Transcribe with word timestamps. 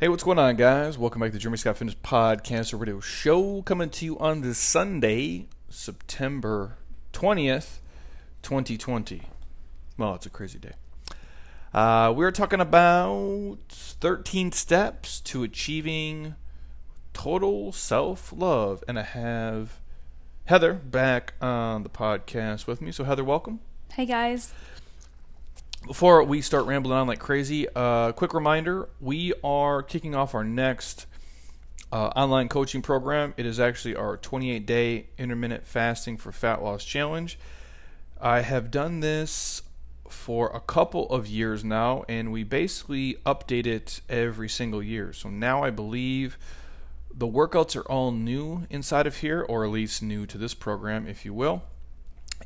Hey, 0.00 0.08
what's 0.08 0.24
going 0.24 0.38
on, 0.40 0.56
guys? 0.56 0.98
Welcome 0.98 1.20
back 1.20 1.30
to 1.30 1.34
the 1.34 1.38
Jeremy 1.38 1.56
Scott 1.56 1.76
Fitness 1.76 1.94
Podcast 1.94 2.78
Radio 2.78 2.98
Show, 3.00 3.62
coming 3.62 3.90
to 3.90 4.04
you 4.04 4.18
on 4.18 4.40
this 4.40 4.58
Sunday, 4.58 5.46
September 5.68 6.76
20th, 7.12 7.78
2020. 8.42 9.22
Well, 9.96 10.16
it's 10.16 10.26
a 10.26 10.30
crazy 10.30 10.58
day. 10.58 10.72
Uh, 11.72 12.12
we're 12.14 12.32
talking 12.32 12.60
about 12.60 13.58
13 13.68 14.50
steps 14.52 15.20
to 15.20 15.44
achieving 15.44 16.34
total 17.12 17.70
self 17.72 18.32
love, 18.36 18.82
and 18.88 18.98
I 18.98 19.02
have 19.02 19.78
Heather 20.46 20.74
back 20.74 21.34
on 21.40 21.84
the 21.84 21.88
podcast 21.88 22.66
with 22.66 22.80
me. 22.80 22.90
So, 22.90 23.04
Heather, 23.04 23.24
welcome. 23.24 23.60
Hey 23.92 24.06
guys. 24.06 24.52
Before 25.86 26.24
we 26.24 26.40
start 26.40 26.64
rambling 26.64 26.96
on 26.96 27.06
like 27.06 27.18
crazy, 27.18 27.68
uh, 27.76 28.12
quick 28.12 28.32
reminder: 28.32 28.88
we 29.00 29.34
are 29.44 29.82
kicking 29.82 30.14
off 30.14 30.34
our 30.34 30.42
next 30.42 31.04
uh, 31.92 32.06
online 32.16 32.48
coaching 32.48 32.80
program. 32.80 33.34
It 33.36 33.44
is 33.44 33.60
actually 33.60 33.94
our 33.94 34.16
28-day 34.16 35.08
intermittent 35.18 35.66
fasting 35.66 36.16
for 36.16 36.32
fat 36.32 36.62
loss 36.62 36.86
challenge. 36.86 37.38
I 38.18 38.40
have 38.40 38.70
done 38.70 39.00
this 39.00 39.60
for 40.08 40.48
a 40.56 40.60
couple 40.60 41.06
of 41.10 41.26
years 41.26 41.62
now, 41.62 42.04
and 42.08 42.32
we 42.32 42.44
basically 42.44 43.16
update 43.26 43.66
it 43.66 44.00
every 44.08 44.48
single 44.48 44.82
year. 44.82 45.12
So 45.12 45.28
now 45.28 45.62
I 45.62 45.68
believe 45.68 46.38
the 47.12 47.28
workouts 47.28 47.76
are 47.76 47.86
all 47.90 48.10
new 48.10 48.66
inside 48.70 49.06
of 49.06 49.18
here, 49.18 49.42
or 49.42 49.66
at 49.66 49.70
least 49.70 50.02
new 50.02 50.24
to 50.26 50.38
this 50.38 50.54
program, 50.54 51.06
if 51.06 51.26
you 51.26 51.34
will. 51.34 51.62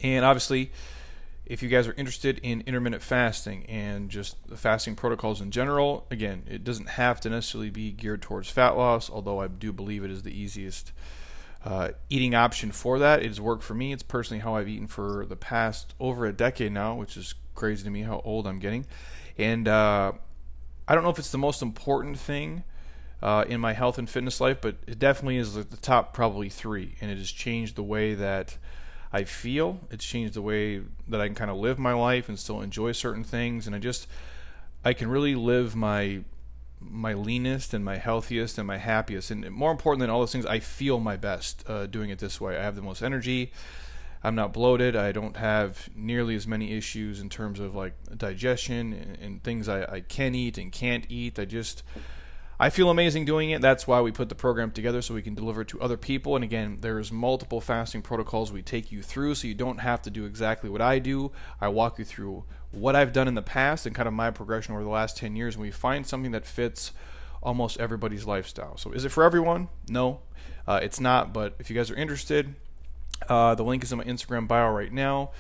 And 0.03 0.25
obviously, 0.25 0.73
if 1.49 1.63
you 1.63 1.69
guys 1.69 1.89
are 1.89 1.95
interested 1.95 2.39
in 2.43 2.63
intermittent 2.67 3.03
fasting 3.03 3.65
and 3.67 4.11
just 4.11 4.37
the 4.49 4.57
fasting 4.57 4.95
protocols 4.95 5.41
in 5.41 5.51
general, 5.51 6.07
again, 6.11 6.43
it 6.47 6.63
doesn't 6.63 6.91
have 6.91 7.21
to 7.23 7.31
necessarily 7.31 7.71
be 7.71 7.91
geared 7.91 8.21
towards 8.21 8.51
fat 8.51 8.77
loss, 8.77 9.09
although 9.09 9.41
I 9.41 9.49
do 9.49 9.73
believe 9.73 10.05
it 10.05 10.11
is 10.11 10.23
the 10.23 10.39
easiest 10.39 10.93
uh, 11.65 11.91
eating 12.11 12.35
option 12.35 12.71
for 12.71 12.99
that. 12.99 13.23
It 13.23 13.29
has 13.29 13.41
worked 13.41 13.63
for 13.63 13.75
me. 13.75 13.93
It's 13.93 14.03
personally 14.03 14.41
how 14.41 14.57
I've 14.57 14.69
eaten 14.69 14.87
for 14.87 15.25
the 15.27 15.37
past 15.37 15.95
over 15.99 16.27
a 16.27 16.33
decade 16.35 16.73
now, 16.73 16.95
which 16.95 17.17
is 17.17 17.35
crazy 17.55 17.83
to 17.83 17.91
me 17.91 18.03
how 18.03 18.21
old 18.25 18.47
I'm 18.47 18.59
getting. 18.59 18.85
And 19.39 19.67
uh, 19.67 20.13
I 20.87 20.95
don't 20.95 21.03
know 21.03 21.11
if 21.11 21.19
it's 21.19 21.33
the 21.33 21.39
most 21.39 21.63
important 21.63 22.19
thing 22.19 22.63
uh, 23.23 23.45
in 23.49 23.59
my 23.59 23.73
health 23.73 23.97
and 23.97 24.09
fitness 24.09 24.39
life, 24.39 24.59
but 24.61 24.77
it 24.87 24.99
definitely 24.99 25.39
is 25.39 25.57
at 25.57 25.71
the 25.71 25.79
top 25.79 26.13
probably 26.13 26.51
three, 26.51 26.97
and 27.01 27.11
it 27.11 27.17
has 27.17 27.31
changed 27.31 27.77
the 27.77 27.83
way 27.83 28.15
that 28.15 28.59
I 29.13 29.25
feel. 29.25 29.81
It's 29.91 30.05
changed 30.05 30.35
the 30.35 30.43
way 30.43 30.83
that 31.09 31.21
I 31.21 31.27
can 31.27 31.35
kind 31.35 31.51
of 31.51 31.57
live 31.57 31.79
my 31.79 31.93
life 31.93 32.29
and 32.29 32.39
still 32.39 32.61
enjoy 32.61 32.93
certain 32.93 33.25
things. 33.25 33.67
And 33.67 33.75
I 33.75 33.79
just, 33.79 34.07
I 34.85 34.93
can 34.93 35.09
really 35.09 35.35
live 35.35 35.75
my 35.75 36.21
my 36.81 37.13
leanest 37.13 37.75
and 37.75 37.85
my 37.85 37.97
healthiest 37.97 38.57
and 38.57 38.67
my 38.67 38.77
happiest. 38.77 39.31
And 39.31 39.51
more 39.51 39.73
important 39.73 40.01
than 40.01 40.11
all 40.11 40.21
those 40.21 40.33
things, 40.33 40.47
I 40.47 40.61
feel 40.61 41.01
my 41.01 41.17
best 41.17 41.65
uh, 41.69 41.87
doing 41.87 42.11
it 42.11 42.19
this 42.19 42.41
way. 42.41 42.57
I 42.57 42.63
have 42.63 42.77
the 42.77 42.83
most 42.83 43.03
energy. 43.03 43.53
I'm 44.23 44.35
not 44.35 44.53
bloated. 44.53 44.97
I 44.97 45.13
don't 45.13 45.37
have 45.37 45.89
nearly 45.95 46.35
as 46.35 46.47
many 46.47 46.73
issues 46.73 47.21
in 47.21 47.29
terms 47.29 47.61
of 47.61 47.75
like 47.75 47.95
digestion 48.17 48.93
and, 48.93 49.19
and 49.19 49.43
things 49.43 49.69
I, 49.69 49.83
I 49.85 50.01
can 50.01 50.35
eat 50.35 50.59
and 50.59 50.73
can't 50.73 51.05
eat. 51.09 51.39
I 51.39 51.45
just 51.45 51.83
I 52.61 52.71
feel 52.71 52.91
amazing 52.91 53.25
doing 53.25 53.51
it. 53.51 53.61
That's 53.61 53.87
why 53.87 54.01
we 54.01 54.11
put 54.11 54.29
the 54.29 54.35
program 54.35 54.73
together 54.73 55.01
so 55.01 55.15
we 55.15 55.23
can 55.23 55.37
deliver 55.37 55.61
it 55.61 55.69
to 55.69 55.81
other 55.81 55.97
people. 55.97 56.35
And 56.35 56.43
again, 56.43 56.79
there's 56.81 57.13
multiple 57.13 57.61
fasting 57.61 58.03
protocols 58.03 58.51
we 58.51 58.63
take 58.63 58.91
you 58.91 59.01
through 59.01 59.37
so 59.37 59.47
you 59.47 59.55
don't 59.55 59.79
have 59.79 60.03
to 60.03 60.11
do 60.11 60.25
exactly 60.25 60.69
what 60.69 60.83
I 60.83 60.99
do. 60.99 61.31
I 61.61 61.69
walk 61.69 62.01
you 62.01 62.05
through 62.05 62.45
what 62.73 62.97
I've 62.97 63.13
done 63.13 63.29
in 63.29 63.35
the 63.35 63.43
past 63.43 63.87
and 63.87 63.95
kind 63.95 64.09
of 64.09 64.15
my 64.15 64.33
progression 64.33 64.75
over 64.75 64.83
the 64.83 64.91
last 64.91 65.17
10 65.17 65.37
years 65.37 65.55
and 65.55 65.63
we 65.63 65.71
find 65.71 66.05
something 66.05 66.33
that 66.33 66.45
fits 66.45 66.91
almost 67.41 67.79
everybody's 67.79 68.25
lifestyle. 68.25 68.77
So 68.77 68.91
is 68.91 69.05
it 69.05 69.11
for 69.11 69.23
everyone? 69.23 69.69
No. 69.89 70.21
Uh, 70.67 70.81
it's 70.83 70.99
not, 70.99 71.33
but 71.33 71.55
if 71.61 71.71
you 71.71 71.77
guys 71.77 71.93
are 71.93 71.97
interested, 71.97 72.57
uh, 73.29 73.55
the 73.55 73.63
link 73.63 73.85
is 73.85 73.93
in 73.93 73.99
my 73.99 74.05
Instagram 74.05 74.49
bio 74.49 74.73
right 74.73 74.93
now. 74.93 75.31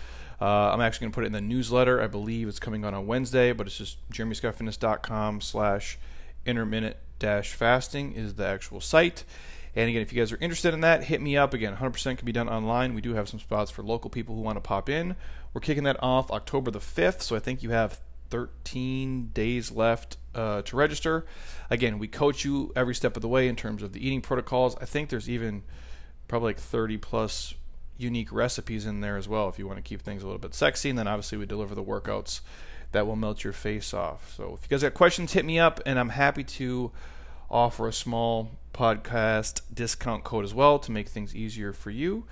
Uh, 0.41 0.71
I'm 0.71 0.81
actually 0.81 1.07
going 1.07 1.13
to 1.13 1.15
put 1.17 1.25
it 1.25 1.27
in 1.27 1.33
the 1.33 1.41
newsletter. 1.41 2.01
I 2.01 2.07
believe 2.07 2.47
it's 2.47 2.61
coming 2.61 2.85
on 2.85 2.95
on 2.95 3.09
Wednesday, 3.09 3.53
but 3.53 3.67
it's 3.67 3.77
just 3.77 4.09
jeremyscottfitness.com 4.11 5.41
slash 5.41 5.99
intermittent 6.47 6.97
fasting 7.21 8.13
is 8.13 8.35
the 8.35 8.47
actual 8.47 8.81
site. 8.81 9.25
And 9.77 9.89
again, 9.89 10.03
if 10.03 10.13
you 10.13 10.19
guys 10.21 10.33
are 10.33 10.39
interested 10.39 10.75
in 10.75 10.81
that, 10.81 11.05
hit 11.05 11.21
me 11.21 11.37
up. 11.37 11.55
Again, 11.55 11.77
100% 11.77 12.19
can 12.19 12.27
be 12.27 12.33
done 12.33 12.49
online. 12.49 12.95
We 12.95 13.01
do 13.01 13.15
have 13.15 13.29
some 13.29 13.39
spots 13.39 13.71
for 13.71 13.83
local 13.83 14.11
people 14.11 14.35
who 14.35 14.41
want 14.41 14.57
to 14.57 14.61
pop 14.61 14.89
in. 14.89 15.15
We're 15.53 15.61
kicking 15.61 15.85
that 15.85 16.03
off 16.03 16.31
October 16.31 16.71
the 16.71 16.81
5th, 16.81 17.23
so 17.23 17.37
I 17.37 17.39
think 17.39 17.63
you 17.63 17.71
have 17.71 18.01
13 18.31 19.31
days 19.33 19.71
left 19.71 20.17
uh, 20.35 20.63
to 20.63 20.77
register. 20.77 21.27
Again, 21.71 21.99
we 21.99 22.09
coach 22.09 22.45
you 22.45 22.73
every 22.75 22.95
step 22.95 23.17
of 23.17 23.23
the 23.23 23.29
way 23.29 23.49
in 23.49 23.57
terms 23.57 23.83
of 23.83 23.93
the 23.93 24.05
eating 24.05 24.21
protocols. 24.21 24.77
I 24.81 24.85
think 24.85 25.09
there's 25.11 25.29
even 25.29 25.63
probably 26.27 26.51
like 26.51 26.59
30 26.59 26.99
plus 26.99 27.55
unique 27.97 28.33
recipes 28.33 28.87
in 28.87 29.01
there 29.01 29.17
as 29.17 29.29
well 29.29 29.49
if 29.49 29.59
you 29.59 29.67
want 29.67 29.79
to 29.79 29.83
keep 29.83 30.03
things 30.03 30.23
a 30.23 30.27
little 30.27 30.39
bit 30.39 30.55
sexy. 30.55 30.91
And 30.91 30.99
then 30.99 31.09
obviously 31.09 31.39
we 31.39 31.47
deliver 31.47 31.75
the 31.75 31.83
workouts 31.83 32.41
that 32.93 33.07
will 33.07 33.17
melt 33.17 33.45
your 33.45 33.53
face 33.53 33.93
off. 33.93 34.35
So 34.37 34.55
if 34.55 34.63
you 34.63 34.69
guys 34.69 34.83
got 34.83 34.95
questions, 34.95 35.33
hit 35.33 35.45
me 35.45 35.59
up, 35.59 35.81
and 35.85 35.99
I'm 35.99 36.11
happy 36.11 36.45
to 36.45 36.91
offer 37.51 37.89
a 37.89 37.93
small 37.93 38.51
podcast 38.73 39.63
discount 39.73 40.25
code 40.25 40.45
as 40.45 40.55
well 40.55 40.79
to 40.79 40.93
make 40.93 41.09
things 41.09 41.35
easier 41.35 41.73
for 41.73 41.91
you. 41.91 42.25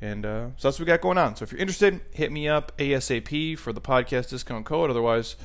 And 0.00 0.24
uh, 0.24 0.46
so 0.56 0.68
that's 0.68 0.78
what 0.78 0.86
we 0.86 0.86
got 0.86 1.02
going 1.02 1.18
on. 1.18 1.36
So 1.36 1.42
if 1.42 1.52
you're 1.52 1.60
interested, 1.60 2.00
hit 2.12 2.32
me 2.32 2.48
up 2.48 2.76
ASAP 2.78 3.58
for 3.58 3.72
the 3.72 3.80
podcast 3.80 4.30
discount 4.30 4.64
code. 4.64 4.88
Otherwise, 4.90 5.36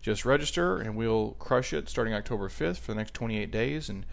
just 0.00 0.24
register 0.24 0.78
and 0.78 0.96
we'll 0.96 1.32
crush 1.38 1.72
it 1.72 1.88
starting 1.88 2.14
October 2.14 2.48
5th 2.48 2.78
for 2.78 2.92
the 2.92 2.96
next 2.96 3.14
28 3.14 3.50
days, 3.50 3.88
and 3.88 4.06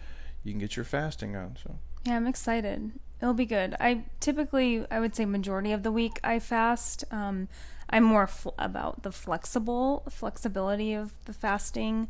you 0.44 0.52
can 0.52 0.58
get 0.58 0.76
your 0.76 0.84
fasting 0.84 1.34
on. 1.34 1.56
So 1.62 1.78
yeah, 2.04 2.16
I'm 2.16 2.26
excited. 2.26 2.92
It'll 3.20 3.34
be 3.34 3.46
good. 3.46 3.74
I 3.80 4.04
typically, 4.20 4.84
I 4.90 5.00
would 5.00 5.16
say, 5.16 5.24
majority 5.24 5.72
of 5.72 5.82
the 5.82 5.90
week 5.90 6.20
I 6.22 6.38
fast. 6.38 7.04
Um, 7.10 7.48
I'm 7.88 8.04
more 8.04 8.26
fl- 8.26 8.50
about 8.58 9.02
the 9.02 9.12
flexible 9.12 10.02
flexibility 10.10 10.92
of 10.94 11.12
the 11.24 11.32
fasting. 11.32 12.08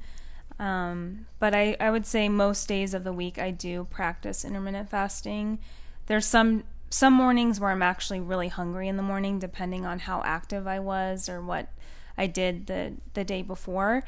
Um, 0.59 1.27
but 1.39 1.55
I, 1.55 1.77
I 1.79 1.91
would 1.91 2.07
say 2.07 2.29
most 2.29 2.67
days 2.67 2.95
of 2.95 3.05
the 3.05 3.13
week 3.13 3.39
I 3.39 3.51
do 3.51 3.85
practice 3.91 4.45
intermittent 4.45 4.89
fasting. 4.89 5.59
There's 6.07 6.27
some 6.27 6.65
some 6.89 7.13
mornings 7.13 7.59
where 7.59 7.71
I'm 7.71 7.83
actually 7.83 8.21
really 8.21 8.49
hungry 8.49 8.89
in 8.89 8.97
the 8.97 9.03
morning, 9.03 9.39
depending 9.39 9.85
on 9.85 9.99
how 10.01 10.23
active 10.25 10.67
I 10.67 10.79
was 10.79 11.29
or 11.29 11.43
what 11.43 11.69
I 12.17 12.27
did 12.27 12.67
the 12.67 12.95
the 13.15 13.25
day 13.25 13.43
before. 13.43 14.03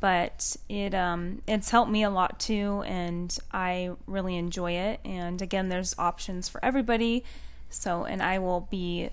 But 0.00 0.56
it 0.68 0.94
um, 0.94 1.42
it's 1.48 1.70
helped 1.70 1.90
me 1.90 2.04
a 2.04 2.10
lot 2.10 2.38
too, 2.38 2.84
and 2.86 3.36
I 3.52 3.90
really 4.06 4.36
enjoy 4.36 4.72
it. 4.72 5.00
And 5.04 5.42
again, 5.42 5.68
there's 5.68 5.98
options 5.98 6.48
for 6.48 6.64
everybody. 6.64 7.24
So, 7.70 8.04
and 8.04 8.22
I 8.22 8.38
will 8.38 8.68
be 8.70 9.10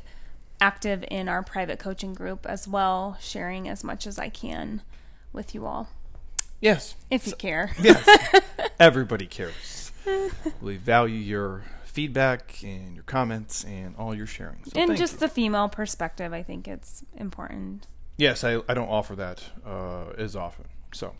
active 0.65 1.05
in 1.11 1.29
our 1.29 1.43
private 1.43 1.77
coaching 1.77 2.15
group 2.15 2.47
as 2.47 2.67
well, 2.67 3.17
sharing 3.21 3.69
as 3.69 3.83
much 3.83 4.07
as 4.07 4.17
I 4.17 4.29
can 4.29 4.81
with 5.31 5.53
you 5.53 5.67
all. 5.67 5.89
Yes. 6.59 6.95
If 7.11 7.27
you 7.27 7.33
care. 7.35 7.71
Yes. 7.79 8.03
Everybody 8.79 9.27
cares. 9.27 9.91
we 10.59 10.77
value 10.77 11.19
your 11.19 11.65
feedback 11.83 12.63
and 12.63 12.95
your 12.95 13.03
comments 13.03 13.63
and 13.63 13.95
all 13.95 14.15
your 14.15 14.25
sharing. 14.25 14.63
So 14.65 14.81
and 14.81 14.97
just 14.97 15.13
you. 15.13 15.19
the 15.19 15.27
female 15.27 15.69
perspective, 15.69 16.33
I 16.33 16.41
think 16.41 16.67
it's 16.67 17.03
important. 17.15 17.85
Yes, 18.17 18.43
I, 18.43 18.61
I 18.67 18.73
don't 18.73 18.89
offer 18.89 19.15
that 19.17 19.43
uh, 19.63 20.09
as 20.17 20.35
often. 20.35 20.65
So 20.93 21.13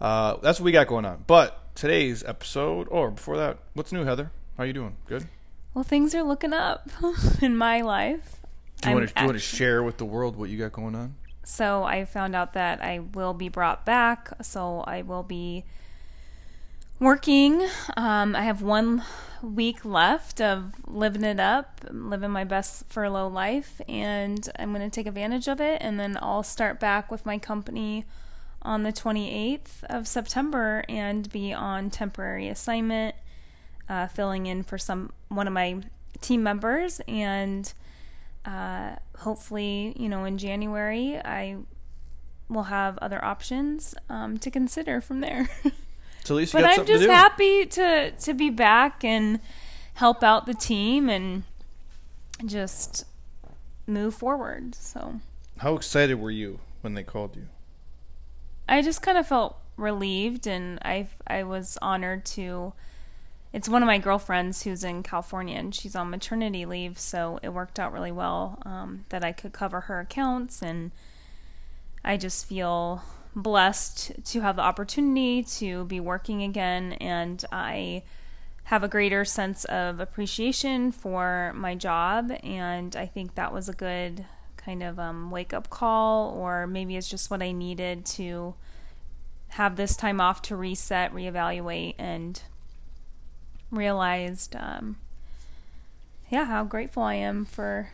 uh, 0.00 0.36
that's 0.42 0.58
what 0.58 0.64
we 0.64 0.72
got 0.72 0.86
going 0.86 1.04
on. 1.04 1.24
But 1.26 1.74
today's 1.74 2.24
episode, 2.24 2.88
or 2.90 3.10
before 3.10 3.36
that, 3.36 3.58
what's 3.74 3.92
new, 3.92 4.04
Heather? 4.04 4.30
How 4.56 4.62
are 4.62 4.66
you 4.66 4.72
doing? 4.72 4.96
Good? 5.06 5.26
Well, 5.74 5.84
things 5.84 6.14
are 6.14 6.22
looking 6.22 6.54
up 6.54 6.88
in 7.42 7.58
my 7.58 7.82
life. 7.82 8.40
Do 8.84 8.90
you, 8.90 8.96
want 8.96 9.08
to, 9.08 9.14
do 9.14 9.20
you 9.20 9.26
want 9.26 9.38
to 9.38 9.44
share 9.44 9.82
with 9.82 9.96
the 9.96 10.04
world 10.04 10.36
what 10.36 10.50
you 10.50 10.58
got 10.58 10.72
going 10.72 10.94
on? 10.94 11.14
So 11.42 11.84
I 11.84 12.04
found 12.04 12.34
out 12.34 12.52
that 12.52 12.82
I 12.82 12.98
will 12.98 13.32
be 13.32 13.48
brought 13.48 13.86
back. 13.86 14.30
So 14.42 14.84
I 14.86 15.02
will 15.02 15.22
be 15.22 15.64
working. 16.98 17.66
Um, 17.96 18.36
I 18.36 18.42
have 18.42 18.60
one 18.60 19.02
week 19.42 19.84
left 19.84 20.40
of 20.40 20.74
living 20.86 21.24
it 21.24 21.40
up, 21.40 21.80
living 21.90 22.30
my 22.30 22.44
best 22.44 22.84
furlough 22.88 23.28
life, 23.28 23.80
and 23.88 24.48
I'm 24.58 24.72
going 24.72 24.88
to 24.88 24.94
take 24.94 25.06
advantage 25.06 25.48
of 25.48 25.60
it. 25.60 25.78
And 25.80 25.98
then 25.98 26.18
I'll 26.20 26.42
start 26.42 26.78
back 26.78 27.10
with 27.10 27.24
my 27.24 27.38
company 27.38 28.04
on 28.62 28.82
the 28.82 28.92
28th 28.92 29.84
of 29.84 30.06
September 30.06 30.84
and 30.88 31.30
be 31.30 31.52
on 31.52 31.90
temporary 31.90 32.48
assignment, 32.48 33.14
uh, 33.88 34.08
filling 34.08 34.46
in 34.46 34.62
for 34.62 34.78
some 34.78 35.10
one 35.28 35.46
of 35.46 35.52
my 35.52 35.80
team 36.20 36.42
members 36.42 37.00
and 37.06 37.74
uh, 38.44 38.96
hopefully, 39.18 39.94
you 39.96 40.08
know, 40.08 40.24
in 40.24 40.38
January, 40.38 41.16
I 41.16 41.58
will 42.48 42.64
have 42.64 42.98
other 42.98 43.24
options 43.24 43.94
um, 44.08 44.38
to 44.38 44.50
consider 44.50 45.00
from 45.00 45.20
there. 45.20 45.48
So 46.24 46.34
at 46.34 46.38
least 46.38 46.52
but 46.54 46.64
I'm 46.64 46.86
just 46.86 47.04
to 47.04 47.12
happy 47.12 47.66
to 47.66 48.10
to 48.10 48.32
be 48.32 48.48
back 48.48 49.04
and 49.04 49.40
help 49.92 50.22
out 50.22 50.46
the 50.46 50.54
team 50.54 51.10
and 51.10 51.42
just 52.46 53.04
move 53.86 54.14
forward. 54.14 54.74
So, 54.74 55.20
how 55.58 55.74
excited 55.74 56.14
were 56.14 56.30
you 56.30 56.60
when 56.80 56.94
they 56.94 57.02
called 57.02 57.36
you? 57.36 57.48
I 58.66 58.80
just 58.80 59.02
kind 59.02 59.18
of 59.18 59.26
felt 59.26 59.58
relieved, 59.76 60.46
and 60.46 60.78
I 60.82 61.08
I 61.26 61.42
was 61.42 61.76
honored 61.82 62.24
to. 62.26 62.72
It's 63.54 63.68
one 63.68 63.84
of 63.84 63.86
my 63.86 63.98
girlfriends 63.98 64.64
who's 64.64 64.82
in 64.82 65.04
California, 65.04 65.56
and 65.56 65.72
she's 65.72 65.94
on 65.94 66.10
maternity 66.10 66.66
leave, 66.66 66.98
so 66.98 67.38
it 67.40 67.50
worked 67.50 67.78
out 67.78 67.92
really 67.92 68.10
well 68.10 68.58
um, 68.66 69.04
that 69.10 69.22
I 69.22 69.30
could 69.30 69.52
cover 69.52 69.82
her 69.82 70.00
accounts, 70.00 70.60
and 70.60 70.90
I 72.04 72.16
just 72.16 72.46
feel 72.46 73.04
blessed 73.36 74.24
to 74.24 74.40
have 74.40 74.56
the 74.56 74.62
opportunity 74.62 75.44
to 75.60 75.84
be 75.84 76.00
working 76.00 76.42
again, 76.42 76.94
and 76.94 77.44
I 77.52 78.02
have 78.64 78.82
a 78.82 78.88
greater 78.88 79.24
sense 79.24 79.64
of 79.66 80.00
appreciation 80.00 80.90
for 80.90 81.52
my 81.54 81.76
job, 81.76 82.32
and 82.42 82.96
I 82.96 83.06
think 83.06 83.36
that 83.36 83.52
was 83.52 83.68
a 83.68 83.72
good 83.72 84.26
kind 84.56 84.82
of 84.82 84.98
um, 84.98 85.30
wake 85.30 85.54
up 85.54 85.70
call, 85.70 86.30
or 86.30 86.66
maybe 86.66 86.96
it's 86.96 87.08
just 87.08 87.30
what 87.30 87.40
I 87.40 87.52
needed 87.52 88.04
to 88.06 88.56
have 89.50 89.76
this 89.76 89.94
time 89.94 90.20
off 90.20 90.42
to 90.42 90.56
reset, 90.56 91.14
reevaluate, 91.14 91.94
and 91.98 92.42
realized, 93.76 94.56
um, 94.56 94.96
yeah, 96.30 96.44
how 96.44 96.64
grateful 96.64 97.02
I 97.02 97.14
am 97.14 97.44
for. 97.44 97.90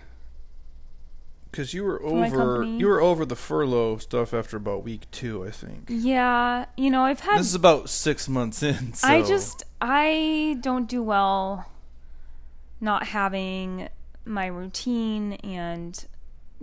Because 1.51 1.75
you 1.75 1.85
were 1.85 2.01
over, 2.03 2.63
you 2.63 2.87
were 2.87 3.01
over 3.01 3.25
the 3.25 3.35
furlough 3.35 3.99
stuff 3.99 4.33
after 4.33 4.57
about 4.57 4.85
week 4.85 5.11
two, 5.11 5.45
I 5.45 5.51
think. 5.51 5.87
Yeah, 5.89 6.67
you 6.77 6.91
know, 6.91 7.03
I've 7.03 7.21
had 7.21 7.41
This 7.41 7.49
is 7.49 7.55
about 7.55 7.91
six 7.91 8.29
months 8.29 8.63
in. 8.63 8.93
So. 8.95 9.09
I 9.09 9.23
just 9.23 9.65
I 9.81 10.59
don't 10.61 10.89
do 10.89 11.03
well 11.03 11.67
not 12.81 13.09
having 13.09 13.89
my 14.25 14.47
routine 14.47 15.35
and 15.35 16.07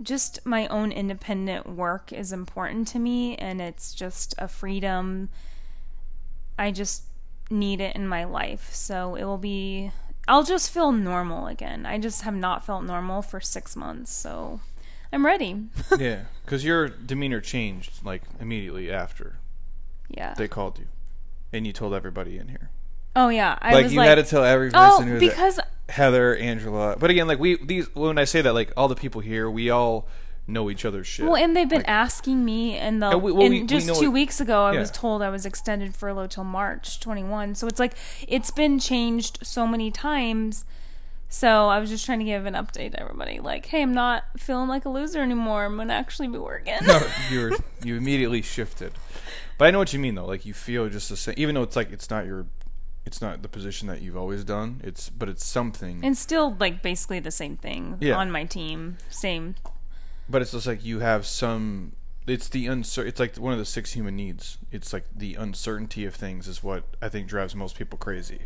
just 0.02 0.44
my 0.46 0.66
own 0.68 0.92
independent 0.92 1.68
work 1.68 2.12
is 2.12 2.32
important 2.32 2.88
to 2.88 2.98
me 2.98 3.36
and 3.36 3.60
it's 3.60 3.94
just 3.94 4.34
a 4.38 4.48
freedom 4.48 5.28
I 6.58 6.72
just 6.72 7.04
need 7.50 7.80
it 7.80 7.96
in 7.96 8.06
my 8.06 8.24
life. 8.24 8.72
So 8.72 9.14
it 9.14 9.24
will 9.24 9.38
be 9.38 9.92
I'll 10.26 10.44
just 10.44 10.70
feel 10.70 10.92
normal 10.92 11.46
again. 11.46 11.86
I 11.86 11.98
just 11.98 12.22
have 12.22 12.34
not 12.34 12.64
felt 12.64 12.84
normal 12.84 13.22
for 13.22 13.40
6 13.40 13.76
months. 13.76 14.12
So 14.12 14.60
I'm 15.12 15.24
ready. 15.24 15.64
yeah, 15.98 16.24
because 16.44 16.64
your 16.64 16.88
demeanor 16.88 17.40
changed 17.40 18.04
like 18.04 18.22
immediately 18.40 18.90
after 18.90 19.38
yeah. 20.08 20.34
they 20.34 20.48
called 20.48 20.78
you, 20.78 20.86
and 21.52 21.66
you 21.66 21.72
told 21.72 21.94
everybody 21.94 22.38
in 22.38 22.48
here. 22.48 22.70
Oh 23.16 23.30
yeah, 23.30 23.58
I 23.60 23.72
like 23.72 23.90
you 23.90 23.96
like 23.96 24.08
had 24.08 24.16
to 24.16 24.22
tell 24.22 24.44
every 24.44 24.70
person 24.70 25.04
Oh, 25.04 25.06
who 25.06 25.12
was 25.14 25.20
because 25.20 25.60
Heather, 25.88 26.36
Angela. 26.36 26.96
But 26.98 27.10
again, 27.10 27.26
like 27.26 27.38
we 27.38 27.56
these 27.64 27.92
when 27.94 28.18
I 28.18 28.24
say 28.24 28.42
that, 28.42 28.52
like 28.52 28.72
all 28.76 28.88
the 28.88 28.94
people 28.94 29.20
here, 29.22 29.50
we 29.50 29.70
all 29.70 30.06
know 30.48 30.70
each 30.70 30.84
other's 30.84 31.06
shit. 31.06 31.26
Well, 31.26 31.36
and 31.36 31.54
they've 31.56 31.68
been 31.68 31.78
Like, 31.80 31.88
asking 31.88 32.44
me, 32.44 32.76
and 32.76 33.02
the 33.02 33.10
And 33.10 33.22
we- 33.22 33.32
well, 33.32 33.42
and 33.44 33.54
we- 33.54 33.60
we 33.60 33.66
just 33.66 33.86
know 33.86 33.94
two 33.94 34.06
it- 34.06 34.12
weeks 34.12 34.40
ago, 34.40 34.64
I 34.64 34.78
was 34.78 34.90
told 34.90 35.22
I 35.22 35.28
was 35.30 35.44
extended 35.46 35.94
furlough 35.94 36.26
till 36.26 36.44
March 36.44 36.98
21. 37.00 37.54
So 37.54 37.66
it's 37.66 37.78
like 37.78 37.94
it's 38.26 38.50
been 38.50 38.78
changed 38.78 39.38
so 39.42 39.66
many 39.66 39.90
times. 39.90 40.64
So 41.30 41.68
I 41.68 41.78
was 41.78 41.90
just 41.90 42.06
trying 42.06 42.20
to 42.20 42.24
give 42.24 42.46
an 42.46 42.54
update 42.54 42.92
to 42.92 43.00
everybody, 43.00 43.38
like, 43.38 43.66
hey, 43.66 43.82
I'm 43.82 43.92
not 43.92 44.24
feeling 44.38 44.66
like 44.68 44.86
a 44.86 44.88
loser 44.88 45.20
anymore. 45.20 45.66
I'm 45.66 45.76
gonna 45.76 45.92
actually 45.92 46.28
be 46.28 46.38
working. 46.38 46.74
no, 46.86 47.00
you 47.30 47.56
you 47.84 47.96
immediately 47.96 48.40
shifted. 48.40 48.92
But 49.58 49.66
I 49.66 49.70
know 49.70 49.78
what 49.78 49.92
you 49.92 49.98
mean 49.98 50.14
though. 50.14 50.24
Like 50.24 50.46
you 50.46 50.54
feel 50.54 50.88
just 50.88 51.10
the 51.10 51.16
same, 51.18 51.34
even 51.36 51.54
though 51.54 51.62
it's 51.64 51.76
like 51.76 51.92
it's 51.92 52.08
not 52.08 52.24
your, 52.24 52.46
it's 53.04 53.20
not 53.20 53.42
the 53.42 53.48
position 53.48 53.88
that 53.88 54.00
you've 54.00 54.16
always 54.16 54.42
done. 54.44 54.80
It's 54.82 55.10
but 55.10 55.28
it's 55.28 55.44
something. 55.44 56.00
and 56.02 56.16
still, 56.16 56.56
like, 56.58 56.80
basically 56.80 57.20
the 57.20 57.30
same 57.30 57.56
thing 57.58 57.98
Yeah. 58.00 58.14
on 58.16 58.30
my 58.30 58.44
team. 58.44 58.96
Same. 59.10 59.54
But 60.28 60.42
it's 60.42 60.52
just 60.52 60.66
like 60.66 60.84
you 60.84 61.00
have 61.00 61.26
some. 61.26 61.92
It's 62.26 62.48
the 62.48 62.66
uncer. 62.66 63.06
It's 63.06 63.18
like 63.18 63.36
one 63.36 63.52
of 63.54 63.58
the 63.58 63.64
six 63.64 63.92
human 63.92 64.16
needs. 64.16 64.58
It's 64.70 64.92
like 64.92 65.04
the 65.14 65.34
uncertainty 65.34 66.04
of 66.04 66.14
things 66.14 66.46
is 66.46 66.62
what 66.62 66.84
I 67.00 67.08
think 67.08 67.26
drives 67.26 67.54
most 67.54 67.76
people 67.76 67.98
crazy. 67.98 68.42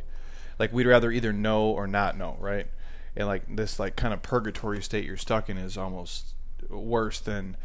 Like 0.59 0.73
we'd 0.73 0.87
rather 0.87 1.11
either 1.11 1.33
know 1.33 1.65
or 1.65 1.87
not 1.89 2.17
know, 2.17 2.37
right? 2.39 2.69
And 3.17 3.27
like 3.27 3.57
this 3.57 3.79
like 3.79 3.97
kind 3.97 4.15
of 4.15 4.23
purgatory 4.23 4.83
state 4.83 5.05
you're 5.05 5.17
stuck 5.17 5.51
in 5.51 5.57
is 5.59 5.77
almost 5.77 6.35
worse 6.71 7.19
than, 7.19 7.57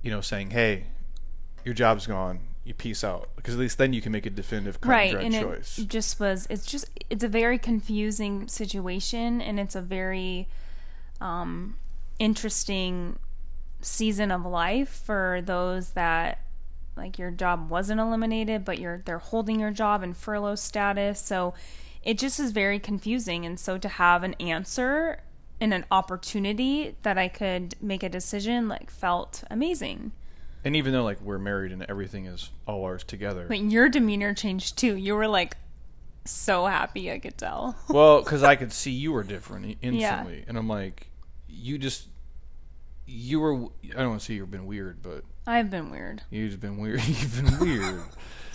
you 0.00 0.10
know, 0.10 0.22
saying, 0.22 0.50
"Hey, 0.50 0.86
your 1.64 1.74
job's 1.74 2.06
gone. 2.06 2.40
You 2.64 2.72
peace 2.72 3.04
out," 3.04 3.28
because 3.36 3.54
at 3.54 3.60
least 3.60 3.76
then 3.76 3.92
you 3.92 4.00
can 4.00 4.12
make 4.12 4.24
a 4.24 4.30
definitive 4.30 4.78
right 4.84 5.14
and 5.14 5.26
and 5.26 5.34
it 5.34 5.42
choice. 5.42 5.76
just 5.76 6.18
was 6.18 6.46
it's 6.48 6.64
just 6.64 6.88
it's 7.10 7.24
a 7.24 7.28
very 7.28 7.58
confusing 7.58 8.48
situation 8.48 9.42
and 9.42 9.60
it's 9.60 9.74
a 9.74 9.82
very 9.82 10.48
um 11.20 11.76
interesting 12.18 13.18
season 13.82 14.30
of 14.30 14.44
life 14.46 14.88
for 14.88 15.40
those 15.44 15.90
that 15.90 16.40
like 16.96 17.18
your 17.18 17.30
job 17.30 17.70
wasn't 17.70 17.98
eliminated 17.98 18.64
but 18.64 18.78
you're 18.78 19.02
they're 19.04 19.18
holding 19.18 19.58
your 19.58 19.70
job 19.70 20.02
in 20.02 20.14
furlough 20.14 20.54
status. 20.54 21.20
So 21.20 21.54
it 22.02 22.18
just 22.18 22.40
is 22.40 22.50
very 22.52 22.78
confusing. 22.78 23.46
And 23.46 23.58
so 23.58 23.78
to 23.78 23.88
have 23.88 24.22
an 24.22 24.34
answer 24.34 25.20
and 25.60 25.72
an 25.72 25.84
opportunity 25.90 26.96
that 27.02 27.16
I 27.16 27.28
could 27.28 27.76
make 27.80 28.02
a 28.02 28.08
decision 28.08 28.68
like 28.68 28.90
felt 28.90 29.44
amazing. 29.50 30.12
And 30.64 30.76
even 30.76 30.92
though 30.92 31.04
like 31.04 31.20
we're 31.20 31.38
married 31.38 31.72
and 31.72 31.84
everything 31.88 32.26
is 32.26 32.50
all 32.66 32.84
ours 32.84 33.04
together, 33.04 33.46
but 33.48 33.60
your 33.60 33.88
demeanor 33.88 34.34
changed 34.34 34.78
too. 34.78 34.96
You 34.96 35.14
were 35.14 35.28
like 35.28 35.56
so 36.24 36.66
happy 36.66 37.10
I 37.10 37.18
could 37.18 37.38
tell. 37.38 37.76
Well, 37.88 38.20
because 38.24 38.42
I 38.42 38.56
could 38.56 38.72
see 38.72 38.90
you 38.90 39.12
were 39.12 39.22
different 39.22 39.78
instantly, 39.82 40.44
and 40.46 40.56
I'm 40.56 40.68
like, 40.68 41.08
you 41.48 41.78
just, 41.78 42.08
you 43.12 43.40
were. 43.40 43.54
I 43.54 43.98
don't 43.98 44.10
want 44.10 44.20
to 44.20 44.26
say 44.26 44.34
you've 44.34 44.50
been 44.50 44.66
weird, 44.66 45.02
but 45.02 45.24
I've 45.46 45.70
been 45.70 45.90
weird. 45.90 46.22
you've 46.30 46.60
been 46.60 46.78
weird. 46.78 47.04
You've 47.06 47.42
been 47.42 47.58
weird. 47.60 48.02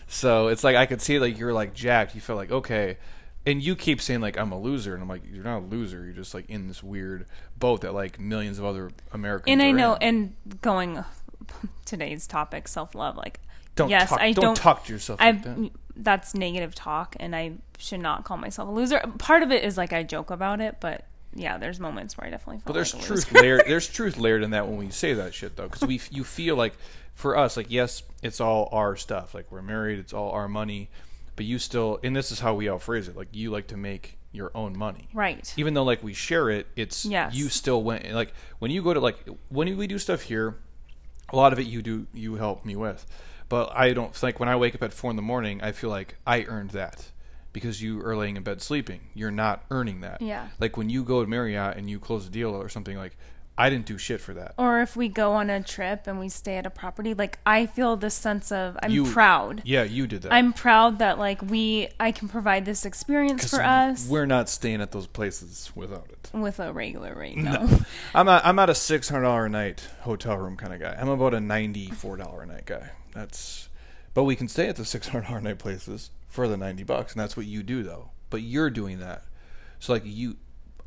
so 0.07 0.48
it's 0.48 0.63
like 0.63 0.75
I 0.75 0.86
could 0.86 1.01
see 1.01 1.19
like 1.19 1.38
you're 1.38 1.54
like 1.54 1.74
jacked. 1.74 2.15
You 2.15 2.21
felt 2.21 2.38
like 2.38 2.51
okay, 2.51 2.98
and 3.45 3.62
you 3.62 3.75
keep 3.75 4.01
saying 4.01 4.21
like 4.21 4.38
I'm 4.38 4.51
a 4.51 4.59
loser, 4.59 4.94
and 4.94 5.04
I'm 5.04 5.09
like 5.09 5.21
you're 5.31 5.44
not 5.44 5.59
a 5.59 5.65
loser. 5.65 6.04
You're 6.04 6.13
just 6.13 6.33
like 6.33 6.50
in 6.50 6.68
this 6.68 6.81
weird 6.81 7.25
boat 7.57 7.81
that 7.81 7.94
like 7.94 8.19
millions 8.19 8.57
of 8.59 8.65
other 8.65 8.92
Americans. 9.12 9.51
And 9.51 9.62
I 9.62 9.71
know, 9.71 9.94
in. 9.95 10.36
and 10.45 10.62
going 10.62 11.03
today's 11.86 12.25
topic, 12.27 12.68
self 12.68 12.95
love. 12.95 13.15
Like, 13.15 13.39
don't 13.75 13.89
yes, 13.89 14.10
talk, 14.10 14.19
I 14.19 14.31
don't, 14.31 14.44
don't. 14.44 14.57
talk 14.57 14.86
to 14.86 14.94
yourself. 14.94 15.21
I 15.21 15.31
like 15.31 15.44
that. 15.44 15.71
that's 15.95 16.33
negative 16.33 16.74
talk, 16.74 17.15
and 17.19 17.36
I 17.36 17.53
should 17.77 18.01
not 18.01 18.24
call 18.24 18.38
myself 18.38 18.69
a 18.69 18.71
loser. 18.71 19.00
Part 19.19 19.44
of 19.44 19.51
it 19.51 19.63
is 19.63 19.77
like 19.77 19.94
I 19.94 20.03
joke 20.03 20.31
about 20.31 20.62
it, 20.62 20.77
but 20.80 21.06
yeah, 21.33 21.57
there's 21.57 21.79
moments 21.79 22.18
where 22.18 22.27
I 22.27 22.29
definitely 22.31 22.57
feel. 22.57 22.63
But 22.68 22.74
there's 22.74 22.94
like 22.94 23.03
truth 23.03 23.31
layered. 23.31 23.63
There's 23.68 23.88
truth 23.88 24.18
layered 24.18 24.44
in 24.44 24.51
that 24.51 24.68
when 24.68 24.77
we 24.77 24.89
say 24.89 25.13
that 25.13 25.33
shit 25.33 25.56
though, 25.56 25.68
because 25.68 25.88
we 25.88 26.01
you 26.12 26.24
feel 26.24 26.56
like 26.56 26.74
for 27.13 27.38
us 27.38 27.57
like 27.57 27.68
yes, 27.69 28.03
it's 28.24 28.39
all 28.41 28.69
our 28.71 28.95
stuff. 28.95 29.33
Like 29.33 29.51
we're 29.51 29.62
married, 29.62 30.00
it's 30.00 30.13
all 30.13 30.31
our 30.31 30.47
money, 30.47 30.89
but 31.35 31.45
you 31.45 31.59
still 31.59 32.00
and 32.03 32.15
this 32.15 32.31
is 32.31 32.39
how 32.39 32.53
we 32.56 32.68
all 32.68 32.79
phrase 32.79 33.07
it. 33.07 33.15
Like 33.15 33.29
you 33.31 33.51
like 33.51 33.67
to 33.67 33.77
make 33.77 34.17
your 34.31 34.51
own 34.53 34.77
money, 34.77 35.07
right? 35.13 35.51
even 35.57 35.74
though 35.74 35.84
like 35.84 36.03
we 36.03 36.13
share 36.13 36.50
it. 36.50 36.67
It's 36.75 37.05
Yes. 37.05 37.34
you 37.36 37.50
still 37.50 37.84
went 37.84 38.10
like 38.12 38.34
when 38.60 38.72
you 38.72 38.81
go 38.84 38.93
to 38.93 39.00
like 39.00 39.17
when 39.50 39.75
we 39.77 39.88
do 39.88 39.98
stuff 40.00 40.24
here, 40.24 40.55
a 41.29 41.36
lot 41.36 41.53
of 41.53 41.60
it 41.60 41.65
you 41.67 41.81
do 41.81 42.07
you 42.13 42.36
help 42.36 42.63
me 42.65 42.75
with, 42.75 43.05
but 43.50 43.72
I 43.75 43.93
don't 43.93 44.15
think 44.15 44.39
when 44.39 44.50
I 44.50 44.55
wake 44.55 44.75
up 44.75 44.84
at 44.84 44.93
four 44.93 45.10
in 45.10 45.15
the 45.15 45.22
morning, 45.22 45.62
I 45.62 45.72
feel 45.72 45.89
like 45.89 46.15
I 46.25 46.43
earned 46.43 46.72
that. 46.72 47.12
Because 47.57 47.81
you 47.81 48.05
are 48.05 48.15
laying 48.15 48.37
in 48.37 48.43
bed 48.43 48.61
sleeping, 48.61 49.01
you're 49.15 49.31
not 49.31 49.63
earning 49.71 50.01
that. 50.01 50.21
Yeah. 50.21 50.47
Like 50.59 50.77
when 50.77 50.89
you 50.89 51.03
go 51.03 51.23
to 51.23 51.27
Marriott 51.29 51.75
and 51.77 51.89
you 51.89 51.99
close 51.99 52.27
a 52.27 52.29
deal 52.29 52.49
or 52.55 52.69
something, 52.69 52.95
like 52.97 53.17
I 53.59 53.71
didn't 53.71 53.87
do 53.87 53.97
shit 53.97 54.21
for 54.21 54.35
that. 54.35 54.53
Or 54.59 54.81
if 54.81 54.95
we 54.95 55.09
go 55.09 55.31
on 55.33 55.49
a 55.49 55.63
trip 55.63 56.05
and 56.05 56.19
we 56.19 56.29
stay 56.29 56.57
at 56.57 56.67
a 56.67 56.69
property, 56.69 57.15
like 57.15 57.39
I 57.43 57.65
feel 57.65 57.95
this 57.95 58.13
sense 58.13 58.51
of 58.51 58.77
I'm 58.83 58.91
You- 58.91 59.05
proud. 59.11 59.63
Yeah, 59.65 59.81
you 59.81 60.05
did 60.05 60.21
that. 60.21 60.31
I'm 60.31 60.53
proud 60.53 60.99
that 60.99 61.17
like 61.17 61.41
we 61.41 61.87
I 61.99 62.11
can 62.11 62.27
provide 62.29 62.65
this 62.65 62.85
experience 62.85 63.49
for 63.49 63.63
us 63.63 64.07
We're 64.07 64.27
not 64.27 64.47
staying 64.47 64.79
at 64.81 64.91
those 64.91 65.07
places 65.07 65.71
without 65.73 66.07
it. 66.11 66.29
with 66.33 66.59
a 66.59 66.71
regular 66.71 67.15
rate. 67.15 67.37
No. 67.37 67.51
No. 67.65 67.79
I'm 68.13 68.27
not. 68.27 68.45
I'm 68.45 68.55
not 68.55 68.69
a 68.69 68.75
six 68.75 69.09
hundred 69.09 69.23
dollar 69.23 69.45
a 69.47 69.49
night 69.49 69.87
hotel 70.01 70.37
room 70.37 70.55
kind 70.55 70.73
of 70.75 70.79
guy. 70.79 70.95
I'm 70.99 71.09
about 71.09 71.33
a 71.33 71.39
ninety 71.39 71.89
four 71.89 72.15
dollar 72.17 72.43
a 72.43 72.45
night 72.45 72.67
guy. 72.67 72.91
That's. 73.13 73.69
But 74.17 74.24
we 74.24 74.36
can 74.36 74.47
stay 74.47 74.67
at 74.67 74.77
the 74.77 74.83
six 74.93 75.09
hundred 75.09 75.27
dollar 75.27 75.38
a 75.38 75.41
night 75.43 75.59
places 75.59 76.09
for 76.27 76.47
the 76.47 76.57
ninety 76.57 76.81
bucks, 76.81 77.13
and 77.13 77.21
that's 77.21 77.38
what 77.38 77.45
you 77.45 77.62
do 77.62 77.83
though. 77.83 78.09
But 78.31 78.41
you're 78.41 78.71
doing 78.71 78.97
that, 78.97 79.21
so 79.77 79.93
like 79.93 80.01
you, 80.05 80.38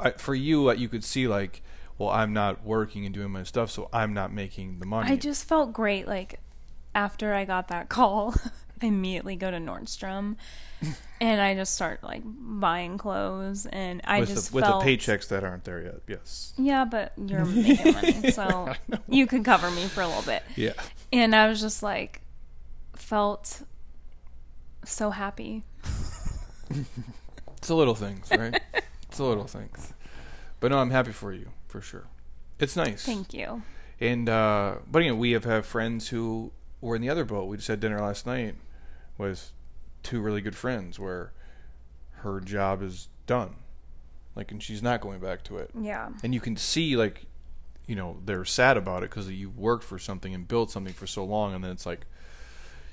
I, 0.00 0.10
for 0.10 0.34
you, 0.34 0.68
uh, 0.68 0.72
you 0.72 0.88
could 0.88 1.04
see 1.04 1.28
like, 1.28 1.62
well, 1.96 2.08
I'm 2.08 2.32
not 2.32 2.64
working 2.64 3.06
and 3.06 3.14
doing 3.14 3.30
my 3.30 3.44
stuff, 3.44 3.70
so 3.70 3.88
I'm 3.92 4.12
not 4.12 4.32
making 4.32 4.80
the 4.80 4.84
money. 4.84 5.12
I 5.12 5.16
just 5.16 5.44
felt 5.44 5.72
great. 5.72 6.08
Like 6.08 6.40
after 6.92 7.32
I 7.32 7.44
got 7.44 7.68
that 7.68 7.88
call, 7.88 8.34
I 8.82 8.86
immediately 8.86 9.36
go 9.36 9.48
to 9.48 9.58
Nordstrom, 9.58 10.34
and 11.20 11.40
I 11.40 11.54
just 11.54 11.76
start 11.76 12.02
like 12.02 12.22
buying 12.24 12.98
clothes, 12.98 13.64
and 13.64 14.00
I 14.06 14.18
with 14.18 14.30
just 14.30 14.50
the, 14.50 14.56
with 14.56 14.64
felt, 14.64 14.84
the 14.84 14.96
paychecks 14.96 15.28
that 15.28 15.44
aren't 15.44 15.62
there 15.62 15.80
yet. 15.80 16.00
Yes. 16.08 16.52
Yeah, 16.58 16.84
but 16.84 17.12
you're 17.16 17.44
making 17.44 17.92
money, 17.92 18.32
so 18.32 18.74
you 19.08 19.28
could 19.28 19.44
cover 19.44 19.70
me 19.70 19.84
for 19.84 20.00
a 20.00 20.08
little 20.08 20.24
bit. 20.24 20.42
Yeah. 20.56 20.72
And 21.12 21.32
I 21.32 21.46
was 21.46 21.60
just 21.60 21.80
like, 21.84 22.22
felt 23.00 23.62
so 24.84 25.10
happy. 25.10 25.64
It's 27.56 27.68
the 27.68 27.74
little 27.74 27.94
things, 27.94 28.30
right? 28.30 28.60
it's 29.02 29.18
the 29.18 29.24
little 29.24 29.46
things. 29.46 29.92
But 30.60 30.70
no, 30.70 30.78
I'm 30.78 30.90
happy 30.90 31.12
for 31.12 31.32
you 31.32 31.50
for 31.68 31.80
sure. 31.80 32.06
It's 32.58 32.76
nice. 32.76 33.04
Thank 33.04 33.34
you. 33.34 33.62
And 34.00 34.28
uh, 34.28 34.76
but 34.90 35.02
again, 35.02 35.18
we 35.18 35.32
have 35.32 35.44
had 35.44 35.66
friends 35.66 36.08
who 36.08 36.52
were 36.80 36.96
in 36.96 37.02
the 37.02 37.10
other 37.10 37.24
boat. 37.24 37.48
We 37.48 37.56
just 37.56 37.68
had 37.68 37.80
dinner 37.80 38.00
last 38.00 38.26
night, 38.26 38.54
with 39.18 39.52
two 40.02 40.20
really 40.20 40.40
good 40.40 40.56
friends 40.56 40.98
where 40.98 41.32
her 42.20 42.40
job 42.40 42.82
is 42.82 43.08
done. 43.26 43.56
Like, 44.34 44.50
and 44.50 44.62
she's 44.62 44.82
not 44.82 45.00
going 45.00 45.20
back 45.20 45.42
to 45.44 45.58
it. 45.58 45.70
Yeah. 45.78 46.10
And 46.22 46.32
you 46.32 46.40
can 46.40 46.56
see, 46.56 46.96
like, 46.96 47.26
you 47.86 47.96
know, 47.96 48.18
they're 48.24 48.44
sad 48.44 48.76
about 48.76 49.02
it 49.02 49.10
because 49.10 49.28
you 49.28 49.50
worked 49.50 49.84
for 49.84 49.98
something 49.98 50.34
and 50.34 50.46
built 50.48 50.70
something 50.70 50.94
for 50.94 51.06
so 51.06 51.24
long, 51.24 51.54
and 51.54 51.62
then 51.62 51.70
it's 51.72 51.84
like 51.84 52.06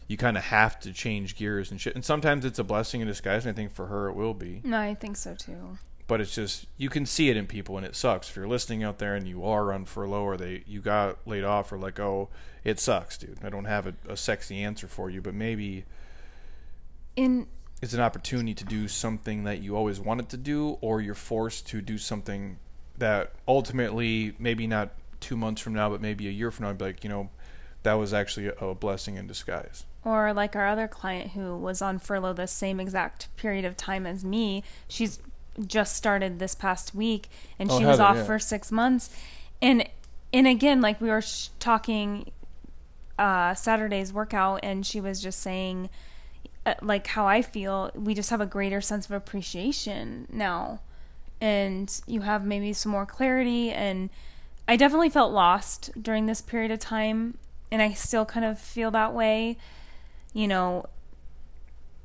you 0.08 0.18
kind 0.18 0.38
of 0.38 0.44
have 0.46 0.80
to 0.82 0.94
change 0.94 1.36
gears 1.36 1.72
and 1.72 1.80
shit. 1.82 1.96
And 1.96 2.04
sometimes 2.06 2.46
it's 2.46 2.60
a 2.60 2.64
blessing 2.64 3.02
in 3.02 3.08
disguise, 3.08 3.46
and 3.46 3.54
I 3.54 3.56
think 3.56 3.74
for 3.74 3.88
her 3.88 4.08
it 4.08 4.14
will 4.14 4.34
be. 4.34 4.62
No, 4.64 4.80
I 4.80 4.94
think 4.94 5.18
so 5.18 5.36
too. 5.36 5.78
But 6.08 6.22
it's 6.22 6.34
just 6.34 6.68
you 6.78 6.90
can 6.90 7.06
see 7.06 7.30
it 7.30 7.36
in 7.36 7.48
people, 7.48 7.76
and 7.78 7.86
it 7.86 7.96
sucks. 7.96 8.30
If 8.30 8.36
you're 8.38 8.48
listening 8.48 8.84
out 8.84 9.00
there 9.00 9.14
and 9.14 9.28
you 9.28 9.44
are 9.44 9.74
on 9.74 9.84
furlough 9.84 10.24
or 10.24 10.38
they 10.38 10.64
you 10.66 10.80
got 10.80 11.18
laid 11.28 11.44
off 11.44 11.72
or 11.72 11.78
like, 11.78 12.00
oh, 12.00 12.30
it 12.64 12.80
sucks, 12.80 13.18
dude. 13.18 13.40
I 13.44 13.50
don't 13.50 13.66
have 13.66 13.88
a, 13.88 13.94
a 14.08 14.16
sexy 14.16 14.64
answer 14.64 14.88
for 14.88 15.10
you, 15.10 15.22
but 15.22 15.34
maybe 15.34 15.84
In 17.18 17.48
it's 17.82 17.94
an 17.94 18.00
opportunity 18.00 18.54
to 18.56 18.64
do 18.64 18.88
something 18.88 19.44
that 19.44 19.62
you 19.62 19.76
always 19.76 20.00
wanted 20.00 20.30
to 20.30 20.38
do, 20.38 20.78
or 20.82 21.02
you're 21.02 21.14
forced 21.14 21.68
to 21.68 21.82
do 21.82 21.98
something 21.98 22.58
that 22.98 23.34
ultimately, 23.48 24.34
maybe 24.40 24.66
not 24.66 24.92
two 25.20 25.38
months 25.38 25.62
from 25.62 25.74
now, 25.74 25.90
but 25.90 26.02
maybe 26.02 26.28
a 26.28 26.32
year 26.32 26.50
from 26.52 26.64
now, 26.64 26.70
I'd 26.72 26.78
be 26.78 26.86
like, 26.86 27.04
you 27.04 27.10
know, 27.10 27.30
that 27.84 27.94
was 27.94 28.14
actually 28.14 28.48
a, 28.48 28.54
a 28.54 28.76
blessing 28.76 29.16
in 29.16 29.28
disguise. 29.28 29.84
Or 30.08 30.34
like 30.34 30.56
our 30.56 30.66
other 30.68 30.88
client 30.88 31.32
who 31.32 31.58
was 31.58 31.82
on 31.82 32.00
furlough 32.00 32.32
the 32.34 32.48
same 32.48 32.80
exact 32.80 33.28
period 33.36 33.66
of 33.66 33.76
time 33.76 34.06
as 34.06 34.24
me. 34.24 34.64
She's 34.88 35.20
just 35.66 35.96
started 35.96 36.40
this 36.40 36.56
past 36.56 36.96
week 36.96 37.30
and 37.60 37.70
Oh, 37.70 37.78
she 37.78 37.86
was 37.86 38.00
off 38.00 38.16
yeah. 38.18 38.24
for 38.24 38.40
6 38.40 38.72
months. 38.72 39.10
And 39.62 39.88
and 40.32 40.48
again 40.48 40.82
like 40.82 41.02
we 41.02 41.10
were 41.10 41.22
sh- 41.22 41.50
talking 41.60 42.32
uh 43.20 43.54
Saturday's 43.54 44.14
workout 44.14 44.60
and 44.64 44.86
she 44.86 45.02
was 45.02 45.22
just 45.22 45.40
saying 45.40 45.90
uh, 46.66 46.76
like 46.82 47.08
how 47.08 47.26
I 47.26 47.42
feel, 47.42 47.92
we 47.96 48.14
just 48.14 48.30
have 48.30 48.42
a 48.42 48.46
greater 48.46 48.82
sense 48.82 49.06
of 49.06 49.12
appreciation 49.12 50.28
now. 50.32 50.82
And 51.42 52.02
you 52.08 52.22
have 52.22 52.46
maybe 52.46 52.74
some 52.74 52.92
more 52.92 53.06
clarity 53.06 53.72
and 53.72 54.10
I 54.68 54.76
definitely 54.76 55.10
felt 55.10 55.32
lost 55.34 55.92
during 56.02 56.26
this 56.26 56.42
period 56.42 56.72
of 56.72 56.80
time 56.80 57.38
and 57.72 57.82
I 57.82 57.94
still 57.94 58.26
kind 58.26 58.46
of 58.46 58.60
feel 58.60 58.92
that 58.92 59.14
way. 59.14 59.58
You 60.34 60.48
know, 60.48 60.86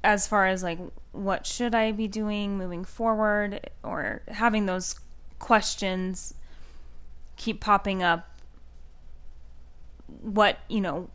as 0.05 0.27
far 0.27 0.47
as 0.47 0.63
like 0.63 0.79
what 1.13 1.47
should 1.47 1.75
I 1.75 1.93
be 1.93 2.09
doing 2.09 2.57
moving 2.57 2.85
forward 2.85 3.71
or 3.83 4.23
having 4.29 4.67
those 4.67 4.99
questions 5.39 6.35
keep 7.37 7.61
popping 7.61 8.03
up 8.03 8.29
what, 10.23 10.59
you 10.69 10.81
know, 10.81 11.09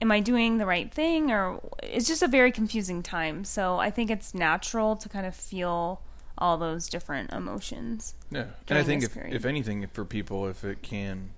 am 0.00 0.10
I 0.10 0.20
doing 0.20 0.58
the 0.58 0.66
right 0.66 0.92
thing 0.92 1.30
or 1.30 1.60
it's 1.82 2.06
just 2.06 2.22
a 2.22 2.28
very 2.28 2.50
confusing 2.50 3.02
time. 3.02 3.44
So 3.44 3.78
I 3.78 3.90
think 3.90 4.10
it's 4.10 4.34
natural 4.34 4.96
to 4.96 5.08
kind 5.08 5.26
of 5.26 5.34
feel 5.34 6.00
all 6.38 6.56
those 6.56 6.88
different 6.88 7.32
emotions. 7.32 8.14
Yeah, 8.30 8.46
and 8.68 8.78
I 8.78 8.82
think 8.82 9.04
if, 9.04 9.14
period. 9.14 9.34
if 9.34 9.44
anything, 9.44 9.86
for 9.88 10.04
people, 10.04 10.46
if 10.46 10.64
it 10.64 10.82
can, 10.82 11.30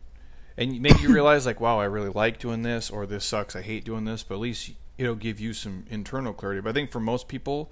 and 0.56 0.80
maybe 0.80 1.00
you 1.00 1.12
realize 1.12 1.46
like, 1.46 1.60
wow, 1.60 1.78
I 1.78 1.84
really 1.84 2.10
like 2.10 2.38
doing 2.38 2.62
this, 2.62 2.90
or 2.90 3.06
this 3.06 3.24
sucks, 3.24 3.56
I 3.56 3.62
hate 3.62 3.84
doing 3.84 4.04
this, 4.04 4.22
but 4.22 4.34
at 4.34 4.40
least 4.40 4.72
it'll 4.98 5.14
give 5.14 5.40
you 5.40 5.52
some 5.52 5.84
internal 5.88 6.32
clarity. 6.32 6.60
But 6.60 6.70
I 6.70 6.72
think 6.72 6.90
for 6.90 7.00
most 7.00 7.28
people, 7.28 7.70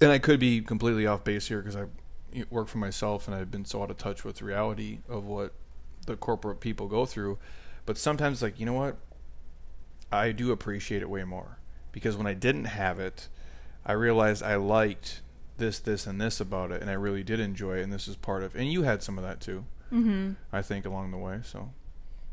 and 0.00 0.10
I 0.10 0.18
could 0.18 0.40
be 0.40 0.60
completely 0.60 1.06
off 1.06 1.24
base 1.24 1.48
here 1.48 1.60
because 1.62 1.76
I 1.76 1.84
work 2.50 2.68
for 2.68 2.78
myself 2.78 3.28
and 3.28 3.36
I've 3.36 3.50
been 3.50 3.64
so 3.64 3.82
out 3.82 3.90
of 3.90 3.98
touch 3.98 4.24
with 4.24 4.42
reality 4.42 4.98
of 5.08 5.24
what 5.24 5.52
the 6.06 6.16
corporate 6.16 6.60
people 6.60 6.88
go 6.88 7.06
through. 7.06 7.38
But 7.86 7.98
sometimes, 7.98 8.42
like, 8.42 8.58
you 8.58 8.66
know 8.66 8.72
what? 8.72 8.96
I 10.10 10.32
do 10.32 10.52
appreciate 10.52 11.02
it 11.02 11.08
way 11.08 11.24
more 11.24 11.58
because 11.90 12.16
when 12.16 12.26
I 12.26 12.34
didn't 12.34 12.66
have 12.66 12.98
it, 12.98 13.28
I 13.84 13.92
realized 13.92 14.42
I 14.42 14.56
liked 14.56 15.20
this, 15.56 15.78
this, 15.78 16.06
and 16.06 16.20
this 16.20 16.40
about 16.40 16.70
it, 16.70 16.80
and 16.80 16.90
I 16.90 16.94
really 16.94 17.22
did 17.22 17.40
enjoy 17.40 17.78
it. 17.78 17.82
And 17.82 17.92
this 17.92 18.08
is 18.08 18.16
part 18.16 18.42
of, 18.42 18.54
and 18.54 18.70
you 18.70 18.82
had 18.82 19.02
some 19.02 19.18
of 19.18 19.24
that 19.24 19.40
too, 19.40 19.64
Mhm. 19.92 20.36
I 20.52 20.62
think, 20.62 20.86
along 20.86 21.10
the 21.10 21.18
way. 21.18 21.40
So 21.44 21.72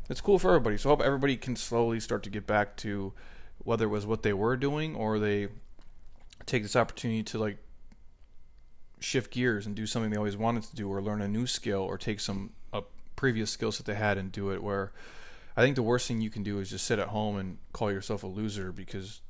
it's 0.08 0.20
cool 0.20 0.38
for 0.38 0.48
everybody. 0.50 0.76
So 0.78 0.88
I 0.88 0.92
hope 0.92 1.02
everybody 1.02 1.36
can 1.36 1.54
slowly 1.56 2.00
start 2.00 2.22
to 2.24 2.30
get 2.30 2.46
back 2.46 2.76
to 2.78 3.12
whether 3.58 3.84
it 3.84 3.88
was 3.88 4.06
what 4.06 4.22
they 4.22 4.32
were 4.32 4.56
doing 4.56 4.96
or 4.96 5.18
they 5.18 5.48
take 6.46 6.62
this 6.62 6.74
opportunity 6.74 7.22
to 7.22 7.38
like 7.38 7.58
shift 8.98 9.30
gears 9.32 9.66
and 9.66 9.74
do 9.74 9.86
something 9.86 10.10
they 10.10 10.16
always 10.16 10.36
wanted 10.36 10.62
to 10.62 10.74
do 10.74 10.90
or 10.90 11.00
learn 11.02 11.20
a 11.22 11.28
new 11.28 11.46
skill 11.46 11.80
or 11.80 11.96
take 11.98 12.20
some 12.20 12.50
a 12.72 12.82
previous 13.16 13.50
skills 13.50 13.76
that 13.76 13.86
they 13.86 13.94
had 13.94 14.16
and 14.18 14.32
do 14.32 14.50
it 14.50 14.62
where 14.62 14.92
I 15.56 15.62
think 15.62 15.76
the 15.76 15.82
worst 15.82 16.08
thing 16.08 16.20
you 16.20 16.30
can 16.30 16.42
do 16.42 16.58
is 16.58 16.70
just 16.70 16.86
sit 16.86 16.98
at 16.98 17.08
home 17.08 17.36
and 17.36 17.58
call 17.72 17.92
yourself 17.92 18.22
a 18.22 18.26
loser 18.26 18.72
because 18.72 19.20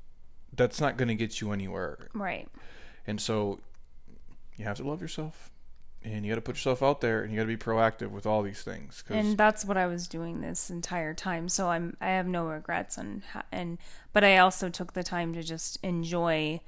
that's 0.54 0.80
not 0.80 0.96
going 0.96 1.08
to 1.08 1.14
get 1.14 1.40
you 1.40 1.50
anywhere. 1.52 2.08
Right. 2.12 2.48
And 3.06 3.20
so 3.20 3.60
you 4.56 4.64
have 4.64 4.76
to 4.76 4.84
love 4.84 5.00
yourself 5.00 5.50
and 6.02 6.24
you 6.24 6.30
got 6.32 6.36
to 6.36 6.40
put 6.40 6.56
yourself 6.56 6.82
out 6.82 7.00
there 7.00 7.22
and 7.22 7.30
you 7.30 7.36
got 7.36 7.42
to 7.42 7.46
be 7.46 7.56
proactive 7.56 8.10
with 8.10 8.26
all 8.26 8.42
these 8.42 8.62
things 8.62 9.04
and 9.10 9.36
that's 9.36 9.64
what 9.64 9.76
I 9.76 9.86
was 9.86 10.08
doing 10.08 10.40
this 10.40 10.70
entire 10.70 11.14
time. 11.14 11.48
So 11.48 11.68
I'm 11.68 11.96
I 12.00 12.08
have 12.08 12.26
no 12.26 12.46
regrets 12.46 12.96
and 12.96 13.22
and 13.52 13.78
but 14.12 14.24
I 14.24 14.38
also 14.38 14.68
took 14.68 14.94
the 14.94 15.02
time 15.02 15.34
to 15.34 15.42
just 15.42 15.78
enjoy 15.82 16.60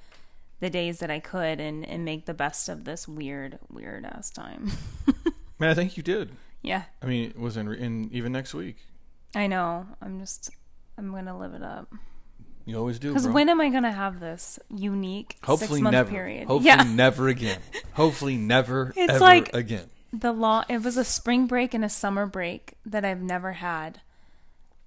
the 0.61 0.71
days 0.71 1.01
that 1.01 1.11
I 1.11 1.19
could 1.19 1.61
and 1.61 1.85
and 1.87 2.05
make 2.05 2.27
the 2.27 2.35
best 2.35 2.69
of 2.69 2.85
this 2.85 3.09
weird 3.09 3.59
weird 3.71 4.05
ass 4.05 4.31
time. 4.31 4.71
man, 5.59 5.71
I 5.71 5.75
think 5.75 5.97
you 5.97 6.03
did. 6.03 6.31
yeah, 6.63 6.85
I 7.03 7.07
mean, 7.07 7.31
it 7.31 7.39
was 7.39 7.57
in, 7.57 7.73
in 7.73 8.09
even 8.13 8.33
next 8.33 8.55
week. 8.55 8.77
I 9.35 9.47
know. 9.47 9.87
I'm 10.01 10.21
just 10.21 10.51
I'm 10.99 11.11
gonna 11.11 11.39
live 11.39 11.55
it 11.55 11.63
up. 11.63 11.93
You 12.65 12.77
always 12.79 12.99
do. 12.99 13.09
Because 13.09 13.27
when 13.29 13.49
am 13.49 13.61
I 13.61 13.69
gonna 13.71 13.93
have 13.93 14.21
this 14.21 14.59
unique 14.71 15.37
Hopefully 15.45 15.79
six 15.79 15.83
month 15.83 15.93
never. 15.93 16.11
period? 16.11 16.47
Hopefully 16.47 16.67
yeah, 16.67 16.83
never 16.85 17.29
again. 17.29 17.61
Hopefully 17.95 18.37
never 18.37 18.93
It's 18.97 19.13
ever 19.15 19.21
like- 19.21 19.53
again. 19.55 19.91
the 20.13 20.33
law. 20.33 20.65
It 20.69 20.83
was 20.83 20.97
a 20.97 21.05
spring 21.05 21.47
break 21.47 21.75
and 21.75 21.85
a 21.85 21.89
summer 21.89 22.27
break 22.27 22.75
that 22.87 23.05
I've 23.05 23.21
never 23.23 23.53
had. 23.53 24.01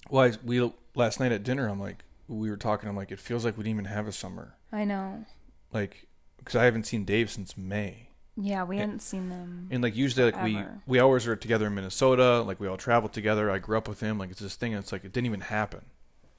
Well, 0.09 0.25
I, 0.31 0.37
we 0.43 0.71
last 0.95 1.19
night 1.19 1.31
at 1.31 1.43
dinner, 1.43 1.67
I'm 1.67 1.79
like, 1.79 2.03
we 2.27 2.49
were 2.49 2.57
talking. 2.57 2.87
I'm 2.87 2.95
like, 2.95 3.11
it 3.11 3.19
feels 3.19 3.43
like 3.43 3.57
we 3.57 3.63
didn't 3.63 3.75
even 3.79 3.85
have 3.85 4.07
a 4.07 4.11
summer. 4.11 4.55
I 4.71 4.85
know. 4.85 5.25
Like, 5.73 6.07
because 6.37 6.55
I 6.55 6.65
haven't 6.65 6.85
seen 6.85 7.05
Dave 7.05 7.29
since 7.31 7.57
May. 7.57 8.09
Yeah, 8.37 8.63
we 8.65 8.77
hadn't 8.77 9.01
seen 9.01 9.29
them. 9.29 9.67
And 9.71 9.81
like 9.81 9.95
usually, 9.95 10.29
like 10.31 10.43
we 10.43 10.57
Ever. 10.57 10.81
we 10.85 10.99
always 10.99 11.25
are 11.25 11.35
together 11.37 11.67
in 11.67 11.73
Minnesota. 11.75 12.41
Like 12.41 12.59
we 12.59 12.67
all 12.67 12.75
travel 12.77 13.07
together. 13.09 13.49
I 13.49 13.59
grew 13.59 13.77
up 13.77 13.87
with 13.87 14.01
him. 14.01 14.17
Like 14.17 14.29
it's 14.29 14.41
this 14.41 14.55
thing. 14.55 14.73
And 14.73 14.83
it's 14.83 14.91
like 14.91 15.05
it 15.05 15.13
didn't 15.13 15.27
even 15.27 15.39
happen. 15.41 15.85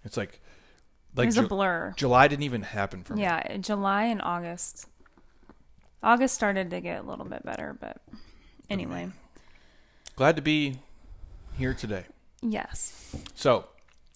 It's 0.04 0.16
like 0.18 0.40
like 1.16 1.26
was 1.26 1.34
Ju- 1.36 1.44
a 1.44 1.48
blur. 1.48 1.94
July 1.96 2.28
didn't 2.28 2.42
even 2.44 2.62
happen 2.62 3.02
for 3.02 3.14
me. 3.14 3.22
Yeah, 3.22 3.56
July 3.58 4.04
and 4.04 4.20
August. 4.22 4.86
August 6.02 6.34
started 6.34 6.70
to 6.70 6.80
get 6.80 7.00
a 7.00 7.02
little 7.02 7.24
bit 7.24 7.44
better, 7.44 7.76
but 7.80 8.00
anyway, 8.70 9.10
Glad 10.14 10.36
to 10.36 10.42
be 10.42 10.78
here 11.58 11.74
today. 11.74 12.04
yes. 12.42 13.14
So 13.34 13.66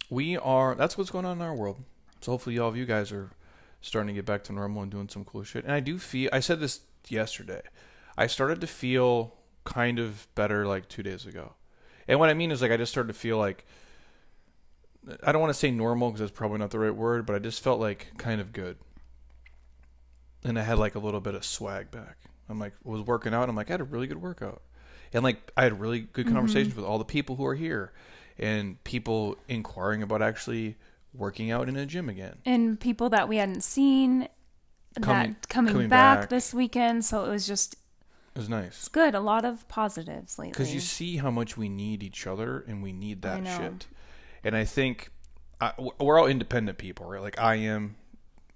we 0.09 0.37
are. 0.37 0.75
That's 0.75 0.97
what's 0.97 1.11
going 1.11 1.25
on 1.25 1.39
in 1.39 1.43
our 1.43 1.55
world. 1.55 1.83
So 2.21 2.33
hopefully, 2.33 2.59
all 2.59 2.69
of 2.69 2.77
you 2.77 2.85
guys 2.87 3.13
are 3.13 3.31
starting 3.81 4.09
to 4.09 4.13
get 4.15 4.27
back 4.27 4.45
to 4.45 4.53
normal 4.53 4.83
and 4.83 4.91
doing 4.91 5.09
some 5.09 5.25
cool 5.25 5.43
shit. 5.43 5.65
And 5.65 5.73
I 5.73 5.81
do 5.81 5.99
feel. 5.99 6.29
I 6.33 6.41
said 6.41 6.61
this 6.61 6.81
yesterday. 7.09 7.63
I 8.17 8.27
started 8.27 8.61
to 8.61 8.67
feel 8.67 9.35
kind 9.65 9.99
of 9.99 10.27
better 10.35 10.67
like 10.67 10.89
two 10.89 11.03
days 11.03 11.27
ago. 11.27 11.55
And 12.09 12.19
what 12.21 12.29
I 12.29 12.35
mean 12.35 12.51
is 12.51 12.61
like 12.63 12.71
I 12.73 12.77
just 12.77 12.93
started 12.93 13.13
to 13.13 13.19
feel 13.19 13.39
like. 13.39 13.67
I 15.23 15.33
don't 15.33 15.41
want 15.41 15.53
to 15.53 15.59
say 15.59 15.71
normal 15.71 16.11
because 16.11 16.21
that's 16.21 16.33
probably 16.33 16.59
not 16.59 16.71
the 16.71 16.79
right 16.79 16.95
word, 16.95 17.27
but 17.27 17.35
I 17.37 17.39
just 17.39 17.63
felt 17.63 17.81
like 17.81 18.13
kind 18.19 18.41
of 18.41 18.53
good. 18.53 18.77
And 20.45 20.59
I 20.59 20.63
had 20.63 20.79
like 20.79 20.95
a 20.95 20.99
little 20.99 21.21
bit 21.21 21.35
of 21.35 21.45
swag 21.45 21.91
back. 21.91 22.19
I'm 22.49 22.59
like 22.59 22.75
was 22.85 23.03
working 23.03 23.33
out. 23.35 23.49
I'm 23.49 23.57
like 23.57 23.71
I 23.71 23.75
had 23.75 23.81
a 23.81 23.85
really 23.85 24.07
good 24.07 24.21
workout, 24.21 24.63
and 25.13 25.23
like 25.23 25.51
I 25.57 25.65
had 25.65 25.81
really 25.81 26.01
good 26.01 26.27
mm-hmm. 26.27 26.35
conversations 26.35 26.75
with 26.75 26.85
all 26.85 26.99
the 26.99 27.05
people 27.05 27.37
who 27.37 27.47
are 27.47 27.55
here, 27.55 27.93
and 28.39 28.83
people 28.85 29.37
inquiring 29.49 30.03
about 30.03 30.23
actually 30.23 30.77
working 31.15 31.51
out 31.51 31.69
in 31.69 31.77
a 31.77 31.87
gym 31.87 32.09
again. 32.09 32.39
And 32.45 32.79
people 32.79 33.09
that 33.11 33.29
we 33.29 33.37
hadn't 33.37 33.63
seen 33.63 34.29
Coming- 35.01 35.33
that 35.33 35.49
coming, 35.49 35.73
coming 35.73 35.89
back, 35.89 36.21
back. 36.21 36.29
this 36.31 36.53
weekend, 36.53 37.05
so 37.05 37.25
it 37.25 37.29
was 37.29 37.47
just 37.47 37.75
It 38.35 38.39
was 38.39 38.49
nice 38.49 38.77
it's 38.79 38.89
good. 38.89 39.15
A 39.15 39.21
lot 39.21 39.45
of 39.45 39.67
positives 39.69 40.39
lately. 40.39 40.51
because 40.51 40.75
you 40.75 40.81
see 40.81 41.19
how 41.19 41.31
much 41.31 41.57
we 41.57 41.69
need 41.69 42.03
each 42.03 42.27
other 42.27 42.65
and 42.67 42.83
we 42.83 42.93
need 42.93 43.23
that 43.23 43.47
shit. 43.47 43.87
And 44.43 44.57
I 44.57 44.65
think 44.65 45.11
I, 45.61 45.73
we're 45.99 46.19
all 46.19 46.27
independent 46.27 46.79
people, 46.79 47.07
right? 47.07 47.21
Like 47.21 47.39
I 47.39 47.57
am 47.57 47.97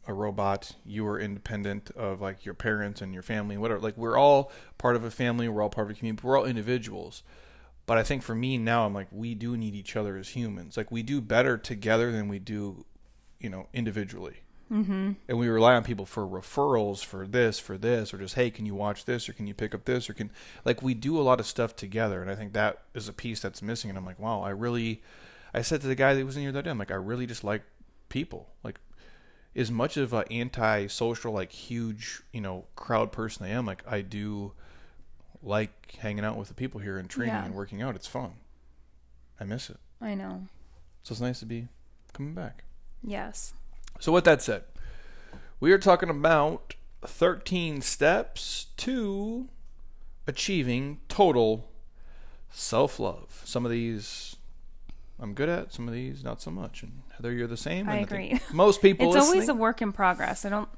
a 0.06 0.14
robot. 0.14 0.72
You 0.84 1.06
are 1.06 1.18
independent 1.18 1.90
of 1.92 2.20
like 2.20 2.44
your 2.44 2.54
parents 2.54 3.02
and 3.02 3.12
your 3.12 3.22
family, 3.22 3.56
whatever. 3.56 3.80
Like 3.80 3.96
we're 3.96 4.16
all 4.16 4.50
part 4.78 4.96
of 4.96 5.04
a 5.04 5.10
family. 5.10 5.48
We're 5.48 5.62
all 5.62 5.70
part 5.70 5.90
of 5.90 5.96
a 5.96 5.98
community. 5.98 6.26
We're 6.26 6.38
all 6.38 6.44
individuals. 6.44 7.22
But 7.86 7.98
I 7.98 8.02
think 8.02 8.22
for 8.22 8.34
me 8.34 8.56
now, 8.56 8.86
I'm 8.86 8.94
like 8.94 9.08
we 9.10 9.34
do 9.34 9.56
need 9.56 9.74
each 9.74 9.96
other 9.96 10.16
as 10.16 10.30
humans. 10.30 10.76
Like 10.76 10.90
we 10.90 11.02
do 11.02 11.20
better 11.20 11.58
together 11.58 12.10
than 12.10 12.28
we 12.28 12.38
do, 12.38 12.86
you 13.38 13.50
know, 13.50 13.68
individually. 13.74 14.38
Mm-hmm. 14.72 15.12
And 15.28 15.38
we 15.38 15.48
rely 15.48 15.74
on 15.74 15.84
people 15.84 16.06
for 16.06 16.26
referrals 16.26 17.04
for 17.04 17.26
this, 17.26 17.58
for 17.58 17.76
this, 17.76 18.14
or 18.14 18.18
just 18.18 18.34
hey, 18.34 18.50
can 18.50 18.64
you 18.64 18.74
watch 18.74 19.04
this, 19.04 19.28
or 19.28 19.34
can 19.34 19.46
you 19.46 19.52
pick 19.52 19.74
up 19.74 19.84
this, 19.84 20.08
or 20.08 20.14
can 20.14 20.30
like 20.64 20.80
we 20.80 20.94
do 20.94 21.18
a 21.18 21.20
lot 21.20 21.38
of 21.38 21.46
stuff 21.46 21.76
together. 21.76 22.22
And 22.22 22.30
I 22.30 22.34
think 22.34 22.54
that 22.54 22.82
is 22.94 23.08
a 23.08 23.12
piece 23.12 23.40
that's 23.40 23.60
missing. 23.60 23.90
And 23.90 23.98
I'm 23.98 24.06
like, 24.06 24.18
wow, 24.18 24.40
I 24.40 24.50
really. 24.50 25.02
I 25.54 25.62
said 25.62 25.80
to 25.82 25.86
the 25.86 25.94
guy 25.94 26.14
that 26.14 26.26
was 26.26 26.36
in 26.36 26.42
here 26.42 26.52
that 26.52 26.64
day, 26.64 26.70
I'm 26.70 26.78
like, 26.78 26.90
I 26.90 26.96
really 26.96 27.26
just 27.26 27.44
like 27.44 27.62
people. 28.08 28.48
Like, 28.62 28.78
as 29.56 29.70
much 29.70 29.96
of 29.96 30.12
an 30.12 30.24
anti-social, 30.30 31.32
like 31.32 31.52
huge, 31.52 32.22
you 32.32 32.40
know, 32.40 32.64
crowd 32.74 33.12
person 33.12 33.46
I 33.46 33.50
am, 33.50 33.64
like 33.64 33.82
I 33.86 34.00
do 34.00 34.52
like 35.42 35.96
hanging 36.00 36.24
out 36.24 36.36
with 36.36 36.48
the 36.48 36.54
people 36.54 36.80
here 36.80 36.98
and 36.98 37.08
training 37.08 37.34
Yeah. 37.34 37.44
and 37.44 37.54
working 37.54 37.80
out. 37.82 37.94
It's 37.94 38.06
fun. 38.08 38.32
I 39.38 39.44
miss 39.44 39.70
it. 39.70 39.76
I 40.00 40.14
know. 40.14 40.46
So 41.02 41.12
it's 41.12 41.20
nice 41.20 41.38
to 41.40 41.46
be 41.46 41.68
coming 42.12 42.34
back. 42.34 42.64
Yes. 43.02 43.52
So 44.00 44.10
with 44.10 44.24
that 44.24 44.42
said, 44.42 44.64
we 45.60 45.70
are 45.70 45.78
talking 45.78 46.08
about 46.10 46.74
13 47.02 47.80
steps 47.80 48.66
to 48.78 49.48
achieving 50.26 51.00
total 51.08 51.70
self-love. 52.50 53.42
Some 53.44 53.64
of 53.64 53.70
these 53.70 54.36
I'm 55.20 55.34
good 55.34 55.48
at, 55.48 55.72
some 55.72 55.86
of 55.86 55.94
these 55.94 56.24
not 56.24 56.42
so 56.42 56.50
much. 56.50 56.82
And 56.82 57.02
Heather, 57.16 57.32
you're 57.32 57.46
the 57.46 57.56
same. 57.56 57.88
I 57.88 57.96
and 57.96 58.06
agree. 58.06 58.40
most 58.52 58.82
people 58.82 59.06
it's 59.06 59.24
always 59.24 59.48
a 59.48 59.54
work 59.54 59.80
in 59.80 59.92
progress. 59.92 60.44
I 60.44 60.48
don't 60.48 60.68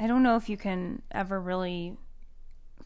I 0.00 0.06
don't 0.06 0.22
know 0.22 0.36
if 0.36 0.48
you 0.48 0.56
can 0.56 1.02
ever 1.10 1.40
really 1.40 1.96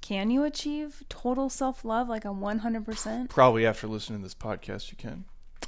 can 0.01 0.31
you 0.31 0.45
achieve 0.45 1.03
total 1.09 1.51
self-love 1.51 2.09
like 2.09 2.25
a 2.25 2.29
100%? 2.29 3.29
probably 3.29 3.67
after 3.67 3.87
listening 3.87 4.21
to 4.21 4.23
this 4.25 4.35
podcast 4.35 4.91
you 4.91 4.97
can. 4.97 5.27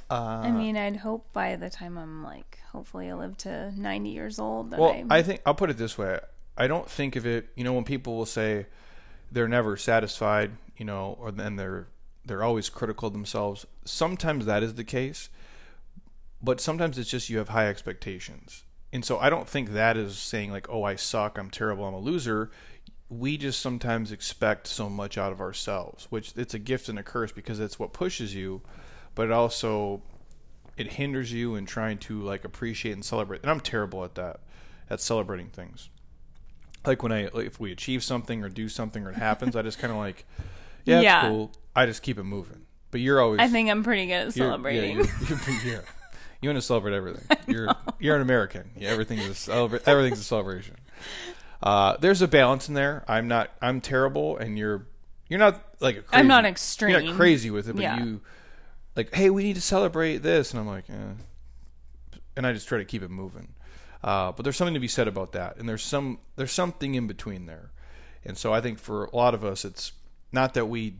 Uh, 0.09 0.41
I 0.43 0.51
mean, 0.51 0.75
I'd 0.75 0.97
hope 0.97 1.31
by 1.33 1.55
the 1.55 1.69
time 1.69 1.97
I'm 1.97 2.23
like 2.23 2.59
hopefully 2.71 3.09
I 3.09 3.13
live 3.13 3.37
to 3.39 3.71
90 3.79 4.09
years 4.09 4.39
old 4.39 4.71
that 4.71 4.79
Well, 4.79 5.05
I, 5.09 5.19
I 5.19 5.23
think 5.23 5.41
I'll 5.45 5.55
put 5.55 5.69
it 5.69 5.77
this 5.77 5.97
way. 5.97 6.19
I 6.57 6.67
don't 6.67 6.89
think 6.89 7.15
of 7.15 7.25
it. 7.25 7.49
You 7.55 7.63
know, 7.63 7.73
when 7.73 7.83
people 7.83 8.17
will 8.17 8.25
say 8.25 8.67
they're 9.31 9.47
never 9.47 9.77
satisfied, 9.77 10.51
you 10.77 10.85
know, 10.85 11.17
or 11.19 11.31
then 11.31 11.55
they're 11.55 11.87
they're 12.25 12.43
always 12.43 12.69
critical 12.69 13.07
of 13.07 13.13
themselves. 13.13 13.65
Sometimes 13.85 14.45
that 14.45 14.63
is 14.63 14.75
the 14.75 14.83
case, 14.83 15.29
but 16.41 16.61
sometimes 16.61 16.97
it's 16.97 17.09
just 17.09 17.29
you 17.29 17.37
have 17.37 17.49
high 17.49 17.67
expectations, 17.67 18.63
and 18.91 19.03
so 19.03 19.17
I 19.19 19.29
don't 19.29 19.47
think 19.47 19.71
that 19.71 19.97
is 19.97 20.17
saying 20.17 20.51
like, 20.51 20.69
"Oh, 20.69 20.83
I 20.83 20.95
suck. 20.95 21.37
I'm 21.37 21.49
terrible. 21.49 21.85
I'm 21.85 21.93
a 21.93 21.99
loser." 21.99 22.51
We 23.09 23.37
just 23.37 23.61
sometimes 23.61 24.11
expect 24.11 24.65
so 24.65 24.89
much 24.89 25.17
out 25.17 25.31
of 25.31 25.39
ourselves, 25.39 26.07
which 26.09 26.33
it's 26.35 26.53
a 26.55 26.59
gift 26.59 26.89
and 26.89 26.97
a 26.97 27.03
curse 27.03 27.31
because 27.31 27.59
it's 27.59 27.77
what 27.77 27.93
pushes 27.93 28.33
you, 28.33 28.61
but 29.13 29.25
it 29.27 29.31
also 29.31 30.01
it 30.77 30.93
hinders 30.93 31.31
you 31.31 31.55
in 31.55 31.65
trying 31.65 31.97
to 31.99 32.21
like 32.21 32.43
appreciate 32.43 32.93
and 32.93 33.05
celebrate. 33.05 33.41
And 33.41 33.51
I'm 33.51 33.59
terrible 33.59 34.03
at 34.03 34.15
that, 34.15 34.39
at 34.89 34.99
celebrating 34.99 35.49
things. 35.49 35.89
Like 36.85 37.03
when 37.03 37.11
I 37.11 37.29
if 37.35 37.59
we 37.59 37.71
achieve 37.71 38.03
something 38.03 38.43
or 38.43 38.49
do 38.49 38.67
something 38.67 39.05
or 39.05 39.11
it 39.11 39.15
happens, 39.15 39.55
I 39.55 39.61
just 39.61 39.79
kind 39.79 39.91
of 39.91 39.97
like, 39.99 40.25
yeah, 40.85 40.97
it's 40.97 41.03
Yeah. 41.03 41.29
cool. 41.29 41.51
I 41.75 41.85
just 41.85 42.01
keep 42.03 42.17
it 42.17 42.23
moving. 42.23 42.61
But 42.91 43.01
you're 43.01 43.19
always 43.21 43.39
I 43.39 43.47
think 43.47 43.69
I'm 43.69 43.83
pretty 43.83 44.05
good 44.07 44.13
at 44.27 44.35
you're- 44.35 44.47
celebrating. 44.49 44.97
Yeah, 44.99 45.05
you're, 45.27 45.39
you're, 45.63 45.73
yeah. 45.75 45.81
You 46.41 46.49
want 46.49 46.57
to 46.57 46.61
celebrate 46.61 46.93
everything. 46.93 47.37
You're 47.47 47.69
you're 47.99 48.15
an 48.17 48.21
American. 48.21 48.71
Yeah, 48.77 48.89
everything's 48.89 49.25
a 49.27 49.29
celebra- 49.29 49.81
everything's 49.87 50.19
a 50.19 50.23
celebration. 50.23 50.75
Uh, 51.61 51.95
there's 52.01 52.21
a 52.21 52.27
balance 52.27 52.67
in 52.67 52.73
there. 52.73 53.05
I'm 53.07 53.29
not. 53.29 53.49
I'm 53.61 53.79
terrible, 53.79 54.35
and 54.37 54.57
you're 54.57 54.85
you're 55.29 55.39
not 55.39 55.63
like 55.79 55.95
a 55.95 56.01
crazy, 56.01 56.19
I'm 56.19 56.27
not 56.27 56.43
You're 56.43 56.51
extreme. 56.51 57.05
not 57.05 57.15
crazy 57.15 57.49
with 57.49 57.69
it, 57.69 57.73
but 57.77 57.81
Yeah. 57.81 58.03
you 58.03 58.21
like, 58.97 59.13
hey, 59.15 59.29
we 59.29 59.43
need 59.43 59.55
to 59.55 59.61
celebrate 59.61 60.17
this, 60.17 60.51
and 60.51 60.59
I'm 60.59 60.67
like, 60.67 60.89
eh. 60.89 62.17
and 62.35 62.45
I 62.45 62.51
just 62.51 62.67
try 62.67 62.77
to 62.77 62.85
keep 62.85 63.01
it 63.03 63.09
moving. 63.09 63.53
Uh, 64.03 64.33
but 64.33 64.43
there's 64.43 64.57
something 64.57 64.73
to 64.73 64.79
be 64.81 64.87
said 64.89 65.07
about 65.07 65.31
that, 65.31 65.55
and 65.55 65.67
there's 65.69 65.81
some 65.83 66.19
there's 66.35 66.51
something 66.51 66.93
in 66.95 67.07
between 67.07 67.45
there, 67.45 67.71
and 68.25 68.37
so 68.37 68.53
I 68.53 68.59
think 68.59 68.79
for 68.79 69.05
a 69.05 69.15
lot 69.15 69.33
of 69.33 69.45
us, 69.45 69.63
it's 69.63 69.93
not 70.33 70.53
that 70.55 70.65
we 70.65 70.95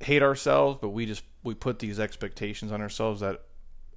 hate 0.00 0.22
ourselves, 0.22 0.78
but 0.80 0.90
we 0.90 1.06
just 1.06 1.24
we 1.42 1.54
put 1.54 1.78
these 1.78 1.98
expectations 1.98 2.70
on 2.70 2.80
ourselves 2.80 3.20
that 3.20 3.42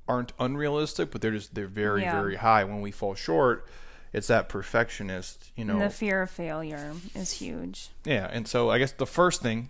aren't 0.08 0.32
unrealistic, 0.40 1.12
but 1.12 1.22
they're 1.22 1.32
just 1.32 1.54
they're 1.54 1.68
very 1.68 2.02
Yeah. 2.04 2.20
very 2.20 2.36
high. 2.38 2.64
When 2.64 2.82
we 2.82 2.92
fall 2.92 3.14
short, 3.14 3.68
it's 4.14 4.28
that 4.28 4.48
perfectionist, 4.50 5.52
you 5.56 5.66
know. 5.66 5.74
And 5.74 5.82
the 5.82 5.90
fear 5.90 6.22
of 6.22 6.30
failure 6.32 6.94
is 7.14 7.34
huge. 7.34 7.90
Yeah, 8.06 8.30
and 8.32 8.48
so 8.48 8.70
I 8.72 8.80
guess 8.80 8.92
the 8.94 9.06
first 9.06 9.42
thing 9.42 9.70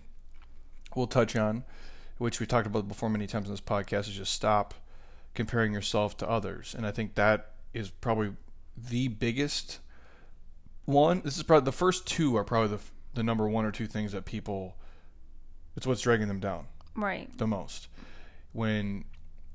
we'll 0.94 1.06
touch 1.08 1.34
on, 1.36 1.64
which 2.18 2.40
we 2.40 2.46
talked 2.46 2.66
about 2.66 2.86
before 2.88 3.10
many 3.10 3.26
times 3.26 3.48
in 3.48 3.52
this 3.52 3.60
podcast, 3.60 4.08
is 4.08 4.14
just 4.14 4.32
stop 4.32 4.74
comparing 5.34 5.72
yourself 5.72 6.16
to 6.18 6.28
others. 6.28 6.74
And 6.76 6.86
I 6.86 6.90
think 6.92 7.14
that 7.16 7.50
is 7.74 7.90
probably 7.90 8.32
the 8.76 9.08
biggest 9.08 9.80
one. 10.84 11.20
This 11.24 11.36
is 11.36 11.42
probably 11.42 11.64
the 11.64 11.72
first 11.72 12.06
two 12.06 12.36
are 12.36 12.44
probably 12.44 12.76
the 12.76 12.82
the 13.18 13.24
number 13.24 13.48
one 13.48 13.64
or 13.64 13.72
two 13.72 13.88
things 13.88 14.12
that 14.12 14.24
people. 14.24 14.76
It's 15.76 15.86
what's 15.86 16.00
dragging 16.00 16.28
them 16.28 16.38
down 16.40 16.66
Right. 16.94 17.36
the 17.36 17.46
most. 17.48 17.88
When, 18.52 19.04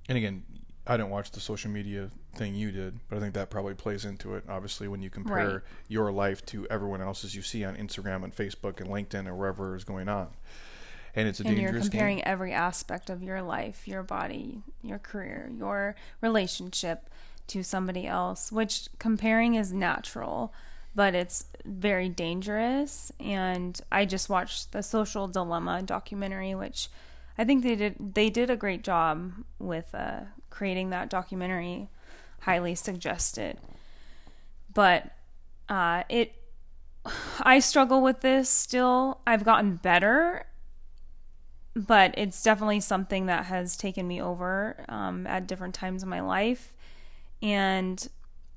and 0.09 0.17
again, 0.17 0.43
I 0.85 0.97
didn't 0.97 1.11
watch 1.11 1.31
the 1.31 1.39
social 1.39 1.71
media 1.71 2.09
thing 2.35 2.55
you 2.55 2.71
did, 2.71 2.99
but 3.09 3.17
I 3.17 3.19
think 3.21 3.33
that 3.35 3.49
probably 3.49 3.73
plays 3.73 4.03
into 4.05 4.35
it. 4.35 4.43
Obviously, 4.49 4.87
when 4.89 5.01
you 5.01 5.09
compare 5.09 5.49
Right. 5.53 5.61
your 5.87 6.11
life 6.11 6.45
to 6.47 6.67
everyone 6.69 7.01
else's 7.01 7.35
you 7.35 7.41
see 7.41 7.63
on 7.63 7.75
Instagram 7.77 8.23
and 8.25 8.35
Facebook 8.35 8.81
and 8.81 8.89
LinkedIn 8.89 9.27
or 9.27 9.35
wherever 9.35 9.75
is 9.75 9.83
going 9.85 10.09
on, 10.09 10.27
and 11.15 11.27
it's 11.27 11.39
a 11.39 11.47
and 11.47 11.57
you're 11.57 11.71
comparing 11.79 12.17
game. 12.17 12.23
every 12.25 12.51
aspect 12.51 13.09
of 13.09 13.23
your 13.23 13.41
life, 13.41 13.87
your 13.87 14.03
body, 14.03 14.61
your 14.81 14.99
career, 14.99 15.49
your 15.57 15.95
relationship 16.21 17.09
to 17.47 17.63
somebody 17.63 18.07
else, 18.07 18.51
which 18.51 18.87
comparing 18.99 19.55
is 19.55 19.71
natural, 19.73 20.53
but 20.95 21.15
it's 21.15 21.45
very 21.65 22.09
dangerous. 22.09 23.11
And 23.19 23.79
I 23.91 24.05
just 24.05 24.29
watched 24.29 24.71
the 24.71 24.83
Social 24.83 25.27
Dilemma 25.27 25.81
documentary, 25.83 26.55
which 26.55 26.89
I 27.37 27.43
think 27.43 27.63
they 27.63 27.75
did 27.75 28.13
they 28.15 28.29
did 28.29 28.49
a 28.49 28.55
great 28.55 28.83
job 28.83 29.33
with 29.59 29.93
uh, 29.93 30.21
creating 30.49 30.89
that 30.91 31.09
documentary. 31.09 31.89
Highly 32.41 32.75
suggested, 32.75 33.57
but 34.73 35.11
uh, 35.69 36.03
it 36.09 36.33
I 37.41 37.59
struggle 37.59 38.01
with 38.01 38.21
this 38.21 38.49
still. 38.49 39.21
I've 39.25 39.45
gotten 39.45 39.77
better 39.77 40.45
but 41.75 42.13
it's 42.17 42.43
definitely 42.43 42.79
something 42.79 43.25
that 43.25 43.45
has 43.45 43.75
taken 43.75 44.07
me 44.07 44.21
over 44.21 44.85
um, 44.89 45.25
at 45.25 45.47
different 45.47 45.73
times 45.73 46.03
in 46.03 46.09
my 46.09 46.21
life. 46.21 46.73
And 47.41 48.07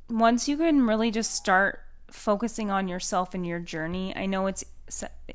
once 0.09 0.49
you 0.49 0.57
can 0.57 0.87
really 0.87 1.11
just 1.11 1.35
start 1.35 1.81
focusing 2.09 2.71
on 2.71 2.89
yourself 2.89 3.35
and 3.35 3.47
your 3.47 3.61
journey, 3.61 4.15
I 4.17 4.27
know 4.27 4.47
it's 4.47 4.65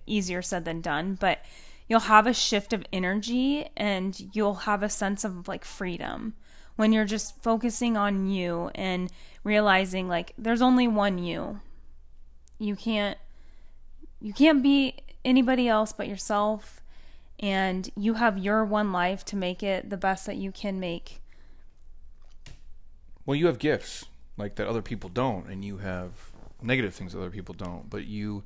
easier 0.06 0.42
said 0.42 0.66
than 0.66 0.82
done, 0.82 1.16
but 1.20 1.40
you'll 1.88 2.02
have 2.02 2.28
a 2.28 2.34
shift 2.34 2.74
of 2.74 2.86
energy 2.94 3.70
and 3.76 4.30
you'll 4.34 4.54
have 4.54 4.84
a 4.84 4.90
sense 4.90 5.24
of 5.24 5.48
like 5.48 5.66
freedom 5.66 6.34
when 6.76 6.94
you're 6.94 7.06
just 7.06 7.42
focusing 7.44 7.98
on 7.98 8.28
you 8.28 8.72
and 8.76 9.12
realizing 9.44 10.08
like 10.08 10.34
there's 10.38 10.62
only 10.62 10.88
one 10.88 11.18
you. 11.18 11.60
You 12.60 12.76
can't 12.76 13.18
you 14.22 14.34
can't 14.34 14.62
be 14.62 14.96
anybody 15.26 15.68
else 15.68 15.92
but 15.92 16.08
yourself 16.08 16.82
and 17.42 17.90
you 17.98 18.16
have 18.16 18.38
your 18.38 18.64
one 18.64 18.92
life 18.92 19.26
to 19.26 19.36
make 19.36 19.64
it 19.64 19.90
the 19.90 19.98
best 19.98 20.26
that 20.28 20.38
you 20.38 20.52
can 20.52 20.80
make. 20.80 21.22
Well, 23.26 23.36
you 23.36 23.48
have 23.48 23.60
gifts 23.60 24.06
like 24.38 24.56
that 24.56 24.68
other 24.68 24.82
people 24.82 25.10
don't, 25.10 25.48
and 25.48 25.66
you 25.66 25.78
have 25.78 26.31
negative 26.62 26.94
things 26.94 27.16
other 27.16 27.30
people 27.30 27.54
don't. 27.54 27.90
But 27.90 28.06
you, 28.06 28.44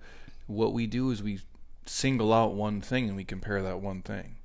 what 0.48 0.74
we 0.74 0.88
do 0.88 1.12
is 1.12 1.22
we 1.22 1.40
single 1.86 2.34
out 2.34 2.54
one 2.54 2.82
thing 2.82 3.08
and 3.08 3.16
we 3.16 3.24
compare 3.24 3.62
that 3.62 3.80
one 3.80 4.02
thing. 4.02 4.38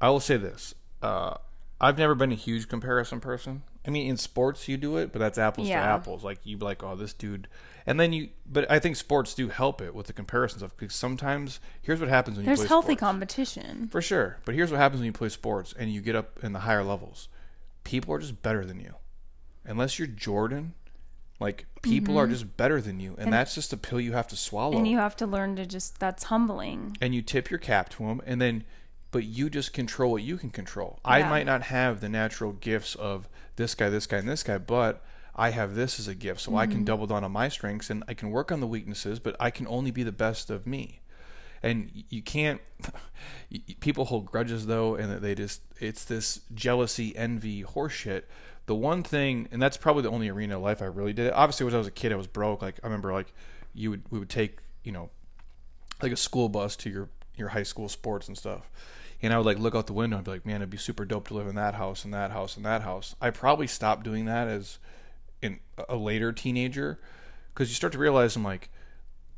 I 0.00 0.10
will 0.10 0.20
say 0.20 0.36
this: 0.36 0.74
uh, 1.02 1.34
I've 1.80 1.98
never 1.98 2.14
been 2.14 2.32
a 2.32 2.36
huge 2.36 2.68
comparison 2.68 3.20
person. 3.20 3.62
I 3.86 3.90
mean, 3.90 4.10
in 4.10 4.18
sports 4.18 4.68
you 4.68 4.76
do 4.76 4.98
it, 4.98 5.10
but 5.10 5.20
that's 5.20 5.38
apples 5.38 5.68
to 5.68 5.72
apples. 5.74 6.22
Like 6.22 6.38
you 6.44 6.58
be 6.58 6.64
like, 6.64 6.82
oh, 6.82 6.94
this 6.96 7.14
dude, 7.14 7.48
and 7.86 7.98
then 7.98 8.12
you. 8.12 8.28
But 8.46 8.70
I 8.70 8.78
think 8.78 8.96
sports 8.96 9.32
do 9.32 9.48
help 9.48 9.80
it 9.80 9.94
with 9.94 10.06
the 10.06 10.12
comparisons 10.12 10.62
of 10.62 10.76
because 10.76 10.94
sometimes 10.94 11.60
here's 11.80 11.98
what 12.00 12.10
happens 12.10 12.36
when 12.36 12.44
you 12.44 12.48
There's 12.48 12.60
play 12.60 12.68
healthy 12.68 12.86
sports. 12.92 13.00
competition. 13.00 13.88
For 13.88 14.02
sure. 14.02 14.36
But 14.44 14.54
here's 14.54 14.70
what 14.70 14.78
happens 14.78 15.00
when 15.00 15.06
you 15.06 15.12
play 15.12 15.30
sports 15.30 15.74
and 15.78 15.90
you 15.90 16.02
get 16.02 16.14
up 16.14 16.44
in 16.44 16.52
the 16.52 16.60
higher 16.60 16.84
levels. 16.84 17.28
People 17.84 18.14
are 18.14 18.18
just 18.18 18.42
better 18.42 18.66
than 18.66 18.80
you. 18.80 18.94
Unless 19.64 19.98
you're 19.98 20.08
Jordan, 20.08 20.74
like 21.40 21.66
people 21.82 22.18
are 22.18 22.26
just 22.26 22.56
better 22.56 22.80
than 22.80 23.00
you. 23.00 23.16
And, 23.18 23.32
that's 23.32 23.54
just 23.54 23.72
a 23.72 23.76
pill 23.76 24.00
you 24.00 24.12
have 24.12 24.28
to 24.28 24.36
swallow. 24.36 24.72
Mm-hmm. 24.72 24.78
And 24.78 24.88
you 24.88 24.98
have 24.98 25.16
to 25.16 25.26
learn 25.26 25.56
to 25.56 25.66
just 25.66 25.98
that's 25.98 26.24
humbling. 26.24 26.96
and 27.00 27.14
you 27.14 27.22
tip 27.22 27.50
your 27.50 27.58
cap 27.58 27.88
to 27.90 28.04
them 28.06 28.20
and 28.26 28.40
then 28.40 28.64
but 29.10 29.24
you 29.24 29.50
just 29.50 29.72
control 29.72 30.12
what 30.12 30.22
you 30.22 30.36
can 30.36 30.50
control. 30.50 31.00
I 31.04 31.22
might 31.24 31.44
not 31.46 31.62
have 31.62 32.00
the 32.00 32.08
natural 32.08 32.52
gifts 32.52 32.94
of 32.94 33.28
this 33.56 33.74
guy, 33.74 33.88
this 33.88 34.06
guy, 34.06 34.18
and 34.18 34.28
this 34.28 34.44
guy, 34.44 34.58
but 34.58 35.02
I 35.34 35.50
have 35.50 35.74
this 35.74 35.98
as 35.98 36.06
a 36.06 36.14
gift, 36.14 36.40
so 36.42 36.54
I 36.54 36.64
Mm-hmm. 36.66 36.72
can 36.72 36.84
double 36.84 37.06
down 37.08 37.24
on 37.24 37.32
my 37.32 37.48
strengths 37.48 37.90
and 37.90 38.04
I 38.06 38.14
can 38.14 38.30
work 38.30 38.52
on 38.52 38.60
the 38.60 38.68
weaknesses, 38.68 39.18
but 39.18 39.34
I 39.40 39.50
can 39.50 39.66
only 39.66 39.90
be 39.90 40.04
the 40.04 40.12
best 40.12 40.48
of 40.48 40.64
me. 40.64 41.00
And 41.62 41.90
you 42.08 42.22
can't. 42.22 42.60
People 43.80 44.06
hold 44.06 44.26
grudges 44.26 44.66
though, 44.66 44.94
and 44.94 45.20
they 45.20 45.34
just 45.34 45.62
it's 45.80 46.04
this 46.04 46.40
jealousy, 46.54 47.14
envy, 47.16 47.62
horseshit. 47.64 48.22
The 48.70 48.76
one 48.76 49.02
thing, 49.02 49.48
and 49.50 49.60
that's 49.60 49.76
probably 49.76 50.04
the 50.04 50.10
only 50.10 50.28
arena 50.28 50.54
of 50.54 50.62
life 50.62 50.80
I 50.80 50.84
really 50.84 51.12
did. 51.12 51.32
Obviously, 51.32 51.64
when 51.64 51.74
I 51.74 51.78
was 51.78 51.88
a 51.88 51.90
kid, 51.90 52.12
I 52.12 52.14
was 52.14 52.28
broke. 52.28 52.62
Like 52.62 52.78
I 52.84 52.86
remember, 52.86 53.12
like 53.12 53.32
you 53.74 53.90
would 53.90 54.02
we 54.10 54.20
would 54.20 54.28
take 54.28 54.58
you 54.84 54.92
know 54.92 55.10
like 56.00 56.12
a 56.12 56.16
school 56.16 56.48
bus 56.48 56.76
to 56.76 56.88
your 56.88 57.08
your 57.34 57.48
high 57.48 57.64
school 57.64 57.88
sports 57.88 58.28
and 58.28 58.38
stuff. 58.38 58.70
And 59.22 59.34
I 59.34 59.38
would 59.38 59.44
like 59.44 59.58
look 59.58 59.74
out 59.74 59.88
the 59.88 59.92
window 59.92 60.18
and 60.18 60.24
be 60.24 60.30
like, 60.30 60.46
man, 60.46 60.58
it'd 60.58 60.70
be 60.70 60.76
super 60.76 61.04
dope 61.04 61.26
to 61.26 61.34
live 61.34 61.48
in 61.48 61.56
that 61.56 61.74
house 61.74 62.04
and 62.04 62.14
that 62.14 62.30
house 62.30 62.56
and 62.56 62.64
that 62.64 62.82
house. 62.82 63.16
I 63.20 63.30
probably 63.30 63.66
stopped 63.66 64.04
doing 64.04 64.26
that 64.26 64.46
as 64.46 64.78
in 65.42 65.58
a 65.88 65.96
later 65.96 66.30
teenager 66.30 67.00
because 67.52 67.70
you 67.70 67.74
start 67.74 67.92
to 67.94 67.98
realize 67.98 68.36
I'm 68.36 68.44
like 68.44 68.70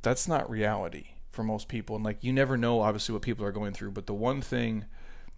that's 0.03 0.29
not 0.29 0.51
reality 0.51 1.13
for 1.31 1.43
most 1.43 1.69
people 1.69 1.97
and 1.97 2.05
like 2.05 2.19
you 2.21 2.35
never 2.35 2.59
know 2.59 2.83
obviously 2.83 3.15
what 3.15 3.23
people 3.23 3.47
are 3.47 3.53
going 3.53 3.73
through 3.73 3.93
but 3.93 4.05
the 4.05 4.13
one 4.13 4.43
thing 4.43 4.85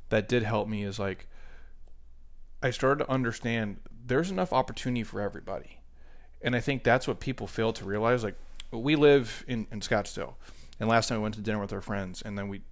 that 0.09 0.29
did 0.29 0.43
help 0.43 0.67
me 0.67 0.83
is 0.83 0.99
like 0.99 1.29
I 2.65 2.71
started 2.71 3.05
to 3.05 3.11
understand 3.11 3.77
there's 4.07 4.31
enough 4.31 4.53
opportunity 4.53 5.05
for 5.05 5.21
everybody. 5.21 5.81
And 6.43 6.57
I 6.57 6.61
think 6.61 6.83
that's 6.83 7.07
what 7.07 7.21
people 7.21 7.47
fail 7.47 7.73
to 7.75 7.85
realize. 7.85 8.25
Like 8.25 8.37
we 8.71 8.97
live 8.97 9.45
in, 9.47 9.67
in 9.71 9.81
Scottsdale, 9.81 10.35
and 10.81 10.89
last 10.89 11.09
time 11.09 11.19
we 11.19 11.23
went 11.23 11.35
to 11.37 11.43
dinner 11.43 11.61
with 11.61 11.73
our 11.73 11.83
friends, 11.83 12.23
and 12.23 12.37
then 12.39 12.49
we 12.49 12.63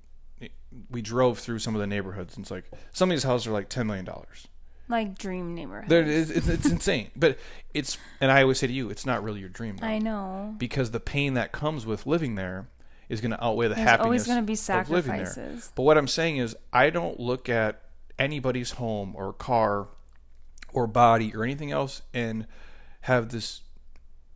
we 0.90 1.02
drove 1.02 1.38
through 1.38 1.58
some 1.58 1.74
of 1.74 1.80
the 1.80 1.86
neighborhoods, 1.86 2.36
and 2.36 2.44
it's 2.44 2.50
like 2.50 2.70
some 2.92 3.10
of 3.10 3.14
these 3.14 3.22
houses 3.22 3.46
are 3.46 3.52
like 3.52 3.68
ten 3.68 3.86
million 3.86 4.04
dollars. 4.04 4.48
Like 4.88 5.16
dream 5.16 5.54
neighborhood. 5.54 5.88
There, 5.88 6.02
it's, 6.02 6.30
it's, 6.30 6.48
it's 6.48 6.66
insane, 6.66 7.10
but 7.14 7.38
it's 7.72 7.98
and 8.20 8.30
I 8.30 8.42
always 8.42 8.58
say 8.58 8.66
to 8.66 8.72
you, 8.72 8.90
it's 8.90 9.06
not 9.06 9.22
really 9.22 9.40
your 9.40 9.48
dream. 9.48 9.76
Though, 9.76 9.86
I 9.86 9.98
know. 9.98 10.54
because 10.58 10.90
the 10.90 11.00
pain 11.00 11.34
that 11.34 11.52
comes 11.52 11.86
with 11.86 12.06
living 12.06 12.34
there 12.34 12.66
is 13.08 13.20
going 13.20 13.30
to 13.30 13.42
outweigh 13.44 13.68
the 13.68 13.74
There's 13.74 13.88
happiness. 13.88 14.04
always 14.04 14.26
going 14.26 14.38
to 14.38 14.46
be 14.46 14.72
of 14.72 14.90
living 14.90 15.16
there. 15.16 15.26
sacrifices. 15.26 15.72
But 15.74 15.82
what 15.82 15.98
I'm 15.98 16.08
saying 16.08 16.38
is, 16.38 16.56
I 16.72 16.90
don't 16.90 17.20
look 17.20 17.48
at 17.48 17.82
anybody's 18.18 18.72
home 18.72 19.14
or 19.16 19.32
car 19.32 19.88
or 20.72 20.86
body 20.86 21.34
or 21.34 21.44
anything 21.44 21.70
else 21.70 22.02
and 22.12 22.46
have 23.02 23.30
this 23.30 23.62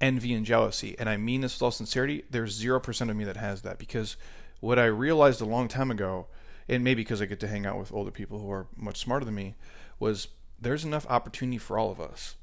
envy 0.00 0.34
and 0.34 0.44
jealousy. 0.44 0.96
And 0.98 1.08
I 1.08 1.16
mean 1.16 1.40
this 1.40 1.54
with 1.56 1.62
all 1.62 1.70
sincerity. 1.70 2.24
There's 2.30 2.62
0% 2.62 3.10
of 3.10 3.16
me 3.16 3.24
that 3.24 3.36
has 3.36 3.62
that 3.62 3.78
because 3.78 4.16
what 4.60 4.78
I 4.78 4.86
realized 4.86 5.40
a 5.40 5.46
long 5.46 5.68
time 5.68 5.90
ago, 5.90 6.26
and 6.68 6.82
maybe 6.82 7.02
because 7.02 7.22
I 7.22 7.26
get 7.26 7.40
to 7.40 7.48
hang 7.48 7.66
out 7.66 7.78
with 7.78 7.92
older 7.92 8.10
people 8.10 8.40
who 8.40 8.50
are 8.50 8.66
much 8.76 8.98
smarter 8.98 9.24
than 9.24 9.34
me, 9.34 9.54
was 9.98 10.28
there's 10.60 10.84
enough 10.84 11.06
opportunity 11.08 11.58
for 11.58 11.78
all 11.78 11.90
of 11.90 12.00
us. 12.00 12.36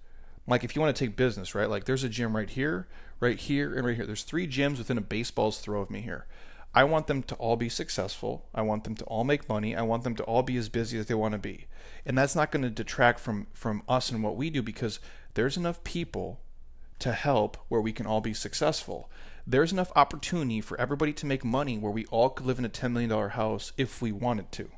Like 0.48 0.64
if 0.64 0.76
you 0.76 0.82
want 0.82 0.96
to 0.96 1.06
take 1.06 1.16
business, 1.16 1.56
right? 1.56 1.70
Like 1.70 1.86
there's 1.86 2.04
a 2.04 2.10
gym 2.10 2.36
right 2.36 2.50
here, 2.50 2.88
right 3.20 3.40
here, 3.40 3.76
and 3.76 3.86
right 3.86 3.96
here. 3.96 4.06
There's 4.06 4.24
three 4.24 4.48
gyms 4.48 4.78
within 4.78 4.98
a 4.98 5.02
baseball's 5.02 5.60
throw 5.60 5.82
of 5.82 5.90
me 5.90 6.02
here. 6.02 6.26
I 6.76 6.84
want 6.84 7.08
them 7.08 7.22
to 7.24 7.36
all 7.36 7.56
be 7.56 7.70
successful. 7.70 8.46
I 8.54 8.64
want 8.64 8.84
them 8.84 8.96
to 8.96 9.06
all 9.06 9.24
make 9.24 9.48
money. 9.48 9.76
I 9.76 9.84
want 9.84 10.04
them 10.04 10.16
to 10.16 10.24
all 10.24 10.42
be 10.42 10.58
as 10.58 10.70
busy 10.70 10.98
as 10.98 11.06
they 11.06 11.14
want 11.14 11.34
to 11.34 11.38
be. 11.38 11.68
And 12.06 12.18
that's 12.18 12.36
not 12.36 12.52
going 12.52 12.64
to 12.64 12.70
detract 12.70 13.20
from 13.20 13.48
from 13.54 13.84
us 13.88 14.10
and 14.10 14.24
what 14.24 14.36
we 14.36 14.50
do 14.50 14.64
because 14.64 15.00
there's 15.36 15.58
enough 15.58 15.84
people 15.84 16.40
to 17.00 17.12
help 17.12 17.58
where 17.68 17.82
we 17.82 17.92
can 17.92 18.08
all 18.08 18.22
be 18.22 18.34
successful. 18.34 19.12
There's 19.46 19.74
enough 19.74 19.92
opportunity 19.96 20.62
for 20.62 20.80
everybody 20.80 21.14
to 21.14 21.26
make 21.26 21.44
money 21.44 21.78
where 21.78 21.92
we 21.92 22.06
all 22.06 22.30
could 22.30 22.46
live 22.46 22.60
in 22.60 22.66
a 22.66 22.70
$10 22.70 22.92
million 22.94 23.30
house 23.30 23.74
if 23.78 24.02
we 24.02 24.12
wanted 24.12 24.52
to. 24.54 24.70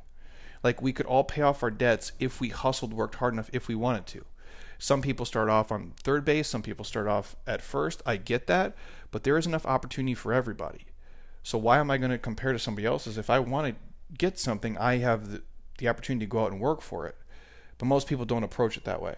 Like 0.63 0.81
we 0.81 0.91
could 0.91 1.05
all 1.05 1.23
pay 1.23 1.43
off 1.43 1.61
our 1.61 1.69
debts 1.69 2.13
if 2.19 2.41
we 2.41 2.49
hustled, 2.49 2.93
worked 2.93 3.15
hard 3.15 3.33
enough, 3.33 3.51
if 3.53 3.67
we 3.67 3.75
wanted 3.75 4.07
to. 4.07 4.25
Some 4.79 5.01
people 5.01 5.25
start 5.25 5.49
off 5.49 5.71
on 5.71 5.93
third 6.01 6.25
base, 6.25 6.47
some 6.47 6.63
people 6.63 6.83
start 6.83 7.07
off 7.07 7.35
at 7.45 7.61
first. 7.61 8.01
I 8.05 8.17
get 8.17 8.47
that, 8.47 8.75
but 9.11 9.23
there 9.23 9.37
is 9.37 9.45
enough 9.45 9.65
opportunity 9.65 10.15
for 10.15 10.33
everybody. 10.33 10.87
So 11.45 11.59
why 11.59 11.77
am 11.77 11.91
I 11.91 11.97
going 11.99 12.09
to 12.09 12.17
compare 12.17 12.53
to 12.53 12.59
somebody 12.59 12.87
else's? 12.87 13.19
If 13.19 13.29
I 13.29 13.37
want 13.37 13.67
to 13.67 13.75
get 14.17 14.39
something, 14.39 14.79
I 14.79 14.97
have 14.97 15.31
the, 15.31 15.43
the 15.77 15.87
opportunity 15.87 16.25
to 16.25 16.29
go 16.29 16.43
out 16.43 16.51
and 16.51 16.59
work 16.59 16.81
for 16.81 17.05
it. 17.05 17.15
But 17.77 17.85
most 17.85 18.07
people 18.07 18.25
don't 18.25 18.43
approach 18.43 18.77
it 18.77 18.83
that 18.85 18.99
way. 18.99 19.17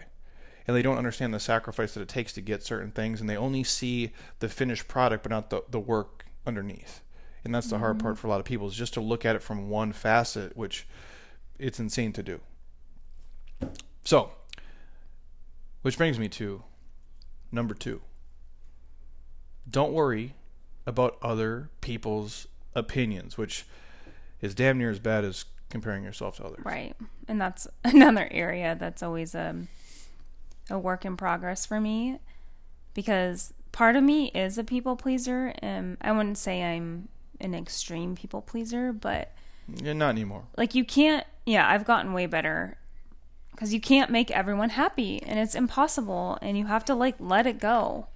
And 0.66 0.76
they 0.76 0.82
don't 0.82 0.98
understand 0.98 1.32
the 1.32 1.40
sacrifice 1.40 1.94
that 1.94 2.02
it 2.02 2.08
takes 2.08 2.34
to 2.34 2.42
get 2.42 2.62
certain 2.62 2.90
things, 2.90 3.22
and 3.22 3.30
they 3.30 3.36
only 3.36 3.64
see 3.64 4.12
the 4.40 4.50
finished 4.50 4.88
product, 4.88 5.22
but 5.22 5.30
not 5.30 5.48
the, 5.48 5.64
the 5.70 5.80
work 5.80 6.26
underneath. 6.46 7.00
And 7.44 7.54
that's 7.54 7.68
the 7.68 7.76
mm-hmm. 7.76 7.84
hard 7.84 7.98
part 7.98 8.18
for 8.18 8.26
a 8.26 8.30
lot 8.30 8.40
of 8.40 8.44
people 8.44 8.66
is 8.66 8.74
just 8.74 8.92
to 8.94 9.00
look 9.00 9.24
at 9.24 9.34
it 9.34 9.42
from 9.42 9.70
one 9.70 9.94
facet, 9.94 10.54
which 10.54 10.86
it's 11.58 11.80
insane 11.80 12.12
to 12.12 12.22
do. 12.22 12.40
So, 14.04 14.32
which 15.80 15.96
brings 15.96 16.18
me 16.18 16.28
to 16.28 16.62
number 17.50 17.72
two. 17.72 18.02
Don't 19.70 19.94
worry 19.94 20.34
about 20.88 21.18
other 21.20 21.68
people's 21.82 22.48
opinions, 22.74 23.36
which 23.36 23.66
is 24.40 24.54
damn 24.54 24.78
near 24.78 24.90
as 24.90 24.98
bad 24.98 25.22
as 25.22 25.44
comparing 25.68 26.02
yourself 26.02 26.38
to 26.38 26.44
others. 26.46 26.64
Right. 26.64 26.96
And 27.28 27.38
that's 27.38 27.68
another 27.84 28.26
area 28.30 28.74
that's 28.80 29.02
always 29.02 29.34
a, 29.34 29.50
um, 29.50 29.68
a 30.70 30.78
work 30.78 31.04
in 31.04 31.16
progress 31.16 31.66
for 31.66 31.78
me 31.78 32.18
because 32.94 33.52
part 33.70 33.96
of 33.96 34.02
me 34.02 34.28
is 34.28 34.56
a 34.56 34.64
people 34.64 34.96
pleaser. 34.96 35.52
And 35.58 35.98
I 36.00 36.10
wouldn't 36.12 36.38
say 36.38 36.62
I'm 36.62 37.08
an 37.38 37.54
extreme 37.54 38.16
people 38.16 38.40
pleaser, 38.40 38.92
but. 38.92 39.32
Yeah, 39.82 39.92
not 39.92 40.10
anymore. 40.10 40.44
Like, 40.56 40.74
you 40.74 40.84
can't. 40.84 41.26
Yeah, 41.44 41.68
I've 41.68 41.84
gotten 41.84 42.14
way 42.14 42.24
better 42.24 42.78
because 43.50 43.74
you 43.74 43.80
can't 43.80 44.10
make 44.10 44.30
everyone 44.30 44.70
happy 44.70 45.22
and 45.22 45.38
it's 45.38 45.54
impossible 45.54 46.38
and 46.40 46.56
you 46.56 46.66
have 46.66 46.84
to 46.84 46.94
like 46.94 47.16
let 47.18 47.46
it 47.46 47.58
go 47.58 48.06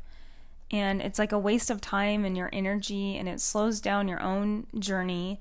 and 0.72 1.02
it's 1.02 1.18
like 1.18 1.32
a 1.32 1.38
waste 1.38 1.70
of 1.70 1.80
time 1.80 2.24
and 2.24 2.37
your 2.37 2.50
energy 2.52 3.16
and 3.16 3.28
it 3.28 3.40
slows 3.40 3.80
down 3.80 4.08
your 4.08 4.20
own 4.22 4.66
journey 4.78 5.38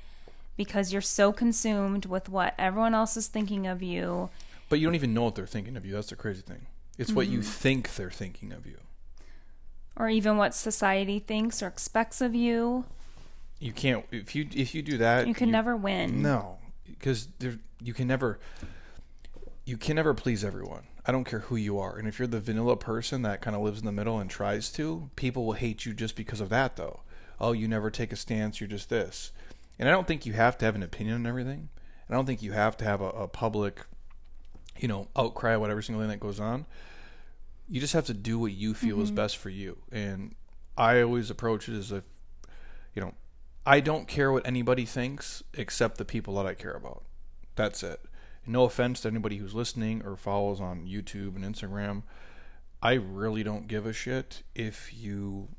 because 0.58 0.92
you're 0.92 1.02
so 1.02 1.32
consumed 1.32 2.06
with 2.06 2.30
what 2.30 2.54
everyone 2.60 2.94
else 2.94 3.16
is 3.16 3.28
thinking 3.28 3.66
of 3.66 3.82
you 3.82 4.30
but 4.70 4.80
you 4.80 4.88
don't 4.88 4.96
even 4.96 5.14
know 5.14 5.24
what 5.24 5.36
they're 5.36 5.48
thinking 5.48 5.78
of 5.78 5.86
you 5.86 5.94
that's 5.94 6.10
the 6.10 6.16
crazy 6.16 6.42
thing 6.42 6.68
it's 6.98 7.10
mm-hmm. 7.10 7.18
what 7.18 7.28
you 7.28 7.40
mm-hmm. 7.40 7.50
think 7.50 7.96
they're 7.96 8.12
thinking 8.12 8.52
of 8.52 8.66
you 8.66 8.78
or 9.96 10.10
even 10.10 10.38
what 10.38 10.54
society 10.54 11.20
thinks 11.20 11.64
or 11.64 11.68
expects 11.68 12.22
of 12.22 12.36
you 12.36 12.86
you 13.60 13.72
can't 13.72 14.06
if 14.12 14.36
you 14.36 14.48
if 14.54 14.76
you 14.76 14.82
do 14.82 14.98
that 14.98 15.28
you 15.28 15.34
can 15.34 15.48
you, 15.48 15.52
never 15.54 15.76
win 15.76 16.22
no 16.22 16.58
because 16.86 17.28
there 17.40 17.58
you 17.82 17.94
can 17.94 18.08
never 18.08 18.40
you 19.66 19.78
can 19.78 19.96
never 19.96 20.14
please 20.14 20.44
everyone. 20.44 20.84
I 21.06 21.12
don't 21.12 21.24
care 21.24 21.40
who 21.40 21.56
you 21.56 21.80
are. 21.80 21.98
And 21.98 22.08
if 22.08 22.20
you're 22.20 22.28
the 22.28 22.40
vanilla 22.40 22.78
person 22.78 23.24
that 23.24 23.42
kind 23.42 23.56
of 23.56 23.62
lives 23.62 23.80
in 23.80 23.86
the 23.86 23.92
middle 23.92 24.20
and 24.20 24.30
tries 24.30 24.72
to, 24.74 25.10
people 25.16 25.46
will 25.46 25.54
hate 25.54 25.86
you 25.86 25.94
just 25.94 26.16
because 26.16 26.42
of 26.42 26.50
that, 26.50 26.76
though. 26.76 27.02
Oh, 27.40 27.54
you 27.54 27.68
never 27.68 27.90
take 27.90 28.12
a 28.12 28.16
stance, 28.16 28.62
you're 28.62 28.68
just 28.68 28.90
this. 28.90 29.32
And 29.80 29.90
I 29.90 29.92
don't 29.92 30.08
think 30.08 30.26
you 30.26 30.34
have 30.34 30.58
to 30.60 30.66
have 30.66 30.76
an 30.76 30.84
opinion 30.84 31.16
on 31.16 31.26
everything. 31.26 31.70
And 32.08 32.12
I 32.12 32.14
don't 32.16 32.28
think 32.28 32.44
you 32.44 32.52
have 32.52 32.78
to 32.78 32.86
have 32.86 33.02
a, 33.02 33.10
a 33.10 33.28
public, 33.28 33.86
you 34.78 34.88
know, 34.88 35.08
outcry 35.16 35.54
about 35.54 35.72
every 35.72 35.84
single 35.84 36.04
thing 36.04 36.10
that 36.10 36.20
goes 36.20 36.40
on. 36.40 36.68
You 37.68 37.82
just 37.82 37.94
have 37.94 38.06
to 38.06 38.14
do 38.14 38.38
what 38.38 38.52
you 38.52 38.76
feel 38.76 38.98
mm-hmm. 38.98 39.04
is 39.04 39.12
best 39.12 39.38
for 39.38 39.50
you. 39.50 39.80
And 39.92 40.36
I 40.78 41.02
always 41.02 41.32
approach 41.32 41.68
it 41.68 41.76
as 41.76 41.92
if, 41.92 42.04
you 42.94 43.02
know, 43.02 43.16
I 43.66 43.80
don't 43.80 44.08
care 44.08 44.32
what 44.32 44.46
anybody 44.46 44.86
thinks 44.86 45.42
except 45.56 45.98
the 45.98 46.06
people 46.06 46.36
that 46.36 46.46
I 46.46 46.54
care 46.54 46.74
about. 46.74 47.04
That's 47.56 47.82
it 47.82 48.02
no 48.46 48.64
offense 48.64 49.02
to 49.02 49.08
anybody 49.08 49.38
who's 49.38 49.54
listening 49.54 50.02
or 50.04 50.16
follows 50.16 50.60
on 50.60 50.86
YouTube 50.86 51.36
and 51.36 51.44
Instagram. 51.44 52.04
I 52.82 52.94
really 52.94 53.44
don't 53.44 53.68
give 53.68 53.86
a 53.86 53.94
shit 53.94 54.42
if 54.56 54.92
you 54.94 55.50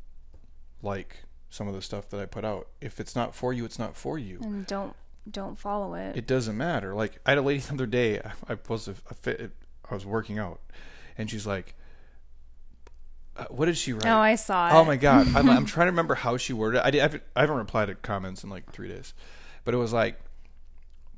like 0.82 1.24
some 1.50 1.68
of 1.68 1.74
the 1.74 1.82
stuff 1.82 2.08
that 2.08 2.20
I 2.20 2.26
put 2.26 2.44
out. 2.44 2.68
If 2.80 2.98
it's 2.98 3.14
not 3.14 3.34
for 3.34 3.52
you, 3.52 3.64
it's 3.64 3.78
not 3.78 3.96
for 3.96 4.18
you. 4.18 4.40
And 4.42 4.66
don't 4.66 4.94
don't 5.30 5.56
follow 5.56 5.94
it. 5.94 6.16
It 6.16 6.26
doesn't 6.26 6.56
matter. 6.56 6.94
Like 6.94 7.20
I 7.24 7.30
had 7.30 7.38
a 7.38 7.42
lady 7.42 7.60
the 7.60 7.74
other 7.74 7.86
day. 7.86 8.20
I, 8.48 8.56
was 8.68 8.88
a, 8.88 8.94
a 9.08 9.14
fit. 9.14 9.52
I 9.88 9.94
was 9.94 10.04
working 10.04 10.38
out, 10.38 10.60
and 11.16 11.30
she's 11.30 11.46
like, 11.46 11.74
uh, 13.36 13.44
"What 13.50 13.66
did 13.66 13.76
she 13.76 13.92
write?" 13.92 14.06
Oh, 14.06 14.18
I 14.18 14.34
saw 14.34 14.68
it. 14.68 14.72
Oh 14.74 14.84
my 14.84 14.96
god, 14.96 15.28
I'm, 15.36 15.48
I'm 15.50 15.66
trying 15.66 15.86
to 15.86 15.92
remember 15.92 16.16
how 16.16 16.36
she 16.36 16.52
worded 16.52 16.78
it. 16.80 16.86
I, 16.86 16.90
did, 16.90 16.98
I 16.98 17.02
haven't, 17.02 17.22
I 17.36 17.40
haven't 17.42 17.56
replied 17.56 17.86
to 17.86 17.94
comments 17.94 18.42
in 18.42 18.50
like 18.50 18.72
three 18.72 18.88
days, 18.88 19.14
but 19.64 19.74
it 19.74 19.76
was 19.76 19.92
like 19.92 20.18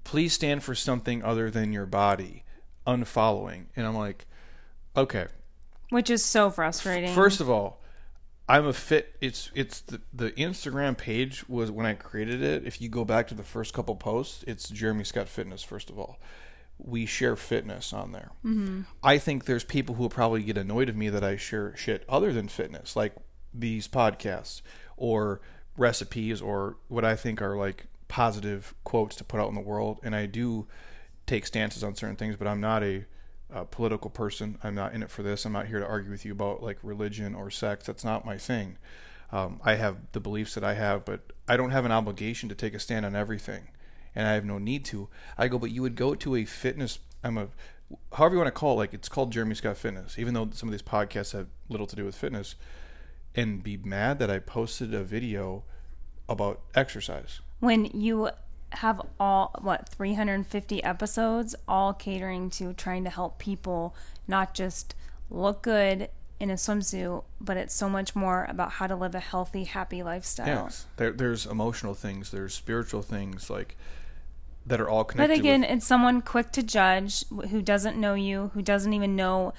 please 0.05 0.33
stand 0.33 0.63
for 0.63 0.75
something 0.75 1.23
other 1.23 1.51
than 1.51 1.73
your 1.73 1.87
body 1.87 2.45
unfollowing. 2.87 3.67
And 3.77 3.87
i'm 3.87 3.97
like 3.97 4.27
okay. 4.97 5.27
Which 5.91 6.11
is 6.11 6.25
so 6.25 6.51
frustrating. 6.51 7.15
First 7.15 7.41
of 7.41 7.51
all 7.51 7.81
i'm 8.49 8.67
a 8.67 8.73
fit 8.73 9.15
it's 9.23 9.51
it's 9.55 9.81
the, 9.81 10.01
the 10.13 10.31
instagram 10.33 10.97
page 10.97 11.49
was 11.49 11.71
when 11.71 11.87
i 11.87 11.95
created 11.95 12.43
it 12.43 12.63
if 12.67 12.79
you 12.81 12.91
go 12.91 13.03
back 13.05 13.27
to 13.27 13.35
the 13.35 13.43
first 13.43 13.73
couple 13.73 13.97
posts 13.97 14.45
it's 14.47 14.69
jeremy 14.69 15.03
scott 15.03 15.29
fitness 15.29 15.63
first 15.63 15.89
of 15.91 15.99
all. 15.99 16.19
We 16.77 17.07
share 17.07 17.37
fitness 17.37 17.93
on 17.93 18.13
there. 18.13 18.33
Mm-hmm. 18.45 18.83
i 19.03 19.17
think 19.17 19.45
there's 19.47 19.65
people 19.65 19.95
who 19.95 20.03
will 20.03 20.11
probably 20.11 20.43
get 20.43 20.59
annoyed 20.59 20.89
of 20.91 20.97
me 20.97 21.09
that 21.09 21.25
i 21.25 21.37
share 21.37 21.75
shit 21.77 22.05
other 22.09 22.33
than 22.33 22.49
fitness 22.49 22.95
like 22.97 23.15
these 23.55 23.89
podcasts 23.89 24.61
or 24.97 25.41
recipes 25.79 26.43
or 26.43 26.77
what 26.89 27.05
i 27.05 27.17
think 27.17 27.41
are 27.41 27.57
like 27.57 27.87
positive 28.09 28.75
quotes 28.85 29.17
to 29.17 29.25
put 29.25 29.41
out 29.41 29.49
in 29.49 29.55
the 29.55 29.61
world, 29.61 30.01
and 30.03 30.15
I 30.15 30.27
do 30.27 30.67
take 31.27 31.47
stances 31.47 31.83
on 31.83 31.95
certain 31.95 32.17
things, 32.17 32.37
but 32.37 32.47
I'm 32.47 32.61
not 32.61 32.83
a, 32.83 33.05
a, 33.53 33.65
political 33.65 34.11
person. 34.11 34.59
I'm 34.63 34.75
not 34.75 34.95
in 34.95 35.03
it 35.03 35.11
for 35.11 35.23
this. 35.23 35.45
I'm 35.45 35.53
not 35.53 35.67
here 35.67 35.81
to 35.81 35.87
argue 35.87 36.11
with 36.11 36.25
you 36.25 36.33
about 36.33 36.63
like 36.63 36.79
religion 36.83 37.35
or 37.35 37.51
sex. 37.51 37.87
That's 37.87 38.05
not 38.05 38.27
my 38.27 38.37
thing. 38.37 38.79
Um, 39.33 39.61
I 39.65 39.75
have 39.77 39.97
the 40.13 40.21
beliefs 40.21 40.55
that 40.55 40.65
I 40.65 40.75
have, 40.75 41.05
but 41.05 41.33
I 41.49 41.57
don't 41.57 41.71
have 41.71 41.85
an 41.85 41.93
obligation 41.93 42.49
to 42.51 42.55
take 42.55 42.75
a 42.75 42.79
stand 42.79 43.07
on 43.07 43.17
everything, 43.17 43.69
and 44.15 44.27
I 44.27 44.33
have 44.33 44.45
no 44.45 44.59
need 44.59 44.85
to. 44.87 45.09
I 45.39 45.49
go, 45.49 45.59
but 45.59 45.71
you 45.71 45.83
would 45.83 45.97
go 45.97 46.15
to 46.15 46.37
a 46.37 46.45
fitness. 46.45 46.99
I'm 47.23 47.39
a 47.39 47.49
however 48.13 48.35
you 48.35 48.39
want 48.39 48.49
to 48.49 48.59
call 48.59 48.75
it. 48.75 48.77
Like 48.77 48.95
it's 48.95 49.09
called 49.09 49.33
Jeremy 49.33 49.55
Scott 49.55 49.77
Fitness, 49.77 50.19
even 50.19 50.35
though 50.35 50.51
some 50.53 50.69
of 50.69 50.73
these 50.73 50.83
podcasts 50.83 51.33
have 51.33 51.49
little 51.69 51.87
to 51.87 51.97
do 51.97 52.05
with 52.05 52.15
fitness, 52.15 52.55
and 53.35 53.63
be 53.63 53.77
mad 53.77 54.19
that 54.19 54.31
I 54.31 54.39
posted 54.39 54.95
a 54.95 55.03
video 55.03 55.65
about 56.29 56.61
exercise 56.75 57.41
when 57.61 57.87
you 57.87 58.31
have 58.71 59.01
all 59.21 59.55
what 59.61 59.89
350 59.89 60.83
episodes 60.83 61.55
all 61.69 61.93
catering 61.93 62.51
to 62.51 62.73
trying 62.73 63.05
to 63.05 63.11
help 63.11 63.39
people 63.39 63.95
not 64.27 64.55
just 64.55 64.95
look 65.31 65.63
good 65.63 66.09
in 66.41 66.51
a 66.51 66.55
swimsuit, 66.55 67.25
but 67.41 67.57
it's 67.57 67.75
so 67.75 67.89
much 67.89 68.17
more 68.17 68.47
about 68.49 68.73
how 68.73 68.87
to 68.87 68.97
live 68.97 69.15
a 69.15 69.21
healthy, 69.21 69.65
happy 69.65 70.03
lifestyle. 70.03 70.47
Yes, 70.47 70.87
there, 70.97 71.13
there's 71.13 71.47
emotional 71.47 71.95
things, 71.95 72.31
there's 72.31 72.53
spiritual 72.53 73.03
things 73.03 73.49
like 73.49 73.77
that 74.67 74.81
are 74.81 74.89
all 74.89 75.05
connected. 75.05 75.33
But 75.33 75.39
again, 75.39 75.61
with, 75.61 75.71
it's 75.71 75.87
someone 75.87 76.23
quick 76.23 76.51
to 76.53 76.63
judge 76.63 77.25
who 77.51 77.63
doesn't 77.63 77.99
know 77.99 78.15
you, 78.15 78.51
who 78.55 78.63
doesn't 78.63 78.93
even 78.93 79.15
know 79.15 79.53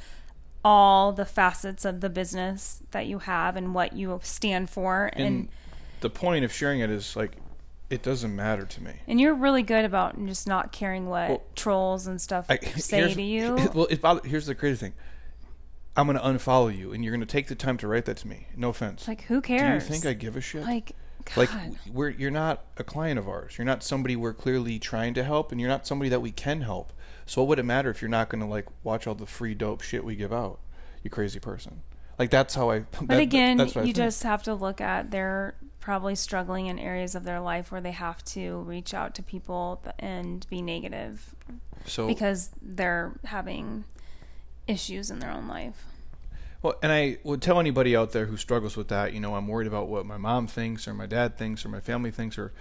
all 0.63 1.13
the 1.13 1.25
facets 1.25 1.85
of 1.85 2.01
the 2.01 2.09
business 2.09 2.81
that 2.91 3.05
you 3.05 3.19
have 3.19 3.55
and 3.55 3.75
what 3.75 3.93
you 3.93 4.19
stand 4.23 4.67
for 4.67 5.11
and, 5.13 5.23
and 5.23 5.49
the 6.01 6.09
point 6.09 6.43
of 6.43 6.51
sharing 6.51 6.79
it 6.79 6.89
is 6.89 7.15
like 7.15 7.33
it 7.89 8.01
doesn't 8.01 8.35
matter 8.35 8.65
to 8.65 8.83
me. 8.83 8.93
And 9.07 9.21
you're 9.21 9.33
really 9.33 9.63
good 9.63 9.85
about 9.85 10.23
just 10.25 10.47
not 10.47 10.71
caring 10.71 11.07
what 11.07 11.29
well, 11.29 11.43
trolls 11.55 12.07
and 12.07 12.19
stuff 12.19 12.47
I, 12.49 12.57
say 12.57 13.13
to 13.13 13.21
you. 13.21 13.57
Well, 13.73 13.87
it, 13.89 14.25
here's 14.25 14.47
the 14.47 14.55
crazy 14.55 14.77
thing. 14.77 14.93
I'm 15.95 16.07
going 16.07 16.17
to 16.17 16.23
unfollow 16.23 16.75
you, 16.75 16.91
and 16.91 17.03
you're 17.03 17.11
going 17.11 17.21
to 17.21 17.25
take 17.25 17.47
the 17.47 17.55
time 17.55 17.77
to 17.77 17.87
write 17.87 18.05
that 18.05 18.17
to 18.17 18.27
me. 18.27 18.47
No 18.55 18.69
offense. 18.69 19.07
Like, 19.07 19.21
who 19.23 19.39
cares? 19.41 19.87
Do 19.87 19.93
you 19.93 19.99
think 19.99 20.05
I 20.05 20.13
give 20.13 20.35
a 20.35 20.41
shit? 20.41 20.63
Like, 20.63 20.93
God. 21.25 21.37
like 21.37 21.49
we're 21.91 22.09
you're 22.09 22.31
not 22.31 22.65
a 22.77 22.83
client 22.83 23.17
of 23.17 23.27
ours. 23.29 23.57
You're 23.57 23.65
not 23.65 23.83
somebody 23.83 24.15
we're 24.15 24.33
clearly 24.33 24.77
trying 24.77 25.13
to 25.13 25.23
help, 25.23 25.51
and 25.51 25.61
you're 25.61 25.69
not 25.69 25.87
somebody 25.87 26.09
that 26.09 26.21
we 26.21 26.31
can 26.31 26.61
help. 26.61 26.91
So 27.25 27.41
what 27.41 27.49
would 27.49 27.59
it 27.59 27.63
matter 27.63 27.89
if 27.89 28.01
you're 28.01 28.09
not 28.09 28.29
going 28.29 28.41
to 28.41 28.47
like 28.47 28.67
watch 28.83 29.07
all 29.07 29.15
the 29.15 29.25
free 29.25 29.55
dope 29.55 29.81
shit 29.81 30.03
we 30.03 30.15
give 30.15 30.33
out? 30.33 30.59
You 31.01 31.09
crazy 31.09 31.39
person. 31.39 31.81
Like 32.19 32.29
that's 32.29 32.55
how 32.55 32.71
I. 32.71 32.79
But 32.99 33.07
that, 33.07 33.19
again, 33.19 33.71
you 33.83 33.93
just 33.93 34.23
have 34.23 34.43
to 34.43 34.53
look 34.53 34.81
at 34.81 35.11
they're 35.11 35.55
probably 35.85 36.15
struggling 36.15 36.65
in 36.65 36.79
areas 36.79 37.13
of 37.13 37.25
their 37.25 37.39
life 37.39 37.71
where 37.71 37.79
they 37.79 37.91
have 37.91 38.25
to 38.25 38.57
reach 38.61 38.91
out 38.91 39.13
to 39.13 39.21
people 39.21 39.79
and 39.99 40.47
be 40.49 40.59
negative. 40.59 41.35
So 41.85 42.07
because 42.07 42.49
they're 42.59 43.13
having 43.25 43.83
issues 44.65 45.11
in 45.11 45.19
their 45.19 45.29
own 45.29 45.47
life. 45.47 45.85
Well, 46.63 46.73
and 46.81 46.91
I 46.91 47.19
would 47.23 47.39
tell 47.39 47.59
anybody 47.59 47.95
out 47.95 48.13
there 48.13 48.25
who 48.25 48.35
struggles 48.35 48.75
with 48.75 48.87
that, 48.87 49.13
you 49.13 49.19
know, 49.19 49.35
I'm 49.35 49.47
worried 49.47 49.67
about 49.67 49.87
what 49.87 50.07
my 50.07 50.17
mom 50.17 50.47
thinks 50.47 50.87
or 50.87 50.95
my 50.95 51.05
dad 51.05 51.37
thinks 51.37 51.63
or 51.63 51.69
my 51.69 51.81
family 51.81 52.09
thinks 52.09 52.39
or 52.39 52.51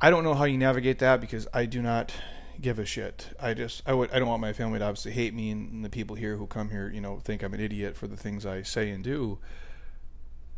I 0.00 0.08
don't 0.08 0.22
know 0.22 0.34
how 0.34 0.44
you 0.44 0.56
navigate 0.56 1.00
that 1.00 1.20
because 1.20 1.48
I 1.52 1.66
do 1.66 1.82
not 1.82 2.12
give 2.60 2.78
a 2.78 2.86
shit. 2.86 3.30
I 3.40 3.54
just 3.54 3.82
I 3.84 3.92
would 3.92 4.12
I 4.12 4.20
don't 4.20 4.28
want 4.28 4.40
my 4.40 4.52
family 4.52 4.78
to 4.78 4.84
obviously 4.84 5.10
hate 5.10 5.34
me 5.34 5.50
and 5.50 5.84
the 5.84 5.90
people 5.90 6.14
here 6.14 6.36
who 6.36 6.46
come 6.46 6.70
here, 6.70 6.92
you 6.94 7.00
know, 7.00 7.18
think 7.18 7.42
I'm 7.42 7.54
an 7.54 7.60
idiot 7.60 7.96
for 7.96 8.06
the 8.06 8.16
things 8.16 8.46
I 8.46 8.62
say 8.62 8.90
and 8.90 9.02
do. 9.02 9.40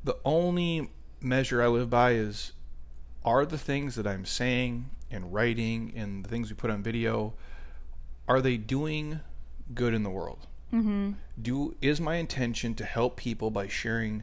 The 0.05 0.18
only 0.27 0.90
measure 1.20 1.62
I 1.62 1.66
live 1.66 1.90
by 1.90 2.12
is 2.12 2.52
are 3.24 3.44
the 3.44 3.59
things 3.59 3.94
that 3.96 4.07
I'm 4.07 4.24
saying 4.24 4.90
and 5.11 5.33
writing 5.33 5.92
and 5.96 6.24
the 6.24 6.28
things 6.28 6.50
we 6.50 6.57
put 6.57 6.70
on 6.70 6.83
video 6.83 7.35
are 8.28 8.40
they 8.40 8.57
doing 8.57 9.20
good 9.74 9.94
in 9.94 10.02
the 10.02 10.11
world? 10.11 10.46
Mm-hmm. 10.72 11.12
Do 11.40 11.76
is 11.81 12.00
my 12.00 12.16
intention 12.16 12.74
to 12.74 12.85
help 12.85 13.16
people 13.16 13.50
by 13.50 13.68
sharing 13.68 14.22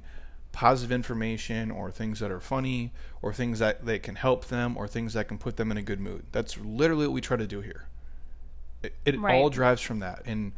positive 0.52 0.92
information 0.92 1.70
or 1.70 1.92
things 1.92 2.20
that 2.20 2.32
are 2.32 2.40
funny 2.40 2.94
or 3.22 3.34
things 3.34 3.60
that, 3.60 3.86
that 3.86 4.04
can 4.04 4.16
help 4.16 4.46
them 4.46 4.78
or 4.78 4.88
things 4.88 5.14
that 5.14 5.28
can 5.28 5.38
put 5.38 5.58
them 5.58 5.72
in 5.72 5.78
a 5.78 5.82
good 5.82 6.00
mood. 6.00 6.26
That's 6.32 6.58
literally 6.58 7.08
what 7.08 7.14
we 7.14 7.22
try 7.22 7.36
to 7.36 7.48
do 7.48 7.62
here. 7.62 7.88
It, 8.84 8.96
it 9.06 9.20
right. 9.20 9.36
all 9.36 9.50
drives 9.50 9.82
from 9.82 10.00
that. 10.00 10.22
And 10.26 10.54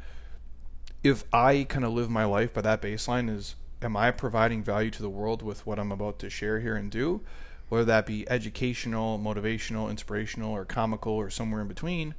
if 1.03 1.23
I 1.33 1.65
kind 1.69 1.85
of 1.85 1.93
live 1.93 2.09
my 2.09 2.25
life 2.25 2.53
by 2.53 2.61
that 2.61 2.81
baseline 2.81 3.29
is 3.29 3.55
am 3.81 3.95
I 3.95 4.11
providing 4.11 4.63
value 4.63 4.91
to 4.91 5.01
the 5.01 5.09
world 5.09 5.41
with 5.41 5.65
what 5.65 5.79
I'm 5.79 5.91
about 5.91 6.19
to 6.19 6.29
share 6.29 6.59
here 6.59 6.75
and 6.75 6.91
do? 6.91 7.21
Whether 7.69 7.85
that 7.85 8.05
be 8.05 8.29
educational, 8.29 9.19
motivational, 9.19 9.89
inspirational, 9.89 10.51
or 10.53 10.63
comical, 10.63 11.13
or 11.13 11.29
somewhere 11.29 11.61
in 11.61 11.67
between, 11.67 12.15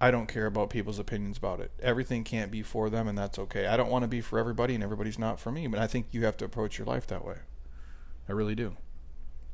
I 0.00 0.10
don't 0.10 0.26
care 0.26 0.46
about 0.46 0.70
people's 0.70 0.98
opinions 0.98 1.38
about 1.38 1.60
it. 1.60 1.70
Everything 1.80 2.24
can't 2.24 2.50
be 2.50 2.62
for 2.62 2.90
them, 2.90 3.06
and 3.06 3.16
that's 3.16 3.38
okay. 3.38 3.66
I 3.66 3.76
don't 3.76 3.90
want 3.90 4.02
to 4.02 4.08
be 4.08 4.20
for 4.20 4.38
everybody, 4.38 4.74
and 4.74 4.82
everybody's 4.82 5.18
not 5.18 5.38
for 5.38 5.52
me. 5.52 5.68
But 5.68 5.80
I 5.80 5.86
think 5.86 6.06
you 6.10 6.24
have 6.24 6.36
to 6.38 6.44
approach 6.44 6.78
your 6.78 6.86
life 6.86 7.06
that 7.06 7.24
way. 7.24 7.36
I 8.28 8.32
really 8.32 8.56
do. 8.56 8.76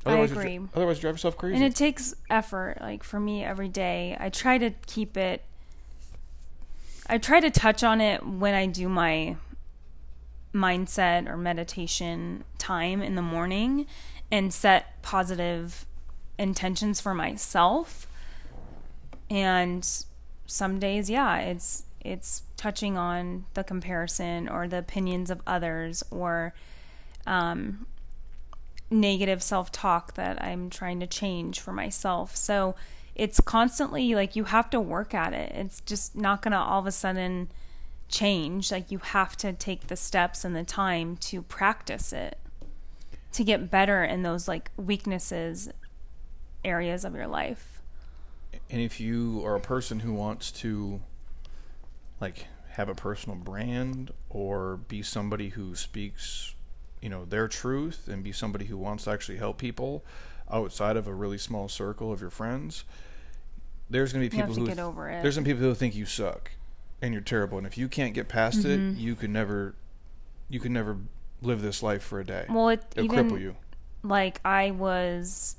Otherwise, 0.05 0.31
I 0.31 0.35
agree. 0.35 0.53
You, 0.53 0.69
otherwise, 0.75 0.97
you 0.97 1.01
drive 1.01 1.13
yourself 1.13 1.37
crazy. 1.37 1.55
And 1.55 1.63
it 1.63 1.75
takes 1.75 2.15
effort. 2.29 2.79
Like 2.81 3.03
for 3.03 3.19
me, 3.19 3.43
every 3.43 3.69
day, 3.69 4.17
I 4.19 4.29
try 4.29 4.57
to 4.57 4.71
keep 4.87 5.15
it. 5.15 5.43
I 7.07 7.17
try 7.19 7.39
to 7.39 7.51
touch 7.51 7.83
on 7.83 8.01
it 8.01 8.25
when 8.25 8.53
I 8.53 8.65
do 8.65 8.89
my 8.89 9.37
mindset 10.53 11.27
or 11.27 11.37
meditation 11.37 12.43
time 12.57 13.01
in 13.01 13.15
the 13.15 13.21
morning, 13.21 13.85
and 14.31 14.53
set 14.53 15.01
positive 15.01 15.85
intentions 16.37 16.99
for 16.99 17.13
myself. 17.13 18.07
And 19.29 19.87
some 20.45 20.79
days, 20.79 21.09
yeah, 21.09 21.39
it's 21.39 21.85
it's 22.01 22.43
touching 22.57 22.97
on 22.97 23.45
the 23.53 23.63
comparison 23.63 24.49
or 24.49 24.67
the 24.67 24.77
opinions 24.77 25.29
of 25.29 25.41
others 25.47 26.03
or 26.11 26.53
um, 27.25 27.85
negative 28.89 29.41
self 29.41 29.71
talk 29.71 30.13
that 30.15 30.41
I'm 30.41 30.69
trying 30.69 30.99
to 30.99 31.07
change 31.07 31.59
for 31.59 31.71
myself. 31.71 32.35
So 32.35 32.75
it's 33.15 33.39
constantly 33.39 34.15
like 34.15 34.35
you 34.35 34.45
have 34.45 34.69
to 34.71 34.79
work 34.79 35.13
at 35.13 35.33
it. 35.33 35.51
It's 35.55 35.81
just 35.81 36.15
not 36.15 36.41
going 36.41 36.51
to 36.51 36.57
all 36.57 36.79
of 36.79 36.87
a 36.87 36.91
sudden 36.91 37.49
change. 38.13 38.71
Like 38.71 38.91
you 38.91 38.99
have 38.99 39.35
to 39.37 39.51
take 39.53 39.87
the 39.87 39.95
steps 39.95 40.45
and 40.45 40.55
the 40.55 40.63
time 40.63 41.17
to 41.17 41.41
practice 41.41 42.13
it 42.13 42.37
to 43.33 43.43
get 43.43 43.69
better 43.69 44.03
in 44.03 44.23
those 44.23 44.47
like 44.47 44.71
weaknesses 44.77 45.69
areas 46.63 47.03
of 47.03 47.13
your 47.13 47.27
life 47.27 47.73
and 48.69 48.81
if 48.81 48.99
you 48.99 49.41
are 49.45 49.55
a 49.55 49.59
person 49.59 49.99
who 49.99 50.13
wants 50.13 50.51
to 50.51 51.01
like 52.21 52.47
have 52.71 52.89
a 52.89 52.95
personal 52.95 53.37
brand 53.37 54.11
or 54.29 54.77
be 54.87 55.01
somebody 55.01 55.49
who 55.49 55.75
speaks 55.75 56.55
you 57.01 57.09
know 57.09 57.25
their 57.25 57.47
truth 57.47 58.07
and 58.07 58.23
be 58.23 58.31
somebody 58.31 58.65
who 58.65 58.77
wants 58.77 59.03
to 59.03 59.11
actually 59.11 59.37
help 59.37 59.57
people 59.57 60.03
outside 60.49 60.95
of 60.95 61.07
a 61.07 61.13
really 61.13 61.37
small 61.37 61.67
circle 61.67 62.11
of 62.11 62.21
your 62.21 62.29
friends 62.29 62.83
there's 63.89 64.13
going 64.13 64.23
to 64.23 64.29
be 64.29 64.41
people 64.41 64.55
who 64.55 64.67
get 64.67 64.79
over 64.79 65.09
it. 65.09 65.21
there's 65.21 65.35
some 65.35 65.43
people 65.43 65.61
who 65.61 65.73
think 65.73 65.95
you 65.95 66.05
suck 66.05 66.51
and 67.03 67.13
you're 67.13 67.21
terrible 67.21 67.59
and 67.59 67.67
if 67.67 67.77
you 67.77 67.87
can't 67.87 68.15
get 68.15 68.27
past 68.27 68.61
mm-hmm. 68.61 68.95
it 68.95 68.97
you 68.97 69.13
can 69.13 69.31
never 69.31 69.75
you 70.49 70.59
can 70.59 70.73
never 70.73 70.97
live 71.43 71.61
this 71.61 71.83
life 71.83 72.01
for 72.01 72.19
a 72.19 72.25
day 72.25 72.45
well 72.49 72.69
it 72.69 72.83
It'll 72.95 73.05
even, 73.05 73.29
cripple 73.29 73.39
you 73.39 73.55
like 74.01 74.39
i 74.43 74.71
was 74.71 75.57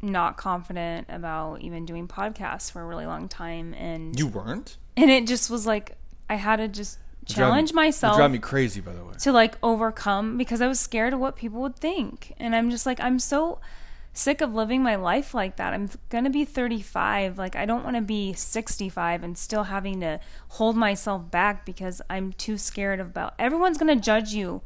not 0.00 0.36
confident 0.36 1.06
about 1.08 1.60
even 1.60 1.84
doing 1.84 2.06
podcasts 2.06 2.70
for 2.70 2.80
a 2.80 2.84
really 2.84 3.06
long 3.06 3.28
time 3.28 3.74
and 3.74 4.18
You 4.18 4.28
weren't? 4.28 4.76
And 4.96 5.10
it 5.10 5.26
just 5.26 5.50
was 5.50 5.66
like 5.66 5.96
I 6.30 6.36
had 6.36 6.56
to 6.56 6.68
just 6.68 6.98
challenge 7.26 7.70
drive, 7.70 7.86
myself. 7.86 8.16
drive 8.16 8.30
me 8.30 8.38
crazy 8.38 8.80
by 8.80 8.92
the 8.92 9.04
way. 9.04 9.14
To 9.20 9.32
like 9.32 9.56
overcome 9.62 10.38
because 10.38 10.60
I 10.60 10.68
was 10.68 10.78
scared 10.78 11.12
of 11.12 11.20
what 11.20 11.36
people 11.36 11.60
would 11.62 11.76
think. 11.76 12.34
And 12.38 12.54
I'm 12.54 12.70
just 12.70 12.86
like 12.86 13.00
I'm 13.00 13.18
so 13.18 13.60
sick 14.18 14.40
of 14.40 14.52
living 14.52 14.82
my 14.82 14.96
life 14.96 15.32
like 15.32 15.56
that. 15.56 15.72
I'm 15.72 15.88
going 16.08 16.24
to 16.24 16.30
be 16.30 16.44
35. 16.44 17.38
Like 17.38 17.54
I 17.54 17.64
don't 17.64 17.84
want 17.84 17.96
to 17.96 18.02
be 18.02 18.32
65 18.32 19.22
and 19.22 19.38
still 19.38 19.64
having 19.64 20.00
to 20.00 20.18
hold 20.48 20.76
myself 20.76 21.30
back 21.30 21.64
because 21.64 22.02
I'm 22.10 22.32
too 22.32 22.58
scared 22.58 22.98
about 22.98 23.34
everyone's 23.38 23.78
going 23.78 23.96
to 23.96 24.04
judge 24.04 24.32
you 24.32 24.62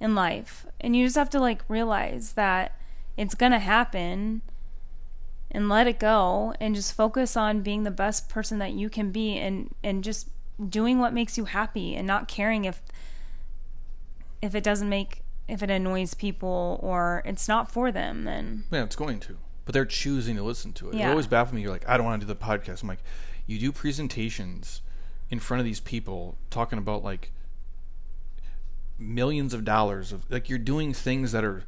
in 0.00 0.14
life. 0.14 0.66
And 0.80 0.96
you 0.96 1.06
just 1.06 1.16
have 1.16 1.30
to 1.30 1.40
like 1.40 1.62
realize 1.68 2.32
that 2.32 2.78
it's 3.16 3.36
going 3.36 3.52
to 3.52 3.60
happen 3.60 4.42
and 5.52 5.68
let 5.68 5.86
it 5.86 6.00
go 6.00 6.52
and 6.58 6.74
just 6.74 6.92
focus 6.92 7.36
on 7.36 7.62
being 7.62 7.84
the 7.84 7.90
best 7.92 8.28
person 8.28 8.58
that 8.58 8.72
you 8.72 8.90
can 8.90 9.12
be 9.12 9.38
and 9.38 9.72
and 9.84 10.02
just 10.02 10.28
doing 10.68 10.98
what 10.98 11.14
makes 11.14 11.38
you 11.38 11.44
happy 11.44 11.94
and 11.94 12.06
not 12.06 12.26
caring 12.26 12.64
if 12.64 12.82
if 14.42 14.54
it 14.54 14.64
doesn't 14.64 14.88
make 14.88 15.22
if 15.48 15.62
it 15.62 15.70
annoys 15.70 16.14
people 16.14 16.78
or 16.82 17.22
it's 17.24 17.48
not 17.48 17.70
for 17.70 17.92
them 17.92 18.24
then 18.24 18.64
yeah 18.70 18.82
it's 18.82 18.96
going 18.96 19.20
to 19.20 19.36
but 19.64 19.72
they're 19.72 19.84
choosing 19.84 20.36
to 20.36 20.42
listen 20.42 20.72
to 20.72 20.88
it 20.88 20.94
yeah. 20.94 21.08
it 21.08 21.10
always 21.10 21.26
baffles 21.26 21.54
me 21.54 21.62
you're 21.62 21.70
like 21.70 21.88
i 21.88 21.96
don't 21.96 22.06
want 22.06 22.20
to 22.20 22.26
do 22.26 22.32
the 22.32 22.38
podcast 22.38 22.82
i'm 22.82 22.88
like 22.88 23.02
you 23.46 23.58
do 23.58 23.70
presentations 23.72 24.82
in 25.30 25.38
front 25.38 25.60
of 25.60 25.64
these 25.64 25.80
people 25.80 26.36
talking 26.50 26.78
about 26.78 27.02
like 27.02 27.32
millions 28.98 29.52
of 29.52 29.64
dollars 29.64 30.12
of 30.12 30.28
like 30.30 30.48
you're 30.48 30.58
doing 30.58 30.92
things 30.92 31.32
that 31.32 31.44
are 31.44 31.64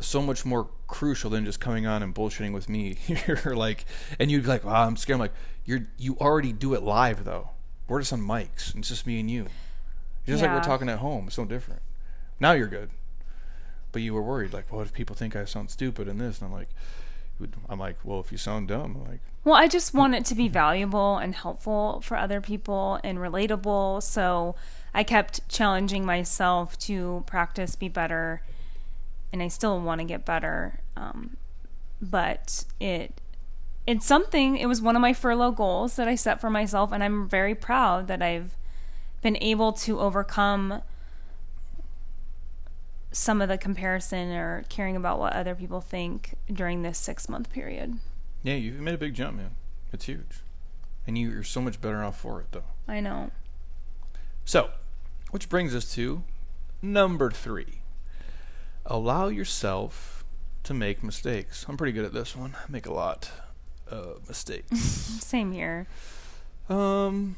so 0.00 0.20
much 0.20 0.44
more 0.44 0.68
crucial 0.86 1.30
than 1.30 1.44
just 1.44 1.60
coming 1.60 1.86
on 1.86 2.02
and 2.02 2.14
bullshitting 2.14 2.52
with 2.52 2.68
me. 2.68 2.96
you're 3.26 3.56
like, 3.56 3.84
and 4.18 4.30
you'd 4.30 4.42
be 4.42 4.48
like, 4.48 4.64
"Wow, 4.64 4.86
I'm 4.86 4.96
scared." 4.96 5.16
I'm 5.16 5.20
like, 5.20 5.34
"You're 5.64 5.86
you 5.98 6.16
already 6.20 6.52
do 6.52 6.74
it 6.74 6.82
live 6.82 7.24
though. 7.24 7.50
We're 7.88 8.00
just 8.00 8.12
on 8.12 8.20
mics. 8.20 8.72
And 8.72 8.80
it's 8.80 8.88
just 8.88 9.06
me 9.06 9.20
and 9.20 9.30
you. 9.30 9.46
Just 10.26 10.42
yeah. 10.42 10.48
like 10.48 10.56
we're 10.56 10.66
talking 10.66 10.88
at 10.88 10.98
home. 10.98 11.26
It's 11.26 11.38
no 11.38 11.44
different. 11.44 11.82
Now 12.40 12.52
you're 12.52 12.68
good, 12.68 12.90
but 13.92 14.02
you 14.02 14.14
were 14.14 14.22
worried. 14.22 14.52
Like, 14.52 14.72
what 14.72 14.86
if 14.86 14.92
people 14.92 15.16
think 15.16 15.36
I 15.36 15.44
sound 15.44 15.70
stupid 15.70 16.08
in 16.08 16.18
this? 16.18 16.40
And 16.40 16.48
I'm 16.48 16.52
like, 16.52 16.68
I'm 17.68 17.78
like, 17.78 17.96
well, 18.04 18.20
if 18.20 18.30
you 18.30 18.38
sound 18.38 18.68
dumb, 18.68 18.96
I'm 18.96 19.10
like. 19.10 19.20
Well, 19.44 19.54
I 19.54 19.66
just 19.66 19.92
want 19.92 20.14
it 20.14 20.24
to 20.26 20.34
be 20.34 20.48
valuable 20.48 21.18
and 21.18 21.34
helpful 21.34 22.00
for 22.02 22.16
other 22.16 22.40
people 22.40 22.98
and 23.04 23.18
relatable. 23.18 24.02
So 24.02 24.54
I 24.94 25.04
kept 25.04 25.46
challenging 25.48 26.06
myself 26.06 26.78
to 26.80 27.24
practice, 27.26 27.76
be 27.76 27.88
better 27.88 28.42
and 29.34 29.42
I 29.42 29.48
still 29.48 29.80
want 29.80 30.00
to 30.00 30.04
get 30.04 30.24
better. 30.24 30.78
Um, 30.96 31.36
but 32.00 32.64
it 32.78 33.20
it's 33.84 34.06
something. 34.06 34.56
It 34.56 34.66
was 34.66 34.80
one 34.80 34.94
of 34.94 35.02
my 35.02 35.12
furlough 35.12 35.50
goals 35.50 35.96
that 35.96 36.06
I 36.06 36.14
set 36.14 36.40
for 36.40 36.50
myself, 36.50 36.92
and 36.92 37.02
I'm 37.02 37.28
very 37.28 37.56
proud 37.56 38.06
that 38.06 38.22
I've 38.22 38.56
been 39.22 39.36
able 39.40 39.72
to 39.72 39.98
overcome 39.98 40.82
some 43.14 43.40
of 43.40 43.48
the 43.48 43.56
comparison 43.56 44.32
or 44.32 44.64
caring 44.68 44.96
about 44.96 45.18
what 45.18 45.32
other 45.32 45.54
people 45.54 45.80
think 45.80 46.34
during 46.52 46.82
this 46.82 46.98
six 46.98 47.28
month 47.28 47.50
period. 47.50 47.98
Yeah, 48.42 48.54
you've 48.54 48.80
made 48.80 48.94
a 48.94 48.98
big 48.98 49.14
jump, 49.14 49.36
man. 49.36 49.52
It's 49.92 50.06
huge. 50.06 50.42
And 51.06 51.16
you, 51.16 51.30
you're 51.30 51.44
so 51.44 51.60
much 51.60 51.80
better 51.80 52.02
off 52.02 52.20
for 52.20 52.40
it, 52.40 52.48
though. 52.50 52.64
I 52.88 53.00
know. 53.00 53.30
So, 54.44 54.70
which 55.30 55.48
brings 55.48 55.74
us 55.74 55.94
to 55.94 56.24
number 56.82 57.30
three 57.30 57.80
allow 58.86 59.28
yourself 59.28 60.24
to 60.64 60.74
make 60.74 61.02
mistakes. 61.02 61.64
I'm 61.68 61.76
pretty 61.76 61.92
good 61.92 62.04
at 62.04 62.12
this 62.12 62.36
one. 62.36 62.54
I 62.54 62.70
make 62.70 62.86
a 62.86 62.92
lot 62.92 63.30
of 63.86 64.26
mistakes. 64.28 64.78
Same 64.80 65.52
here. 65.52 65.86
Um, 66.68 67.36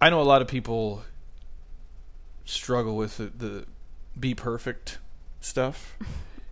I 0.00 0.10
know 0.10 0.20
a 0.20 0.22
lot 0.22 0.42
of 0.42 0.48
people 0.48 1.04
struggle 2.44 2.96
with 2.96 3.18
the, 3.18 3.26
the 3.26 3.66
be 4.18 4.34
perfect 4.34 4.98
stuff. 5.40 5.96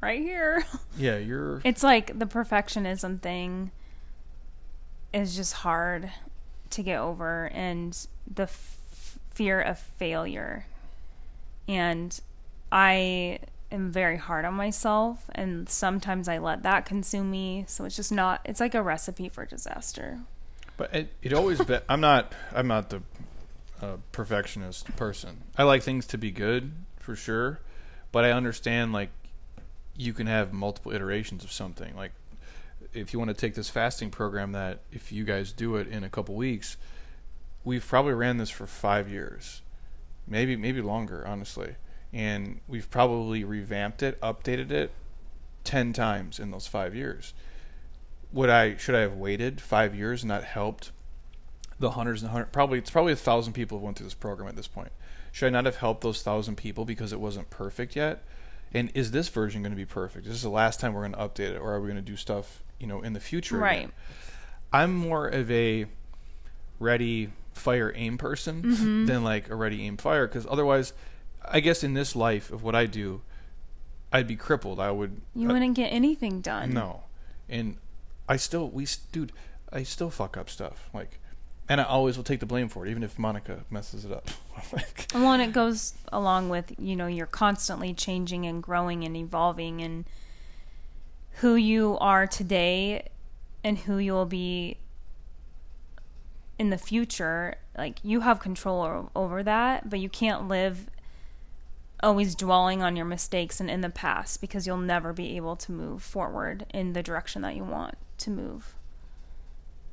Right 0.05 0.21
here. 0.21 0.67
Yeah, 0.99 1.17
you're. 1.17 1.63
It's 1.65 1.83
like 1.83 2.19
the 2.19 2.27
perfectionism 2.27 3.19
thing 3.19 3.71
is 5.15 5.35
just 5.35 5.55
hard 5.55 6.11
to 6.69 6.83
get 6.83 6.99
over, 6.99 7.47
and 7.55 7.97
the 8.31 8.43
f- 8.43 9.19
fear 9.31 9.63
of 9.63 9.79
failure. 9.79 10.67
And 11.67 12.21
I 12.71 13.39
am 13.73 13.91
very 13.91 14.19
hard 14.19 14.45
on 14.45 14.53
myself, 14.53 15.25
and 15.35 15.71
sometimes 15.71 16.29
I 16.29 16.37
let 16.37 16.65
that 16.65 16.85
consume 16.85 17.31
me. 17.31 17.65
So 17.67 17.87
it's 17.87 17.97
just 17.97 18.13
not. 18.13 18.43
It's 18.45 18.61
like 18.61 18.75
a 18.75 18.83
recipe 18.83 19.31
for 19.31 19.47
disaster. 19.47 20.19
But 20.77 20.95
it, 20.95 21.15
it 21.23 21.33
always. 21.33 21.63
Be, 21.65 21.79
I'm 21.89 22.03
not. 22.03 22.35
I'm 22.55 22.69
not 22.69 22.91
the 22.91 23.01
uh, 23.81 23.97
perfectionist 24.13 24.95
person. 24.97 25.45
I 25.57 25.63
like 25.63 25.83
things 25.83 26.07
to 26.09 26.19
be 26.19 26.31
good 26.31 26.73
for 27.05 27.15
sure, 27.15 27.61
but 28.11 28.25
I 28.25 28.33
understand 28.33 28.93
like 28.93 29.11
you 29.97 30.13
can 30.13 30.27
have 30.27 30.53
multiple 30.53 30.93
iterations 30.93 31.45
of 31.45 31.53
something. 31.53 31.95
Like 31.95 32.13
if 32.93 33.13
you 33.13 33.19
want 33.19 33.29
to 33.29 33.35
take 33.35 33.55
this 33.55 33.69
fasting 33.69 34.11
program 34.11 34.53
that 34.53 34.81
if 34.91 35.13
you 35.13 35.25
guys 35.25 35.53
do 35.53 35.77
it 35.77 35.87
in 35.87 36.03
a 36.03 36.09
couple 36.09 36.35
weeks, 36.35 36.77
we've 37.63 37.87
probably 37.87 38.15
ran 38.15 38.39
this 38.39 38.51
for 38.51 38.67
five 38.67 39.11
years, 39.11 39.63
maybe 40.27 40.57
maybe 40.57 40.81
longer, 40.81 41.27
honestly, 41.27 41.77
and 42.13 42.61
we've 42.67 42.91
probably 42.91 43.45
revamped 43.45 44.03
it, 44.03 44.21
updated 44.21 44.71
it 44.71 44.91
ten 45.63 45.93
times 45.93 46.39
in 46.39 46.51
those 46.51 46.67
five 46.67 46.95
years. 46.95 47.35
Would 48.33 48.51
I 48.51 48.77
should 48.77 48.95
I 48.95 49.01
have 49.01 49.15
waited 49.15 49.61
five 49.61 49.95
years 49.95 50.23
and 50.23 50.29
not 50.29 50.45
helped 50.45 50.91
the 51.79 51.93
hundreds 51.93 52.23
and 52.23 52.33
hundreds? 52.33 52.53
Probably 52.53 52.79
it's 52.79 52.91
probably 52.91 53.13
a 53.13 53.17
thousand 53.17 53.53
people 53.53 53.79
who 53.79 53.85
went 53.85 53.99
through 53.99 54.07
this 54.07 54.15
program 54.15 54.49
at 54.49 54.57
this 54.57 54.69
point. 54.69 54.93
Should 55.35 55.47
I 55.49 55.51
not 55.51 55.65
have 55.65 55.77
helped 55.79 56.03
those 56.03 56.23
thousand 56.23 56.55
people 56.57 56.85
because 56.85 57.13
it 57.13 57.19
wasn't 57.19 57.51
perfect 57.51 57.97
yet? 57.97 58.23
And 58.73 58.93
is 58.95 59.11
this 59.11 59.29
version 59.29 59.63
going 59.63 59.73
to 59.73 59.77
be 59.77 59.85
perfect? 59.85 60.27
Is 60.27 60.33
this 60.35 60.43
the 60.43 60.49
last 60.49 60.79
time 60.79 60.93
we're 60.95 61.09
going 61.09 61.13
to 61.15 61.19
update 61.19 61.55
it, 61.57 61.59
or 61.59 61.73
are 61.75 61.81
we 61.81 61.89
going 61.89 61.97
to 62.05 62.09
do 62.11 62.17
stuff 62.17 62.63
you 62.79 62.87
know 62.87 63.03
in 63.03 63.15
the 63.15 63.21
future? 63.21 63.57
Right. 63.59 63.79
Again? 63.87 63.93
I'm 64.73 64.95
more 64.95 65.27
of 65.27 65.51
a 65.51 65.87
ready 66.79 67.31
fire 67.53 67.93
aim 67.97 68.17
person 68.17 68.63
Mm-hmm. 68.63 69.07
than 69.07 69.25
like 69.25 69.51
a 69.51 69.57
ready 69.57 69.85
aim 69.85 69.97
fire 69.97 70.27
because 70.29 70.47
otherwise, 70.49 70.93
I 71.45 71.59
guess 71.59 71.83
in 71.83 71.95
this 71.95 72.15
life 72.15 72.53
of 72.53 72.63
what 72.63 72.77
I 72.77 72.87
do, 72.87 73.23
I'd 74.13 74.29
be 74.29 74.37
crippled. 74.37 74.79
I 74.79 74.93
would 74.93 75.21
You 75.35 75.51
uh, 75.51 75.53
wouldn't 75.55 75.75
get 75.75 75.89
anything 75.89 76.41
done. 76.41 76.73
no, 76.73 77.03
and 77.49 77.79
I 78.29 78.37
still 78.37 78.69
we 78.71 78.87
dude, 79.11 79.33
I 79.73 79.83
still 79.83 80.11
fuck 80.11 80.37
up 80.37 80.49
stuff 80.49 80.89
like, 80.95 81.19
and 81.69 81.81
I 81.81 81.85
always 81.85 82.17
will 82.17 82.25
take 82.25 82.41
the 82.41 82.47
blame 82.47 82.69
for 82.69 82.87
it, 82.87 82.91
even 82.91 83.03
if 83.03 83.19
Monica 83.19 83.65
messes 83.71 84.05
it 84.05 84.13
up. 84.13 84.29
Well, 85.15 85.33
and 85.33 85.43
it 85.43 85.53
goes 85.53 85.95
along 86.13 86.49
with, 86.49 86.73
you 86.79 86.97
know, 86.97 87.07
you're 87.07 87.27
constantly 87.27 87.93
changing 87.95 88.47
and 88.47 88.63
growing 88.63 89.05
and 89.05 89.17
evolving 89.17 89.81
and 89.81 90.05
who 91.41 91.55
you 91.55 91.97
are 92.01 92.27
today 92.27 93.09
and 93.63 93.79
who 93.79 93.99
you'll 93.99 94.27
be 94.27 94.79
in 96.59 96.71
the 96.71 96.79
future. 96.79 97.57
Like, 97.77 97.99
you 98.03 98.21
have 98.21 98.41
control 98.41 99.11
over 99.15 99.43
that, 99.43 99.89
but 99.91 100.01
you 100.01 100.09
can't 100.09 100.49
live 100.49 100.89
always 102.03 102.35
dwelling 102.35 102.83
on 102.83 102.97
your 102.97 103.07
mistakes 103.07 103.61
and 103.61 103.71
in 103.71 103.81
the 103.81 103.91
past 103.91 104.41
because 104.41 104.67
you'll 104.67 104.77
never 104.77 105.13
be 105.13 105.37
able 105.37 105.57
to 105.57 105.73
move 105.73 106.03
forward 106.03 106.67
in 106.75 106.93
the 106.93 107.03
direction 107.03 107.43
that 107.43 107.55
you 107.57 107.65
want 107.65 107.97
to 108.19 108.31
move. 108.31 108.75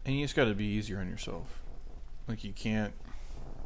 and 0.05 0.15
you 0.15 0.23
just 0.23 0.35
got 0.35 0.45
to 0.45 0.53
be 0.55 0.65
easier 0.65 0.99
on 0.99 1.07
yourself. 1.09 1.60
Like 2.31 2.45
you 2.45 2.53
can't 2.53 2.93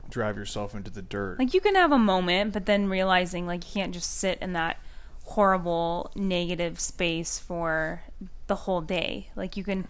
drive 0.10 0.38
yourself 0.38 0.74
into 0.74 0.90
the 0.90 1.04
dirt. 1.04 1.38
Like 1.38 1.54
you 1.54 1.62
can 1.62 1.76
have 1.76 1.92
a 1.92 2.00
moment, 2.00 2.52
but 2.52 2.66
then 2.66 2.90
realizing 2.90 3.46
like 3.46 3.64
you 3.64 3.80
can't 3.80 3.94
just 3.94 4.18
sit 4.18 4.40
in 4.42 4.54
that 4.54 4.80
horrible 5.24 6.12
negative 6.16 6.80
space 6.80 7.38
for 7.38 8.02
the 8.48 8.56
whole 8.56 8.82
day. 8.82 9.30
Like 9.36 9.56
you 9.56 9.64
can 9.64 9.88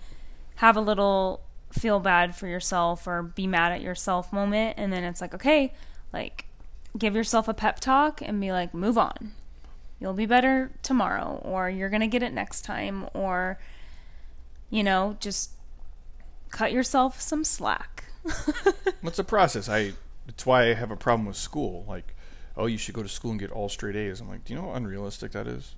have 0.56 0.76
a 0.76 0.82
little 0.82 1.40
feel 1.72 2.02
bad 2.02 2.36
for 2.36 2.48
yourself 2.48 3.08
or 3.08 3.24
be 3.24 3.48
mad 3.48 3.72
at 3.72 3.82
yourself 3.82 4.34
moment 4.34 4.76
and 4.78 4.92
then 4.92 5.06
it's 5.06 5.22
like 5.22 5.34
okay, 5.34 5.74
like 6.12 6.46
give 6.98 7.16
yourself 7.16 7.48
a 7.48 7.54
pep 7.54 7.80
talk 7.80 8.22
and 8.22 8.42
be 8.42 8.52
like 8.52 8.74
move 8.74 8.98
on. 8.98 9.32
You'll 10.02 10.12
be 10.12 10.26
better 10.26 10.72
tomorrow 10.84 11.42
or 11.46 11.70
you're 11.70 11.90
going 11.90 12.02
to 12.02 12.08
get 12.08 12.24
it 12.24 12.34
next 12.34 12.64
time 12.64 13.08
or 13.14 13.58
you 14.70 14.84
know, 14.84 15.16
just 15.22 15.52
cut 16.50 16.74
yourself 16.74 17.22
some 17.22 17.46
slack. 17.46 18.05
What's 19.02 19.18
the 19.18 19.24
process? 19.24 19.70
I. 19.70 19.94
It's 20.28 20.44
why 20.46 20.64
I 20.64 20.74
have 20.74 20.90
a 20.90 20.96
problem 20.96 21.28
with 21.28 21.38
school. 21.38 21.86
Like, 21.88 22.16
oh, 22.58 22.66
you 22.66 22.80
should 22.80 22.96
go 22.96 23.04
to 23.04 23.10
school 23.10 23.32
and 23.32 23.40
get 23.40 23.52
all 23.52 23.70
straight 23.70 23.96
A's. 23.96 24.20
I'm 24.22 24.28
like, 24.28 24.44
do 24.44 24.54
you 24.54 24.60
know 24.60 24.70
how 24.70 24.76
unrealistic 24.76 25.34
that 25.34 25.46
is? 25.46 25.76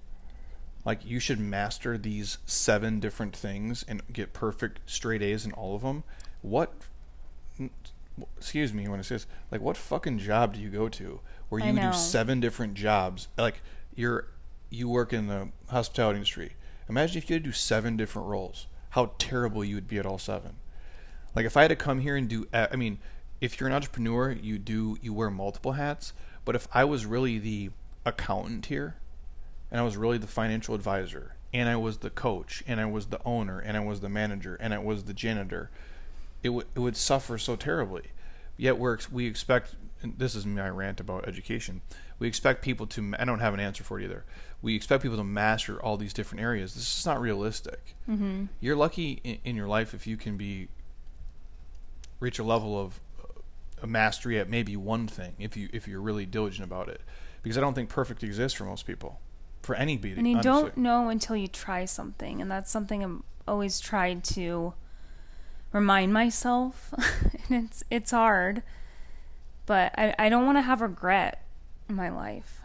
Like, 0.85 1.05
you 1.05 1.19
should 1.19 1.37
master 1.37 1.97
these 1.97 2.37
seven 2.45 3.01
different 3.01 3.35
things 3.35 3.83
and 3.89 4.01
get 4.11 4.31
perfect 4.31 4.79
straight 4.85 5.21
A's 5.21 5.45
in 5.45 5.51
all 5.51 5.75
of 5.75 5.81
them. 5.81 6.05
What? 6.41 6.71
Excuse 8.37 8.73
me 8.73 8.87
when 8.87 8.99
I 8.99 9.03
say 9.03 9.15
this. 9.15 9.27
Like, 9.51 9.59
what 9.59 9.75
fucking 9.75 10.19
job 10.19 10.53
do 10.53 10.61
you 10.61 10.69
go 10.69 10.87
to 10.87 11.19
where 11.49 11.61
you 11.61 11.73
do 11.73 11.91
seven 11.91 12.39
different 12.39 12.73
jobs? 12.73 13.27
Like, 13.37 13.61
you're 13.95 14.29
you 14.69 14.87
work 14.89 15.13
in 15.13 15.27
the 15.27 15.49
hospitality 15.67 16.17
industry. 16.17 16.53
Imagine 16.89 17.17
if 17.17 17.29
you 17.29 17.35
had 17.35 17.43
to 17.43 17.49
do 17.49 17.53
seven 17.53 17.97
different 17.97 18.27
roles. 18.27 18.67
How 18.91 19.11
terrible 19.17 19.63
you 19.63 19.75
would 19.75 19.87
be 19.87 19.97
at 19.97 20.05
all 20.05 20.17
seven. 20.17 20.55
Like 21.37 21.45
if 21.45 21.55
I 21.55 21.61
had 21.61 21.67
to 21.67 21.75
come 21.75 21.99
here 21.99 22.15
and 22.15 22.27
do, 22.27 22.47
I 22.51 22.75
mean, 22.75 22.97
if 23.41 23.59
you're 23.59 23.69
an 23.69 23.75
entrepreneur, 23.75 24.31
you 24.31 24.57
do 24.57 24.97
you 25.03 25.13
wear 25.13 25.29
multiple 25.29 25.73
hats. 25.73 26.13
But 26.43 26.55
if 26.55 26.67
I 26.73 26.83
was 26.83 27.05
really 27.05 27.37
the 27.37 27.69
accountant 28.07 28.65
here, 28.65 28.95
and 29.69 29.79
I 29.79 29.83
was 29.83 29.97
really 29.97 30.17
the 30.17 30.25
financial 30.25 30.73
advisor, 30.73 31.35
and 31.53 31.69
I 31.69 31.75
was 31.75 31.99
the 31.99 32.09
coach, 32.09 32.63
and 32.65 32.81
I 32.81 32.85
was 32.85 33.07
the 33.07 33.21
owner, 33.23 33.59
and 33.59 33.77
I 33.77 33.81
was 33.81 33.99
the 33.99 34.09
manager, 34.09 34.55
and 34.55 34.73
I 34.73 34.79
was 34.79 35.03
the 35.03 35.13
janitor, 35.13 35.69
it 36.41 36.49
would 36.49 36.65
it 36.73 36.79
would 36.79 36.97
suffer 36.97 37.37
so 37.37 37.55
terribly. 37.55 38.05
Yet 38.57 38.79
we're 38.79 38.95
ex- 38.95 39.11
we 39.11 39.27
expect. 39.27 39.75
And 40.01 40.17
this 40.17 40.33
is 40.33 40.43
my 40.43 40.69
rant 40.69 40.99
about 40.99 41.27
education. 41.27 41.81
We 42.17 42.27
expect 42.27 42.63
people 42.63 42.87
to. 42.87 43.13
I 43.19 43.25
don't 43.25 43.41
have 43.41 43.53
an 43.53 43.59
answer 43.59 43.83
for 43.83 43.99
it 43.99 44.05
either. 44.05 44.25
We 44.63 44.75
expect 44.75 45.03
people 45.03 45.17
to 45.17 45.23
master 45.23 45.79
all 45.79 45.97
these 45.97 46.13
different 46.13 46.41
areas. 46.41 46.73
This 46.73 46.97
is 46.97 47.05
not 47.05 47.21
realistic. 47.21 47.93
Mm-hmm. 48.09 48.45
You're 48.59 48.75
lucky 48.75 49.21
in, 49.23 49.37
in 49.43 49.55
your 49.55 49.67
life 49.67 49.93
if 49.93 50.07
you 50.07 50.17
can 50.17 50.35
be 50.35 50.69
reach 52.19 52.39
a 52.39 52.43
level 52.43 52.79
of 52.79 52.99
uh, 53.19 53.41
a 53.83 53.87
mastery 53.87 54.39
at 54.39 54.49
maybe 54.49 54.75
one 54.75 55.07
thing 55.07 55.33
if 55.39 55.55
you 55.55 55.69
if 55.73 55.87
you're 55.87 56.01
really 56.01 56.25
diligent 56.25 56.63
about 56.63 56.89
it. 56.89 57.01
Because 57.43 57.57
I 57.57 57.61
don't 57.61 57.73
think 57.73 57.89
perfect 57.89 58.23
exists 58.23 58.57
for 58.57 58.65
most 58.65 58.85
people, 58.85 59.19
for 59.61 59.75
any 59.75 59.93
anybody. 59.93 60.13
And 60.17 60.27
you 60.27 60.33
honestly. 60.35 60.51
don't 60.51 60.77
know 60.77 61.09
until 61.09 61.35
you 61.35 61.47
try 61.47 61.85
something, 61.85 62.41
and 62.41 62.49
that's 62.51 62.69
something 62.71 63.03
I'm 63.03 63.23
always 63.47 63.79
tried 63.79 64.23
to 64.25 64.73
remind 65.71 66.11
myself. 66.13 66.93
and 67.49 67.65
it's 67.65 67.83
it's 67.89 68.11
hard, 68.11 68.63
but 69.65 69.93
I 69.97 70.15
I 70.19 70.29
don't 70.29 70.45
want 70.45 70.57
to 70.57 70.63
have 70.63 70.81
regret 70.81 71.43
in 71.87 71.95
my 71.95 72.09
life. 72.09 72.61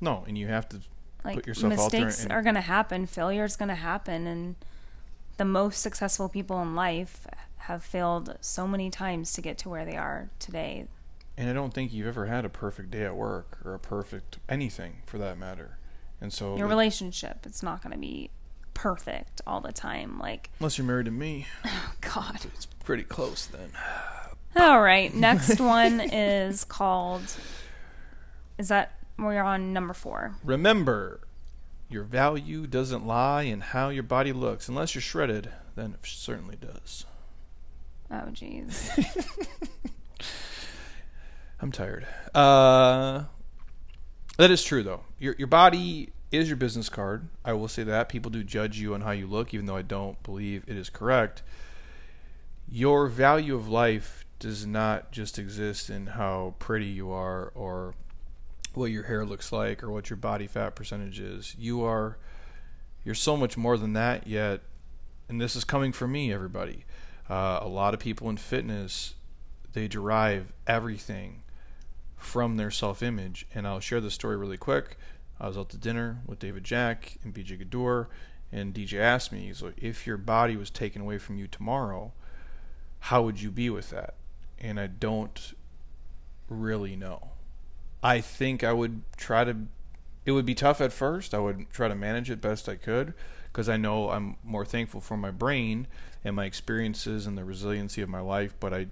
No, 0.00 0.24
and 0.26 0.38
you 0.38 0.46
have 0.46 0.68
to 0.70 0.80
Like 1.24 1.36
put 1.36 1.46
yourself 1.46 1.72
out 1.72 1.90
there 1.90 2.04
mistakes 2.04 2.22
and- 2.22 2.32
are 2.32 2.42
going 2.42 2.54
to 2.54 2.60
happen, 2.60 3.06
failure 3.06 3.44
is 3.44 3.56
going 3.56 3.68
to 3.68 3.74
happen, 3.74 4.26
and 4.26 4.54
the 5.36 5.44
most 5.44 5.80
successful 5.80 6.28
people 6.28 6.62
in 6.62 6.74
life 6.74 7.26
have 7.58 7.82
failed 7.84 8.36
so 8.40 8.66
many 8.66 8.90
times 8.90 9.32
to 9.34 9.42
get 9.42 9.58
to 9.58 9.68
where 9.68 9.84
they 9.84 9.96
are 9.96 10.30
today. 10.38 10.86
And 11.36 11.48
I 11.48 11.52
don't 11.52 11.72
think 11.72 11.92
you've 11.92 12.06
ever 12.06 12.26
had 12.26 12.44
a 12.44 12.48
perfect 12.48 12.90
day 12.90 13.04
at 13.04 13.14
work 13.14 13.58
or 13.64 13.74
a 13.74 13.78
perfect 13.78 14.38
anything 14.48 15.02
for 15.06 15.18
that 15.18 15.38
matter. 15.38 15.78
And 16.20 16.32
so, 16.32 16.56
Your 16.56 16.66
like, 16.66 16.70
relationship, 16.70 17.46
it's 17.46 17.62
not 17.62 17.82
going 17.82 17.92
to 17.92 17.98
be 17.98 18.30
perfect 18.74 19.40
all 19.46 19.60
the 19.60 19.72
time. 19.72 20.18
Like, 20.18 20.50
unless 20.60 20.78
you're 20.78 20.86
married 20.86 21.06
to 21.06 21.12
me, 21.12 21.46
God. 22.00 22.44
it's 22.44 22.66
pretty 22.66 23.04
close 23.04 23.46
then. 23.46 23.70
All 24.56 24.80
right, 24.80 25.14
next 25.14 25.60
one 25.60 26.00
is 26.00 26.64
called. 26.64 27.22
Is 28.56 28.68
that 28.68 28.98
we're 29.18 29.42
on 29.42 29.72
number 29.72 29.94
four? 29.94 30.34
Remember, 30.42 31.20
your 31.88 32.02
value 32.02 32.66
doesn't 32.66 33.06
lie 33.06 33.42
in 33.42 33.60
how 33.60 33.88
your 33.88 34.02
body 34.02 34.32
looks. 34.32 34.68
Unless 34.68 34.94
you're 34.94 35.02
shredded, 35.02 35.50
then 35.76 35.94
it 35.94 36.06
certainly 36.06 36.56
does. 36.56 37.04
Oh, 38.10 38.28
jeez. 38.32 38.88
I'm 41.60 41.72
tired. 41.72 42.06
Uh, 42.34 43.24
That 44.36 44.50
is 44.50 44.62
true, 44.62 44.82
though. 44.82 45.02
Your 45.18 45.34
your 45.38 45.48
body 45.48 46.10
is 46.30 46.48
your 46.48 46.56
business 46.56 46.88
card. 46.88 47.28
I 47.44 47.52
will 47.54 47.68
say 47.68 47.82
that 47.84 48.08
people 48.08 48.30
do 48.30 48.44
judge 48.44 48.78
you 48.78 48.94
on 48.94 49.00
how 49.00 49.10
you 49.10 49.26
look, 49.26 49.52
even 49.52 49.66
though 49.66 49.76
I 49.76 49.82
don't 49.82 50.22
believe 50.22 50.64
it 50.66 50.76
is 50.76 50.90
correct. 50.90 51.42
Your 52.70 53.08
value 53.08 53.54
of 53.56 53.68
life 53.68 54.24
does 54.38 54.64
not 54.66 55.10
just 55.10 55.38
exist 55.38 55.90
in 55.90 56.08
how 56.08 56.54
pretty 56.58 56.86
you 56.86 57.10
are 57.10 57.50
or 57.54 57.94
what 58.74 58.86
your 58.92 59.04
hair 59.04 59.24
looks 59.24 59.50
like 59.50 59.82
or 59.82 59.90
what 59.90 60.10
your 60.10 60.16
body 60.18 60.46
fat 60.46 60.76
percentage 60.76 61.18
is. 61.18 61.56
You 61.58 61.82
are 61.82 62.18
you're 63.04 63.14
so 63.16 63.36
much 63.36 63.56
more 63.56 63.76
than 63.78 63.94
that 63.94 64.26
yet 64.26 64.60
and 65.28 65.40
this 65.40 65.56
is 65.56 65.64
coming 65.64 65.92
from 65.92 66.12
me 66.12 66.32
everybody. 66.32 66.84
Uh, 67.28 67.58
a 67.60 67.68
lot 67.68 67.94
of 67.94 68.00
people 68.00 68.28
in 68.30 68.36
fitness 68.36 69.14
they 69.72 69.86
derive 69.86 70.52
everything 70.66 71.42
from 72.16 72.56
their 72.56 72.70
self-image 72.70 73.46
and 73.54 73.66
I'll 73.66 73.80
share 73.80 74.00
the 74.00 74.10
story 74.10 74.36
really 74.36 74.56
quick. 74.56 74.96
I 75.40 75.46
was 75.46 75.56
out 75.56 75.68
to 75.70 75.76
dinner 75.76 76.20
with 76.26 76.38
David 76.38 76.64
Jack 76.64 77.18
and 77.22 77.32
BJ 77.32 77.58
Gaddour 77.58 78.08
and 78.50 78.74
DJ 78.74 78.98
asked 78.98 79.30
me, 79.30 79.52
like, 79.60 79.74
if 79.76 80.06
your 80.06 80.16
body 80.16 80.56
was 80.56 80.70
taken 80.70 81.02
away 81.02 81.18
from 81.18 81.36
you 81.36 81.46
tomorrow, 81.46 82.12
how 83.00 83.22
would 83.22 83.40
you 83.40 83.50
be 83.50 83.70
with 83.70 83.90
that? 83.90 84.14
And 84.58 84.80
I 84.80 84.86
don't 84.86 85.54
really 86.48 86.96
know. 86.96 87.30
I 88.02 88.20
think 88.20 88.64
I 88.64 88.72
would 88.72 89.02
try 89.16 89.44
to. 89.44 89.56
It 90.24 90.32
would 90.32 90.46
be 90.46 90.54
tough 90.54 90.80
at 90.80 90.92
first. 90.92 91.34
I 91.34 91.38
would 91.38 91.70
try 91.70 91.88
to 91.88 91.94
manage 91.94 92.30
it 92.30 92.40
best 92.40 92.68
I 92.68 92.76
could 92.76 93.14
because 93.52 93.68
I 93.68 93.76
know 93.76 94.10
I'm 94.10 94.36
more 94.44 94.64
thankful 94.64 95.00
for 95.00 95.16
my 95.16 95.30
brain 95.30 95.86
and 96.24 96.36
my 96.36 96.44
experiences 96.44 97.26
and 97.26 97.36
the 97.36 97.44
resiliency 97.44 98.02
of 98.02 98.08
my 98.08 98.20
life. 98.20 98.54
But 98.60 98.74
I, 98.74 98.86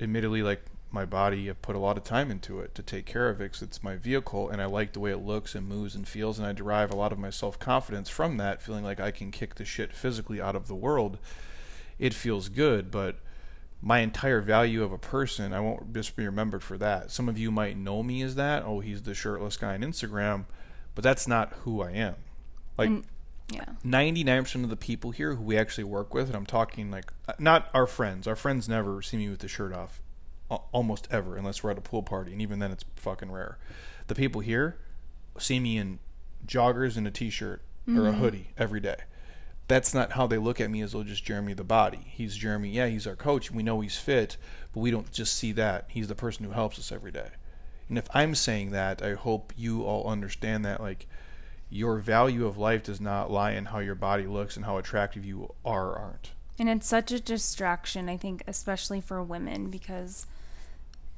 admittedly, 0.00 0.42
like 0.42 0.62
my 0.90 1.04
body, 1.04 1.48
I've 1.48 1.62
put 1.62 1.76
a 1.76 1.78
lot 1.80 1.96
of 1.96 2.04
time 2.04 2.30
into 2.30 2.60
it 2.60 2.74
to 2.74 2.82
take 2.82 3.06
care 3.06 3.28
of 3.28 3.40
it 3.40 3.44
because 3.44 3.62
it's 3.62 3.82
my 3.82 3.96
vehicle 3.96 4.48
and 4.48 4.60
I 4.60 4.64
like 4.64 4.92
the 4.92 5.00
way 5.00 5.12
it 5.12 5.18
looks 5.18 5.54
and 5.54 5.68
moves 5.68 5.94
and 5.94 6.06
feels. 6.06 6.38
And 6.38 6.46
I 6.46 6.52
derive 6.52 6.90
a 6.90 6.96
lot 6.96 7.12
of 7.12 7.18
my 7.18 7.30
self 7.30 7.58
confidence 7.58 8.08
from 8.08 8.36
that, 8.38 8.62
feeling 8.62 8.84
like 8.84 9.00
I 9.00 9.10
can 9.10 9.30
kick 9.30 9.54
the 9.54 9.64
shit 9.64 9.92
physically 9.94 10.40
out 10.40 10.56
of 10.56 10.66
the 10.66 10.74
world. 10.74 11.18
It 11.98 12.14
feels 12.14 12.48
good, 12.48 12.90
but 12.90 13.16
my 13.82 14.00
entire 14.00 14.40
value 14.40 14.82
of 14.82 14.92
a 14.92 14.98
person, 14.98 15.52
I 15.52 15.60
won't 15.60 15.92
just 15.94 16.16
be 16.16 16.26
remembered 16.26 16.62
for 16.62 16.76
that. 16.78 17.10
Some 17.10 17.28
of 17.28 17.38
you 17.38 17.50
might 17.50 17.76
know 17.76 18.02
me 18.02 18.22
as 18.22 18.34
that. 18.34 18.62
Oh, 18.64 18.80
he's 18.80 19.02
the 19.02 19.14
shirtless 19.14 19.56
guy 19.56 19.74
on 19.74 19.80
Instagram, 19.80 20.44
but 20.94 21.04
that's 21.04 21.26
not 21.28 21.52
who 21.64 21.82
I 21.82 21.92
am. 21.92 22.16
Like, 22.76 22.88
And- 22.88 23.04
yeah. 23.50 23.64
99% 23.84 24.64
of 24.64 24.70
the 24.70 24.76
people 24.76 25.10
here 25.10 25.34
who 25.34 25.42
we 25.42 25.56
actually 25.56 25.84
work 25.84 26.14
with, 26.14 26.28
and 26.28 26.36
I'm 26.36 26.46
talking 26.46 26.90
like, 26.90 27.12
uh, 27.28 27.32
not 27.38 27.68
our 27.74 27.86
friends. 27.86 28.26
Our 28.26 28.36
friends 28.36 28.68
never 28.68 29.02
see 29.02 29.16
me 29.16 29.28
with 29.28 29.40
the 29.40 29.48
shirt 29.48 29.72
off, 29.72 30.00
almost 30.72 31.08
ever, 31.10 31.36
unless 31.36 31.62
we're 31.62 31.70
at 31.70 31.78
a 31.78 31.82
pool 31.82 32.02
party, 32.02 32.32
and 32.32 32.40
even 32.40 32.58
then 32.58 32.70
it's 32.70 32.84
fucking 32.96 33.30
rare. 33.30 33.58
The 34.06 34.14
people 34.14 34.40
here 34.40 34.78
see 35.38 35.60
me 35.60 35.76
in 35.76 35.98
joggers 36.46 36.96
and 36.96 37.06
a 37.06 37.10
t 37.10 37.30
shirt 37.30 37.62
or 37.88 38.06
a 38.06 38.12
hoodie 38.12 38.48
every 38.56 38.80
day. 38.80 38.96
That's 39.66 39.94
not 39.94 40.12
how 40.12 40.26
they 40.26 40.38
look 40.38 40.60
at 40.60 40.70
me 40.70 40.80
as 40.80 40.92
though 40.92 41.02
just 41.02 41.24
Jeremy 41.24 41.54
the 41.54 41.64
body. 41.64 42.06
He's 42.06 42.36
Jeremy, 42.36 42.70
yeah, 42.70 42.88
he's 42.88 43.06
our 43.06 43.16
coach. 43.16 43.50
We 43.50 43.62
know 43.62 43.80
he's 43.80 43.96
fit, 43.96 44.36
but 44.72 44.80
we 44.80 44.90
don't 44.90 45.10
just 45.12 45.34
see 45.34 45.52
that. 45.52 45.86
He's 45.88 46.08
the 46.08 46.14
person 46.14 46.44
who 46.44 46.52
helps 46.52 46.78
us 46.78 46.92
every 46.92 47.12
day. 47.12 47.30
And 47.88 47.98
if 47.98 48.08
I'm 48.14 48.34
saying 48.34 48.70
that, 48.70 49.02
I 49.02 49.14
hope 49.14 49.52
you 49.56 49.82
all 49.82 50.08
understand 50.08 50.64
that 50.64 50.80
like 50.80 51.06
your 51.70 51.98
value 51.98 52.46
of 52.46 52.58
life 52.58 52.82
does 52.82 53.00
not 53.00 53.30
lie 53.30 53.52
in 53.52 53.66
how 53.66 53.78
your 53.78 53.94
body 53.94 54.26
looks 54.26 54.56
and 54.56 54.64
how 54.66 54.76
attractive 54.76 55.24
you 55.24 55.54
are 55.64 55.90
or 55.90 55.96
aren't. 55.98 56.30
And 56.58 56.68
it's 56.68 56.86
such 56.88 57.10
a 57.12 57.20
distraction, 57.20 58.08
I 58.08 58.16
think, 58.16 58.42
especially 58.46 59.00
for 59.00 59.22
women, 59.22 59.70
because 59.70 60.26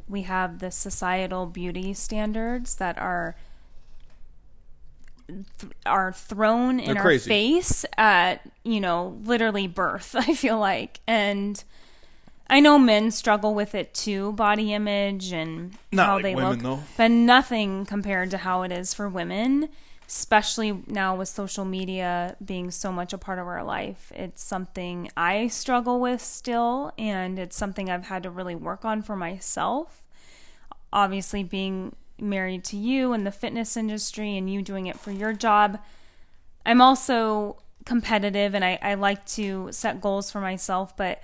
we 0.08 0.22
have 0.22 0.58
the 0.58 0.70
societal 0.70 1.46
beauty 1.46 1.94
standards 1.94 2.74
that 2.76 2.98
are 2.98 3.34
th- 5.26 5.72
are 5.86 6.12
thrown 6.12 6.78
in 6.80 6.86
They're 6.94 6.96
our 6.98 7.02
crazy. 7.02 7.28
face 7.28 7.84
at 7.96 8.40
you 8.64 8.80
know 8.80 9.18
literally 9.24 9.66
birth. 9.66 10.14
I 10.18 10.34
feel 10.34 10.58
like, 10.58 11.00
and 11.06 11.62
I 12.48 12.60
know 12.60 12.78
men 12.78 13.10
struggle 13.10 13.54
with 13.54 13.74
it 13.74 13.94
too, 13.94 14.32
body 14.32 14.72
image 14.72 15.32
and 15.32 15.76
Not 15.90 16.06
how 16.06 16.14
like 16.14 16.22
they 16.24 16.34
women, 16.34 16.50
look, 16.52 16.60
though. 16.62 16.80
but 16.96 17.10
nothing 17.10 17.86
compared 17.86 18.30
to 18.32 18.38
how 18.38 18.62
it 18.62 18.72
is 18.72 18.92
for 18.94 19.08
women. 19.08 19.68
Especially 20.12 20.82
now 20.86 21.16
with 21.16 21.28
social 21.28 21.64
media 21.64 22.36
being 22.44 22.70
so 22.70 22.92
much 22.92 23.14
a 23.14 23.18
part 23.18 23.38
of 23.38 23.46
our 23.46 23.64
life, 23.64 24.12
it's 24.14 24.44
something 24.44 25.10
I 25.16 25.46
struggle 25.46 26.00
with 26.00 26.20
still, 26.20 26.92
and 26.98 27.38
it's 27.38 27.56
something 27.56 27.88
I've 27.88 28.06
had 28.06 28.24
to 28.24 28.30
really 28.30 28.54
work 28.54 28.84
on 28.84 29.00
for 29.00 29.16
myself. 29.16 30.02
Obviously 30.92 31.42
being 31.42 31.96
married 32.20 32.62
to 32.64 32.76
you 32.76 33.14
and 33.14 33.26
the 33.26 33.32
fitness 33.32 33.74
industry 33.74 34.36
and 34.36 34.52
you 34.52 34.60
doing 34.62 34.86
it 34.86 34.98
for 34.98 35.10
your 35.10 35.32
job 35.32 35.80
i'm 36.64 36.80
also 36.80 37.56
competitive 37.84 38.54
and 38.54 38.64
I, 38.64 38.78
I 38.80 38.94
like 38.94 39.26
to 39.26 39.68
set 39.72 40.00
goals 40.00 40.30
for 40.30 40.40
myself 40.40 40.96
but 40.96 41.20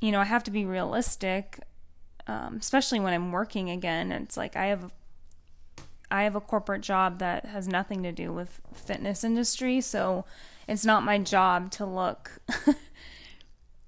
you 0.00 0.12
know 0.12 0.20
i 0.20 0.24
have 0.24 0.44
to 0.44 0.50
be 0.50 0.66
realistic 0.66 1.60
um, 2.26 2.56
especially 2.60 3.00
when 3.00 3.14
i'm 3.14 3.30
working 3.30 3.70
again. 3.70 4.10
It's 4.10 4.36
like 4.36 4.56
i 4.56 4.66
have 4.66 4.90
i 6.10 6.22
have 6.22 6.36
a 6.36 6.40
corporate 6.40 6.82
job 6.82 7.18
that 7.18 7.46
has 7.46 7.66
nothing 7.68 8.02
to 8.02 8.12
do 8.12 8.32
with 8.32 8.60
fitness 8.74 9.24
industry 9.24 9.80
so 9.80 10.24
it's 10.68 10.84
not 10.84 11.02
my 11.02 11.18
job 11.18 11.70
to 11.70 11.84
look 11.84 12.38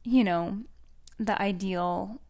you 0.05 0.25
know 0.25 0.59
the 1.19 1.41
ideal 1.41 2.21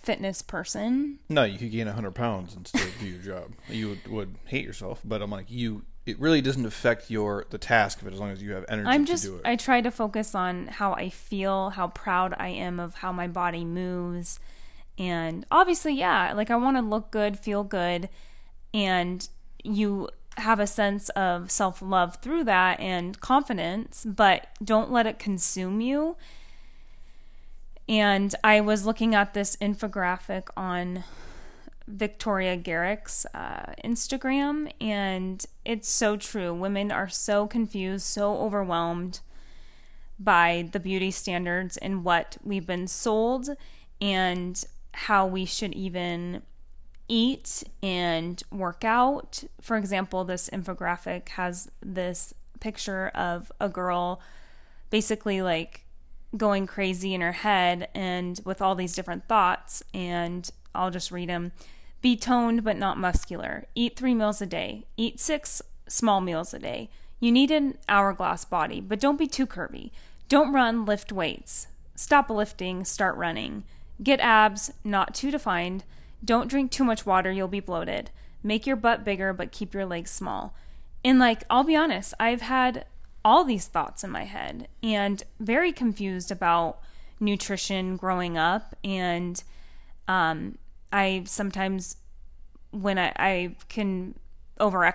fitness 0.00 0.42
person 0.42 1.18
No, 1.28 1.44
you 1.44 1.58
could 1.58 1.70
gain 1.70 1.86
100 1.86 2.12
pounds 2.14 2.54
and 2.54 2.66
still 2.66 2.88
do 2.98 3.06
your 3.06 3.22
job. 3.22 3.52
You 3.68 3.90
would, 3.90 4.08
would 4.08 4.34
hate 4.46 4.64
yourself, 4.64 5.00
but 5.04 5.20
I'm 5.20 5.30
like, 5.30 5.50
you, 5.50 5.82
it 6.06 6.18
really 6.18 6.40
doesn't 6.40 6.64
affect 6.64 7.10
your, 7.10 7.46
the 7.50 7.58
task 7.58 8.00
of 8.00 8.08
it 8.08 8.14
as 8.14 8.20
long 8.20 8.30
as 8.30 8.42
you 8.42 8.52
have 8.52 8.64
energy 8.68 8.88
I'm 8.88 9.04
to 9.04 9.12
just 9.12 9.24
do 9.24 9.36
it. 9.36 9.42
I 9.44 9.56
try 9.56 9.80
to 9.82 9.90
focus 9.90 10.34
on 10.34 10.68
how 10.68 10.94
I 10.94 11.10
feel, 11.10 11.70
how 11.70 11.88
proud 11.88 12.34
I 12.38 12.48
am 12.48 12.80
of 12.80 12.94
how 12.96 13.12
my 13.12 13.28
body 13.28 13.64
moves. 13.64 14.40
And 14.98 15.44
obviously, 15.50 15.94
yeah, 15.94 16.32
like 16.32 16.50
I 16.50 16.56
want 16.56 16.76
to 16.78 16.82
look 16.82 17.10
good, 17.10 17.38
feel 17.38 17.62
good, 17.62 18.08
and 18.72 19.28
you 19.62 20.08
have 20.36 20.60
a 20.60 20.66
sense 20.66 21.08
of 21.10 21.50
self-love 21.50 22.16
through 22.16 22.44
that 22.44 22.80
and 22.80 23.20
confidence, 23.20 24.06
but 24.08 24.46
don't 24.64 24.90
let 24.90 25.06
it 25.06 25.18
consume 25.18 25.80
you. 25.80 26.16
And 27.88 28.34
I 28.44 28.60
was 28.60 28.86
looking 28.86 29.14
at 29.14 29.34
this 29.34 29.56
infographic 29.56 30.44
on 30.56 31.04
Victoria 31.88 32.56
Garrick's 32.56 33.26
uh, 33.34 33.74
Instagram, 33.84 34.72
and 34.80 35.44
it's 35.64 35.88
so 35.88 36.16
true. 36.16 36.54
Women 36.54 36.92
are 36.92 37.08
so 37.08 37.48
confused, 37.48 38.06
so 38.06 38.36
overwhelmed 38.36 39.20
by 40.18 40.68
the 40.70 40.78
beauty 40.78 41.10
standards 41.10 41.76
and 41.78 42.04
what 42.04 42.36
we've 42.44 42.66
been 42.66 42.86
sold, 42.86 43.50
and 44.00 44.64
how 44.92 45.26
we 45.26 45.44
should 45.44 45.74
even 45.74 46.42
eat 47.10 47.64
and 47.82 48.42
work 48.52 48.84
out. 48.84 49.42
For 49.60 49.76
example, 49.76 50.24
this 50.24 50.48
infographic 50.48 51.30
has 51.30 51.70
this 51.82 52.32
picture 52.60 53.08
of 53.08 53.50
a 53.60 53.68
girl 53.68 54.20
basically 54.90 55.42
like 55.42 55.84
going 56.36 56.66
crazy 56.66 57.12
in 57.12 57.20
her 57.20 57.32
head 57.32 57.88
and 57.94 58.40
with 58.44 58.62
all 58.62 58.76
these 58.76 58.94
different 58.94 59.26
thoughts 59.26 59.82
and 59.92 60.50
I'll 60.74 60.90
just 60.90 61.10
read 61.10 61.28
them. 61.28 61.52
Be 62.00 62.16
toned 62.16 62.62
but 62.62 62.76
not 62.76 62.96
muscular. 62.96 63.64
Eat 63.74 63.96
3 63.96 64.14
meals 64.14 64.40
a 64.40 64.46
day. 64.46 64.86
Eat 64.96 65.18
6 65.18 65.62
small 65.88 66.20
meals 66.20 66.54
a 66.54 66.58
day. 66.60 66.90
You 67.18 67.32
need 67.32 67.50
an 67.50 67.76
hourglass 67.88 68.44
body, 68.44 68.80
but 68.80 69.00
don't 69.00 69.18
be 69.18 69.26
too 69.26 69.46
curvy. 69.46 69.90
Don't 70.28 70.52
run, 70.52 70.84
lift 70.84 71.10
weights. 71.12 71.66
Stop 71.96 72.30
lifting, 72.30 72.84
start 72.84 73.16
running. 73.16 73.64
Get 74.02 74.20
abs, 74.20 74.72
not 74.84 75.14
too 75.14 75.30
defined. 75.30 75.84
Don't 76.24 76.48
drink 76.48 76.70
too 76.70 76.84
much 76.84 77.06
water, 77.06 77.30
you'll 77.30 77.48
be 77.48 77.60
bloated. 77.60 78.10
Make 78.42 78.66
your 78.66 78.76
butt 78.76 79.04
bigger 79.04 79.32
but 79.32 79.52
keep 79.52 79.74
your 79.74 79.86
legs 79.86 80.10
small. 80.10 80.54
And 81.04 81.18
like, 81.18 81.44
I'll 81.48 81.64
be 81.64 81.76
honest, 81.76 82.12
I've 82.20 82.42
had 82.42 82.84
all 83.24 83.44
these 83.44 83.66
thoughts 83.66 84.02
in 84.04 84.10
my 84.10 84.24
head 84.24 84.68
and 84.82 85.22
very 85.38 85.72
confused 85.72 86.30
about 86.30 86.80
nutrition 87.18 87.96
growing 87.98 88.38
up 88.38 88.74
and 88.82 89.42
um, 90.08 90.56
i 90.90 91.22
sometimes 91.26 91.98
when 92.70 92.98
i, 92.98 93.12
I 93.18 93.56
can 93.68 94.14
over 94.58 94.90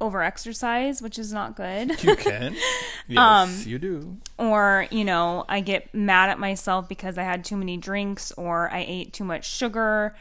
over 0.00 0.22
exercise 0.22 1.02
which 1.02 1.18
is 1.18 1.32
not 1.32 1.56
good 1.56 2.00
you 2.04 2.14
can. 2.14 2.54
Yes, 3.08 3.18
Um, 3.18 3.68
you 3.68 3.80
do. 3.80 4.18
or 4.38 4.86
you 4.92 5.04
know 5.04 5.44
i 5.48 5.58
get 5.60 5.92
mad 5.92 6.28
at 6.30 6.38
myself 6.38 6.88
because 6.88 7.18
i 7.18 7.24
had 7.24 7.44
too 7.44 7.56
many 7.56 7.76
drinks 7.76 8.30
or 8.32 8.70
i 8.72 8.84
ate 8.86 9.12
too 9.12 9.24
much 9.24 9.44
sugar 9.50 10.14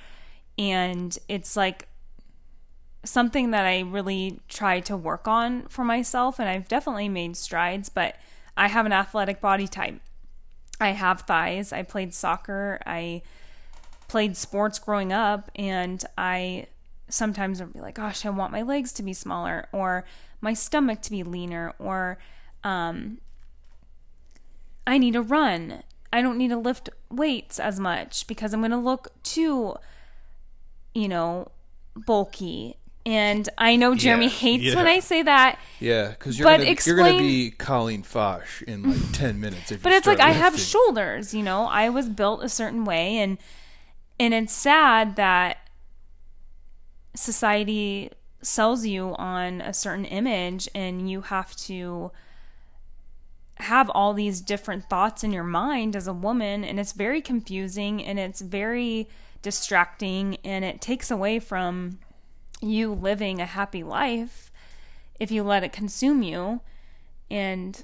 and 0.59 1.17
it's 1.27 1.55
like 1.55 1.87
something 3.03 3.49
that 3.49 3.65
i 3.65 3.79
really 3.79 4.39
try 4.47 4.79
to 4.79 4.95
work 4.95 5.27
on 5.27 5.63
for 5.69 5.83
myself 5.83 6.37
and 6.37 6.47
i've 6.47 6.67
definitely 6.67 7.09
made 7.09 7.35
strides 7.35 7.89
but 7.89 8.15
i 8.55 8.67
have 8.67 8.85
an 8.85 8.93
athletic 8.93 9.41
body 9.41 9.67
type. 9.67 9.99
I 10.79 10.89
have 10.89 11.21
thighs. 11.21 11.73
I 11.73 11.83
played 11.83 12.13
soccer. 12.13 12.79
I 12.85 13.21
played 14.07 14.37
sports 14.37 14.79
growing 14.79 15.13
up 15.13 15.51
and 15.55 16.03
i 16.17 16.67
sometimes 17.11 17.59
I'll 17.59 17.67
be 17.67 17.79
like, 17.79 17.95
gosh, 17.95 18.23
I 18.23 18.29
want 18.29 18.51
my 18.51 18.61
legs 18.61 18.93
to 18.93 19.03
be 19.03 19.13
smaller 19.13 19.67
or 19.71 20.05
my 20.41 20.53
stomach 20.53 21.01
to 21.01 21.11
be 21.11 21.23
leaner 21.23 21.73
or 21.79 22.19
um, 22.63 23.19
I 24.85 24.99
need 24.99 25.13
to 25.13 25.21
run. 25.21 25.81
I 26.13 26.21
don't 26.21 26.37
need 26.37 26.49
to 26.49 26.57
lift 26.57 26.89
weights 27.09 27.59
as 27.59 27.79
much 27.79 28.27
because 28.27 28.53
I'm 28.53 28.61
going 28.61 28.69
to 28.69 28.77
look 28.77 29.07
too, 29.23 29.75
you 30.93 31.07
know, 31.07 31.51
bulky. 31.95 32.75
And 33.05 33.47
I 33.57 33.75
know 33.75 33.95
Jeremy 33.95 34.25
Yeah, 34.25 34.31
hates 34.31 34.63
yeah. 34.65 34.75
when 34.75 34.85
I 34.87 34.99
say 34.99 35.23
that, 35.23 35.57
Yeah, 35.79 36.09
because 36.09 36.37
you're 36.37 36.49
you're 36.49 36.97
gonna 36.97 37.17
be 37.17 37.51
Colleen 37.51 38.03
Fotsch 38.03 38.61
in 38.63 38.83
like 38.83 38.99
ten 39.13 39.39
minutes. 39.39 39.71
If 39.71 39.81
but 39.81 39.93
it's 39.93 40.05
like 40.05 40.17
start 40.17 40.29
I 40.31 40.33
have 40.33 40.59
shoulders, 40.59 41.33
you 41.33 41.41
know. 41.41 41.65
I 41.65 41.89
was 41.89 42.09
built 42.09 42.43
a 42.43 42.49
certain 42.49 42.85
way 42.85 43.17
and 43.17 43.37
and 44.19 44.33
it's 44.33 44.53
sad 44.53 45.15
that 45.15 45.57
society 47.15 48.11
sells 48.41 48.85
you 48.85 49.15
on 49.15 49.61
a 49.61 49.73
certain 49.73 50.05
image 50.05 50.69
and 50.73 51.09
you 51.09 51.21
have 51.21 51.55
to 51.55 52.11
have 53.55 53.89
all 53.89 54.13
these 54.13 54.39
different 54.39 54.89
thoughts 54.89 55.23
in 55.23 55.31
your 55.33 55.43
mind 55.43 55.95
as 55.95 56.07
a 56.07 56.13
woman 56.13 56.63
and 56.63 56.79
it's 56.79 56.93
very 56.93 57.21
confusing 57.21 58.03
and 58.03 58.17
it's 58.17 58.39
very 58.39 59.09
distracting 59.41 60.37
and 60.43 60.65
it 60.65 60.81
takes 60.81 61.09
away 61.09 61.39
from 61.39 61.99
you 62.61 62.93
living 62.93 63.39
a 63.39 63.45
happy 63.45 63.83
life 63.83 64.51
if 65.19 65.31
you 65.31 65.43
let 65.43 65.63
it 65.63 65.71
consume 65.71 66.21
you 66.21 66.61
and 67.29 67.83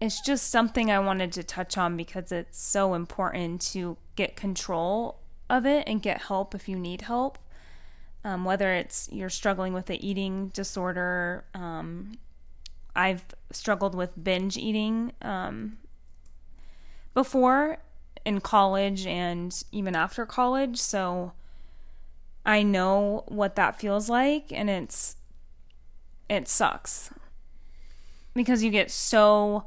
it's 0.00 0.20
just 0.20 0.50
something 0.50 0.90
I 0.90 0.98
wanted 0.98 1.30
to 1.32 1.42
touch 1.42 1.76
on 1.76 1.96
because 1.96 2.32
it's 2.32 2.60
so 2.60 2.94
important 2.94 3.60
to 3.72 3.98
get 4.16 4.34
control 4.34 5.20
of 5.50 5.66
it 5.66 5.84
and 5.86 6.00
get 6.00 6.22
help 6.22 6.54
if 6.54 6.68
you 6.68 6.78
need 6.78 7.02
help. 7.02 7.38
Um, 8.24 8.44
whether 8.44 8.72
it's 8.72 9.08
you're 9.12 9.30
struggling 9.30 9.72
with 9.74 9.90
an 9.90 9.96
eating 9.96 10.48
disorder, 10.48 11.44
um, 11.54 12.12
I've 12.96 13.24
struggled 13.52 13.94
with 13.94 14.22
binge 14.22 14.56
eating 14.56 15.12
um, 15.20 15.78
before 17.12 17.78
in 18.24 18.40
college 18.40 19.06
and 19.06 19.62
even 19.72 19.96
after 19.96 20.26
college. 20.26 20.78
So 20.78 21.32
I 22.44 22.62
know 22.62 23.24
what 23.28 23.56
that 23.56 23.78
feels 23.78 24.08
like, 24.08 24.52
and 24.52 24.70
it's 24.70 25.16
it 26.28 26.48
sucks 26.48 27.10
because 28.34 28.62
you 28.62 28.70
get 28.70 28.90
so 28.90 29.66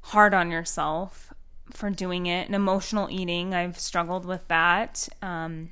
hard 0.00 0.34
on 0.34 0.50
yourself 0.50 1.32
for 1.70 1.90
doing 1.90 2.26
it. 2.26 2.46
And 2.46 2.54
emotional 2.54 3.08
eating, 3.10 3.54
I've 3.54 3.78
struggled 3.78 4.24
with 4.24 4.46
that. 4.48 5.08
Um, 5.22 5.70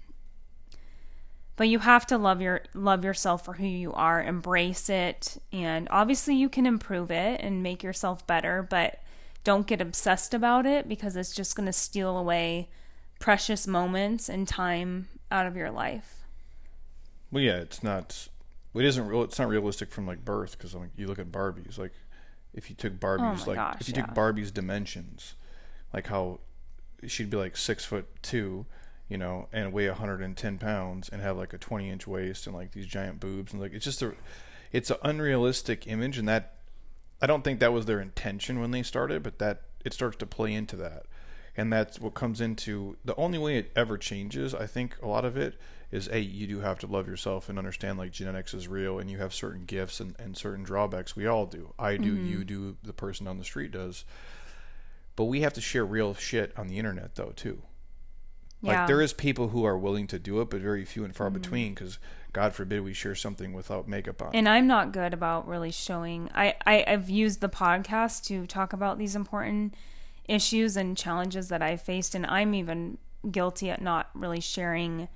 but 1.57 1.69
you 1.69 1.81
have 1.81 2.07
to 2.07 2.17
love 2.17 2.41
your 2.41 2.63
love 2.73 3.05
yourself 3.05 3.45
for 3.45 3.55
who 3.55 3.67
you 3.67 3.93
are, 3.93 4.23
embrace 4.23 4.89
it, 4.89 5.37
and 5.53 5.89
obviously 5.91 6.35
you 6.35 6.49
can 6.49 6.65
improve 6.65 7.11
it 7.11 7.41
and 7.43 7.63
make 7.63 7.83
yourself 7.83 8.27
better, 8.27 8.63
but 8.63 9.01
don't 9.51 9.67
get 9.67 9.81
obsessed 9.81 10.33
about 10.33 10.65
it 10.65 10.89
because 10.89 11.17
it's 11.17 11.35
just 11.35 11.57
going 11.57 11.67
to 11.67 11.73
steal 11.73 12.17
away 12.17 12.69
precious 13.19 13.67
moments 13.67 14.29
and 14.29 14.47
time 14.47 15.09
out 15.29 15.45
of 15.45 15.57
your 15.57 15.73
life. 15.73 16.25
Well, 17.33 17.43
yeah, 17.43 17.57
it's 17.57 17.83
not. 17.83 18.29
It 18.77 18.85
isn't 18.85 19.09
real. 19.09 19.25
It's 19.25 19.41
not 19.41 19.49
realistic 19.49 19.91
from 19.91 20.07
like 20.07 20.25
birth 20.25 20.57
because 20.57 20.77
like 20.77 20.91
you 20.97 21.09
look 21.09 21.19
at 21.19 21.33
Barbies. 21.33 21.79
Like 21.79 21.95
if 22.55 22.71
you 22.71 22.77
took 22.77 23.01
Barbies, 23.01 23.19
oh 23.19 23.35
my 23.35 23.45
like 23.45 23.57
gosh, 23.57 23.77
if 23.81 23.89
you 23.89 23.95
yeah. 23.97 24.07
took 24.07 24.15
Barbie's 24.15 24.53
dimensions, 24.53 25.35
like 25.93 26.07
how 26.07 26.39
she'd 27.09 27.29
be 27.29 27.37
like 27.37 27.57
six 27.57 27.85
foot 27.85 28.07
two, 28.23 28.67
you 29.09 29.19
know, 29.19 29.49
and 29.53 29.73
weigh 29.73 29.89
110 29.89 30.59
pounds 30.59 31.09
and 31.09 31.21
have 31.23 31.37
like 31.37 31.53
a 31.53 31.59
20 31.59 31.91
inch 31.91 32.07
waist 32.07 32.47
and 32.47 32.55
like 32.55 32.71
these 32.71 32.87
giant 32.87 33.19
boobs 33.19 33.53
and 33.53 33.61
like 33.61 33.73
it's 33.73 33.85
just 33.85 34.01
a, 34.01 34.15
it's 34.71 34.93
an 34.93 34.99
unrealistic 35.03 35.89
image 35.89 36.19
and 36.19 36.29
that 36.29 36.60
I 37.23 37.27
don't 37.27 37.45
think 37.45 37.61
that 37.61 37.73
was 37.73 37.87
their 37.87 38.01
intention 38.01 38.61
when 38.61 38.71
they 38.71 38.83
started, 38.83 39.23
but 39.23 39.39
that 39.39 39.63
it 39.85 39.93
starts 39.93 40.17
to 40.19 40.27
play 40.27 40.53
into 40.53 40.77
that. 40.77 41.05
And 41.57 41.73
that's 41.73 42.01
what 42.01 42.15
comes 42.15 42.41
into 42.41 42.97
the 43.05 43.17
only 43.17 43.39
way 43.39 43.59
it 43.59 43.73
ever 43.75 43.99
changes, 43.99 44.55
I 44.55 44.67
think 44.67 44.97
a 45.03 45.09
lot 45.09 45.25
of 45.25 45.37
it 45.37 45.59
is 45.91 46.09
a 46.09 46.21
you 46.21 46.47
do 46.47 46.61
have 46.61 46.79
to 46.79 46.87
love 46.87 47.09
yourself 47.09 47.49
and 47.49 47.59
understand 47.59 47.99
like 47.99 48.13
genetics 48.13 48.55
is 48.55 48.69
real 48.69 48.99
and 48.99 49.11
you 49.11 49.19
have 49.19 49.35
certain 49.35 49.65
gifts 49.65 49.99
and, 49.99 50.15
and 50.19 50.37
certain 50.37 50.63
drawbacks. 50.63 51.17
We 51.17 51.27
all 51.27 51.47
do. 51.47 51.75
I 51.79 51.97
do, 51.97 52.15
you 52.15 52.39
mm-hmm. 52.39 52.47
do, 52.47 52.77
the 52.83 52.93
person 52.93 53.27
on 53.27 53.39
the 53.39 53.45
street 53.45 53.73
does. 53.73 54.05
But 55.17 55.25
we 55.25 55.41
have 55.41 55.53
to 55.55 55.61
share 55.61 55.85
real 55.85 56.15
shit 56.15 56.57
on 56.57 56.69
the 56.69 56.79
internet 56.79 57.17
though 57.17 57.33
too. 57.35 57.63
Yeah. 58.63 58.81
Like 58.81 58.87
there 58.87 59.01
is 59.01 59.13
people 59.13 59.49
who 59.49 59.65
are 59.65 59.77
willing 59.77 60.07
to 60.09 60.19
do 60.19 60.41
it, 60.41 60.51
but 60.51 60.61
very 60.61 60.85
few 60.85 61.05
and 61.05 61.15
far 61.15 61.27
mm-hmm. 61.27 61.41
between. 61.41 61.75
Because 61.75 61.99
God 62.33 62.55
forbid 62.55 62.83
we 62.83 62.93
share 62.93 63.15
something 63.15 63.53
without 63.53 63.89
makeup 63.89 64.23
on. 64.23 64.31
and 64.35 64.49
I'm 64.49 64.67
not 64.67 64.93
good 64.93 65.13
about 65.13 65.49
really 65.49 65.71
showing. 65.73 66.31
I, 66.35 66.55
I 66.65 66.85
I've 66.87 67.11
used 67.11 67.41
the 67.41 67.49
podcast 67.49 68.25
to 68.25 68.47
talk 68.47 68.73
about 68.73 68.99
these 68.99 69.17
important 69.17 69.75
issues 70.29 70.77
and 70.77 70.97
challenges 70.97 71.49
that 71.49 71.61
I've 71.63 71.83
faced, 71.83 72.15
and 72.15 72.25
I'm 72.27 72.55
even 72.55 72.99
guilty 73.31 73.71
at 73.71 73.83
not 73.83 74.11
really 74.15 74.41
sharing 74.41 75.09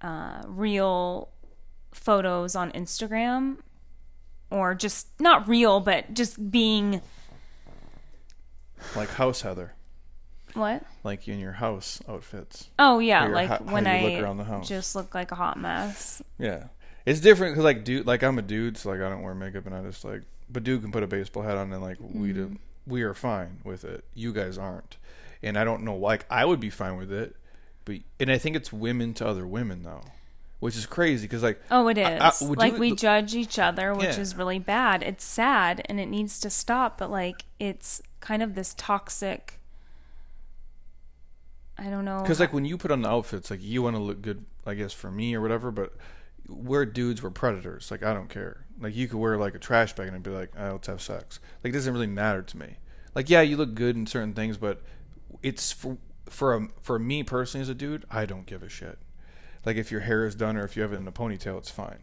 uh, 0.00 0.42
real 0.46 1.28
photos 1.92 2.54
on 2.56 2.72
Instagram, 2.72 3.58
or 4.50 4.74
just 4.74 5.20
not 5.20 5.46
real, 5.46 5.80
but 5.80 6.14
just 6.14 6.50
being 6.50 7.02
like 8.96 9.10
house 9.10 9.42
Heather, 9.42 9.74
what? 10.54 10.82
like 11.04 11.28
in 11.28 11.38
your 11.38 11.52
house 11.52 12.00
outfits. 12.08 12.68
Oh 12.78 12.98
yeah, 12.98 13.26
like 13.26 13.48
ho- 13.48 13.64
when 13.64 13.86
I 13.86 14.02
look 14.02 14.22
around 14.22 14.36
the 14.38 14.44
house. 14.44 14.68
just 14.68 14.94
look 14.94 15.14
like 15.14 15.32
a 15.32 15.34
hot 15.34 15.58
mess. 15.58 16.22
Yeah, 16.38 16.64
it's 17.06 17.20
different 17.20 17.54
because 17.54 17.64
like 17.64 17.84
dude, 17.84 18.06
like 18.06 18.22
I'm 18.22 18.38
a 18.38 18.42
dude, 18.42 18.76
so 18.76 18.90
like 18.90 19.00
I 19.00 19.08
don't 19.08 19.22
wear 19.22 19.34
makeup, 19.34 19.66
and 19.66 19.74
I 19.74 19.82
just 19.82 20.04
like, 20.04 20.22
but 20.50 20.64
dude 20.64 20.82
can 20.82 20.92
put 20.92 21.02
a 21.02 21.06
baseball 21.06 21.42
hat 21.42 21.56
on, 21.56 21.72
and 21.72 21.82
like 21.82 21.98
we 22.00 22.32
do, 22.32 22.48
mm. 22.48 22.58
we 22.86 23.02
are 23.02 23.14
fine 23.14 23.58
with 23.64 23.84
it. 23.84 24.04
You 24.14 24.32
guys 24.32 24.58
aren't, 24.58 24.96
and 25.42 25.58
I 25.58 25.64
don't 25.64 25.82
know. 25.84 25.96
Like 25.96 26.26
I 26.30 26.44
would 26.44 26.60
be 26.60 26.70
fine 26.70 26.96
with 26.96 27.12
it, 27.12 27.36
but 27.84 27.96
and 28.18 28.30
I 28.30 28.38
think 28.38 28.56
it's 28.56 28.72
women 28.72 29.14
to 29.14 29.26
other 29.26 29.46
women 29.46 29.82
though, 29.82 30.02
which 30.58 30.76
is 30.76 30.86
crazy 30.86 31.26
because 31.26 31.42
like 31.42 31.60
Oh, 31.70 31.88
it 31.88 31.98
is. 31.98 32.06
I- 32.06 32.44
I- 32.44 32.48
like 32.54 32.74
you- 32.74 32.78
we 32.78 32.94
judge 32.94 33.34
each 33.34 33.58
other, 33.58 33.94
which 33.94 34.16
Yeah. 34.16 34.20
is 34.20 34.36
really 34.36 34.58
bad. 34.58 35.02
It's 35.02 35.24
sad 35.24 35.82
and 35.86 35.98
it 36.00 36.06
needs 36.06 36.40
to 36.40 36.50
stop, 36.50 36.98
but 36.98 37.10
like 37.10 37.44
it's 37.58 38.02
kind 38.20 38.42
of 38.42 38.54
this 38.54 38.74
toxic 38.76 39.59
I 41.80 41.88
don't 41.88 42.04
know. 42.04 42.20
Because 42.20 42.40
like 42.40 42.52
when 42.52 42.64
you 42.64 42.76
put 42.76 42.90
on 42.90 43.02
the 43.02 43.08
outfits, 43.08 43.50
like 43.50 43.62
you 43.62 43.82
want 43.82 43.96
to 43.96 44.02
look 44.02 44.20
good, 44.20 44.44
I 44.66 44.74
guess 44.74 44.92
for 44.92 45.10
me 45.10 45.34
or 45.34 45.40
whatever. 45.40 45.70
But 45.70 45.94
we're 46.46 46.84
dudes, 46.84 47.22
we're 47.22 47.30
predators. 47.30 47.90
Like 47.90 48.02
I 48.02 48.12
don't 48.12 48.28
care. 48.28 48.66
Like 48.78 48.94
you 48.94 49.08
could 49.08 49.18
wear 49.18 49.38
like 49.38 49.54
a 49.54 49.58
trash 49.58 49.94
bag 49.94 50.08
and 50.08 50.16
I'd 50.16 50.22
be 50.22 50.30
like, 50.30 50.52
oh, 50.58 50.72
let's 50.72 50.88
have 50.88 51.00
sex. 51.00 51.40
Like 51.64 51.72
it 51.72 51.76
doesn't 51.76 51.92
really 51.92 52.06
matter 52.06 52.42
to 52.42 52.56
me. 52.56 52.76
Like 53.14 53.30
yeah, 53.30 53.40
you 53.40 53.56
look 53.56 53.74
good 53.74 53.96
in 53.96 54.06
certain 54.06 54.34
things, 54.34 54.56
but 54.56 54.82
it's 55.42 55.72
for 55.72 55.96
for 56.28 56.54
a, 56.54 56.68
for 56.80 56.98
me 56.98 57.22
personally 57.22 57.62
as 57.62 57.68
a 57.68 57.74
dude, 57.74 58.04
I 58.10 58.26
don't 58.26 58.46
give 58.46 58.62
a 58.62 58.68
shit. 58.68 58.98
Like 59.64 59.76
if 59.76 59.90
your 59.90 60.02
hair 60.02 60.26
is 60.26 60.34
done 60.34 60.56
or 60.56 60.64
if 60.64 60.76
you 60.76 60.82
have 60.82 60.92
it 60.92 61.00
in 61.00 61.08
a 61.08 61.12
ponytail, 61.12 61.58
it's 61.58 61.70
fine. 61.70 62.00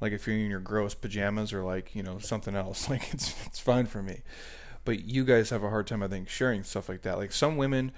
Like 0.00 0.12
if 0.12 0.26
you're 0.26 0.36
in 0.36 0.50
your 0.50 0.60
gross 0.60 0.94
pajamas 0.94 1.52
or 1.52 1.62
like 1.62 1.94
you 1.94 2.02
know 2.02 2.18
something 2.18 2.56
else, 2.56 2.88
like 2.90 3.12
it's 3.12 3.34
it's 3.46 3.58
fine 3.60 3.86
for 3.86 4.02
me. 4.02 4.22
But 4.84 5.04
you 5.04 5.24
guys 5.24 5.50
have 5.50 5.62
a 5.62 5.68
hard 5.68 5.86
time, 5.86 6.02
I 6.02 6.08
think, 6.08 6.30
sharing 6.30 6.64
stuff 6.64 6.88
like 6.88 7.02
that. 7.02 7.18
Like 7.18 7.32
some 7.32 7.58
women, 7.58 7.92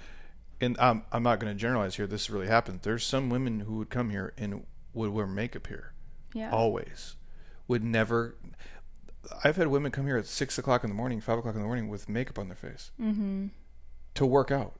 and 0.63 0.77
I'm 0.79 1.03
I'm 1.11 1.23
not 1.23 1.39
going 1.39 1.53
to 1.53 1.59
generalize 1.59 1.95
here. 1.95 2.07
This 2.07 2.29
really 2.29 2.47
happened. 2.47 2.79
There's 2.83 3.05
some 3.05 3.29
women 3.29 3.61
who 3.61 3.77
would 3.77 3.89
come 3.89 4.09
here 4.09 4.33
and 4.37 4.65
would 4.93 5.11
wear 5.11 5.27
makeup 5.27 5.67
here, 5.67 5.93
yeah. 6.33 6.51
always, 6.51 7.15
would 7.67 7.83
never. 7.83 8.35
I've 9.43 9.55
had 9.55 9.67
women 9.67 9.91
come 9.91 10.05
here 10.05 10.17
at 10.17 10.27
six 10.27 10.57
o'clock 10.57 10.83
in 10.83 10.89
the 10.89 10.95
morning, 10.95 11.21
five 11.21 11.37
o'clock 11.37 11.55
in 11.55 11.61
the 11.61 11.67
morning 11.67 11.87
with 11.87 12.09
makeup 12.09 12.37
on 12.37 12.47
their 12.47 12.57
face 12.57 12.91
mm-hmm. 12.99 13.47
to 14.15 14.25
work 14.25 14.51
out, 14.51 14.79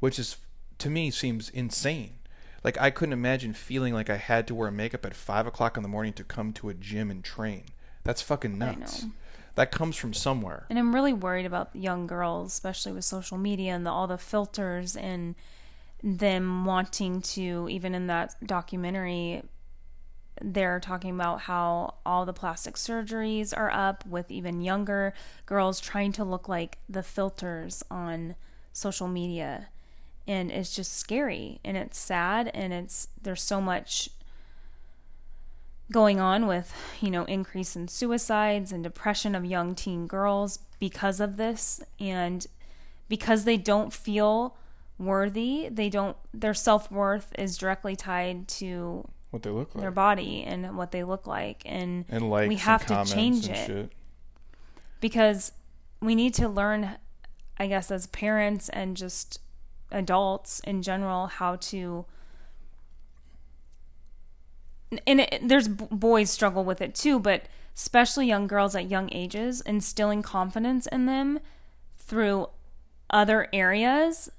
which 0.00 0.18
is 0.18 0.36
to 0.78 0.90
me 0.90 1.10
seems 1.10 1.50
insane. 1.50 2.18
Like 2.64 2.80
I 2.80 2.90
couldn't 2.90 3.12
imagine 3.12 3.52
feeling 3.52 3.94
like 3.94 4.10
I 4.10 4.16
had 4.16 4.46
to 4.48 4.54
wear 4.54 4.70
makeup 4.70 5.06
at 5.06 5.14
five 5.14 5.46
o'clock 5.46 5.76
in 5.76 5.82
the 5.82 5.88
morning 5.88 6.12
to 6.14 6.24
come 6.24 6.52
to 6.54 6.68
a 6.68 6.74
gym 6.74 7.10
and 7.10 7.22
train. 7.22 7.64
That's 8.02 8.22
fucking 8.22 8.60
I 8.62 8.66
nuts. 8.66 9.04
know. 9.04 9.10
That 9.56 9.72
comes 9.72 9.96
from 9.96 10.12
somewhere. 10.14 10.66
And 10.70 10.78
I'm 10.78 10.94
really 10.94 11.14
worried 11.14 11.46
about 11.46 11.74
young 11.74 12.06
girls, 12.06 12.52
especially 12.52 12.92
with 12.92 13.04
social 13.04 13.38
media 13.38 13.72
and 13.72 13.84
the, 13.84 13.90
all 13.90 14.06
the 14.06 14.18
filters 14.18 14.96
and 14.96 15.34
them 16.02 16.64
wanting 16.64 17.22
to, 17.22 17.66
even 17.70 17.94
in 17.94 18.06
that 18.06 18.36
documentary, 18.44 19.42
they're 20.42 20.78
talking 20.78 21.14
about 21.14 21.40
how 21.42 21.94
all 22.04 22.26
the 22.26 22.32
plastic 22.32 22.74
surgeries 22.74 23.56
are 23.56 23.70
up 23.70 24.04
with 24.06 24.30
even 24.30 24.60
younger 24.60 25.14
girls 25.46 25.80
trying 25.80 26.12
to 26.12 26.24
look 26.24 26.48
like 26.48 26.78
the 26.88 27.02
filters 27.02 27.82
on 27.90 28.34
social 28.72 29.08
media. 29.08 29.68
And 30.26 30.50
it's 30.50 30.74
just 30.74 30.92
scary 30.92 31.60
and 31.64 31.76
it's 31.76 31.98
sad 31.98 32.50
and 32.52 32.72
it's 32.72 33.08
there's 33.22 33.42
so 33.42 33.60
much 33.60 34.10
going 35.92 36.20
on 36.20 36.46
with, 36.46 36.74
you 37.00 37.10
know, 37.10 37.24
increase 37.24 37.76
in 37.76 37.88
suicides 37.88 38.72
and 38.72 38.82
depression 38.82 39.34
of 39.34 39.44
young 39.44 39.74
teen 39.74 40.06
girls 40.06 40.58
because 40.80 41.20
of 41.20 41.36
this 41.36 41.80
and 42.00 42.46
because 43.08 43.44
they 43.44 43.56
don't 43.56 43.92
feel 43.92 44.56
worthy, 44.98 45.68
they 45.70 45.88
don't 45.88 46.16
their 46.34 46.54
self-worth 46.54 47.32
is 47.38 47.56
directly 47.56 47.94
tied 47.94 48.48
to 48.48 49.08
what 49.30 49.42
they 49.42 49.50
look 49.50 49.74
like. 49.74 49.82
their 49.82 49.90
body 49.90 50.42
and 50.42 50.76
what 50.76 50.92
they 50.92 51.04
look 51.04 51.26
like 51.26 51.62
and 51.66 52.04
and 52.08 52.30
we 52.30 52.56
have 52.56 52.86
to 52.86 53.04
change 53.04 53.48
it. 53.48 53.66
shit. 53.66 53.92
because 55.00 55.52
we 56.00 56.14
need 56.14 56.32
to 56.32 56.48
learn 56.48 56.96
i 57.58 57.66
guess 57.66 57.90
as 57.90 58.06
parents 58.06 58.68
and 58.70 58.96
just 58.96 59.40
adults 59.90 60.60
in 60.60 60.80
general 60.80 61.26
how 61.26 61.56
to 61.56 62.06
and 65.06 65.20
it, 65.20 65.40
there's 65.42 65.68
boys 65.68 66.30
struggle 66.30 66.64
with 66.64 66.80
it 66.80 66.94
too 66.94 67.18
but 67.18 67.46
especially 67.76 68.26
young 68.26 68.46
girls 68.46 68.74
at 68.74 68.88
young 68.90 69.12
ages 69.12 69.60
instilling 69.62 70.22
confidence 70.22 70.86
in 70.86 71.06
them 71.06 71.38
through 71.98 72.48
other 73.10 73.48
areas 73.52 74.30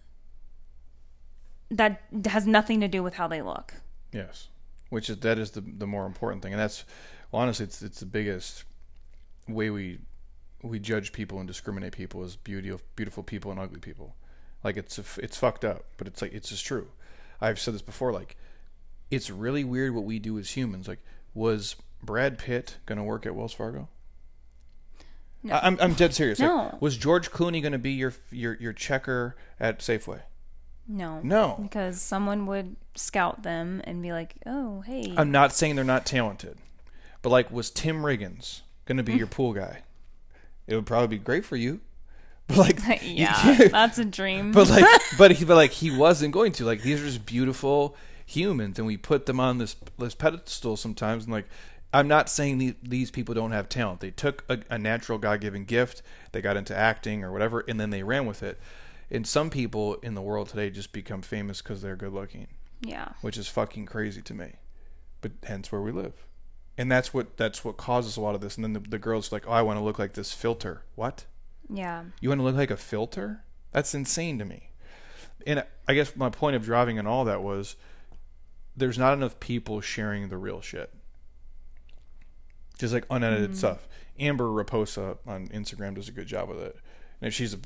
that 1.70 2.02
has 2.26 2.48
nothing 2.48 2.80
to 2.80 2.88
do 2.88 3.04
with 3.04 3.16
how 3.16 3.28
they 3.28 3.42
look 3.42 3.76
Yes, 4.12 4.48
which 4.90 5.10
is 5.10 5.18
that 5.18 5.38
is 5.38 5.52
the 5.52 5.62
the 5.62 5.88
more 5.88 6.06
important 6.06 6.42
thing, 6.42 6.54
and 6.54 6.62
that's 6.62 6.86
well, 7.32 7.42
honestly, 7.42 7.66
it's 7.66 7.82
it's 7.82 8.00
the 8.00 8.06
biggest 8.06 8.64
way 9.48 9.70
we 9.70 10.00
we 10.64 10.80
judge 10.80 11.14
people 11.14 11.40
and 11.40 11.48
discriminate 11.48 11.94
people 11.94 12.24
is 12.24 12.36
beauty 12.36 12.70
of 12.70 12.84
beautiful 12.96 13.24
people 13.24 13.52
and 13.52 13.60
ugly 13.60 13.80
people. 13.80 14.16
Like 14.64 14.78
it's 14.78 15.00
it's 15.18 15.38
fucked 15.38 15.66
up, 15.66 15.86
but 15.98 16.08
it's 16.08 16.22
like 16.22 16.34
it's 16.34 16.50
just 16.50 16.66
true. 16.66 16.90
I've 17.42 17.60
said 17.60 17.74
this 17.74 17.82
before. 17.82 18.12
Like 18.12 18.38
it's 19.10 19.30
really 19.30 19.64
weird 19.64 19.94
what 19.94 20.04
we 20.04 20.20
do 20.20 20.38
as 20.38 20.52
humans. 20.52 20.88
Like 20.88 21.00
was 21.34 21.76
Brad 22.04 22.38
Pitt 22.38 22.78
gonna 22.86 23.04
work 23.04 23.26
at 23.26 23.36
Wells 23.36 23.54
Fargo? 23.54 23.88
No. 25.44 25.56
I, 25.56 25.68
I'm 25.68 25.78
I'm 25.80 25.94
dead 25.94 26.14
serious. 26.14 26.40
Like, 26.40 26.50
No. 26.50 26.78
was 26.80 26.98
George 26.98 27.32
Clooney 27.32 27.62
gonna 27.62 27.78
be 27.78 27.92
your 27.92 28.14
your 28.32 28.56
your 28.56 28.74
checker 28.74 29.36
at 29.60 29.80
Safeway? 29.80 30.22
no 30.90 31.20
No. 31.22 31.60
because 31.62 32.00
someone 32.00 32.46
would 32.46 32.78
scout 32.96 33.44
them 33.44 33.82
and 33.84 34.02
be 34.02 34.14
like 34.14 34.36
oh 34.46 34.82
hey 34.82 35.14
I'm 35.18 35.32
not 35.32 35.52
saying 35.52 35.76
they're 35.76 35.84
not 35.84 36.06
talented, 36.06 36.58
but 37.22 37.30
like, 37.30 37.52
was 37.52 37.70
Tim 37.70 38.04
Riggins 38.04 38.62
going 38.86 38.98
to 38.98 39.04
be 39.04 39.14
mm. 39.14 39.18
your 39.18 39.28
pool 39.28 39.54
guy? 39.54 39.82
It 40.66 40.76
would 40.76 40.86
probably 40.86 41.18
be 41.18 41.24
great 41.24 41.44
for 41.46 41.56
you, 41.58 41.82
but 42.48 42.58
like, 42.58 42.80
yeah, 43.04 43.68
that's 43.70 43.98
a 43.98 44.06
dream. 44.06 44.52
but 44.54 44.70
like, 44.70 44.86
but 45.18 45.32
he, 45.32 45.44
but 45.44 45.56
like, 45.56 45.72
he 45.72 45.92
wasn't 45.92 46.34
going 46.34 46.54
to. 46.54 46.66
Like, 46.66 46.82
these 46.82 47.02
are 47.02 47.06
just 47.06 47.26
beautiful 47.26 47.96
humans, 48.28 48.78
and 48.78 48.86
we 48.86 48.98
put 48.98 49.26
them 49.26 49.40
on 49.40 49.58
this 49.58 49.76
this 49.98 50.14
pedestal 50.14 50.78
sometimes. 50.78 51.24
And 51.24 51.34
like, 51.34 51.48
I'm 51.92 52.08
not 52.08 52.30
saying 52.30 52.60
the, 52.60 52.76
these 52.84 53.10
people 53.10 53.34
don't 53.34 53.54
have 53.54 53.70
talent. 53.70 54.02
They 54.02 54.12
took 54.12 54.44
a, 54.48 54.60
a 54.70 54.78
natural 54.78 55.18
God 55.18 55.42
given 55.42 55.66
gift, 55.66 56.04
they 56.34 56.42
got 56.42 56.58
into 56.58 56.76
acting 56.76 57.24
or 57.24 57.32
whatever, 57.32 57.64
and 57.68 57.80
then 57.80 57.90
they 57.90 58.04
ran 58.04 58.28
with 58.28 58.44
it. 58.44 58.60
And 59.10 59.26
some 59.26 59.50
people 59.50 59.96
in 59.96 60.14
the 60.14 60.22
world 60.22 60.50
today 60.50 60.70
just 60.70 60.92
become 60.92 61.22
famous 61.22 61.62
because 61.62 61.82
they're 61.82 61.96
good 61.96 62.14
looking 62.14 62.48
yeah, 62.82 63.10
which 63.22 63.38
is 63.38 63.48
fucking 63.48 63.86
crazy 63.86 64.22
to 64.22 64.34
me. 64.34 64.54
But 65.22 65.32
hence 65.44 65.72
where 65.72 65.82
we 65.82 65.92
live. 65.92 66.14
And 66.78 66.92
that's 66.92 67.14
what 67.14 67.38
that's 67.38 67.66
what 67.66 67.78
causes 67.78 68.18
a 68.18 68.22
lot 68.22 68.36
of 68.36 68.42
this. 68.42 68.56
And 68.56 68.64
then 68.64 68.74
the, 68.74 68.80
the 68.80 69.00
girls 69.00 69.32
like, 69.32 69.48
oh, 69.48 69.52
I 69.52 69.62
want 69.62 69.80
to 69.80 69.84
look 69.84 69.98
like 69.98 70.14
this 70.14 70.32
filter. 70.32 70.84
What? 70.96 71.26
yeah, 71.70 72.04
You 72.22 72.30
want 72.30 72.40
to 72.40 72.46
look 72.46 72.56
like 72.56 72.72
a 72.72 72.78
filter? 72.78 73.44
That's 73.72 73.94
insane 73.94 74.40
to 74.40 74.46
me. 74.46 74.70
And 75.46 75.66
I 75.88 75.94
guess 75.94 76.16
my 76.16 76.30
point 76.30 76.56
of 76.56 76.64
driving 76.64 76.98
and 77.00 77.08
all 77.08 77.26
that 77.26 77.42
was 77.42 77.76
there's 78.78 78.98
not 78.98 79.14
enough 79.14 79.40
people 79.40 79.82
sharing 79.82 80.30
the 80.30 80.38
real 80.38 80.62
shit. 80.62 80.94
Just 82.78 82.94
like 82.94 83.06
unedited 83.10 83.58
stuff. 83.58 83.88
Amber 84.20 84.46
Raposa 84.46 85.18
on 85.26 85.48
Instagram 85.48 85.96
does 85.96 86.08
a 86.08 86.12
good 86.12 86.28
job 86.28 86.48
with 86.48 86.60
it. 86.60 86.78
And 87.20 87.34
she's 87.34 87.56
a, 87.56 87.60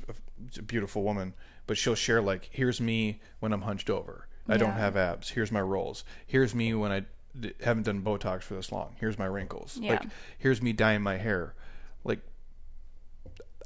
a 0.58 0.62
beautiful 0.62 1.02
woman, 1.02 1.34
but 1.66 1.76
she'll 1.76 1.94
share 1.94 2.22
like, 2.22 2.48
here's 2.50 2.80
me 2.80 3.20
when 3.38 3.52
I'm 3.52 3.62
hunched 3.62 3.90
over. 3.90 4.26
I 4.48 4.56
don't 4.56 4.72
have 4.72 4.96
abs. 4.96 5.30
Here's 5.30 5.52
my 5.52 5.60
rolls. 5.60 6.02
Here's 6.26 6.54
me 6.54 6.74
when 6.74 6.90
I 6.90 7.02
d- 7.38 7.52
haven't 7.62 7.84
done 7.84 8.02
Botox 8.02 8.42
for 8.42 8.54
this 8.54 8.72
long. 8.72 8.96
Here's 8.98 9.18
my 9.18 9.26
wrinkles. 9.26 9.78
Yeah. 9.80 9.92
Like, 9.92 10.04
here's 10.38 10.60
me 10.60 10.72
dyeing 10.72 11.02
my 11.02 11.18
hair. 11.18 11.54
Like, 12.02 12.20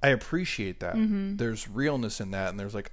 I 0.02 0.08
appreciate 0.08 0.80
that. 0.80 0.96
Mm-hmm. 0.96 1.36
There's 1.36 1.68
realness 1.68 2.20
in 2.20 2.30
that, 2.32 2.50
and 2.50 2.60
there's 2.60 2.74
like, 2.74 2.92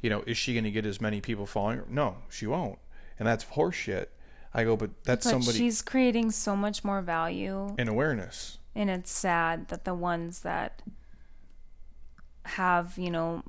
you 0.00 0.10
know, 0.10 0.22
is 0.26 0.36
she 0.36 0.52
going 0.52 0.64
to 0.64 0.70
get 0.70 0.86
as 0.86 1.00
many 1.00 1.20
people 1.20 1.46
following 1.46 1.78
her? 1.78 1.86
No, 1.88 2.18
she 2.28 2.46
won't, 2.46 2.78
and 3.18 3.26
that's 3.28 3.44
horseshit. 3.44 4.06
I 4.52 4.64
go, 4.64 4.76
but 4.76 4.90
that's 5.04 5.24
but 5.26 5.30
somebody 5.30 5.58
she's 5.58 5.82
creating 5.82 6.30
so 6.30 6.54
much 6.54 6.84
more 6.84 7.02
value, 7.02 7.74
in 7.78 7.88
awareness. 7.88 8.58
and 8.74 8.88
it's 8.90 9.10
sad 9.10 9.68
that 9.68 9.84
the 9.84 9.94
ones 9.94 10.40
that 10.40 10.82
have 12.44 12.98
you 12.98 13.10
know 13.10 13.42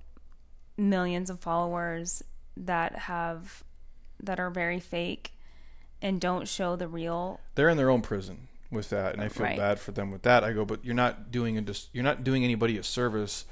millions 0.78 1.30
of 1.30 1.40
followers 1.40 2.24
that 2.58 2.96
have 2.96 3.64
that 4.22 4.40
are 4.40 4.50
very 4.50 4.80
fake 4.80 5.34
and 6.02 6.20
don't 6.22 6.48
show 6.48 6.76
the 6.76 6.88
real 6.88 7.40
They're 7.56 7.70
in 7.70 7.78
their 7.78 7.90
own 7.90 8.02
prison 8.02 8.48
with 8.72 8.90
that, 8.90 9.14
and 9.14 9.22
I 9.22 9.28
feel 9.30 9.46
Right. 9.46 9.58
bad 9.58 9.80
for 9.80 9.92
them 9.92 10.12
with 10.12 10.24
that. 10.24 10.44
I 10.44 10.52
go, 10.54 10.66
but 10.66 10.84
you're 10.84 10.96
not 10.96 11.32
doing 11.32 11.58
a 11.58 11.62
dis- 11.62 11.90
you're 11.94 12.04
not 12.04 12.24
doing 12.24 12.44
anybody 12.44 12.78
a 12.78 12.84
service. 12.84 13.46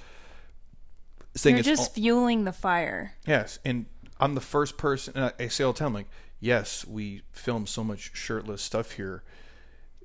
Saying 1.35 1.55
you're 1.55 1.59
it's 1.61 1.67
just 1.67 1.81
all- 1.89 1.93
fueling 1.93 2.43
the 2.45 2.51
fire 2.53 3.13
Yes, 3.25 3.59
and 3.65 3.85
I'm 4.23 4.35
the 4.35 4.41
first 4.41 4.77
person. 4.77 5.17
Uh, 5.17 5.31
I, 5.37 5.43
I 5.43 5.47
say 5.49 5.65
all 5.65 5.73
the 5.73 5.79
time, 5.79 5.93
like, 5.93 6.07
yes, 6.39 6.87
we 6.87 7.23
film 7.33 7.67
so 7.67 7.83
much 7.83 8.11
shirtless 8.15 8.61
stuff 8.61 8.93
here. 8.93 9.21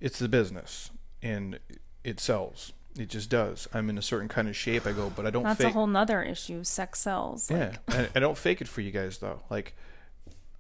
It's 0.01 0.19
the 0.19 0.29
business, 0.29 0.91
and 1.23 1.61
it 2.03 2.19
sells. 2.19 2.73
It 2.99 3.11
just 3.11 3.31
does. 3.31 3.69
I'm 3.73 3.89
in 3.89 3.97
a 3.97 4.03
certain 4.03 4.27
kind 4.29 4.49
of 4.49 4.57
shape. 4.57 4.87
I 4.87 4.93
go, 4.93 5.13
but 5.15 5.25
I 5.25 5.31
don't. 5.31 5.45
that's 5.45 5.61
fake, 5.61 5.69
a 5.69 5.73
whole 5.73 5.87
nother 5.87 6.21
issue 6.21 6.65
sex 6.65 7.01
sells 7.01 7.49
Yeah, 7.49 7.77
I, 7.89 8.09
I 8.17 8.19
don't 8.19 8.37
fake 8.37 8.61
it 8.61 8.67
for 8.67 8.81
you 8.81 8.91
guys 8.91 9.19
though. 9.19 9.41
Like, 9.51 9.77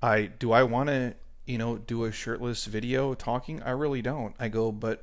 I 0.00 0.26
do. 0.26 0.52
I 0.52 0.62
want 0.62 0.88
to, 0.88 1.14
you 1.44 1.58
know, 1.58 1.78
do 1.78 2.04
a 2.04 2.12
shirtless 2.12 2.64
video 2.66 3.14
talking. 3.14 3.60
I 3.64 3.70
really 3.70 4.02
don't. 4.02 4.36
I 4.38 4.48
go, 4.48 4.70
but 4.70 5.02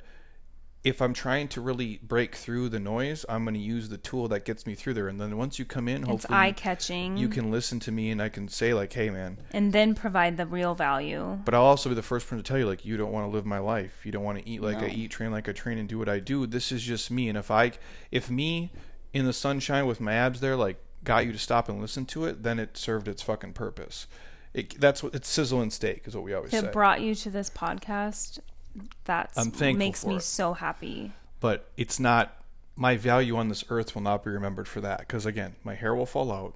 if 0.86 1.02
I'm 1.02 1.14
trying 1.14 1.48
to 1.50 1.62
really 1.62 2.00
break 2.04 2.36
through 2.36 2.70
the 2.70 2.80
noise, 2.80 3.26
I'm 3.28 3.44
going 3.44 3.56
to 3.56 3.60
use 3.60 3.90
the 3.90 3.98
tool 3.98 4.28
that 4.28 4.46
gets 4.46 4.68
me 4.68 4.76
through 4.76 4.94
there. 4.94 5.08
And 5.08 5.20
then 5.20 5.36
once 5.36 5.58
you 5.58 5.66
come 5.66 5.88
in, 5.88 6.04
it's 6.04 6.08
hopefully 6.08 6.38
eye 6.38 6.48
you- 6.48 6.54
catching 6.54 7.18
you 7.18 7.28
can 7.28 7.50
listen 7.50 7.80
to 7.82 7.92
me 7.92 8.12
and 8.12 8.22
I 8.22 8.30
can 8.30 8.48
say 8.48 8.72
like, 8.74 8.94
"Hey, 8.94 9.10
man." 9.10 9.40
and 9.52 9.74
then 9.74 9.96
provide 9.96 10.38
the 10.38 10.46
real 10.46 10.76
value 10.76 11.40
But 11.44 11.56
I'll 11.56 11.64
also 11.64 11.90
be 11.90 11.96
the 11.96 12.04
first 12.04 12.28
person 12.28 12.38
to 12.38 12.44
tell 12.44 12.60
you, 12.60 12.68
like, 12.68 12.86
you 12.86 12.98
don't 12.98 13.12
want 13.12 13.26
to 13.26 13.36
live 13.36 13.46
my 13.46 13.58
life. 13.58 14.06
You 14.06 14.12
don't 14.12 14.24
want 14.24 14.38
to 14.38 14.48
eat 14.48 14.62
like 14.62 14.78
I 14.78 14.88
eat, 14.88 15.10
train 15.10 15.32
like 15.32 15.50
I 15.50 15.54
train, 15.54 15.80
and 15.80 15.90
do 15.90 15.98
what 15.98 16.08
I 16.08 16.20
do. 16.20 16.46
This 16.46 16.72
is 16.72 16.84
just 16.84 17.10
me. 17.10 17.30
And 17.30 17.38
if 17.38 17.50
I, 17.50 17.72
if 18.12 18.30
me 18.30 18.72
in 19.12 19.26
the 19.26 19.34
sunshine 19.34 19.88
with 19.88 20.00
my 20.00 20.14
abs 20.14 20.40
there, 20.40 20.56
like, 20.56 20.78
got 21.04 21.26
you 21.26 21.32
to 21.32 21.40
stop 21.40 21.68
and 21.68 21.82
listen 21.82 22.06
to 22.06 22.26
it, 22.26 22.44
then 22.44 22.60
it 22.60 22.78
served 22.78 23.08
its 23.08 23.24
fucking 23.24 23.54
purpose. 23.54 24.06
It, 24.54 24.80
that's 24.80 25.02
what 25.02 25.16
it's 25.16 25.28
sizzle 25.28 25.62
and 25.62 25.74
steak 25.74 26.04
is 26.06 26.16
what 26.16 26.24
we 26.24 26.34
always 26.34 26.54
if 26.54 26.62
say. 26.62 26.68
it 26.68 26.74
brought 26.74 27.02
you 27.02 27.14
to 27.16 27.30
this 27.30 27.50
podcast 27.50 28.40
thankful 29.06 29.74
makes 29.74 30.06
me 30.06 30.18
it. 30.18 30.22
so 30.24 30.54
happy 30.54 31.12
but 31.46 31.70
it's 31.78 32.00
not. 32.00 32.42
My 32.76 32.98
value 32.98 33.38
on 33.38 33.50
this 33.50 33.64
earth 33.70 33.94
will 33.94 34.02
not 34.02 34.24
be 34.24 34.32
remembered 34.32 34.68
for 34.68 34.82
that. 34.82 35.00
Because 35.00 35.28
again, 35.28 35.56
my 35.64 35.76
hair 35.76 35.94
will 35.94 36.08
fall 36.08 36.32
out. 36.32 36.56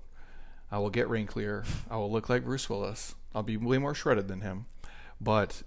I 0.72 0.80
will 0.80 0.90
get 0.90 1.08
wrinklier. 1.08 1.64
I 1.92 1.98
will 1.98 2.12
look 2.12 2.28
like 2.28 2.44
Bruce 2.44 2.68
Willis. 2.70 3.14
I'll 3.36 3.44
be 3.44 3.56
way 3.56 3.78
more 3.78 3.94
shredded 3.94 4.28
than 4.28 4.42
him. 4.42 4.66
But 5.22 5.62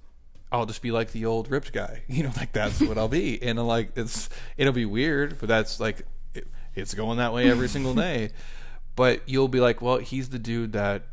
I'll 0.50 0.66
just 0.66 0.82
be 0.82 0.90
like 0.90 1.12
the 1.12 1.24
old 1.24 1.52
ripped 1.52 1.72
guy. 1.72 2.02
You 2.08 2.24
know, 2.24 2.32
like 2.36 2.50
that's 2.50 2.80
what 2.80 2.98
I'll 2.98 3.06
be. 3.06 3.40
And 3.40 3.60
I'm 3.60 3.66
like 3.68 3.92
it's 3.96 4.28
it'll 4.56 4.72
be 4.72 4.86
weird, 4.86 5.38
but 5.38 5.48
that's 5.48 5.78
like 5.78 6.04
it, 6.34 6.48
it's 6.74 6.92
going 6.92 7.18
that 7.18 7.32
way 7.32 7.48
every 7.48 7.68
single 7.68 7.94
day. 8.08 8.30
But 8.96 9.22
you'll 9.26 9.46
be 9.46 9.60
like, 9.60 9.80
well, 9.80 9.98
he's 9.98 10.30
the 10.30 10.38
dude 10.40 10.72
that 10.72 11.04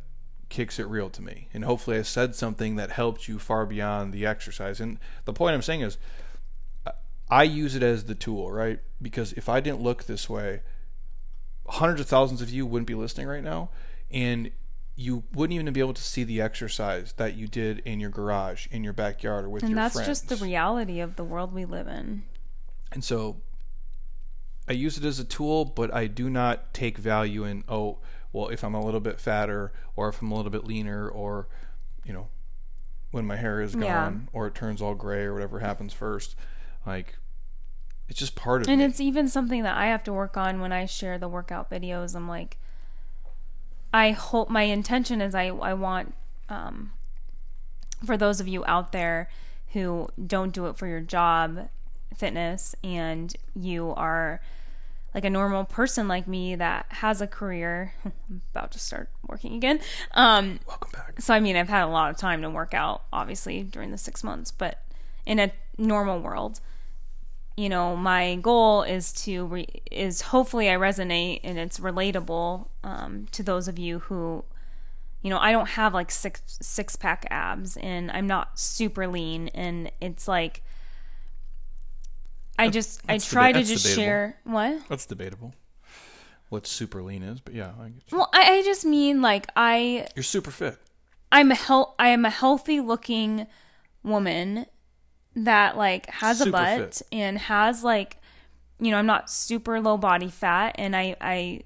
kicks 0.50 0.80
it 0.80 0.88
real 0.88 1.10
to 1.12 1.22
me. 1.22 1.47
And 1.54 1.64
hopefully 1.64 1.97
I 1.97 2.02
said 2.02 2.36
something 2.36 2.76
that 2.76 2.91
helped 2.91 3.28
you 3.28 3.39
far 3.39 3.66
beyond 3.66 4.14
the 4.14 4.26
exercise. 4.26 4.80
And 4.80 5.00
the 5.26 5.34
point 5.34 5.54
I'm 5.54 5.62
saying 5.62 5.82
is 5.82 5.97
I 7.30 7.43
use 7.43 7.76
it 7.76 7.84
as 7.84 8.06
the 8.06 8.16
tool, 8.16 8.52
right? 8.52 8.80
Because 9.02 9.34
if 9.34 9.47
I 9.47 9.60
didn't 9.60 9.82
look 9.82 10.06
this 10.06 10.28
way, 10.28 10.62
hundreds 11.68 12.02
of 12.02 12.08
thousands 12.08 12.41
of 12.41 12.50
you 12.50 12.66
wouldn't 12.66 12.88
be 12.88 12.95
listening 12.95 13.28
right 13.28 13.43
now, 13.43 13.70
and 14.10 14.50
you 14.95 15.24
wouldn't 15.34 15.54
even 15.54 15.72
be 15.72 15.80
able 15.80 15.93
to 15.93 16.02
see 16.02 16.24
the 16.24 16.41
exercise 16.41 17.14
that 17.14 17.36
you 17.36 17.47
did 17.47 17.80
in 17.86 18.00
your 18.00 18.10
garage, 18.10 18.68
in 18.72 18.84
your 18.84 18.91
backyard, 18.91 19.45
or 19.45 19.50
with 19.50 19.64
and 19.64 19.72
your 19.72 19.78
friends. 19.78 19.95
And 19.95 20.08
that's 20.08 20.08
just 20.08 20.30
the 20.30 20.43
reality 20.43 21.00
of 21.00 21.16
the 21.16 21.24
world 21.24 21.54
we 21.54 21.66
live 21.66 21.88
in 21.88 22.24
And 22.91 23.04
so 23.04 23.41
I 24.68 24.74
use 24.74 24.97
it 24.97 25.06
as 25.06 25.20
a 25.20 25.24
tool, 25.24 25.66
but 25.66 25.93
I 25.93 26.08
do 26.08 26.30
not 26.30 26.74
take 26.74 26.97
value 26.97 27.43
in, 27.43 27.64
oh, 27.70 28.00
well, 28.32 28.48
if 28.50 28.64
I'm 28.64 28.76
a 28.76 28.84
little 28.84 29.00
bit 29.00 29.20
fatter 29.20 29.72
or 29.96 30.10
if 30.10 30.22
I'm 30.22 30.32
a 30.32 30.36
little 30.36 30.52
bit 30.52 30.66
leaner 30.66 31.08
or, 31.10 31.48
you 32.04 32.14
know, 32.14 32.28
when 33.12 33.26
my 33.26 33.38
hair 33.38 33.62
is 33.62 33.74
gone 33.76 33.84
Yeah. 33.84 34.12
or 34.34 34.48
it 34.48 34.56
turns 34.56 34.82
all 34.82 34.94
gray 34.96 35.24
or 35.24 35.34
whatever 35.34 35.60
happens 35.60 35.94
first. 35.94 36.36
Like, 36.86 37.18
it's 38.08 38.18
just 38.20 38.36
part 38.36 38.62
of 38.64 38.68
and 38.70 38.80
me. 38.80 38.86
it's 38.86 39.00
even 39.00 39.28
something 39.28 39.62
that 39.62 39.78
i 39.78 39.86
have 39.86 40.04
to 40.04 40.12
work 40.12 40.36
on 40.36 40.60
when 40.60 40.72
i 40.72 40.84
share 40.84 41.20
the 41.20 41.28
workout 41.28 41.70
videos 41.70 42.16
i'm 42.16 42.28
like 42.28 42.58
i 43.94 44.10
hope 44.10 44.50
my 44.50 44.64
intention 44.64 45.22
is 45.22 45.36
i 45.36 45.46
i 45.50 45.76
want 45.76 46.16
um 46.50 46.92
for 48.04 48.18
those 48.18 48.40
of 48.40 48.48
you 48.48 48.66
out 48.66 48.92
there 48.94 49.30
who 49.74 50.08
don't 50.26 50.54
do 50.54 50.66
it 50.66 50.76
for 50.76 50.88
your 50.88 51.02
job 51.02 51.70
fitness 52.16 52.74
and 52.84 53.36
you 53.56 53.94
are 53.96 54.42
like 55.14 55.26
a 55.26 55.30
normal 55.30 55.66
person 55.66 56.07
like 56.07 56.28
me 56.28 56.55
that 56.55 56.86
has 56.89 57.22
a 57.22 57.28
career. 57.28 57.93
I'm 58.05 58.41
about 58.53 58.72
to 58.74 58.80
start 58.80 59.10
working 59.28 59.55
again. 59.55 59.80
Um, 60.14 60.60
Welcome 60.68 60.91
back. 60.93 61.20
so 61.22 61.34
I 61.34 61.39
mean, 61.39 61.55
I've 61.55 61.70
had 61.70 61.84
a 61.84 61.88
lot 61.88 62.12
of 62.12 62.18
time 62.18 62.41
to 62.43 62.49
work 62.49 62.74
out, 62.74 63.03
obviously 63.12 63.64
during 63.64 63.91
the 63.91 63.97
six 63.97 64.24
months, 64.24 64.51
but 64.51 64.80
in 65.26 65.39
a 65.39 65.51
normal 65.78 66.20
world, 66.20 66.60
you 67.57 67.70
know, 67.70 67.95
my 67.95 68.36
goal 68.36 68.84
is 68.84 69.12
to 69.24 69.45
re- 69.45 69.82
is 69.91 70.22
hopefully 70.22 70.70
I 70.70 70.76
resonate 70.76 71.41
and 71.43 71.57
it's 71.57 71.80
relatable 71.80 72.68
um, 72.84 73.28
to 73.32 73.43
those 73.43 73.68
of 73.68 73.78
you 73.78 73.99
who, 73.99 74.45
you 75.22 75.30
know, 75.30 75.39
I 75.39 75.51
don't 75.51 75.70
have 75.70 75.93
like 75.93 76.10
six 76.12 76.41
six 76.62 76.95
pack 76.95 77.26
abs 77.30 77.76
and 77.78 78.10
I'm 78.12 78.28
not 78.28 78.60
super 78.60 79.07
lean 79.07 79.49
and 79.49 79.91
it's 79.99 80.28
like. 80.28 80.64
I 82.60 82.70
just 82.70 83.01
I 83.07 83.14
that's 83.14 83.30
try 83.30 83.49
deba- 83.51 83.53
to 83.53 83.60
that's 83.60 83.70
just 83.70 83.84
debatable. 83.86 84.03
share 84.03 84.38
what 84.43 84.89
That's 84.89 85.05
debatable. 85.05 85.53
What 86.49 86.66
super 86.68 87.01
lean 87.03 87.22
is, 87.24 87.39
but 87.39 87.53
yeah, 87.53 87.72
I 87.80 87.89
get 87.89 88.03
you. 88.12 88.18
well 88.18 88.30
I, 88.34 88.57
I 88.57 88.64
just 88.64 88.86
mean 88.86 89.22
like 89.22 89.47
I 89.55 90.07
you're 90.16 90.24
super 90.24 90.51
fit. 90.51 90.78
I'm 91.32 91.51
a 91.51 91.55
hel- 91.55 91.95
I 91.99 92.10
am 92.10 92.26
a 92.26 92.30
healthy 92.32 92.80
looking 92.80 93.45
woman 94.03 94.66
that 95.36 95.78
like 95.78 96.10
has 96.10 96.41
a 96.41 96.49
butt 96.51 96.80
fit. 96.95 97.01
and 97.12 97.38
has 97.38 97.84
like 97.84 98.18
you 98.80 98.91
know, 98.91 98.97
I'm 98.97 99.05
not 99.05 99.30
super 99.30 99.80
low 99.82 99.97
body 99.97 100.30
fat 100.30 100.76
and 100.80 100.95
I 100.95 101.16
I 101.22 101.62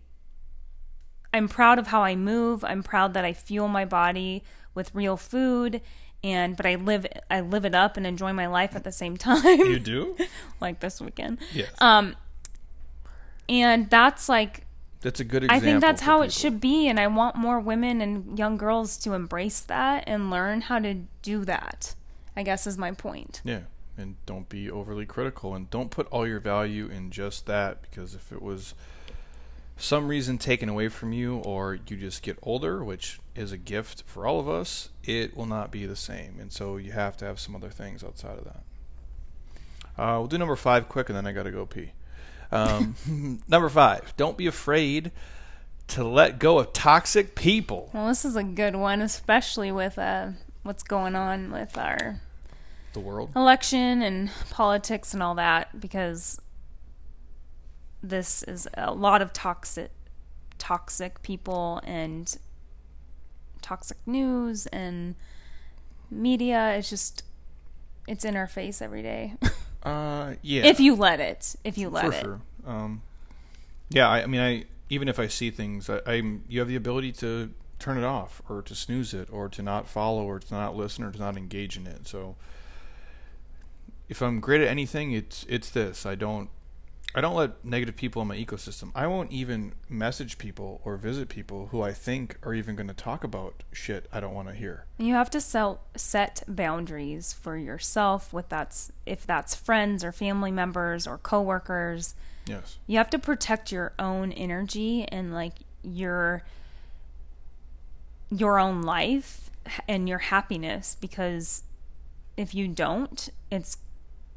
I'm 1.34 1.48
proud 1.48 1.80
of 1.80 1.88
how 1.88 2.04
I 2.04 2.16
move. 2.16 2.64
I'm 2.64 2.84
proud 2.84 3.14
that 3.14 3.26
I 3.26 3.34
fuel 3.34 3.68
my 3.68 3.86
body 3.86 4.44
with 4.76 4.94
real 4.94 5.18
food 5.18 5.82
and 6.24 6.56
but 6.56 6.66
I 6.66 6.76
live 6.76 7.06
I 7.30 7.42
live 7.42 7.66
it 7.66 7.76
up 7.76 7.98
and 7.98 8.08
enjoy 8.08 8.34
my 8.34 8.48
life 8.48 8.76
at 8.76 8.84
the 8.84 8.92
same 8.92 9.18
time 9.30 9.60
You 9.60 9.80
do? 9.80 10.16
like 10.62 10.80
this 10.80 11.02
weekend. 11.02 11.40
yes. 11.54 11.70
Um 11.80 12.16
and 13.50 13.90
that's 13.90 14.30
like 14.30 14.66
that's 15.02 15.20
a 15.20 15.26
good 15.26 15.44
example. 15.44 15.68
I 15.68 15.70
think 15.70 15.82
that's 15.82 16.02
how 16.04 16.22
it 16.22 16.32
should 16.32 16.62
be, 16.62 16.88
and 16.88 16.98
I 16.98 17.08
want 17.08 17.36
more 17.36 17.60
women 17.60 18.00
and 18.00 18.40
young 18.40 18.56
girls 18.56 18.96
to 19.00 19.12
embrace 19.14 19.60
that 19.60 20.06
and 20.08 20.32
learn 20.32 20.62
how 20.62 20.80
to 20.80 20.94
do 21.22 21.44
that. 21.44 21.94
I 22.38 22.44
guess 22.44 22.66
is 22.66 22.78
my 22.78 22.92
point. 22.94 23.42
Yeah, 23.44 23.64
and 23.98 24.16
don't 24.26 24.48
be 24.48 24.72
overly 24.72 25.06
critical, 25.06 25.54
and 25.56 25.70
don't 25.70 25.92
put 25.92 26.08
all 26.08 26.26
your 26.26 26.40
value 26.40 26.88
in 26.88 27.12
just 27.12 27.46
that. 27.48 27.82
Because 27.82 28.16
if 28.16 28.32
it 28.32 28.42
was 28.42 28.76
some 29.78 30.08
reason 30.08 30.38
taken 30.38 30.70
away 30.70 30.88
from 30.88 31.14
you, 31.14 31.38
or 31.38 31.80
you 31.88 31.98
just 31.98 32.22
get 32.22 32.38
older, 32.44 32.84
which 32.84 33.20
is 33.36 33.52
a 33.52 33.58
gift 33.58 34.04
for 34.06 34.26
all 34.28 34.40
of 34.40 34.48
us, 34.48 34.90
it 35.04 35.36
will 35.36 35.46
not 35.48 35.72
be 35.72 35.86
the 35.86 35.96
same. 35.96 36.38
And 36.40 36.52
so 36.52 36.78
you 36.78 36.92
have 36.92 37.18
to 37.18 37.26
have 37.26 37.40
some 37.40 37.56
other 37.56 37.70
things 37.70 38.04
outside 38.04 38.38
of 38.38 38.46
that. 38.46 38.64
Uh, 39.98 40.18
we'll 40.20 40.28
do 40.28 40.38
number 40.38 40.56
five 40.56 40.90
quick, 40.90 41.10
and 41.10 41.16
then 41.18 41.28
I 41.28 41.32
got 41.32 41.44
to 41.44 41.52
go 41.52 41.66
pee. 41.66 41.92
Um, 42.52 42.96
number 43.48 43.70
five: 43.70 44.14
Don't 44.18 44.38
be 44.38 44.48
afraid 44.48 45.12
to 45.88 46.04
let 46.04 46.40
go 46.40 46.60
of 46.60 46.72
toxic 46.74 47.36
people. 47.36 47.90
Well, 47.94 48.08
this 48.08 48.24
is 48.26 48.36
a 48.36 48.44
good 48.44 48.76
one, 48.76 49.02
especially 49.02 49.72
with 49.72 49.98
uh, 50.00 50.30
what's 50.64 50.84
going 50.84 51.16
on 51.16 51.52
with 51.52 51.78
our 51.78 52.22
The 52.94 53.00
world. 53.02 53.32
election 53.36 54.02
and 54.02 54.32
politics 54.50 55.14
and 55.14 55.22
all 55.22 55.36
that, 55.36 55.80
because 55.80 56.40
this 58.04 58.44
is 58.44 58.68
a 58.76 58.94
lot 58.94 59.22
of 59.22 59.34
toxic, 59.34 59.92
toxic 60.60 61.24
people 61.24 61.82
and 61.84 62.38
toxic 63.62 63.98
news 64.06 64.68
and 64.68 65.16
media. 66.12 66.76
It's 66.76 66.90
just, 66.90 67.24
it's 68.08 68.26
in 68.26 68.36
our 68.36 68.48
face 68.48 68.82
every 68.82 69.02
day. 69.02 69.36
Uh, 69.84 70.36
yeah. 70.42 70.64
if 70.64 70.80
you 70.80 70.96
let 70.96 71.20
it, 71.20 71.58
if 71.66 71.78
you 71.78 71.90
let 71.90 72.06
it. 72.06 72.12
for 72.12 72.18
it. 72.18 72.22
sure. 72.22 72.42
Um, 72.66 73.02
yeah, 73.90 74.08
I, 74.08 74.24
I 74.24 74.26
mean, 74.28 74.40
I 74.40 74.64
even 74.90 75.10
if 75.10 75.20
I 75.20 75.28
see 75.28 75.52
things, 75.52 75.90
I, 75.90 76.00
I'm 76.06 76.46
you 76.48 76.60
have 76.60 76.70
the 76.70 76.76
ability 76.76 77.12
to 77.14 77.52
turn 77.80 77.98
it 77.98 78.04
off 78.04 78.42
or 78.48 78.62
to 78.62 78.76
snooze 78.76 79.14
it 79.14 79.28
or 79.32 79.50
to 79.50 79.62
not 79.62 79.88
follow 79.88 80.24
or 80.24 80.40
to 80.40 80.54
not 80.54 80.76
listen 80.76 81.04
or 81.04 81.12
to 81.12 81.20
not 81.20 81.36
engage 81.36 81.76
in 81.76 81.86
it. 81.86 82.08
So 82.08 82.36
if 84.08 84.22
I'm 84.22 84.40
great 84.40 84.62
at 84.62 84.68
anything, 84.68 85.12
it's 85.12 85.46
it's 85.50 85.70
this. 85.70 86.06
I 86.06 86.16
don't 86.16 86.50
I 87.16 87.22
don't 87.22 87.36
let 87.36 87.64
negative 87.64 87.96
people 87.96 88.22
in 88.24 88.28
my 88.28 88.36
ecosystem. 88.36 88.92
I 88.96 89.06
won't 89.06 89.32
even 89.32 89.74
message 89.88 90.38
people 90.40 90.82
or 90.84 90.98
visit 90.98 91.30
people 91.30 91.68
who 91.68 91.82
I 91.82 91.92
think 91.92 92.38
are 92.44 92.54
even 92.54 92.76
going 92.76 92.88
to 92.88 92.94
talk 92.94 93.24
about 93.24 93.64
shit 93.72 94.08
I 94.12 94.20
don't 94.20 94.34
want 94.34 94.48
to 94.48 94.56
hear. 94.56 94.86
You 94.98 95.14
have 95.14 95.30
to 95.32 95.42
sel- 95.42 95.82
set 95.96 96.44
boundaries 96.48 97.32
for 97.32 97.56
yourself 97.56 98.34
with 98.34 98.50
that's 98.50 98.92
if 99.06 99.28
that's 99.28 99.54
friends 99.54 100.04
or 100.04 100.12
family 100.12 100.52
members 100.52 101.06
or 101.06 101.20
coworkers. 101.20 102.16
Yes. 102.48 102.78
You 102.88 102.98
have 102.98 103.12
to 103.12 103.20
protect 103.20 103.72
your 103.72 103.94
own 104.00 104.32
energy 104.32 105.06
and 105.10 105.34
like 105.34 105.54
your 105.84 106.44
your 108.32 108.58
own 108.58 108.82
life 108.82 109.52
and 109.88 110.10
your 110.10 110.18
happiness 110.18 110.98
because 111.00 111.64
if 112.36 112.56
you 112.56 112.68
don't, 112.68 113.30
it's 113.52 113.78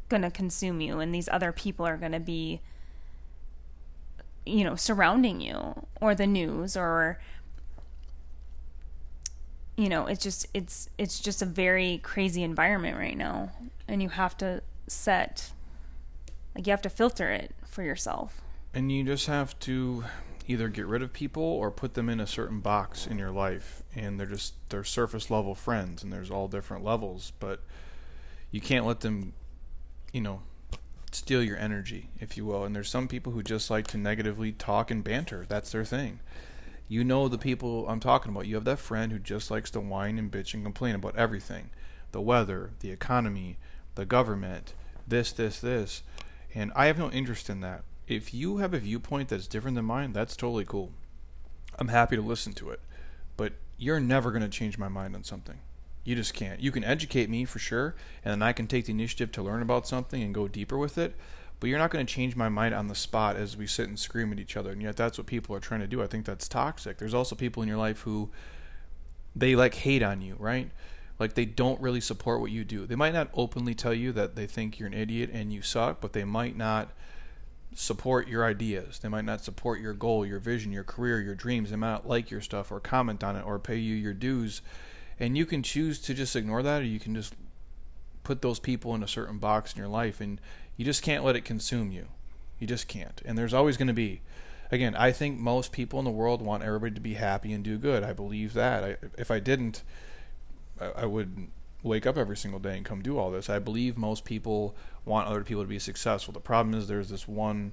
going 0.09 0.23
to 0.23 0.31
consume 0.31 0.81
you 0.81 1.01
and 1.01 1.15
these 1.15 1.29
other 1.31 1.53
people 1.53 1.87
are 1.87 1.97
going 1.97 2.13
to 2.13 2.21
be 2.21 2.61
you 4.45 4.63
know 4.63 4.77
surrounding 4.77 5.41
you 5.41 5.87
or 6.01 6.15
the 6.15 6.27
news 6.27 6.77
or 6.77 7.19
you 9.77 9.89
know 9.89 10.07
it's 10.07 10.23
just 10.23 10.47
it's 10.55 10.89
it's 10.99 11.19
just 11.19 11.43
a 11.43 11.47
very 11.47 11.99
crazy 11.99 12.43
environment 12.43 12.97
right 12.97 13.17
now 13.17 13.51
and 13.89 14.03
you 14.03 14.09
have 14.09 14.37
to 14.37 14.63
set 14.87 15.53
like 16.55 16.67
you 16.67 16.71
have 16.71 16.83
to 16.83 16.89
filter 16.91 17.31
it 17.31 17.55
for 17.67 17.83
yourself 17.83 18.41
And 18.75 18.93
you 18.93 19.05
just 19.05 19.27
have 19.27 19.59
to 19.61 20.05
either 20.49 20.69
get 20.69 20.87
rid 20.87 21.03
of 21.03 21.13
people 21.13 21.43
or 21.43 21.71
put 21.71 21.95
them 21.95 22.09
in 22.09 22.21
a 22.21 22.27
certain 22.27 22.61
box 22.61 23.07
in 23.07 23.19
your 23.19 23.31
life. 23.31 23.83
And 23.95 24.19
they're 24.21 24.27
just 24.27 24.55
they're 24.69 24.85
surface 24.85 25.31
level 25.31 25.55
friends 25.55 26.03
and 26.03 26.13
there's 26.13 26.31
all 26.31 26.47
different 26.49 26.85
levels, 26.85 27.33
but 27.41 27.61
you 28.51 28.61
can't 28.61 28.87
let 28.87 29.01
them, 29.01 29.33
you 30.13 30.21
know, 30.21 30.43
steal 31.11 31.43
your 31.43 31.57
energy, 31.57 32.11
if 32.21 32.37
you 32.37 32.45
will. 32.45 32.65
And 32.65 32.75
there's 32.75 32.89
some 32.89 33.09
people 33.09 33.33
who 33.33 33.43
just 33.43 33.71
like 33.71 33.87
to 33.89 33.99
negatively 33.99 34.53
talk 34.53 34.91
and 34.91 35.03
banter. 35.03 35.47
That's 35.49 35.73
their 35.73 35.85
thing. 35.85 36.21
You 36.89 37.03
know 37.03 37.29
the 37.29 37.39
people 37.39 37.89
I'm 37.89 38.01
talking 38.01 38.31
about. 38.31 38.47
You 38.47 38.55
have 38.55 38.65
that 38.65 38.79
friend 38.79 39.11
who 39.11 39.19
just 39.19 39.51
likes 39.51 39.71
to 39.73 39.81
whine 39.81 40.19
and 40.19 40.31
bitch 40.31 40.55
and 40.55 40.63
complain 40.63 40.95
about 40.95 41.17
everything. 41.17 41.71
The 42.13 42.21
weather, 42.21 42.71
the 42.81 42.91
economy, 42.91 43.59
the 43.97 44.07
government, 44.07 44.75
this, 45.07 45.33
this, 45.33 45.59
this. 45.59 46.03
And 46.55 46.73
I 46.77 46.87
have 46.87 46.99
no 46.99 47.11
interest 47.11 47.51
in 47.51 47.61
that. 47.61 47.83
If 48.07 48.33
you 48.33 48.59
have 48.59 48.73
a 48.73 48.79
viewpoint 48.79 49.31
that's 49.31 49.49
different 49.49 49.75
than 49.75 49.85
mine, 49.85 50.13
that's 50.13 50.37
totally 50.37 50.65
cool. 50.65 50.93
I'm 51.79 51.89
happy 51.89 52.15
to 52.15 52.23
listen 52.23 52.53
to 52.55 52.71
it. 52.71 52.81
But 53.37 53.55
you're 53.77 54.01
never 54.01 54.31
going 54.31 54.43
to 54.43 54.49
change 54.49 54.79
my 54.79 54.89
mind 54.89 55.15
on 55.17 55.25
something. 55.25 55.59
You 56.07 56.15
just 56.15 56.35
can't. 56.35 56.61
You 56.61 56.71
can 56.71 56.85
educate 56.85 57.29
me 57.29 57.45
for 57.45 57.59
sure, 57.59 57.97
and 58.25 58.31
then 58.31 58.43
I 58.43 58.53
can 58.53 58.69
take 58.69 58.87
the 58.87 58.93
initiative 58.93 59.33
to 59.33 59.43
learn 59.43 59.61
about 59.61 59.89
something 59.89 60.23
and 60.23 60.33
go 60.33 60.47
deeper 60.47 60.79
with 60.79 60.99
it. 60.99 61.17
But 61.59 61.69
you're 61.69 61.81
not 61.81 61.91
going 61.91 62.07
to 62.07 62.13
change 62.13 62.37
my 62.37 62.49
mind 62.49 62.75
on 62.75 62.87
the 62.87 62.95
spot 62.95 63.35
as 63.35 63.57
we 63.57 63.67
sit 63.67 63.89
and 63.89 63.99
scream 63.99 64.31
at 64.31 64.39
each 64.39 64.57
other. 64.57 64.71
And 64.71 64.81
yet, 64.81 64.97
that's 64.97 65.19
what 65.19 65.27
people 65.27 65.57
are 65.57 65.61
trying 65.61 65.81
to 65.81 65.89
do. 65.89 66.01
I 66.01 66.07
think 66.07 66.25
that's 66.25 66.47
toxic. 66.47 66.99
There's 66.99 67.15
also 67.15 67.35
people 67.35 67.61
in 67.61 67.69
your 67.69 67.77
life 67.77 68.03
who 68.03 68.31
they 69.35 69.57
like 69.57 69.75
hate 69.75 70.03
on 70.03 70.23
you, 70.23 70.37
right? 70.39 70.71
Like 71.19 71.35
they 71.35 71.45
don't 71.45 71.81
really 71.81 72.01
support 72.01 72.41
what 72.41 72.53
you 72.53 72.65
do. 72.65 72.87
They 72.87 72.95
might 72.95 73.15
not 73.15 73.31
openly 73.35 73.75
tell 73.75 73.95
you 73.95 74.13
that 74.13 74.37
they 74.37 74.47
think 74.47 74.79
you're 74.79 74.87
an 74.87 74.95
idiot 74.95 75.31
and 75.33 75.53
you 75.53 75.61
suck, 75.61 76.01
but 76.01 76.13
they 76.13 76.25
might 76.25 76.57
not 76.57 76.91
support 77.75 78.29
your 78.29 78.45
ideas. 78.45 79.01
They 79.01 79.09
might 79.09 79.25
not 79.25 79.43
support 79.43 79.81
your 79.81 79.93
goal, 79.93 80.25
your 80.25 80.39
vision, 80.39 80.71
your 80.71 80.85
career, 80.85 81.21
your 81.21 81.35
dreams. 81.35 81.71
They 81.71 81.77
might 81.77 81.91
not 81.91 82.09
like 82.09 82.31
your 82.31 82.43
stuff 82.43 82.71
or 82.71 82.79
comment 82.79 83.25
on 83.25 83.35
it 83.35 83.45
or 83.45 83.59
pay 83.59 83.77
you 83.77 83.97
your 83.97 84.15
dues. 84.15 84.63
And 85.19 85.37
you 85.37 85.47
can 85.47 85.63
choose 85.63 86.01
to 86.03 86.15
just 86.15 86.37
ignore 86.37 86.63
that 86.63 86.83
or 86.83 86.85
you 86.85 87.01
can 87.01 87.15
just 87.15 87.35
put 88.23 88.43
those 88.43 88.59
people 88.59 88.95
in 88.95 89.03
a 89.03 89.09
certain 89.09 89.39
box 89.39 89.73
in 89.73 89.79
your 89.79 89.89
life 89.89 90.21
and 90.21 90.41
you 90.77 90.85
just 90.85 91.03
can't 91.03 91.25
let 91.25 91.37
it 91.37 91.45
consume 91.45 91.91
you. 91.91 92.07
You 92.59 92.67
just 92.67 92.89
can't. 92.89 93.23
And 93.25 93.39
there's 93.39 93.55
always 93.55 93.77
going 93.77 93.89
to 93.89 93.95
be 93.95 94.21
again, 94.71 94.95
I 94.97 95.13
think 95.13 95.39
most 95.39 95.73
people 95.73 95.99
in 95.99 96.05
the 96.05 96.11
world 96.11 96.43
want 96.43 96.63
everybody 96.63 96.95
to 96.95 97.01
be 97.01 97.15
happy 97.15 97.53
and 97.53 97.63
do 97.63 97.79
good. 97.79 98.03
I 98.03 98.13
believe 98.13 98.53
that. 98.55 98.85
I, 98.85 98.97
if 99.19 99.31
I 99.31 99.39
didn't, 99.39 99.83
I, 100.81 101.03
I 101.03 101.07
would 101.07 101.49
wake 101.83 102.07
up 102.07 102.17
every 102.17 102.37
single 102.37 102.61
day 102.61 102.77
and 102.77 102.85
come 102.85 103.03
do 103.03 103.19
all 103.19 103.31
this. 103.31 103.49
I 103.49 103.59
believe 103.59 103.97
most 103.97 104.25
people 104.25 104.75
want 105.05 105.29
other 105.29 105.45
people 105.45 105.63
to 105.63 105.69
be 105.69 105.79
successful. 105.79 106.35
The 106.35 106.41
problem 106.41 106.75
is 106.75 106.89
there's 106.89 107.11
this 107.11 107.29
one 107.29 107.73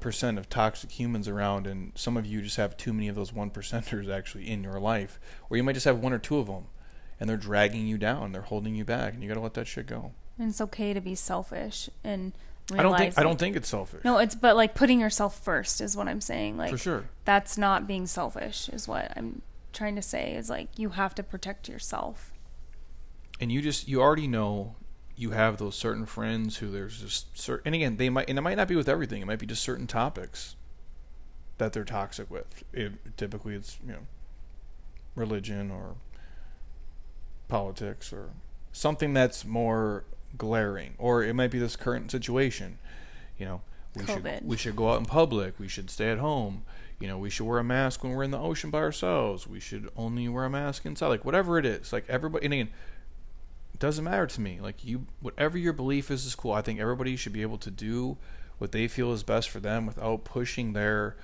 percent 0.00 0.38
of 0.38 0.48
toxic 0.48 0.92
humans 0.92 1.28
around, 1.28 1.66
and 1.66 1.92
some 1.94 2.16
of 2.16 2.26
you 2.26 2.42
just 2.42 2.56
have 2.56 2.76
too 2.76 2.92
many 2.92 3.08
of 3.08 3.14
those 3.16 3.32
one 3.32 3.50
percenters 3.50 4.08
actually 4.12 4.48
in 4.50 4.62
your 4.62 4.78
life, 4.80 5.18
or 5.50 5.56
you 5.56 5.62
might 5.62 5.74
just 5.74 5.86
have 5.86 5.98
one 5.98 6.12
or 6.12 6.18
two 6.18 6.38
of 6.38 6.46
them, 6.46 6.66
and 7.20 7.28
they're 7.28 7.36
dragging 7.36 7.86
you 7.86 7.98
down, 7.98 8.32
they're 8.32 8.42
holding 8.42 8.74
you 8.74 8.84
back, 8.84 9.14
and 9.14 9.22
you 9.22 9.28
got 9.28 9.34
to 9.34 9.40
let 9.40 9.54
that 9.54 9.66
shit 9.66 9.86
go. 9.86 10.12
and 10.38 10.48
it's 10.50 10.60
okay 10.60 10.92
to 10.92 11.00
be 11.00 11.14
selfish 11.14 11.88
and 12.02 12.32
I 12.72 12.82
don't 12.82 12.92
think 12.92 12.98
realize, 13.00 13.18
I 13.18 13.22
don't 13.22 13.38
think 13.38 13.56
it's 13.56 13.68
selfish. 13.68 14.02
no 14.04 14.18
it's 14.18 14.34
but 14.34 14.56
like 14.56 14.74
putting 14.74 14.98
yourself 14.98 15.38
first 15.44 15.80
is 15.82 15.96
what 15.96 16.08
i'm 16.08 16.20
saying 16.22 16.56
like 16.56 16.70
for 16.70 16.78
sure. 16.78 17.04
that's 17.26 17.56
not 17.58 17.86
being 17.86 18.06
selfish 18.06 18.68
is 18.70 18.88
what 18.88 19.12
i'm 19.16 19.42
trying 19.74 19.94
to 19.96 20.02
say 20.02 20.34
is 20.34 20.48
like 20.50 20.68
you 20.78 20.88
have 20.90 21.14
to 21.16 21.22
protect 21.22 21.68
yourself 21.68 22.32
and 23.38 23.52
you 23.52 23.60
just 23.60 23.86
you 23.86 24.00
already 24.00 24.26
know 24.26 24.74
you 25.16 25.30
have 25.30 25.58
those 25.58 25.76
certain 25.76 26.06
friends 26.06 26.56
who 26.58 26.70
there's 26.70 27.00
just 27.00 27.38
certain, 27.38 27.62
and 27.66 27.74
again, 27.74 27.96
they 27.96 28.08
might, 28.08 28.28
and 28.28 28.38
it 28.38 28.42
might 28.42 28.56
not 28.56 28.68
be 28.68 28.76
with 28.76 28.88
everything. 28.88 29.22
It 29.22 29.26
might 29.26 29.38
be 29.38 29.46
just 29.46 29.62
certain 29.62 29.86
topics 29.86 30.56
that 31.58 31.72
they're 31.72 31.84
toxic 31.84 32.30
with. 32.30 32.64
It, 32.72 33.16
typically, 33.16 33.54
it's 33.54 33.78
you 33.86 33.92
know, 33.92 34.06
religion 35.14 35.70
or 35.70 35.94
politics 37.48 38.12
or 38.12 38.30
something 38.72 39.14
that's 39.14 39.44
more 39.44 40.04
glaring, 40.36 40.94
or 40.98 41.22
it 41.22 41.34
might 41.34 41.50
be 41.50 41.58
this 41.58 41.76
current 41.76 42.10
situation. 42.10 42.78
You 43.38 43.46
know, 43.46 43.60
we 43.94 44.02
COVID. 44.02 44.38
should 44.38 44.48
we 44.48 44.56
should 44.56 44.76
go 44.76 44.90
out 44.90 44.98
in 44.98 45.06
public. 45.06 45.58
We 45.58 45.68
should 45.68 45.90
stay 45.90 46.10
at 46.10 46.18
home. 46.18 46.64
You 47.00 47.08
know, 47.08 47.18
we 47.18 47.30
should 47.30 47.46
wear 47.46 47.58
a 47.58 47.64
mask 47.64 48.02
when 48.02 48.12
we're 48.12 48.22
in 48.22 48.30
the 48.30 48.38
ocean 48.38 48.70
by 48.70 48.78
ourselves. 48.78 49.46
We 49.46 49.60
should 49.60 49.90
only 49.96 50.28
wear 50.28 50.44
a 50.44 50.50
mask 50.50 50.86
inside. 50.86 51.08
Like 51.08 51.24
whatever 51.24 51.58
it 51.58 51.66
is. 51.66 51.92
Like 51.92 52.04
everybody. 52.08 52.44
And 52.44 52.54
again, 52.54 52.68
it 53.74 53.80
doesn't 53.80 54.04
matter 54.04 54.26
to 54.26 54.40
me. 54.40 54.60
Like 54.60 54.84
you, 54.84 55.06
whatever 55.20 55.58
your 55.58 55.72
belief 55.72 56.10
is, 56.10 56.24
is 56.24 56.36
cool. 56.36 56.52
I 56.52 56.62
think 56.62 56.78
everybody 56.78 57.16
should 57.16 57.32
be 57.32 57.42
able 57.42 57.58
to 57.58 57.70
do 57.70 58.16
what 58.58 58.70
they 58.70 58.86
feel 58.86 59.12
is 59.12 59.24
best 59.24 59.50
for 59.50 59.58
them 59.58 59.84
without 59.84 60.24
pushing 60.24 60.72
their 60.72 61.16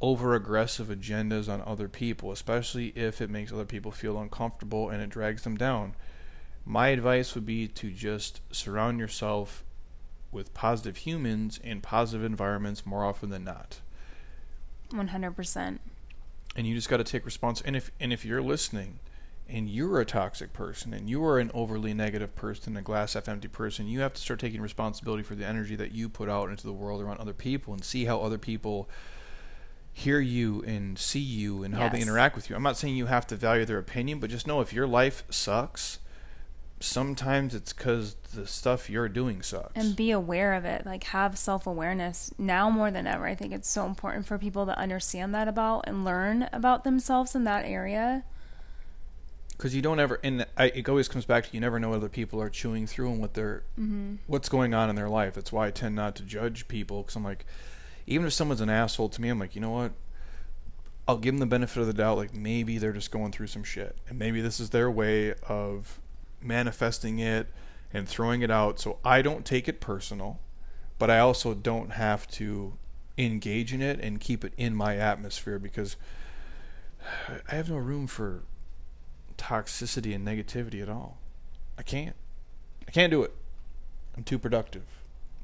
over 0.00 0.34
aggressive 0.34 0.88
agendas 0.88 1.52
on 1.52 1.62
other 1.66 1.86
people, 1.86 2.32
especially 2.32 2.88
if 2.96 3.20
it 3.20 3.28
makes 3.28 3.52
other 3.52 3.66
people 3.66 3.92
feel 3.92 4.18
uncomfortable 4.18 4.88
and 4.88 5.02
it 5.02 5.10
drags 5.10 5.42
them 5.42 5.56
down. 5.56 5.94
My 6.64 6.88
advice 6.88 7.34
would 7.34 7.44
be 7.44 7.68
to 7.68 7.90
just 7.90 8.40
surround 8.50 8.98
yourself 8.98 9.62
with 10.32 10.54
positive 10.54 10.98
humans 10.98 11.60
and 11.62 11.82
positive 11.82 12.24
environments 12.24 12.86
more 12.86 13.04
often 13.04 13.28
than 13.28 13.44
not. 13.44 13.80
100%. 14.90 15.78
And 16.56 16.66
you 16.66 16.74
just 16.74 16.88
got 16.88 16.96
to 16.96 17.04
take 17.04 17.26
response. 17.26 17.60
And 17.60 17.76
if 17.76 17.90
and 18.00 18.12
if 18.12 18.24
you're 18.24 18.42
listening, 18.42 18.98
and 19.50 19.68
you're 19.68 20.00
a 20.00 20.04
toxic 20.04 20.52
person, 20.52 20.94
and 20.94 21.10
you 21.10 21.24
are 21.24 21.38
an 21.38 21.50
overly 21.52 21.92
negative 21.94 22.34
person, 22.34 22.76
a 22.76 22.82
glass 22.82 23.14
half 23.14 23.28
empty 23.28 23.48
person, 23.48 23.86
you 23.86 24.00
have 24.00 24.14
to 24.14 24.20
start 24.20 24.40
taking 24.40 24.60
responsibility 24.60 25.22
for 25.22 25.34
the 25.34 25.46
energy 25.46 25.76
that 25.76 25.92
you 25.92 26.08
put 26.08 26.28
out 26.28 26.50
into 26.50 26.66
the 26.66 26.72
world 26.72 27.02
around 27.02 27.18
other 27.18 27.32
people, 27.32 27.72
and 27.72 27.84
see 27.84 28.04
how 28.04 28.20
other 28.20 28.38
people 28.38 28.88
hear 29.92 30.20
you 30.20 30.62
and 30.62 30.98
see 30.98 31.18
you 31.18 31.62
and 31.64 31.74
how 31.74 31.88
they 31.88 32.00
interact 32.00 32.36
with 32.36 32.48
you. 32.48 32.56
I'm 32.56 32.62
not 32.62 32.76
saying 32.76 32.96
you 32.96 33.06
have 33.06 33.26
to 33.26 33.36
value 33.36 33.64
their 33.64 33.78
opinion, 33.78 34.20
but 34.20 34.30
just 34.30 34.46
know 34.46 34.60
if 34.60 34.72
your 34.72 34.86
life 34.86 35.24
sucks, 35.30 35.98
sometimes 36.80 37.54
it's 37.54 37.72
because 37.72 38.16
the 38.32 38.46
stuff 38.46 38.88
you're 38.88 39.08
doing 39.08 39.42
sucks. 39.42 39.72
and 39.74 39.94
be 39.94 40.10
aware 40.10 40.54
of 40.54 40.64
it 40.64 40.86
like 40.86 41.04
have 41.04 41.36
self-awareness 41.36 42.32
now 42.38 42.70
more 42.70 42.90
than 42.90 43.06
ever 43.06 43.26
i 43.26 43.34
think 43.34 43.52
it's 43.52 43.68
so 43.68 43.84
important 43.84 44.24
for 44.24 44.38
people 44.38 44.64
to 44.64 44.78
understand 44.78 45.34
that 45.34 45.46
about 45.46 45.84
and 45.86 46.06
learn 46.06 46.48
about 46.54 46.82
themselves 46.82 47.34
in 47.34 47.44
that 47.44 47.66
area 47.66 48.24
because 49.60 49.74
you 49.74 49.82
don't 49.82 50.00
ever 50.00 50.18
and 50.22 50.46
I, 50.56 50.66
it 50.68 50.88
always 50.88 51.06
comes 51.06 51.26
back 51.26 51.44
to 51.44 51.50
you 51.52 51.60
never 51.60 51.78
know 51.78 51.90
what 51.90 51.96
other 51.96 52.08
people 52.08 52.40
are 52.40 52.48
chewing 52.48 52.86
through 52.86 53.10
and 53.10 53.20
what 53.20 53.34
they're 53.34 53.62
mm-hmm. 53.78 54.14
what's 54.26 54.48
going 54.48 54.72
on 54.72 54.88
in 54.88 54.96
their 54.96 55.10
life. 55.10 55.34
That's 55.34 55.52
why 55.52 55.66
i 55.66 55.70
tend 55.70 55.94
not 55.94 56.16
to 56.16 56.22
judge 56.22 56.66
people 56.66 57.02
because 57.02 57.14
i'm 57.14 57.24
like 57.24 57.44
even 58.06 58.26
if 58.26 58.32
someone's 58.32 58.62
an 58.62 58.70
asshole 58.70 59.10
to 59.10 59.20
me 59.20 59.28
i'm 59.28 59.38
like 59.38 59.54
you 59.54 59.60
know 59.60 59.70
what? 59.70 59.92
I'll 61.06 61.18
give 61.18 61.34
them 61.34 61.40
the 61.40 61.46
benefit 61.46 61.78
of 61.78 61.86
the 61.86 61.92
doubt 61.92 62.16
like 62.16 62.32
maybe 62.32 62.78
they're 62.78 62.94
just 62.94 63.10
going 63.10 63.32
through 63.32 63.48
some 63.48 63.62
shit 63.62 63.98
and 64.08 64.18
maybe 64.18 64.40
this 64.40 64.60
is 64.60 64.70
their 64.70 64.90
way 64.90 65.34
of 65.46 66.00
manifesting 66.40 67.18
it 67.18 67.48
and 67.92 68.08
throwing 68.08 68.40
it 68.40 68.50
out. 68.50 68.80
So 68.80 68.96
i 69.04 69.20
don't 69.20 69.44
take 69.44 69.68
it 69.68 69.78
personal 69.78 70.40
but 70.98 71.10
i 71.10 71.18
also 71.18 71.52
don't 71.52 71.92
have 71.92 72.26
to 72.28 72.78
engage 73.18 73.74
in 73.74 73.82
it 73.82 74.00
and 74.00 74.20
keep 74.20 74.42
it 74.42 74.54
in 74.56 74.74
my 74.74 74.96
atmosphere 74.96 75.58
because 75.58 75.96
i 77.50 77.54
have 77.54 77.68
no 77.68 77.76
room 77.76 78.06
for 78.06 78.44
toxicity 79.40 80.14
and 80.14 80.26
negativity 80.26 80.82
at 80.82 80.88
all. 80.88 81.18
I 81.78 81.82
can't. 81.82 82.14
I 82.86 82.90
can't 82.90 83.10
do 83.10 83.22
it. 83.22 83.32
I'm 84.16 84.22
too 84.22 84.38
productive 84.38 84.82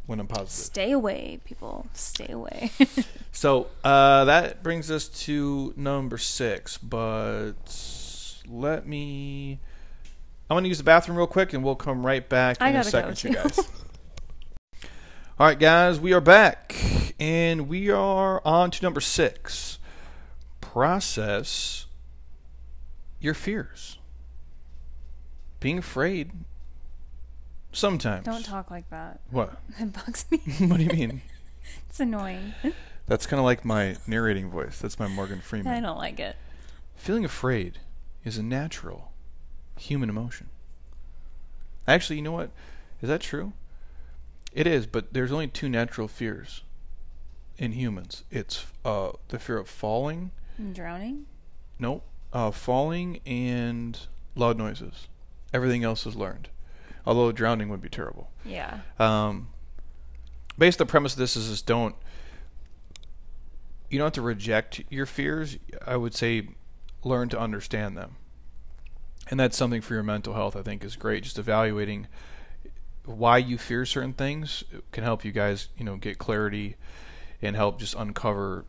when 0.04 0.20
I'm 0.20 0.26
positive. 0.26 0.66
stay 0.66 0.92
away 0.92 1.40
people 1.44 1.86
stay 1.92 2.28
away 2.28 2.70
So 3.32 3.66
uh, 3.82 4.24
that 4.24 4.62
brings 4.62 4.90
us 4.90 5.08
to 5.24 5.74
number 5.76 6.16
six. 6.18 6.78
But 6.78 7.54
let 8.48 8.86
me. 8.86 9.60
I'm 10.48 10.54
going 10.54 10.64
to 10.64 10.68
use 10.68 10.78
the 10.78 10.84
bathroom 10.84 11.18
real 11.18 11.26
quick 11.26 11.52
and 11.52 11.62
we'll 11.62 11.74
come 11.76 12.06
right 12.06 12.26
back 12.26 12.58
I 12.60 12.70
in 12.70 12.76
a 12.76 12.84
second, 12.84 13.22
you 13.24 13.34
guys. 13.34 13.58
All 15.38 15.46
right, 15.46 15.58
guys, 15.58 16.00
we 16.00 16.12
are 16.12 16.20
back. 16.20 17.14
And 17.18 17.68
we 17.68 17.90
are 17.90 18.40
on 18.44 18.70
to 18.70 18.82
number 18.82 19.00
six 19.00 19.78
process 20.60 21.85
your 23.26 23.34
fears. 23.34 23.98
Being 25.60 25.78
afraid 25.78 26.30
sometimes. 27.72 28.24
don't 28.24 28.44
talk 28.44 28.70
like 28.70 28.88
that 28.88 29.20
What? 29.30 29.60
it 29.78 29.92
bugs 29.92 30.24
me 30.30 30.38
what 30.66 30.78
do 30.78 30.84
you 30.84 30.90
mean? 30.90 31.20
it's 31.90 32.00
annoying 32.00 32.54
That's 33.06 33.26
kind 33.26 33.38
of 33.38 33.44
like 33.44 33.64
my 33.64 33.96
narrating 34.06 34.48
voice. 34.48 34.78
That's 34.78 34.98
my 34.98 35.08
Morgan 35.08 35.40
Freeman. 35.40 35.72
i 35.72 35.80
don't 35.80 35.98
like 35.98 36.18
it 36.20 36.36
Feeling 36.94 37.24
afraid 37.24 37.80
is 38.24 38.38
a 38.38 38.42
natural 38.42 39.12
human 39.78 40.08
emotion. 40.08 40.48
Actually, 41.86 42.16
you 42.16 42.22
know 42.22 42.32
what? 42.32 42.50
Is 43.02 43.08
that 43.08 43.20
true? 43.20 43.52
It 44.52 44.66
is, 44.66 44.86
but 44.86 45.12
there's 45.12 45.30
only 45.30 45.46
two 45.48 45.68
natural 45.68 46.08
fears 46.08 46.62
in 47.58 47.72
humans. 47.72 48.24
It's 48.30 48.64
uh, 48.84 49.10
the 49.28 49.38
fear 49.38 49.58
of 49.58 49.68
falling. 49.68 50.30
I'm 50.58 50.72
drowning 50.72 51.26
Nope. 51.78 52.02
Uh, 52.36 52.50
falling 52.50 53.18
and 53.24 53.98
loud 54.34 54.58
noises. 54.58 55.08
Everything 55.54 55.84
else 55.84 56.04
is 56.04 56.14
learned. 56.14 56.50
Although 57.06 57.32
drowning 57.32 57.70
would 57.70 57.80
be 57.80 57.88
terrible. 57.88 58.30
yeah 58.44 58.80
Um, 58.98 59.48
based 60.58 60.76
the 60.76 60.84
premise 60.84 61.14
of 61.14 61.18
this 61.18 61.34
is 61.34 61.48
just 61.48 61.64
don't 61.64 61.94
you 63.88 63.96
don't 63.96 64.04
have 64.08 64.12
to 64.12 64.20
reject 64.20 64.82
your 64.90 65.06
fears. 65.06 65.56
I 65.86 65.96
would 65.96 66.14
say 66.14 66.50
learn 67.02 67.30
to 67.30 67.40
understand 67.40 67.96
them, 67.96 68.16
and 69.30 69.40
that's 69.40 69.56
something 69.56 69.80
for 69.80 69.94
your 69.94 70.02
mental 70.02 70.34
health. 70.34 70.56
I 70.56 70.62
think 70.62 70.84
is 70.84 70.94
great. 70.94 71.22
Just 71.22 71.38
evaluating 71.38 72.06
why 73.06 73.38
you 73.38 73.56
fear 73.56 73.86
certain 73.86 74.12
things 74.12 74.62
can 74.92 75.04
help 75.04 75.24
you 75.24 75.32
guys, 75.32 75.68
you 75.78 75.86
know, 75.86 75.96
get 75.96 76.18
clarity 76.18 76.76
and 77.40 77.56
help 77.56 77.80
just 77.80 77.94
uncover 77.94 78.66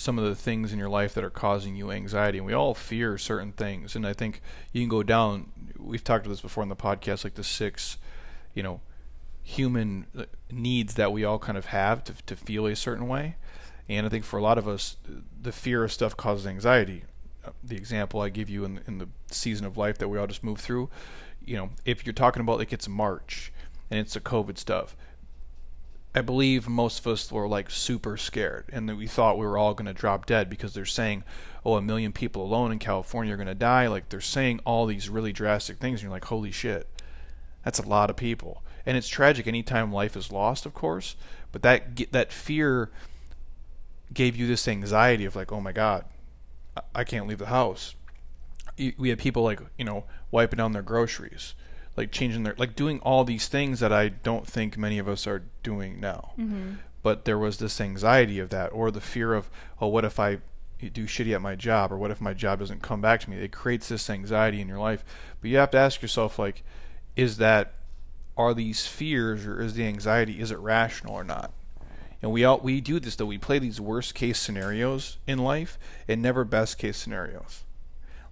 some 0.00 0.18
of 0.18 0.24
the 0.24 0.34
things 0.34 0.72
in 0.72 0.78
your 0.78 0.88
life 0.88 1.12
that 1.12 1.22
are 1.22 1.30
causing 1.30 1.76
you 1.76 1.90
anxiety. 1.90 2.38
And 2.38 2.46
we 2.46 2.54
all 2.54 2.74
fear 2.74 3.18
certain 3.18 3.52
things, 3.52 3.94
and 3.94 4.06
I 4.06 4.14
think 4.14 4.40
you 4.72 4.80
can 4.80 4.88
go 4.88 5.02
down. 5.02 5.52
We've 5.78 6.02
talked 6.02 6.24
about 6.24 6.32
this 6.32 6.40
before 6.40 6.62
on 6.62 6.70
the 6.70 6.76
podcast, 6.76 7.22
like 7.22 7.34
the 7.34 7.44
six, 7.44 7.98
you 8.54 8.62
know, 8.62 8.80
human 9.42 10.06
uh, 10.16 10.24
needs 10.50 10.94
that 10.94 11.12
we 11.12 11.24
all 11.24 11.38
kind 11.38 11.58
of 11.58 11.66
have 11.66 12.02
to 12.04 12.14
to 12.26 12.34
feel 12.36 12.66
a 12.66 12.74
certain 12.74 13.08
way. 13.08 13.36
And 13.88 14.06
I 14.06 14.08
think 14.08 14.24
for 14.24 14.38
a 14.38 14.42
lot 14.42 14.56
of 14.56 14.66
us, 14.66 14.96
the 15.42 15.52
fear 15.52 15.84
of 15.84 15.92
stuff 15.92 16.16
causes 16.16 16.46
anxiety. 16.46 17.04
Uh, 17.44 17.50
The 17.62 17.76
example 17.76 18.20
I 18.20 18.30
give 18.30 18.48
you 18.48 18.64
in 18.64 18.80
in 18.86 18.98
the 18.98 19.08
season 19.30 19.66
of 19.66 19.76
life 19.76 19.98
that 19.98 20.08
we 20.08 20.18
all 20.18 20.26
just 20.26 20.42
move 20.42 20.60
through, 20.60 20.88
you 21.44 21.56
know, 21.56 21.70
if 21.84 22.06
you're 22.06 22.12
talking 22.24 22.40
about 22.40 22.58
like 22.58 22.72
it's 22.72 22.88
March 22.88 23.52
and 23.90 24.00
it's 24.00 24.14
the 24.14 24.20
COVID 24.20 24.56
stuff, 24.56 24.96
I 26.14 26.22
believe 26.22 26.68
most 26.68 27.00
of 27.00 27.06
us 27.06 27.30
were 27.30 27.46
like 27.46 27.70
super 27.70 28.16
scared 28.16 28.64
and 28.72 28.88
that 28.88 28.96
we 28.96 29.06
thought 29.06 29.38
we 29.38 29.46
were 29.46 29.56
all 29.56 29.74
going 29.74 29.86
to 29.86 29.92
drop 29.94 30.26
dead 30.26 30.50
because 30.50 30.74
they're 30.74 30.84
saying, 30.84 31.22
oh, 31.64 31.76
a 31.76 31.82
million 31.82 32.12
people 32.12 32.42
alone 32.42 32.72
in 32.72 32.78
California 32.80 33.32
are 33.34 33.36
going 33.36 33.46
to 33.46 33.54
die. 33.54 33.86
Like 33.86 34.08
they're 34.08 34.20
saying 34.20 34.60
all 34.64 34.86
these 34.86 35.08
really 35.08 35.32
drastic 35.32 35.78
things, 35.78 36.00
and 36.00 36.04
you're 36.04 36.12
like, 36.12 36.24
holy 36.24 36.50
shit, 36.50 36.88
that's 37.64 37.78
a 37.78 37.86
lot 37.86 38.10
of 38.10 38.16
people. 38.16 38.62
And 38.84 38.96
it's 38.96 39.08
tragic 39.08 39.46
anytime 39.46 39.92
life 39.92 40.16
is 40.16 40.32
lost, 40.32 40.66
of 40.66 40.74
course, 40.74 41.14
but 41.52 41.62
that 41.62 42.12
that 42.12 42.32
fear 42.32 42.90
gave 44.12 44.34
you 44.34 44.46
this 44.46 44.66
anxiety 44.66 45.24
of 45.24 45.36
like, 45.36 45.52
oh 45.52 45.60
my 45.60 45.72
god, 45.72 46.04
I- 46.94 47.04
can't 47.04 47.28
leave 47.28 47.38
the 47.38 47.46
house. 47.46 47.94
We 48.96 49.10
had 49.10 49.18
people 49.18 49.42
like 49.42 49.60
you 49.78 49.84
know 49.84 50.04
wiping 50.30 50.56
down 50.56 50.72
their 50.72 50.82
groceries, 50.82 51.54
like 51.96 52.10
changing 52.12 52.44
their 52.44 52.54
like 52.56 52.76
doing 52.76 53.00
all 53.00 53.24
these 53.24 53.48
things 53.48 53.80
that 53.80 53.92
I 53.92 54.08
don't 54.08 54.46
think 54.46 54.78
many 54.78 54.98
of 54.98 55.08
us 55.08 55.26
are 55.26 55.42
doing 55.62 56.00
now. 56.00 56.32
Mm-hmm. 56.38 56.74
But 57.02 57.24
there 57.24 57.38
was 57.38 57.58
this 57.58 57.80
anxiety 57.80 58.38
of 58.38 58.50
that, 58.50 58.68
or 58.68 58.90
the 58.90 59.00
fear 59.00 59.32
of, 59.32 59.48
oh, 59.80 59.88
what 59.88 60.04
if 60.04 60.20
I 60.20 60.38
do 60.80 61.06
shitty 61.06 61.34
at 61.34 61.40
my 61.40 61.54
job, 61.54 61.90
or 61.90 61.96
what 61.96 62.10
if 62.10 62.20
my 62.20 62.34
job 62.34 62.58
doesn't 62.58 62.82
come 62.82 63.00
back 63.00 63.20
to 63.20 63.30
me? 63.30 63.38
It 63.38 63.52
creates 63.52 63.88
this 63.88 64.10
anxiety 64.10 64.60
in 64.60 64.68
your 64.68 64.78
life. 64.78 65.02
But 65.40 65.48
you 65.48 65.56
have 65.56 65.70
to 65.70 65.78
ask 65.78 66.02
yourself, 66.02 66.38
like, 66.38 66.62
is 67.16 67.38
that 67.38 67.72
are 68.36 68.54
these 68.54 68.86
fears 68.86 69.46
or 69.46 69.60
is 69.60 69.74
the 69.74 69.86
anxiety 69.86 70.40
is 70.40 70.50
it 70.50 70.58
rational 70.58 71.14
or 71.14 71.24
not? 71.24 71.52
And 72.22 72.32
we 72.32 72.44
all 72.44 72.58
we 72.58 72.80
do 72.80 73.00
this 73.00 73.16
though. 73.16 73.26
We 73.26 73.38
play 73.38 73.58
these 73.58 73.80
worst 73.80 74.14
case 74.14 74.38
scenarios 74.38 75.18
in 75.26 75.38
life 75.38 75.78
and 76.08 76.22
never 76.22 76.44
best 76.44 76.78
case 76.78 76.96
scenarios. 76.96 77.64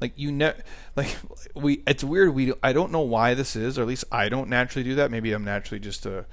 Like 0.00 0.12
you 0.16 0.30
ne 0.30 0.52
like 0.96 1.16
we 1.54 1.82
it's 1.86 2.04
weird 2.04 2.34
we 2.34 2.52
I 2.62 2.72
don't 2.72 2.92
know 2.92 3.00
why 3.00 3.34
this 3.34 3.56
is 3.56 3.78
or 3.78 3.82
at 3.82 3.88
least 3.88 4.04
I 4.12 4.28
don't 4.28 4.48
naturally 4.48 4.84
do 4.84 4.94
that. 4.94 5.10
Maybe 5.10 5.32
I'm 5.32 5.44
naturally 5.44 5.80
just 5.80 6.06
a 6.06 6.24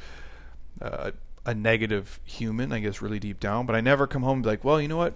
a, 0.82 1.13
a 1.45 1.53
negative 1.53 2.20
human, 2.24 2.72
I 2.72 2.80
guess 2.80 3.01
really 3.01 3.20
deep 3.20 3.39
down, 3.39 3.66
but 3.66 3.76
I 3.76 3.82
never 3.82 4.07
come 4.07 4.24
home 4.24 4.38
and 4.38 4.43
be 4.43 4.49
like, 4.49 4.63
"Well, 4.63 4.80
you 4.82 4.88
know 4.88 4.97
what? 4.97 5.16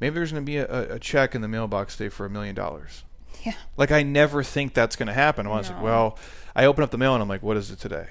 Maybe 0.00 0.14
there's 0.14 0.32
going 0.32 0.44
to 0.44 0.46
be 0.46 0.56
a, 0.56 0.94
a 0.94 0.98
check 0.98 1.34
in 1.34 1.42
the 1.42 1.48
mailbox 1.48 1.96
today 1.96 2.08
for 2.08 2.26
a 2.26 2.30
million 2.30 2.54
dollars." 2.54 3.04
Yeah. 3.44 3.54
Like 3.76 3.90
I 3.90 4.04
never 4.04 4.44
think 4.44 4.72
that's 4.72 4.94
going 4.94 5.08
to 5.08 5.12
happen. 5.12 5.46
I'm 5.46 5.52
always 5.52 5.68
like, 5.68 5.82
well, 5.82 6.16
I 6.54 6.64
open 6.64 6.84
up 6.84 6.92
the 6.92 6.98
mail 6.98 7.14
and 7.14 7.20
I'm 7.20 7.28
like, 7.28 7.42
what 7.42 7.56
is 7.56 7.72
it 7.72 7.80
today? 7.80 8.10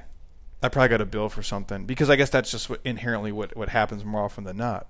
I 0.62 0.68
probably 0.68 0.90
got 0.90 1.00
a 1.00 1.06
bill 1.06 1.30
for 1.30 1.42
something 1.42 1.86
because 1.86 2.10
I 2.10 2.18
guess 2.18 2.30
that's 2.30 2.52
just 2.52 2.70
what 2.70 2.82
inherently 2.84 3.32
what 3.32 3.56
what 3.56 3.70
happens 3.70 4.04
more 4.04 4.24
often 4.26 4.44
than 4.44 4.58
not. 4.58 4.88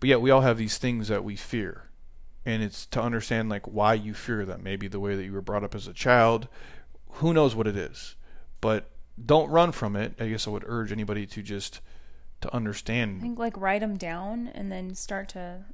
But 0.00 0.08
yet 0.08 0.20
we 0.20 0.30
all 0.32 0.40
have 0.40 0.58
these 0.58 0.78
things 0.78 1.06
that 1.08 1.22
we 1.22 1.36
fear. 1.36 1.84
And 2.48 2.62
it's 2.62 2.86
to 2.86 3.02
understand 3.02 3.50
like 3.50 3.66
why 3.66 3.92
you 3.92 4.14
fear 4.14 4.46
them. 4.46 4.62
Maybe 4.62 4.88
the 4.88 4.98
way 4.98 5.14
that 5.14 5.24
you 5.24 5.34
were 5.34 5.42
brought 5.42 5.64
up 5.64 5.74
as 5.74 5.86
a 5.86 5.92
child. 5.92 6.48
Who 7.12 7.34
knows 7.34 7.54
what 7.54 7.66
it 7.66 7.76
is. 7.76 8.16
But 8.62 8.90
don't 9.22 9.50
run 9.50 9.72
from 9.72 9.96
it. 9.96 10.14
I 10.18 10.28
guess 10.28 10.46
I 10.46 10.50
would 10.50 10.64
urge 10.66 10.90
anybody 10.90 11.26
to 11.26 11.42
just 11.42 11.80
to 12.40 12.54
understand. 12.54 13.18
I 13.18 13.20
think 13.20 13.38
like 13.38 13.54
write 13.56 13.80
them 13.80 13.98
down 13.98 14.48
and 14.54 14.72
then 14.72 14.94
start 14.94 15.28
to 15.30 15.66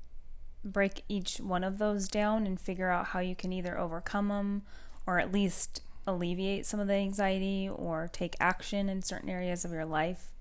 break 0.65 1.05
each 1.09 1.37
one 1.37 1.63
of 1.63 1.79
those 1.79 2.09
down 2.09 2.45
and 2.45 2.61
figure 2.61 2.91
out 2.91 3.07
how 3.09 3.21
you 3.21 3.37
can 3.37 3.53
either 3.53 3.79
overcome 3.79 4.29
them 4.29 4.63
or 5.07 5.21
at 5.21 5.31
least 5.31 5.81
alleviate 6.09 6.67
some 6.67 6.81
of 6.81 6.89
the 6.89 6.95
anxiety 6.95 7.69
or 7.73 8.11
take 8.13 8.35
action 8.41 8.89
in 8.89 9.01
certain 9.01 9.29
areas 9.29 9.65
of 9.65 9.71
your 9.71 9.85
life 9.85 10.33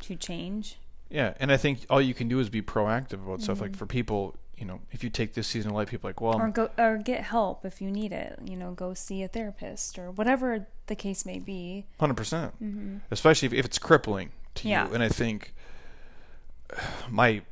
to 0.00 0.16
change. 0.16 0.78
Yeah, 1.10 1.34
and 1.38 1.52
I 1.52 1.56
think 1.56 1.80
all 1.88 2.00
you 2.00 2.14
can 2.14 2.26
do 2.26 2.40
is 2.40 2.48
be 2.48 2.62
proactive 2.62 3.24
about 3.24 3.42
stuff. 3.42 3.56
Mm-hmm. 3.56 3.64
Like 3.64 3.76
for 3.76 3.86
people, 3.86 4.34
you 4.60 4.66
know, 4.66 4.80
if 4.92 5.02
you 5.02 5.08
take 5.08 5.32
this 5.32 5.48
season 5.48 5.70
of 5.70 5.76
life, 5.76 5.88
people 5.88 6.06
are 6.08 6.10
like, 6.10 6.20
well, 6.20 6.38
or 6.38 6.48
go 6.48 6.70
or 6.76 6.98
get 6.98 7.22
help 7.22 7.64
if 7.64 7.80
you 7.80 7.90
need 7.90 8.12
it. 8.12 8.38
You 8.44 8.56
know, 8.56 8.72
go 8.72 8.92
see 8.92 9.22
a 9.22 9.28
therapist 9.28 9.98
or 9.98 10.10
whatever 10.10 10.66
the 10.86 10.94
case 10.94 11.24
may 11.24 11.38
be. 11.38 11.86
100%. 11.98 12.14
percent 12.14 12.62
mm-hmm. 12.62 12.98
Especially 13.10 13.46
if, 13.46 13.54
if 13.54 13.64
it's 13.64 13.78
crippling 13.78 14.32
to 14.56 14.68
Yeah. 14.68 14.86
you. 14.88 14.94
And 14.94 15.02
I 15.02 15.08
think 15.08 15.54
my 17.08 17.42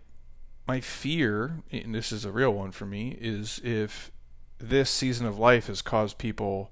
my 0.67 0.81
fear, 0.81 1.63
and 1.73 1.95
this 1.95 2.13
is 2.13 2.27
a 2.27 2.31
real 2.31 2.53
one 2.53 2.73
for 2.73 2.85
me, 2.85 3.17
is 3.19 3.59
if 3.65 4.13
this 4.59 4.91
season 4.91 5.27
of 5.27 5.39
life 5.39 5.69
has 5.69 5.81
caused 5.81 6.19
people 6.19 6.71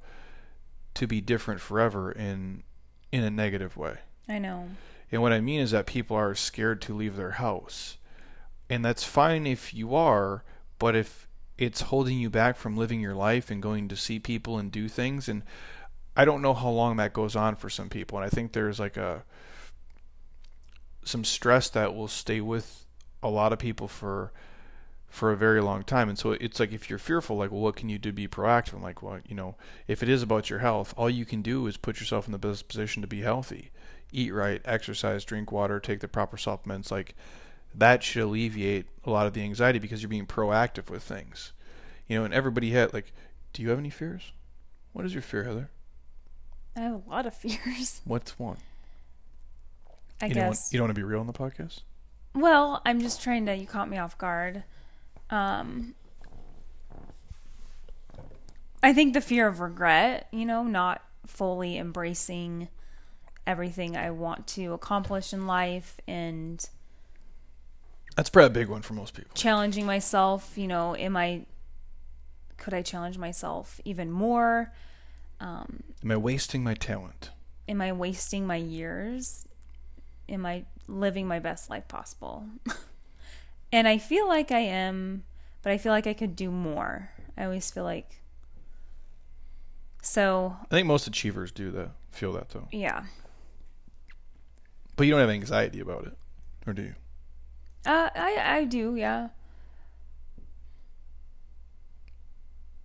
to 0.95 1.07
be 1.07 1.23
different 1.23 1.61
forever 1.63 2.13
in 2.13 2.63
in 3.11 3.25
a 3.25 3.31
negative 3.31 3.77
way. 3.77 3.99
I 4.29 4.39
know. 4.39 4.69
And 5.11 5.23
what 5.23 5.33
I 5.33 5.41
mean 5.41 5.61
is 5.61 5.71
that 5.71 5.87
people 5.87 6.17
are 6.17 6.35
scared 6.35 6.83
to 6.83 6.95
leave 6.95 7.17
their 7.17 7.33
house. 7.33 7.97
And 8.69 8.85
that's 8.85 9.05
fine 9.05 9.47
if 9.47 9.73
you 9.73 9.95
are, 9.95 10.45
but 10.79 10.97
if 10.97 11.29
it's 11.59 11.83
holding 11.83 12.19
you 12.19 12.29
back 12.29 12.57
from 12.57 12.77
living 12.77 13.01
your 13.01 13.15
life 13.15 13.51
and 13.51 13.63
going 13.63 13.89
to 13.89 13.97
see 13.97 14.19
people 14.19 14.59
and 14.59 14.71
do 14.71 14.89
things 14.89 15.29
and 15.29 15.43
I 16.15 16.25
don't 16.25 16.43
know 16.43 16.55
how 16.55 16.69
long 16.69 16.97
that 16.97 17.13
goes 17.13 17.35
on 17.35 17.57
for 17.57 17.71
some 17.71 17.89
people 17.89 18.19
and 18.19 18.27
I 18.27 18.29
think 18.29 18.53
there's 18.53 18.79
like 18.79 18.97
a 18.97 19.25
some 21.05 21.25
stress 21.25 21.71
that 21.71 21.95
will 21.95 22.09
stay 22.09 22.41
with 22.41 22.85
a 23.23 23.29
lot 23.29 23.53
of 23.53 23.59
people 23.59 23.89
for 23.89 24.33
for 25.09 25.33
a 25.33 25.37
very 25.37 25.63
long 25.63 25.83
time. 25.83 26.09
And 26.09 26.19
so 26.19 26.33
it's 26.33 26.61
like 26.61 26.73
if 26.73 26.91
you're 26.91 26.99
fearful, 26.99 27.37
like, 27.37 27.51
well, 27.51 27.61
what 27.61 27.77
can 27.77 27.89
you 27.89 27.99
do 27.99 28.11
to 28.11 28.15
be 28.15 28.29
proactive? 28.29 28.75
I'm 28.75 28.83
like, 28.83 29.03
well, 29.03 29.21
you 29.27 29.35
know, 29.35 29.57
if 29.87 30.03
it 30.03 30.11
is 30.11 30.23
about 30.23 30.51
your 30.51 30.59
health, 30.59 30.93
all 30.97 31.09
you 31.09 31.25
can 31.25 31.41
do 31.41 31.67
is 31.67 31.77
put 31.77 32.01
yourself 32.01 32.27
in 32.27 32.33
the 32.33 32.39
best 32.39 32.69
position 32.69 33.01
to 33.01 33.09
be 33.09 33.23
healthy. 33.23 33.71
Eat 34.13 34.35
right, 34.35 34.61
exercise, 34.65 35.25
drink 35.25 35.51
water, 35.51 35.81
take 35.81 36.01
the 36.01 36.09
proper 36.09 36.37
supplements. 36.37 36.91
Like 36.91 37.15
that 37.77 38.03
should 38.03 38.23
alleviate 38.23 38.87
a 39.05 39.11
lot 39.11 39.27
of 39.27 39.35
the 39.35 39.43
anxiety 39.43 39.79
because 39.79 40.03
you're 40.03 40.09
being 40.09 40.27
proactive 40.27 40.89
with 40.91 41.03
things. 41.03 41.53
You 42.09 42.19
know, 42.19 42.25
and 42.25 42.33
everybody 42.33 42.71
had 42.71 42.93
like, 42.95 43.13
do 43.53 43.63
you 43.63 43.71
have 43.71 43.79
any 43.79 43.91
fears? 43.91 44.33
What 44.93 45.05
is 45.05 45.13
your 45.13 45.23
fear, 45.23 45.45
Heather? 45.45 45.71
I 46.75 46.81
have 46.81 46.93
a 47.07 47.11
lot 47.11 47.27
of 47.27 47.35
fears. 47.37 48.01
What's 48.05 48.39
one? 48.39 48.57
I 50.21 50.27
you 50.27 50.35
Don't 50.35 50.45
want, 50.45 50.57
guess. 50.57 50.73
you 50.73 50.79
don't 50.79 50.87
want 50.89 50.95
to 50.97 51.01
be 51.01 51.05
real 51.05 51.21
on 51.21 51.27
the 51.27 51.33
podcast? 51.33 51.83
Well, 52.35 52.81
I'm 52.87 53.01
just 53.01 53.23
trying 53.23 53.47
to. 53.47 53.55
You 53.55 53.67
caught 53.67 53.89
me 53.91 53.99
off 53.99 54.17
guard. 54.17 54.65
Um, 55.31 55.95
I 58.83 58.93
think 58.93 59.15
the 59.15 59.21
fear 59.21 59.47
of 59.47 59.61
regret, 59.61 60.29
you 60.33 60.47
know, 60.47 60.63
not 60.63 61.03
fully 61.27 61.77
embracing 61.77 62.69
everything 63.47 63.97
I 63.97 64.11
want 64.11 64.47
to 64.49 64.73
accomplish 64.73 65.33
in 65.33 65.47
life 65.47 65.97
and 66.07 66.65
That's 68.17 68.31
probably 68.31 68.47
a 68.47 68.65
big 68.65 68.69
one 68.69 68.83
for 68.83 68.95
most 68.95 69.15
people. 69.15 69.31
challenging 69.35 69.87
myself, 69.87 70.57
you 70.57 70.67
know, 70.67 70.97
am 70.97 71.17
I 71.17 71.47
could 72.57 72.73
I 72.75 72.83
challenge 72.83 73.19
myself 73.19 73.81
even 73.85 74.11
more? 74.11 74.73
Um, 75.41 75.83
Am 76.03 76.11
I 76.11 76.17
wasting 76.17 76.65
my 76.65 76.75
talent? 76.75 77.31
am 77.69 77.81
I 77.83 77.93
wasting 77.93 78.47
my 78.47 78.57
years? 78.57 79.47
Am 80.29 80.47
I 80.47 80.65
living 80.89 81.27
my 81.29 81.39
best 81.41 81.69
life 81.69 81.87
possible? 81.89 82.47
and 83.73 83.87
I 83.89 83.99
feel 83.99 84.27
like 84.29 84.51
I 84.53 84.61
am, 84.61 85.25
but 85.63 85.73
I 85.73 85.79
feel 85.79 85.93
like 85.93 86.07
I 86.07 86.15
could 86.15 86.35
do 86.37 86.51
more. 86.51 87.11
I 87.37 87.45
always 87.45 87.71
feel 87.71 87.85
like 87.85 88.23
so 90.01 90.57
I 90.63 90.75
think 90.75 90.87
most 90.87 91.07
achievers 91.07 91.51
do 91.53 91.71
that. 91.73 91.91
Feel 92.13 92.33
that 92.35 92.49
though. 92.51 92.69
yeah. 92.73 93.05
But 94.97 95.05
you 95.07 95.11
don't 95.11 95.21
have 95.21 95.29
anxiety 95.29 95.81
about 95.81 96.07
it, 96.07 96.17
or 96.67 96.73
do 96.73 96.81
you? 96.83 96.95
Uh, 97.87 98.11
I 98.15 98.37
I 98.59 98.65
do, 98.65 98.97
yeah. 98.97 99.29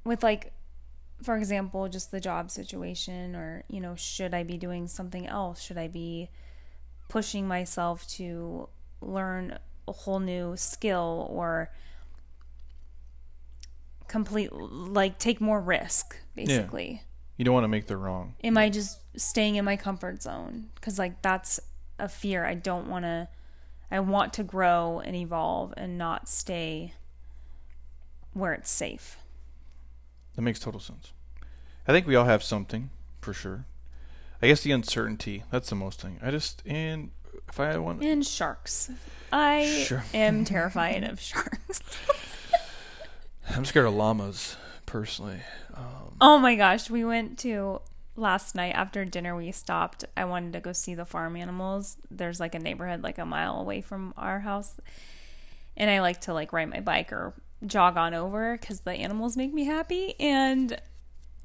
With 0.03 0.23
like, 0.23 0.51
for 1.21 1.35
example, 1.35 1.87
just 1.89 2.11
the 2.11 2.19
job 2.19 2.49
situation, 2.51 3.35
or 3.35 3.63
you 3.67 3.79
know, 3.81 3.95
should 3.95 4.33
I 4.33 4.43
be 4.43 4.57
doing 4.57 4.87
something 4.87 5.27
else? 5.27 5.61
Should 5.61 5.77
I 5.77 5.87
be 5.87 6.29
pushing 7.09 7.47
myself 7.47 8.07
to 8.07 8.69
learn 9.01 9.57
a 9.87 9.91
whole 9.91 10.19
new 10.19 10.55
skill 10.55 11.27
or 11.29 11.71
complete 14.07 14.51
like 14.53 15.17
take 15.17 15.39
more 15.41 15.59
risk 15.61 16.17
basically 16.35 17.01
You 17.37 17.45
don't 17.45 17.53
want 17.53 17.63
to 17.63 17.69
make 17.69 17.87
the 17.87 17.95
wrong. 17.97 18.35
am 18.43 18.57
i 18.57 18.69
just 18.69 18.99
staying 19.17 19.55
in 19.55 19.63
my 19.65 19.77
comfort 19.77 20.21
zone 20.21 20.69
because 20.75 20.99
like 20.99 21.21
that's 21.21 21.59
a 21.97 22.07
fear 22.09 22.45
i 22.45 22.53
don't 22.53 22.87
want 22.87 23.05
to 23.05 23.27
i 23.91 23.99
want 23.99 24.33
to 24.33 24.43
grow 24.43 25.01
and 25.05 25.15
evolve 25.15 25.73
and 25.77 25.97
not 25.97 26.27
stay 26.29 26.93
where 28.33 28.53
it's 28.53 28.71
safe 28.71 29.17
That 30.35 30.41
makes 30.43 30.59
total 30.59 30.79
sense. 30.79 31.11
I 31.87 31.91
think 31.91 32.07
we 32.07 32.15
all 32.15 32.25
have 32.25 32.43
something 32.43 32.89
for 33.19 33.33
sure. 33.33 33.65
I 34.41 34.47
guess 34.47 34.61
the 34.61 34.71
uncertainty. 34.71 35.43
That's 35.51 35.69
the 35.69 35.75
most 35.75 35.99
thing. 36.01 36.17
I 36.21 36.31
just 36.31 36.63
and 36.65 37.11
if 37.49 37.59
I 37.59 37.77
want, 37.77 38.01
and 38.03 38.25
sharks 38.25 38.89
i 39.33 39.65
Sure. 39.85 40.03
am 40.13 40.45
terrified 40.55 41.03
of 41.03 41.19
sharks 41.19 41.81
I'm 43.49 43.65
scared 43.65 43.85
of 43.87 43.93
llamas 43.93 44.55
personally. 44.85 45.41
Um, 45.73 46.15
oh 46.21 46.39
my 46.39 46.55
gosh 46.55 46.89
we 46.89 47.03
went 47.03 47.37
to 47.39 47.81
last 48.15 48.55
night 48.55 48.73
after 48.75 49.05
dinner 49.05 49.35
we 49.35 49.51
stopped 49.51 50.03
i 50.17 50.25
wanted 50.25 50.51
to 50.53 50.59
go 50.59 50.73
see 50.73 50.93
the 50.93 51.05
farm 51.05 51.35
animals 51.35 51.97
there's 52.11 52.39
like 52.39 52.53
a 52.53 52.59
neighborhood 52.59 53.01
like 53.01 53.17
a 53.17 53.25
mile 53.25 53.59
away 53.59 53.79
from 53.81 54.13
our 54.17 54.39
house 54.41 54.75
and 55.77 55.89
i 55.89 56.01
like 56.01 56.19
to 56.19 56.33
like 56.33 56.51
ride 56.51 56.69
my 56.69 56.79
bike 56.81 57.11
or 57.13 57.33
jog 57.65 57.95
on 57.95 58.13
over 58.13 58.57
because 58.59 58.81
the 58.81 58.91
animals 58.91 59.37
make 59.37 59.53
me 59.53 59.63
happy 59.63 60.13
and 60.19 60.79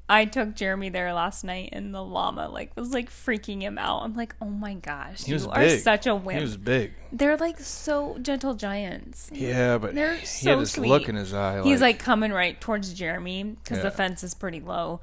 i 0.09 0.25
took 0.25 0.55
jeremy 0.55 0.89
there 0.89 1.13
last 1.13 1.43
night 1.45 1.69
and 1.71 1.95
the 1.95 2.01
llama 2.03 2.49
like 2.49 2.75
was 2.75 2.91
like 2.91 3.09
freaking 3.09 3.61
him 3.61 3.77
out 3.77 4.01
i'm 4.03 4.13
like 4.15 4.35
oh 4.41 4.45
my 4.49 4.73
gosh 4.73 5.23
he 5.23 5.33
was 5.33 5.43
you 5.45 5.51
big. 5.51 5.71
are 5.71 5.77
such 5.77 6.05
a 6.05 6.17
He 6.17 6.25
wimp 6.25 6.41
was 6.41 6.57
big. 6.57 6.93
they're 7.13 7.37
like 7.37 7.59
so 7.59 8.17
gentle 8.21 8.55
giants 8.55 9.29
Yeah, 9.33 9.77
but 9.77 9.95
They're 9.95 10.15
he 10.15 10.25
so 10.25 10.49
had 10.49 10.59
this 10.59 10.73
sweet. 10.73 10.89
look 10.89 11.07
in 11.07 11.15
his 11.15 11.33
eye. 11.33 11.61
he's 11.63 11.79
like 11.81 11.99
coming 11.99 12.33
right 12.33 12.59
towards 12.59 12.93
jeremy 12.93 13.43
because 13.43 13.77
Yeah. 13.77 13.83
the 13.83 13.91
fence 13.91 14.21
is 14.23 14.33
pretty 14.33 14.59
low 14.59 14.99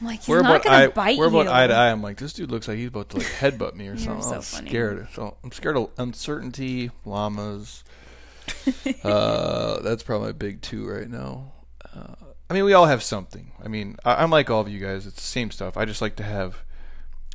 I'm 0.00 0.06
like 0.06 0.20
he's 0.20 0.28
we're 0.28 0.42
not 0.42 0.50
about 0.50 0.64
gonna 0.64 0.76
eye, 0.76 0.86
bite 0.88 1.18
we're 1.18 1.28
you 1.28 1.40
about 1.40 1.54
eye 1.54 1.66
to 1.66 1.74
eye. 1.74 1.90
I'm 1.90 2.02
like, 2.02 2.16
this 2.16 2.32
dude 2.32 2.50
looks 2.50 2.68
like 2.68 2.78
he's 2.78 2.88
about 2.88 3.10
to 3.10 3.18
like 3.18 3.26
headbutt 3.26 3.74
me 3.74 3.88
or 3.88 3.96
something. 3.98 4.22
so 4.22 4.34
I'm 4.36 4.42
funny. 4.42 4.68
scared. 4.68 5.08
So 5.12 5.36
I'm 5.44 5.52
scared 5.52 5.76
of 5.76 5.90
uncertainty, 5.98 6.90
llamas. 7.04 7.84
uh, 9.04 9.80
that's 9.80 10.02
probably 10.02 10.28
my 10.28 10.32
big 10.32 10.62
two 10.62 10.88
right 10.88 11.08
now. 11.08 11.52
Uh, 11.94 12.14
I 12.48 12.54
mean, 12.54 12.64
we 12.64 12.72
all 12.72 12.86
have 12.86 13.02
something. 13.02 13.52
I 13.62 13.68
mean, 13.68 13.96
I, 14.04 14.22
I'm 14.22 14.30
like 14.30 14.50
all 14.50 14.60
of 14.60 14.68
you 14.68 14.80
guys. 14.80 15.06
It's 15.06 15.16
the 15.16 15.22
same 15.22 15.50
stuff. 15.50 15.76
I 15.76 15.84
just 15.84 16.00
like 16.00 16.16
to 16.16 16.24
have 16.24 16.64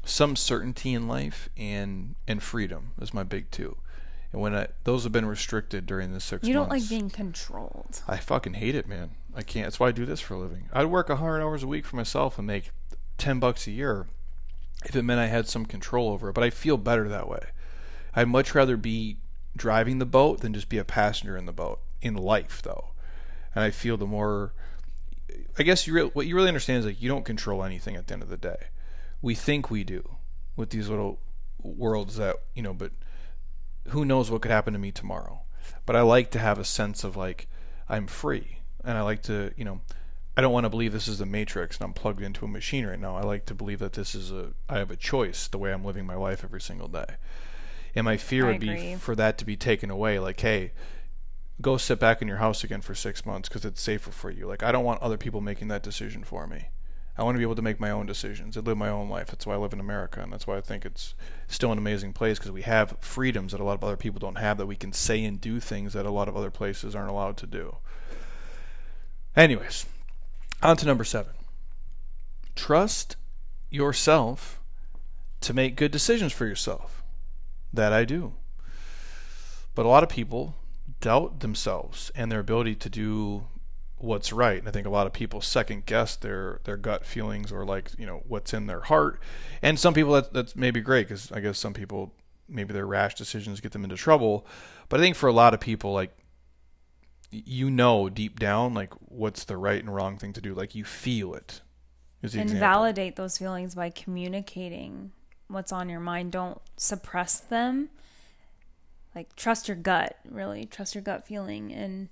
some 0.03 0.35
certainty 0.35 0.93
in 0.93 1.07
life 1.07 1.49
and 1.57 2.15
and 2.27 2.41
freedom 2.41 2.91
is 3.01 3.13
my 3.13 3.23
big 3.23 3.49
two. 3.51 3.77
And 4.31 4.41
when 4.41 4.55
I, 4.55 4.67
those 4.83 5.03
have 5.03 5.11
been 5.11 5.25
restricted 5.25 5.85
during 5.85 6.13
the 6.13 6.19
six 6.19 6.47
you 6.47 6.53
don't 6.53 6.69
months, 6.69 6.83
like 6.83 6.89
being 6.89 7.09
controlled 7.09 8.01
I 8.07 8.17
fucking 8.17 8.55
hate 8.55 8.75
it, 8.75 8.87
man. 8.87 9.11
I 9.35 9.43
can't. 9.43 9.65
That's 9.65 9.79
why 9.79 9.89
I 9.89 9.91
do 9.91 10.05
this 10.05 10.19
for 10.19 10.33
a 10.33 10.39
living. 10.39 10.69
I'd 10.73 10.85
work 10.87 11.09
a 11.09 11.17
hundred 11.17 11.41
hours 11.41 11.63
a 11.63 11.67
week 11.67 11.85
for 11.85 11.95
myself 11.95 12.37
and 12.37 12.47
make 12.47 12.71
ten 13.17 13.39
bucks 13.39 13.67
a 13.67 13.71
year 13.71 14.07
if 14.85 14.95
it 14.95 15.03
meant 15.03 15.19
I 15.19 15.27
had 15.27 15.47
some 15.47 15.65
control 15.65 16.09
over 16.09 16.29
it. 16.29 16.33
But 16.33 16.43
I 16.43 16.49
feel 16.49 16.77
better 16.77 17.07
that 17.09 17.27
way. 17.27 17.43
I'd 18.15 18.27
much 18.27 18.55
rather 18.55 18.77
be 18.77 19.17
driving 19.57 19.99
the 19.99 20.05
boat 20.05 20.41
than 20.41 20.53
just 20.53 20.69
be 20.69 20.77
a 20.77 20.85
passenger 20.85 21.35
in 21.37 21.45
the 21.45 21.53
boat 21.53 21.79
in 22.01 22.15
life, 22.15 22.61
though. 22.61 22.91
And 23.53 23.63
I 23.63 23.71
feel 23.71 23.97
the 23.97 24.05
more, 24.05 24.53
I 25.57 25.63
guess 25.63 25.87
you 25.87 25.93
re- 25.93 26.11
what 26.13 26.27
you 26.27 26.35
really 26.35 26.49
understand 26.49 26.79
is 26.79 26.85
like 26.85 27.01
you 27.01 27.09
don't 27.09 27.25
control 27.25 27.63
anything 27.63 27.95
at 27.95 28.07
the 28.07 28.13
end 28.13 28.23
of 28.23 28.29
the 28.29 28.37
day. 28.37 28.67
We 29.21 29.35
think 29.35 29.69
we 29.69 29.83
do 29.83 30.17
with 30.55 30.69
these 30.69 30.89
little 30.89 31.19
worlds 31.61 32.17
that 32.17 32.35
you 32.53 32.61
know, 32.61 32.73
but 32.73 32.91
who 33.89 34.05
knows 34.05 34.31
what 34.31 34.41
could 34.41 34.51
happen 34.51 34.73
to 34.73 34.79
me 34.79 34.91
tomorrow. 34.91 35.41
But 35.85 35.95
I 35.95 36.01
like 36.01 36.31
to 36.31 36.39
have 36.39 36.59
a 36.59 36.65
sense 36.65 37.03
of 37.03 37.15
like 37.15 37.47
I'm 37.87 38.07
free, 38.07 38.59
and 38.83 38.97
I 38.97 39.01
like 39.01 39.21
to, 39.23 39.51
you 39.55 39.65
know, 39.65 39.81
I 40.37 40.41
don't 40.41 40.51
want 40.51 40.65
to 40.65 40.69
believe 40.69 40.91
this 40.91 41.07
is 41.07 41.19
the 41.19 41.25
matrix 41.25 41.77
and 41.77 41.85
I'm 41.85 41.93
plugged 41.93 42.21
into 42.21 42.45
a 42.45 42.49
machine 42.49 42.85
right 42.85 42.99
now. 42.99 43.15
I 43.15 43.21
like 43.21 43.45
to 43.45 43.53
believe 43.53 43.79
that 43.79 43.93
this 43.93 44.13
is 44.13 44.31
a 44.31 44.53
I 44.67 44.79
have 44.79 44.91
a 44.91 44.97
choice 44.97 45.47
the 45.47 45.57
way 45.57 45.71
I'm 45.71 45.85
living 45.85 46.05
my 46.05 46.15
life 46.15 46.43
every 46.43 46.61
single 46.61 46.87
day. 46.87 47.15
And 47.95 48.03
my 48.03 48.17
fear 48.17 48.47
I 48.47 48.51
would 48.51 48.61
be 48.61 48.95
for 48.95 49.15
that 49.15 49.37
to 49.37 49.45
be 49.45 49.55
taken 49.55 49.89
away 49.89 50.19
like 50.19 50.41
hey, 50.41 50.73
go 51.61 51.77
sit 51.77 51.99
back 51.99 52.21
in 52.21 52.27
your 52.27 52.37
house 52.37 52.65
again 52.65 52.81
for 52.81 52.93
6 52.93 53.25
months 53.25 53.47
cuz 53.47 53.63
it's 53.63 53.81
safer 53.81 54.11
for 54.11 54.29
you. 54.29 54.45
Like 54.45 54.61
I 54.61 54.73
don't 54.73 54.83
want 54.83 55.01
other 55.01 55.17
people 55.17 55.39
making 55.39 55.69
that 55.69 55.83
decision 55.83 56.25
for 56.25 56.47
me. 56.47 56.67
I 57.17 57.23
want 57.23 57.35
to 57.35 57.39
be 57.39 57.43
able 57.43 57.55
to 57.55 57.61
make 57.61 57.79
my 57.79 57.91
own 57.91 58.05
decisions 58.05 58.57
and 58.57 58.67
live 58.67 58.77
my 58.77 58.89
own 58.89 59.07
life. 59.07 59.27
That's 59.27 59.45
why 59.45 59.53
I 59.53 59.57
live 59.57 59.71
in 59.71 59.79
America, 59.79 60.21
and 60.21 60.33
that's 60.33 60.45
why 60.45 60.57
I 60.57 60.61
think 60.61 60.85
it's 60.85 61.15
still 61.47 61.71
an 61.71 61.77
amazing 61.77 62.11
place 62.11 62.37
because 62.37 62.51
we 62.51 62.63
have 62.63 62.97
freedoms 62.99 63.53
that 63.53 63.61
a 63.61 63.63
lot 63.63 63.75
of 63.75 63.83
other 63.83 63.95
people 63.95 64.19
don't 64.19 64.37
have. 64.37 64.57
That 64.57 64.65
we 64.65 64.75
can 64.75 64.91
say 64.91 65.23
and 65.23 65.39
do 65.39 65.59
things 65.59 65.93
that 65.93 66.05
a 66.05 66.11
lot 66.11 66.27
of 66.27 66.35
other 66.35 66.51
places 66.51 66.93
aren't 66.93 67.11
allowed 67.11 67.37
to 67.37 67.47
do. 67.47 67.77
Anyways, 69.35 69.85
on 70.61 70.75
to 70.77 70.85
number 70.85 71.05
seven. 71.05 71.33
Trust 72.55 73.15
yourself 73.69 74.59
to 75.41 75.53
make 75.53 75.75
good 75.75 75.91
decisions 75.91 76.33
for 76.33 76.45
yourself. 76.45 77.01
That 77.73 77.93
I 77.93 78.03
do. 78.03 78.33
But 79.73 79.85
a 79.85 79.89
lot 79.89 80.03
of 80.03 80.09
people 80.09 80.55
doubt 81.01 81.41
themselves 81.41 82.11
and 82.15 82.31
their 82.31 82.39
ability 82.39 82.75
to 82.75 82.89
do 82.89 83.45
what's 84.05 84.31
right. 84.31 84.59
And 84.59 84.67
I 84.67 84.71
think 84.71 84.87
a 84.87 84.91
lot 84.91 85.07
of 85.07 85.13
people 85.13 85.41
second 85.41 85.85
guess 85.85 86.15
their 86.15 86.61
their 86.63 86.77
gut 86.77 87.05
feelings 87.05 87.51
or 87.51 87.65
like 87.65 87.91
you 87.97 88.05
know 88.05 88.23
what's 88.27 88.53
in 88.53 88.67
their 88.67 88.81
heart. 88.81 89.19
And 89.61 89.79
some 89.79 89.93
people 89.93 90.13
that 90.13 90.31
that's 90.31 90.55
maybe 90.55 90.79
great 90.81 91.07
because 91.07 91.31
I 91.31 91.39
guess 91.39 91.57
some 91.57 91.73
people 91.73 92.13
maybe 92.47 92.73
their 92.73 92.85
rash 92.85 93.15
decisions 93.15 93.59
get 93.59 93.71
them 93.71 93.83
into 93.83 93.95
trouble. 93.95 94.45
But 94.87 94.99
I 94.99 95.03
think 95.03 95.15
for 95.15 95.27
a 95.27 95.33
lot 95.33 95.53
of 95.53 95.59
people 95.59 95.93
like 95.93 96.15
you 97.31 97.69
know 97.69 98.07
deep 98.07 98.39
down 98.39 98.73
like 98.73 98.93
what's 99.09 99.43
the 99.43 99.57
right 99.57 99.79
and 99.79 99.93
wrong 99.93 100.17
thing 100.17 100.33
to 100.33 100.41
do. 100.41 100.53
Like 100.53 100.75
you 100.75 100.85
feel 100.85 101.33
it. 101.33 101.61
And 102.23 102.33
example. 102.33 102.59
validate 102.59 103.17
those 103.17 103.37
feelings 103.37 103.75
by 103.75 103.91
communicating 103.91 105.11
what's 105.47 105.71
on 105.71 105.89
your 105.89 105.99
mind. 105.99 106.31
Don't 106.31 106.59
suppress 106.75 107.39
them. 107.39 107.89
Like 109.13 109.35
trust 109.35 109.67
your 109.67 109.77
gut, 109.77 110.17
really. 110.29 110.65
Trust 110.65 110.95
your 110.95 111.03
gut 111.03 111.27
feeling 111.27 111.71
and 111.71 112.09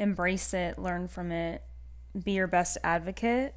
embrace 0.00 0.52
it, 0.54 0.78
learn 0.78 1.06
from 1.06 1.30
it, 1.30 1.62
be 2.24 2.32
your 2.32 2.46
best 2.48 2.78
advocate 2.82 3.54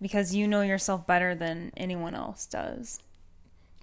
because 0.00 0.34
you 0.34 0.48
know 0.48 0.62
yourself 0.62 1.06
better 1.06 1.34
than 1.34 1.70
anyone 1.76 2.14
else 2.14 2.46
does. 2.46 2.98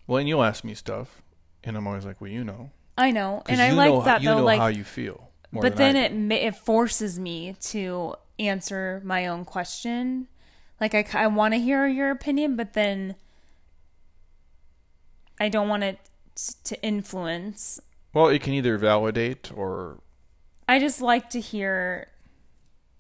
Well, 0.06 0.18
and 0.18 0.28
you'll 0.28 0.44
ask 0.44 0.64
me 0.64 0.74
stuff, 0.74 1.22
and 1.64 1.78
I'm 1.78 1.88
always 1.88 2.06
like, 2.06 2.20
well, 2.20 2.32
you 2.32 2.44
know, 2.44 2.72
I 2.98 3.12
know, 3.12 3.44
And 3.48 3.62
I 3.62 3.72
like 3.72 3.92
know, 3.92 4.02
that 4.02 4.22
you 4.22 4.28
though 4.30 4.40
know 4.40 4.44
like 4.44 4.60
how 4.60 4.68
you 4.68 4.84
feel. 4.84 5.30
More 5.52 5.62
but 5.64 5.78
than 5.78 5.94
then 5.94 6.32
it 6.32 6.48
it 6.48 6.56
forces 6.56 7.18
me 7.18 7.56
to 7.62 8.16
answer 8.38 9.02
my 9.06 9.28
own 9.28 9.46
question. 9.46 10.28
Like 10.82 10.94
I, 10.94 11.06
I 11.14 11.28
want 11.28 11.54
to 11.54 11.60
hear 11.60 11.88
your 11.88 12.12
opinion, 12.12 12.58
but 12.58 12.74
then 12.74 13.16
I 15.40 15.48
don't 15.48 15.70
want 15.70 15.84
it 15.84 16.00
to 16.66 16.82
influence. 16.84 17.80
well, 18.14 18.28
it 18.28 18.42
can 18.42 18.54
either 18.54 18.78
validate 18.78 19.52
or 19.56 20.00
I 20.70 20.78
just 20.78 21.02
like 21.02 21.32
to 21.32 21.40
hear 21.40 22.10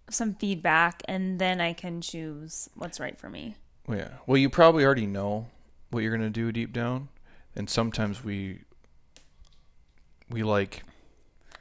some 0.09 0.33
feedback, 0.33 1.03
and 1.07 1.37
then 1.37 1.61
I 1.61 1.73
can 1.73 2.01
choose 2.01 2.67
what's 2.73 2.99
right 2.99 3.15
for 3.15 3.29
me. 3.29 3.57
Well, 3.85 3.99
yeah. 3.99 4.09
Well, 4.25 4.37
you 4.37 4.49
probably 4.49 4.83
already 4.83 5.05
know 5.05 5.49
what 5.91 5.99
you're 5.99 6.11
gonna 6.11 6.31
do 6.31 6.51
deep 6.51 6.73
down, 6.73 7.09
and 7.55 7.69
sometimes 7.69 8.23
we 8.23 8.61
we 10.31 10.41
like 10.41 10.81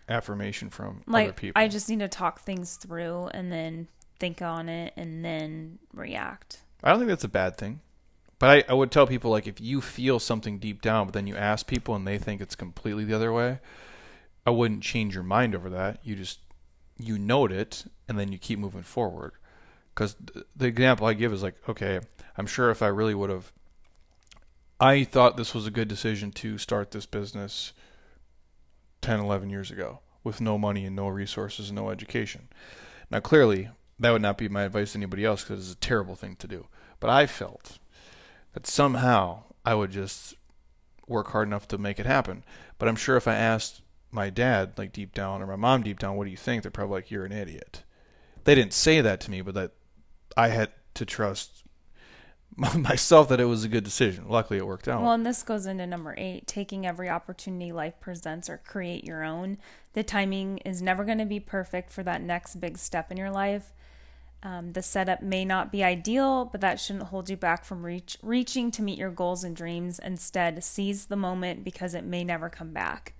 affirmation 0.08 0.70
from 0.70 1.02
other 1.06 1.32
people. 1.32 1.60
I 1.60 1.68
just 1.68 1.90
need 1.90 1.98
to 1.98 2.08
talk 2.08 2.40
things 2.40 2.76
through, 2.76 3.26
and 3.34 3.52
then 3.52 3.88
think 4.18 4.40
on 4.40 4.70
it, 4.70 4.94
and 4.96 5.22
then 5.22 5.78
react. 5.92 6.62
I 6.82 6.88
don't 6.88 7.00
think 7.00 7.10
that's 7.10 7.24
a 7.24 7.28
bad 7.28 7.58
thing, 7.58 7.80
but 8.38 8.48
I, 8.48 8.72
I 8.72 8.74
would 8.74 8.90
tell 8.90 9.06
people 9.06 9.30
like 9.30 9.46
if 9.46 9.60
you 9.60 9.82
feel 9.82 10.18
something 10.18 10.58
deep 10.58 10.80
down, 10.80 11.08
but 11.08 11.12
then 11.12 11.26
you 11.26 11.36
ask 11.36 11.66
people 11.66 11.94
and 11.94 12.06
they 12.06 12.16
think 12.16 12.40
it's 12.40 12.56
completely 12.56 13.04
the 13.04 13.12
other 13.14 13.30
way, 13.30 13.58
I 14.48 14.50
wouldn't 14.50 14.82
change 14.82 15.14
your 15.14 15.24
mind 15.24 15.54
over 15.54 15.68
that. 15.68 16.00
You 16.02 16.16
just 16.16 16.40
you 16.96 17.18
note 17.18 17.52
it 17.52 17.84
and 18.08 18.18
then 18.18 18.32
you 18.32 18.38
keep 18.38 18.58
moving 18.58 18.82
forward. 18.82 19.32
Because 19.92 20.16
the 20.56 20.64
example 20.64 21.06
I 21.06 21.12
give 21.12 21.34
is 21.34 21.42
like, 21.42 21.56
okay, 21.68 22.00
I'm 22.34 22.46
sure 22.46 22.70
if 22.70 22.80
I 22.80 22.86
really 22.86 23.14
would 23.14 23.28
have, 23.28 23.52
I 24.80 25.04
thought 25.04 25.36
this 25.36 25.54
was 25.54 25.66
a 25.66 25.70
good 25.70 25.86
decision 25.86 26.30
to 26.32 26.56
start 26.56 26.92
this 26.92 27.04
business 27.04 27.74
10, 29.02 29.20
11 29.20 29.50
years 29.50 29.70
ago 29.70 29.98
with 30.24 30.40
no 30.40 30.56
money 30.56 30.86
and 30.86 30.96
no 30.96 31.08
resources 31.08 31.68
and 31.68 31.76
no 31.76 31.90
education. 31.90 32.48
Now, 33.10 33.20
clearly, 33.20 33.68
that 33.98 34.12
would 34.12 34.22
not 34.22 34.38
be 34.38 34.48
my 34.48 34.62
advice 34.62 34.92
to 34.92 34.98
anybody 34.98 35.26
else 35.26 35.44
because 35.44 35.66
it's 35.66 35.76
a 35.76 35.86
terrible 35.86 36.16
thing 36.16 36.36
to 36.36 36.48
do. 36.48 36.68
But 37.00 37.10
I 37.10 37.26
felt 37.26 37.78
that 38.54 38.66
somehow 38.66 39.42
I 39.62 39.74
would 39.74 39.90
just 39.90 40.36
work 41.06 41.32
hard 41.32 41.48
enough 41.48 41.68
to 41.68 41.76
make 41.76 42.00
it 42.00 42.06
happen. 42.06 42.44
But 42.78 42.88
I'm 42.88 42.96
sure 42.96 43.18
if 43.18 43.28
I 43.28 43.34
asked 43.34 43.82
my 44.10 44.30
dad, 44.30 44.72
like 44.76 44.92
deep 44.92 45.14
down, 45.14 45.42
or 45.42 45.46
my 45.46 45.56
mom 45.56 45.82
deep 45.82 45.98
down, 45.98 46.16
what 46.16 46.24
do 46.24 46.30
you 46.30 46.36
think? 46.36 46.62
They're 46.62 46.70
probably 46.70 46.96
like, 46.96 47.10
you're 47.10 47.24
an 47.24 47.32
idiot. 47.32 47.84
They 48.44 48.54
didn't 48.54 48.72
say 48.72 49.00
that 49.00 49.20
to 49.22 49.30
me, 49.30 49.42
but 49.42 49.54
that 49.54 49.72
I 50.36 50.48
had 50.48 50.70
to 50.94 51.04
trust 51.04 51.64
myself 52.76 53.28
that 53.28 53.40
it 53.40 53.44
was 53.44 53.64
a 53.64 53.68
good 53.68 53.84
decision. 53.84 54.28
Luckily, 54.28 54.58
it 54.58 54.66
worked 54.66 54.88
out. 54.88 55.02
Well, 55.02 55.12
and 55.12 55.26
this 55.26 55.42
goes 55.42 55.66
into 55.66 55.86
number 55.86 56.14
eight 56.18 56.46
taking 56.46 56.86
every 56.86 57.08
opportunity 57.08 57.72
life 57.72 57.94
presents 58.00 58.48
or 58.48 58.58
create 58.58 59.04
your 59.04 59.22
own. 59.22 59.58
The 59.92 60.02
timing 60.02 60.58
is 60.58 60.82
never 60.82 61.04
going 61.04 61.18
to 61.18 61.26
be 61.26 61.40
perfect 61.40 61.90
for 61.90 62.02
that 62.02 62.22
next 62.22 62.56
big 62.56 62.78
step 62.78 63.10
in 63.10 63.16
your 63.16 63.30
life. 63.30 63.72
Um, 64.42 64.72
the 64.72 64.82
setup 64.82 65.20
may 65.20 65.44
not 65.44 65.72
be 65.72 65.82
ideal, 65.82 66.44
but 66.44 66.60
that 66.60 66.78
shouldn't 66.78 67.06
hold 67.06 67.28
you 67.28 67.36
back 67.36 67.64
from 67.64 67.84
reach, 67.84 68.16
reaching 68.22 68.70
to 68.72 68.82
meet 68.82 68.98
your 68.98 69.10
goals 69.10 69.42
and 69.42 69.54
dreams. 69.54 69.98
Instead, 69.98 70.62
seize 70.62 71.06
the 71.06 71.16
moment 71.16 71.64
because 71.64 71.94
it 71.94 72.04
may 72.04 72.22
never 72.22 72.48
come 72.48 72.72
back. 72.72 73.14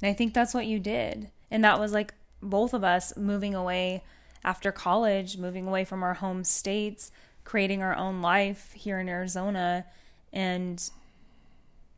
And 0.00 0.10
I 0.10 0.12
think 0.12 0.34
that's 0.34 0.54
what 0.54 0.66
you 0.66 0.78
did. 0.78 1.30
And 1.50 1.64
that 1.64 1.78
was 1.78 1.92
like 1.92 2.14
both 2.42 2.72
of 2.74 2.84
us 2.84 3.16
moving 3.16 3.54
away 3.54 4.02
after 4.42 4.72
college, 4.72 5.36
moving 5.36 5.66
away 5.66 5.84
from 5.84 6.02
our 6.02 6.14
home 6.14 6.44
states, 6.44 7.12
creating 7.44 7.82
our 7.82 7.94
own 7.94 8.22
life 8.22 8.72
here 8.72 8.98
in 8.98 9.08
Arizona. 9.08 9.84
And 10.32 10.88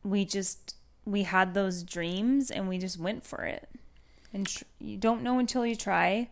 we 0.03 0.25
just, 0.25 0.75
we 1.05 1.23
had 1.23 1.53
those 1.53 1.83
dreams 1.83 2.51
and 2.51 2.67
we 2.67 2.77
just 2.77 2.99
went 2.99 3.25
for 3.25 3.43
it. 3.43 3.69
And 4.33 4.47
tr- 4.47 4.63
you 4.79 4.97
don't 4.97 5.21
know 5.21 5.39
until 5.39 5.65
you 5.65 5.75
try. 5.75 6.29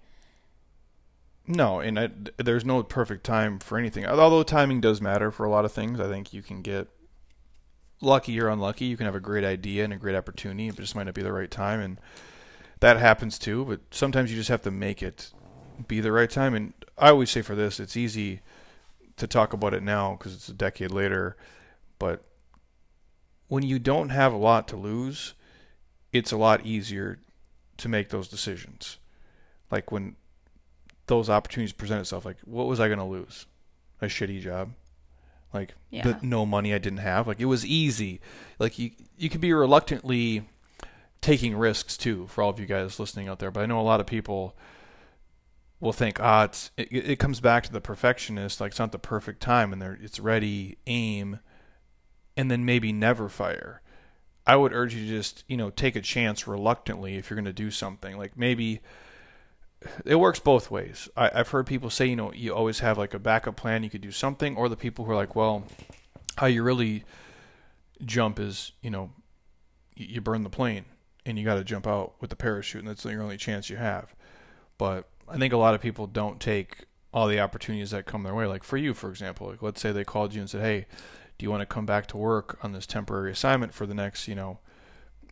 No, 1.47 1.80
and 1.80 1.99
I, 1.99 2.09
there's 2.38 2.65
no 2.65 2.84
perfect 2.84 3.24
time 3.24 3.59
for 3.59 3.78
anything. 3.78 4.05
Although 4.05 4.43
timing 4.43 4.82
does 4.82 5.01
matter 5.01 5.32
for 5.32 5.45
a 5.45 5.49
lot 5.49 5.65
of 5.65 5.72
things, 5.72 5.99
I 5.99 6.07
think 6.07 6.34
you 6.34 6.41
can 6.41 6.61
get 6.61 6.88
lucky 8.02 8.39
or 8.39 8.49
unlucky. 8.49 8.86
You 8.86 8.97
can 8.97 9.06
have 9.06 9.16
a 9.16 9.20
great 9.20 9.43
idea 9.43 9.84
and 9.84 9.93
a 9.93 9.97
great 9.97 10.16
opportunity, 10.16 10.69
but 10.69 10.80
it 10.80 10.84
just 10.84 10.95
might 10.95 11.03
not 11.03 11.14
be 11.14 11.22
the 11.22 11.32
right 11.32 11.49
time, 11.49 11.80
and 11.80 11.99
that 12.80 12.98
happens 12.98 13.40
too. 13.40 13.65
But 13.65 13.82
sometimes 13.91 14.32
you 14.32 14.38
just 14.38 14.49
have 14.49 14.61
to 14.64 14.72
make 14.72 15.02
it 15.02 15.32
be 15.88 16.02
the 16.02 16.11
right 16.11 16.30
time. 16.30 16.53
And 16.53 16.73
I 16.98 17.10
always 17.10 17.32
say 17.32 17.41
for 17.41 17.56
this, 17.56 17.80
it's 17.80 17.98
easy 17.98 18.41
to 19.18 19.28
talk 19.28 19.53
about 19.53 19.73
it 19.73 19.84
now 19.84 20.15
because 20.15 20.34
it's 20.34 20.49
a 20.49 20.53
decade 20.53 20.91
later, 20.91 21.38
but 21.99 22.23
when 23.48 23.64
you 23.64 23.80
don't 23.80 24.10
have 24.10 24.34
a 24.34 24.38
lot 24.38 24.68
to 24.69 24.78
lose, 24.78 25.34
it's 26.11 26.32
a 26.32 26.38
lot 26.38 26.65
easier 26.65 27.19
to 27.78 27.90
make 27.90 28.10
those 28.10 28.28
decisions. 28.28 28.98
Like 29.69 29.91
when 29.91 30.15
those 31.11 31.30
opportunities 31.30 31.73
present 31.73 31.99
itself 31.99 32.23
like 32.23 32.38
what 32.45 32.68
was 32.68 32.80
i 32.80 32.88
going 32.88 32.98
to 32.98 33.03
lose 33.03 33.45
a 34.02 34.06
shitty 34.06 34.40
job 34.40 34.72
like 35.53 35.73
Yeah. 35.90 36.03
the 36.03 36.19
no 36.22 36.45
money 36.45 36.73
i 36.73 36.78
didn't 36.78 36.99
have. 36.99 37.28
Like 37.28 37.40
it 37.40 37.45
was 37.45 37.65
easy. 37.65 38.22
Like 38.60 38.78
you 38.80 38.91
you 39.18 39.30
could 39.30 39.41
be 39.41 39.53
reluctantly 39.53 40.48
taking 41.22 41.56
risks 41.56 41.98
too 41.98 42.28
for 42.28 42.41
all 42.44 42.49
of 42.49 42.60
you 42.60 42.65
guys 42.65 42.99
listening 42.99 43.28
out 43.28 43.40
there. 43.40 43.52
But 43.52 43.61
i 43.61 43.65
know 43.65 43.80
a 43.80 43.84
lot 43.84 43.99
of 43.99 44.06
people 44.07 44.56
will 45.80 45.94
think 45.94 46.19
ah 46.19 46.44
it's 46.45 46.72
it, 46.78 46.88
it 46.91 47.19
comes 47.19 47.40
back 47.40 47.64
to 47.64 47.72
the 47.72 47.82
perfectionist. 47.82 48.61
Like 48.61 48.72
it's 48.72 48.80
not 48.80 48.91
the 48.91 48.99
perfect 48.99 49.41
time 49.41 49.73
and 49.73 49.82
they're 49.82 49.99
it's 50.02 50.19
ready 50.19 50.78
aim 50.88 51.40
and 52.38 52.49
then 52.49 52.64
maybe 52.65 52.94
never 52.94 53.28
fire. 53.30 53.82
I 54.48 54.56
would 54.56 54.73
urge 54.73 54.95
you 54.95 55.02
to 55.06 55.07
just 55.07 55.44
you 55.48 55.57
know 55.57 55.69
take 55.69 55.95
a 55.95 56.02
chance 56.02 56.48
reluctantly 56.48 57.15
if 57.15 57.30
you're 57.30 57.36
going 57.36 57.45
to 57.45 57.53
do 57.53 57.72
something. 57.72 58.18
Like 58.18 58.38
maybe 58.38 58.82
it 60.06 60.16
works 60.16 60.40
both 60.40 60.70
ways. 60.70 61.10
I, 61.16 61.32
I've 61.34 61.49
heard 61.49 61.68
people 61.68 61.90
say, 61.90 62.06
you 62.06 62.16
know, 62.16 62.32
you 62.34 62.53
always 62.53 62.80
have 62.80 62.98
like 62.98 63.14
a 63.14 63.20
backup 63.20 63.56
plan. 63.56 63.84
You 63.84 63.90
could 63.90 64.02
do 64.02 64.12
something, 64.12 64.56
or 64.56 64.70
the 64.70 64.76
people 64.76 65.06
who 65.06 65.12
are 65.12 65.16
like, 65.16 65.36
well, 65.36 65.64
how 66.38 66.48
you 66.48 66.64
really 66.64 67.03
jump 68.06 68.40
is, 68.40 68.72
you 68.82 68.90
know, 68.90 69.12
you, 69.95 70.08
you 70.08 70.22
burn 70.22 70.44
the 70.44 70.49
plane 70.49 70.86
and 71.26 71.38
you 71.38 71.45
got 71.45 71.56
to 71.56 71.64
jump 71.64 71.86
out 71.86 72.14
with 72.20 72.30
the 72.30 72.36
parachute, 72.36 72.80
and 72.80 72.90
that's 72.90 73.06
your 73.06 73.22
only 73.22 73.38
chance 73.38 73.70
you 73.70 73.78
have. 73.78 74.16
But 74.78 75.08
I 75.28 75.38
think 75.38 75.53
a 75.53 75.58
lot 75.58 75.76
of 75.76 75.82
people 75.82 76.08
don't 76.08 76.40
take 76.40 76.86
all 77.14 77.28
the 77.28 77.40
opportunities 77.40 77.91
that 77.91 78.06
come 78.06 78.24
their 78.24 78.34
way. 78.34 78.45
Like 78.45 78.64
for 78.64 78.78
you, 78.78 78.94
for 78.94 79.10
example, 79.10 79.49
like 79.49 79.62
let's 79.62 79.82
say 79.82 79.91
they 79.91 80.03
called 80.03 80.34
you 80.34 80.41
and 80.41 80.49
said, 80.49 80.62
hey, 80.62 80.88
do 81.38 81.44
you 81.44 81.52
want 81.52 81.62
to 81.62 81.66
come 81.66 81.86
back 81.86 82.08
to 82.08 82.18
work 82.18 82.58
on 82.64 82.72
this 82.72 82.88
temporary 82.88 83.32
assignment 83.32 83.74
for 83.74 83.86
the 83.86 83.94
next, 83.94 84.28
you 84.28 84.36
know, 84.36 84.60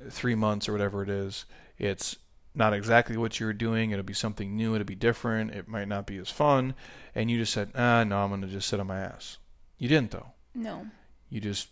three 0.10 0.36
months 0.36 0.68
or 0.68 0.74
whatever 0.74 1.02
it 1.04 1.10
is? 1.10 1.46
It's 1.78 2.18
not 2.56 2.74
exactly 2.74 3.18
what 3.18 3.40
you 3.40 3.46
were 3.46 3.54
doing. 3.54 3.92
It'll 3.92 4.04
be 4.04 4.14
something 4.14 4.56
new. 4.56 4.76
It'll 4.76 4.86
be 4.86 4.96
different. 4.96 5.52
It 5.52 5.68
might 5.68 5.88
not 5.88 6.06
be 6.06 6.18
as 6.18 6.30
fun. 6.30 6.74
And 7.14 7.30
you 7.30 7.38
just 7.38 7.54
said, 7.54 7.72
ah, 7.76 8.04
no, 8.04 8.18
I'm 8.18 8.30
going 8.30 8.42
to 8.42 8.48
just 8.48 8.68
sit 8.68 8.80
on 8.80 8.88
my 8.88 9.00
ass. 9.00 9.38
You 9.78 9.88
didn't, 9.88 10.12
though. 10.12 10.34
No. 10.54 10.88
You 11.30 11.40
just 11.40 11.70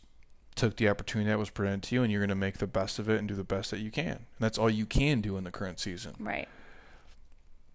took 0.56 0.76
the 0.78 0.90
opportunity 0.90 1.30
that 1.30 1.40
was 1.40 1.50
presented 1.50 1.84
to 1.84 1.96
you 1.96 2.04
and 2.04 2.12
you're 2.12 2.22
going 2.22 2.30
to 2.30 2.36
make 2.36 2.58
the 2.58 2.68
best 2.68 3.00
of 3.00 3.10
it 3.10 3.20
and 3.20 3.28
do 3.28 3.36
the 3.36 3.44
best 3.44 3.72
that 3.72 3.80
you 3.80 3.92
can. 3.92 4.08
And 4.08 4.40
that's 4.40 4.58
all 4.58 4.70
you 4.70 4.86
can 4.86 5.22
do 5.22 5.38
in 5.38 5.44
the 5.44 5.52
current 5.52 5.80
season. 5.80 6.16
Right. 6.20 6.48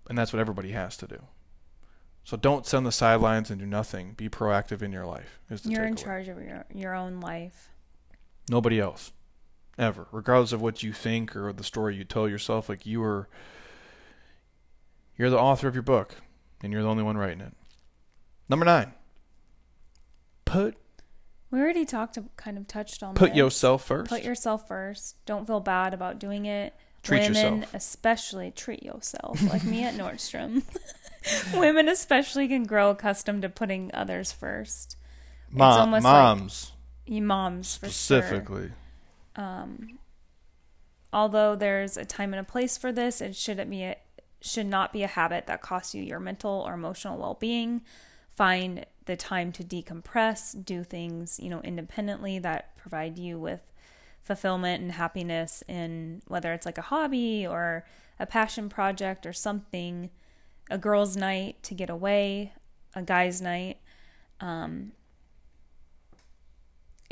And 0.09 0.19
that's 0.19 0.33
what 0.33 0.41
everybody 0.41 0.73
has 0.73 0.97
to 0.99 1.07
do. 1.07 1.23
So 2.25 2.37
don't 2.37 2.67
sit 2.67 2.77
on 2.77 2.85
the 2.85 2.93
sidelines 2.93 3.51
and 3.51 3.61
do 3.61 3.67
nothing. 3.67 4.13
Be 4.13 4.29
proactive 4.29 4.83
in 4.83 4.93
your 4.93 5.07
life. 5.07 5.41
Is 5.51 5.63
the 5.63 5.71
You're 5.71 5.85
in 5.85 5.97
charge 5.97 6.29
of 6.29 6.41
your 6.41 6.65
your 6.73 6.95
own 6.95 7.21
life. 7.21 7.71
Nobody 8.49 8.79
else. 8.79 9.13
Ever. 9.79 10.07
Regardless 10.13 10.53
of 10.53 10.61
what 10.61 10.83
you 10.83 10.93
think 10.93 11.35
or 11.35 11.53
the 11.53 11.65
story 11.65 11.97
you 11.97 12.05
tell 12.05 12.29
yourself, 12.29 12.69
like 12.69 12.85
you 12.87 13.03
are 13.03 13.29
you're 15.17 15.31
the 15.31 15.39
author 15.39 15.69
of 15.69 15.75
your 15.75 15.83
book 15.83 16.17
and 16.63 16.73
you're 16.73 16.83
the 16.83 16.89
only 16.89 17.03
one 17.03 17.17
writing 17.17 17.41
it. 17.41 17.55
Number 18.49 18.65
nine. 18.67 18.93
Put 20.45 20.77
We 21.51 21.61
already 21.61 21.85
talked, 21.87 22.19
kind 22.37 22.59
of 22.59 22.67
touched 22.69 23.03
on 23.03 23.15
put 23.15 23.31
this. 23.31 23.37
yourself 23.39 23.85
first. 23.87 24.11
Put 24.11 24.23
yourself 24.25 24.69
first. 24.69 25.17
Don't 25.25 25.47
feel 25.47 25.61
bad 25.61 25.95
about 25.95 26.19
doing 26.19 26.45
it. 26.47 26.75
Treat 27.03 27.23
Women 27.31 27.57
yourself. 27.59 27.75
especially 27.75 28.51
treat 28.53 28.83
yourself, 28.83 29.43
like 29.51 29.65
me 29.65 29.83
at 29.85 29.95
Nordstrom. 29.95 30.63
Women 31.59 31.89
especially 31.89 32.47
can 32.47 32.65
grow 32.65 32.91
accustomed 32.91 33.43
to 33.43 33.49
putting 33.49 33.91
others 33.95 34.31
first. 34.31 34.97
Mom, 35.51 35.81
almost 35.81 36.05
like- 36.05 36.13
moms 36.13 36.73
moms 37.09 37.77
for 37.77 37.89
sure. 37.89 37.93
Um, 39.37 39.99
although 41.13 41.55
there's 41.57 41.97
a 41.97 42.05
time 42.05 42.33
and 42.33 42.41
a 42.41 42.51
place 42.51 42.77
for 42.77 42.93
this, 42.93 43.21
it 43.21 43.37
shouldn't 43.37 43.71
be 43.71 43.83
a, 43.83 43.97
should 44.41 44.67
not 44.67 44.93
be 44.93 45.03
a 45.03 45.09
habit 45.09 45.47
that 45.47 45.63
costs 45.63 45.95
you 45.95 46.03
your 46.03 46.21
mental 46.21 46.65
or 46.67 46.75
emotional 46.75 47.19
well-being. 47.19 47.83
Find 48.35 48.87
the 49.05 49.17
time 49.17 49.53
to 49.53 49.65
decompress, 49.65 50.65
do 50.65 50.85
things, 50.85 51.39
you 51.41 51.51
know, 51.51 51.61
independently 51.63 52.39
that 52.39 52.77
provide 52.77 53.19
you 53.19 53.39
with 53.39 53.61
fulfillment 54.23 54.83
and 54.83 54.93
happiness 54.93 55.63
in 55.69 56.23
whether 56.29 56.53
it's 56.53 56.67
like 56.67 56.79
a 56.79 56.83
hobby 56.83 57.47
or 57.47 57.85
a 58.19 58.27
passion 58.27 58.69
project 58.69 59.27
or 59.27 59.33
something, 59.33 60.11
a 60.71 60.79
girl's 60.79 61.17
night 61.17 61.63
to 61.65 61.75
get 61.75 61.91
away, 61.91 62.53
a 62.95 63.03
guy's 63.03 63.43
night. 63.43 63.79
Um, 64.41 64.93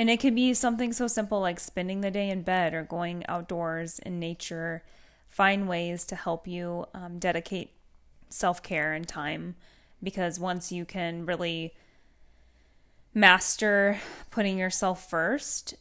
and 0.01 0.09
it 0.09 0.19
could 0.19 0.35
be 0.35 0.55
something 0.55 0.95
so 0.95 1.07
simple 1.07 1.43
like 1.43 1.61
spending 1.61 2.01
the 2.01 2.11
day 2.11 2.31
in 2.31 2.41
bed 2.41 2.73
or 2.73 2.85
going 2.85 3.23
outdoors 3.29 3.99
in 3.99 4.19
nature. 4.19 4.83
Find 5.29 5.69
ways 5.69 6.07
to 6.07 6.17
help 6.17 6.49
you 6.49 6.87
um, 6.95 7.19
dedicate 7.19 7.73
self 8.31 8.63
care 8.63 8.95
and 8.95 9.07
time 9.07 9.57
because 10.03 10.41
once 10.41 10.73
you 10.73 10.87
can 10.87 11.27
really 11.27 11.75
master 13.13 14.01
putting 14.31 14.57
yourself 14.57 15.11
first, 15.11 15.75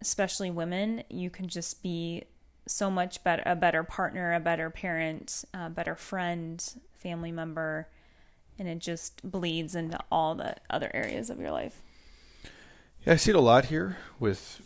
especially 0.00 0.52
women, 0.52 1.02
you 1.08 1.28
can 1.28 1.48
just 1.48 1.82
be 1.82 2.22
so 2.68 2.88
much 2.88 3.24
better 3.24 3.42
a 3.44 3.56
better 3.56 3.82
partner, 3.82 4.34
a 4.34 4.38
better 4.38 4.70
parent, 4.70 5.44
a 5.52 5.68
better 5.68 5.96
friend, 5.96 6.74
family 6.94 7.32
member, 7.32 7.88
and 8.56 8.68
it 8.68 8.78
just 8.78 9.28
bleeds 9.28 9.74
into 9.74 9.98
all 10.12 10.36
the 10.36 10.54
other 10.70 10.92
areas 10.94 11.28
of 11.28 11.40
your 11.40 11.50
life. 11.50 11.82
Yeah, 13.08 13.14
I 13.14 13.16
see 13.16 13.30
it 13.30 13.36
a 13.36 13.40
lot 13.40 13.64
here 13.66 13.96
with. 14.20 14.60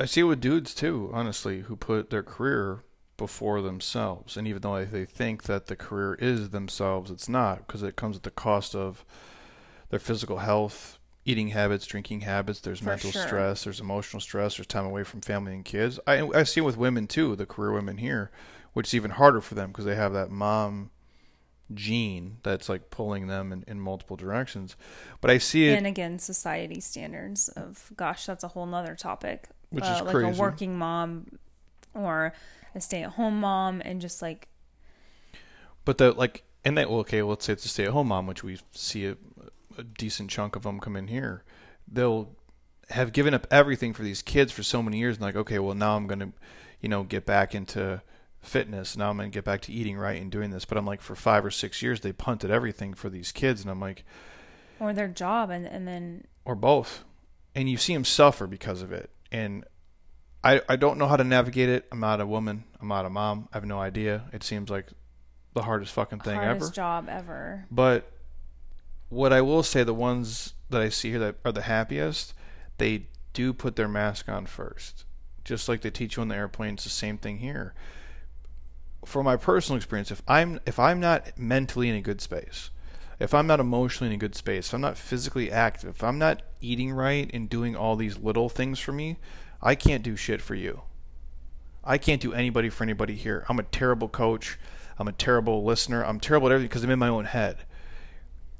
I 0.00 0.04
see 0.04 0.22
it 0.22 0.24
with 0.24 0.40
dudes 0.40 0.74
too, 0.74 1.12
honestly, 1.14 1.60
who 1.60 1.76
put 1.76 2.10
their 2.10 2.24
career 2.24 2.82
before 3.16 3.62
themselves, 3.62 4.36
and 4.36 4.48
even 4.48 4.62
though 4.62 4.84
they 4.84 5.04
think 5.04 5.44
that 5.44 5.66
the 5.66 5.76
career 5.76 6.14
is 6.14 6.50
themselves, 6.50 7.12
it's 7.12 7.28
not 7.28 7.58
because 7.68 7.84
it 7.84 7.94
comes 7.94 8.16
at 8.16 8.24
the 8.24 8.32
cost 8.32 8.74
of 8.74 9.04
their 9.90 10.00
physical 10.00 10.38
health, 10.38 10.98
eating 11.24 11.50
habits, 11.50 11.86
drinking 11.86 12.22
habits. 12.22 12.58
There's 12.58 12.80
For 12.80 12.86
mental 12.86 13.12
sure. 13.12 13.22
stress, 13.22 13.62
there's 13.62 13.78
emotional 13.78 14.20
stress, 14.20 14.56
there's 14.56 14.66
time 14.66 14.84
away 14.84 15.04
from 15.04 15.20
family 15.20 15.54
and 15.54 15.64
kids. 15.64 16.00
I 16.04 16.28
I 16.34 16.42
see 16.42 16.62
it 16.62 16.64
with 16.64 16.76
women 16.76 17.06
too, 17.06 17.36
the 17.36 17.46
career 17.46 17.70
women 17.70 17.98
here, 17.98 18.32
which 18.72 18.88
is 18.88 18.94
even 18.96 19.12
harder 19.12 19.40
for 19.40 19.54
them 19.54 19.68
because 19.68 19.84
they 19.84 19.94
have 19.94 20.14
that 20.14 20.32
mom 20.32 20.90
gene 21.74 22.38
that's 22.42 22.68
like 22.68 22.90
pulling 22.90 23.26
them 23.26 23.52
in, 23.52 23.64
in 23.66 23.80
multiple 23.80 24.16
directions. 24.16 24.76
But 25.20 25.30
I 25.30 25.38
see 25.38 25.68
it 25.68 25.76
and 25.76 25.86
again 25.86 26.18
society 26.18 26.80
standards 26.80 27.48
of 27.48 27.90
gosh 27.96 28.26
that's 28.26 28.44
a 28.44 28.48
whole 28.48 28.66
nother 28.66 28.94
topic 28.94 29.48
Which 29.70 29.84
uh, 29.84 29.94
is 29.96 30.02
like 30.02 30.14
crazy. 30.14 30.38
a 30.38 30.40
working 30.40 30.78
mom 30.78 31.38
or 31.94 32.32
a 32.74 32.80
stay-at-home 32.80 33.40
mom 33.40 33.82
and 33.84 34.00
just 34.00 34.22
like 34.22 34.48
But 35.84 35.98
the 35.98 36.12
like, 36.12 36.44
and 36.64 36.76
that 36.76 36.90
well, 36.90 37.00
okay, 37.00 37.22
let's 37.22 37.44
say 37.46 37.54
it's 37.54 37.64
a 37.64 37.68
stay-at-home 37.68 38.08
mom, 38.08 38.26
which 38.26 38.42
we 38.44 38.58
see 38.72 39.06
a, 39.06 39.16
a 39.76 39.82
decent 39.82 40.30
chunk 40.30 40.54
of 40.56 40.62
them 40.62 40.80
come 40.80 40.96
in 40.96 41.08
here. 41.08 41.44
They'll 41.90 42.36
have 42.90 43.12
given 43.12 43.34
up 43.34 43.46
everything 43.50 43.94
for 43.94 44.02
these 44.02 44.22
kids 44.22 44.52
for 44.52 44.62
so 44.62 44.82
many 44.82 44.98
years, 44.98 45.16
and 45.16 45.22
like, 45.22 45.36
okay, 45.36 45.58
well 45.58 45.74
now 45.74 45.96
I'm 45.96 46.06
gonna, 46.06 46.32
you 46.80 46.88
know, 46.88 47.04
get 47.04 47.24
back 47.26 47.54
into 47.54 48.02
fitness. 48.40 48.96
Now 48.96 49.10
I'm 49.10 49.16
gonna 49.16 49.28
get 49.28 49.44
back 49.44 49.60
to 49.62 49.72
eating 49.72 49.96
right 49.96 50.20
and 50.20 50.30
doing 50.30 50.50
this. 50.50 50.64
But 50.64 50.78
I'm 50.78 50.86
like, 50.86 51.00
for 51.00 51.14
five 51.14 51.44
or 51.44 51.50
six 51.50 51.82
years, 51.82 52.00
they 52.00 52.12
punted 52.12 52.50
everything 52.50 52.94
for 52.94 53.08
these 53.08 53.32
kids, 53.32 53.62
and 53.62 53.70
I'm 53.70 53.80
like, 53.80 54.04
or 54.80 54.92
their 54.92 55.08
job 55.08 55.50
and 55.50 55.66
and 55.66 55.86
then 55.86 56.26
or 56.44 56.54
both, 56.54 57.04
and 57.54 57.68
you 57.68 57.76
see 57.76 57.94
them 57.94 58.04
suffer 58.04 58.46
because 58.46 58.82
of 58.82 58.92
it. 58.92 59.10
And 59.30 59.64
I 60.42 60.62
I 60.68 60.76
don't 60.76 60.98
know 60.98 61.06
how 61.06 61.16
to 61.16 61.24
navigate 61.24 61.68
it. 61.68 61.86
I'm 61.92 62.00
not 62.00 62.20
a 62.20 62.26
woman. 62.26 62.64
I'm 62.80 62.88
not 62.88 63.04
a 63.04 63.10
mom. 63.10 63.48
I 63.52 63.56
have 63.56 63.64
no 63.64 63.80
idea. 63.80 64.24
It 64.32 64.42
seems 64.42 64.70
like 64.70 64.88
the 65.54 65.62
hardest 65.62 65.92
fucking 65.92 66.20
thing 66.20 66.36
hardest 66.36 66.66
ever. 66.66 66.74
job 66.74 67.08
ever 67.08 67.66
But 67.70 68.12
what 69.08 69.32
I 69.32 69.40
will 69.40 69.62
say, 69.62 69.82
the 69.82 69.94
ones 69.94 70.54
that 70.70 70.80
I 70.80 70.88
see 70.90 71.10
here 71.10 71.18
that 71.18 71.36
are 71.44 71.52
the 71.52 71.62
happiest, 71.62 72.34
they 72.76 73.06
do 73.32 73.52
put 73.52 73.76
their 73.76 73.88
mask 73.88 74.28
on 74.28 74.46
first. 74.46 75.04
Just 75.44 75.68
like 75.68 75.80
they 75.80 75.90
teach 75.90 76.16
you 76.16 76.20
on 76.20 76.28
the 76.28 76.36
airplane, 76.36 76.74
it's 76.74 76.84
the 76.84 76.90
same 76.90 77.16
thing 77.16 77.38
here. 77.38 77.74
For 79.08 79.22
my 79.22 79.36
personal 79.36 79.78
experience, 79.78 80.10
if 80.10 80.22
I'm 80.28 80.60
if 80.66 80.78
I'm 80.78 81.00
not 81.00 81.38
mentally 81.38 81.88
in 81.88 81.94
a 81.94 82.02
good 82.02 82.20
space, 82.20 82.68
if 83.18 83.32
I'm 83.32 83.46
not 83.46 83.58
emotionally 83.58 84.12
in 84.12 84.16
a 84.16 84.20
good 84.20 84.34
space, 84.34 84.68
if 84.68 84.74
I'm 84.74 84.82
not 84.82 84.98
physically 84.98 85.50
active, 85.50 85.88
if 85.96 86.04
I'm 86.04 86.18
not 86.18 86.42
eating 86.60 86.92
right 86.92 87.30
and 87.32 87.48
doing 87.48 87.74
all 87.74 87.96
these 87.96 88.18
little 88.18 88.50
things 88.50 88.78
for 88.78 88.92
me, 88.92 89.16
I 89.62 89.76
can't 89.76 90.02
do 90.02 90.14
shit 90.14 90.42
for 90.42 90.54
you. 90.54 90.82
I 91.82 91.96
can't 91.96 92.20
do 92.20 92.34
anybody 92.34 92.68
for 92.68 92.84
anybody 92.84 93.14
here. 93.14 93.46
I'm 93.48 93.58
a 93.58 93.62
terrible 93.62 94.10
coach. 94.10 94.58
I'm 94.98 95.08
a 95.08 95.12
terrible 95.12 95.64
listener. 95.64 96.04
I'm 96.04 96.20
terrible 96.20 96.48
at 96.48 96.52
everything 96.52 96.68
because 96.68 96.84
I'm 96.84 96.90
in 96.90 96.98
my 96.98 97.08
own 97.08 97.24
head. 97.24 97.64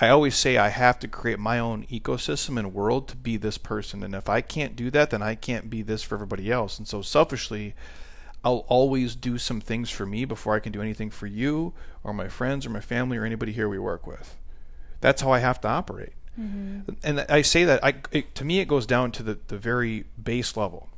I 0.00 0.08
always 0.08 0.34
say 0.34 0.56
I 0.56 0.70
have 0.70 0.98
to 1.00 1.08
create 1.08 1.38
my 1.38 1.58
own 1.58 1.84
ecosystem 1.88 2.58
and 2.58 2.72
world 2.72 3.06
to 3.08 3.16
be 3.16 3.36
this 3.36 3.58
person. 3.58 4.02
And 4.02 4.14
if 4.14 4.30
I 4.30 4.40
can't 4.40 4.76
do 4.76 4.90
that, 4.92 5.10
then 5.10 5.20
I 5.20 5.34
can't 5.34 5.68
be 5.68 5.82
this 5.82 6.02
for 6.02 6.14
everybody 6.14 6.50
else. 6.50 6.78
And 6.78 6.88
so 6.88 7.02
selfishly, 7.02 7.74
I'll 8.44 8.64
always 8.68 9.16
do 9.16 9.38
some 9.38 9.60
things 9.60 9.90
for 9.90 10.06
me 10.06 10.24
before 10.24 10.54
I 10.54 10.60
can 10.60 10.72
do 10.72 10.80
anything 10.80 11.10
for 11.10 11.26
you 11.26 11.74
or 12.04 12.14
my 12.14 12.28
friends 12.28 12.64
or 12.66 12.70
my 12.70 12.80
family 12.80 13.16
or 13.16 13.24
anybody 13.24 13.52
here 13.52 13.68
we 13.68 13.78
work 13.78 14.06
with. 14.06 14.36
That's 15.00 15.22
how 15.22 15.32
I 15.32 15.40
have 15.40 15.60
to 15.62 15.68
operate. 15.68 16.12
Mm-hmm. 16.38 16.92
And 17.02 17.20
I 17.28 17.42
say 17.42 17.64
that 17.64 17.84
I, 17.84 17.94
it, 18.12 18.34
to 18.36 18.44
me, 18.44 18.60
it 18.60 18.68
goes 18.68 18.86
down 18.86 19.10
to 19.12 19.22
the, 19.22 19.38
the 19.48 19.58
very 19.58 20.04
base 20.22 20.56
level. 20.56 20.88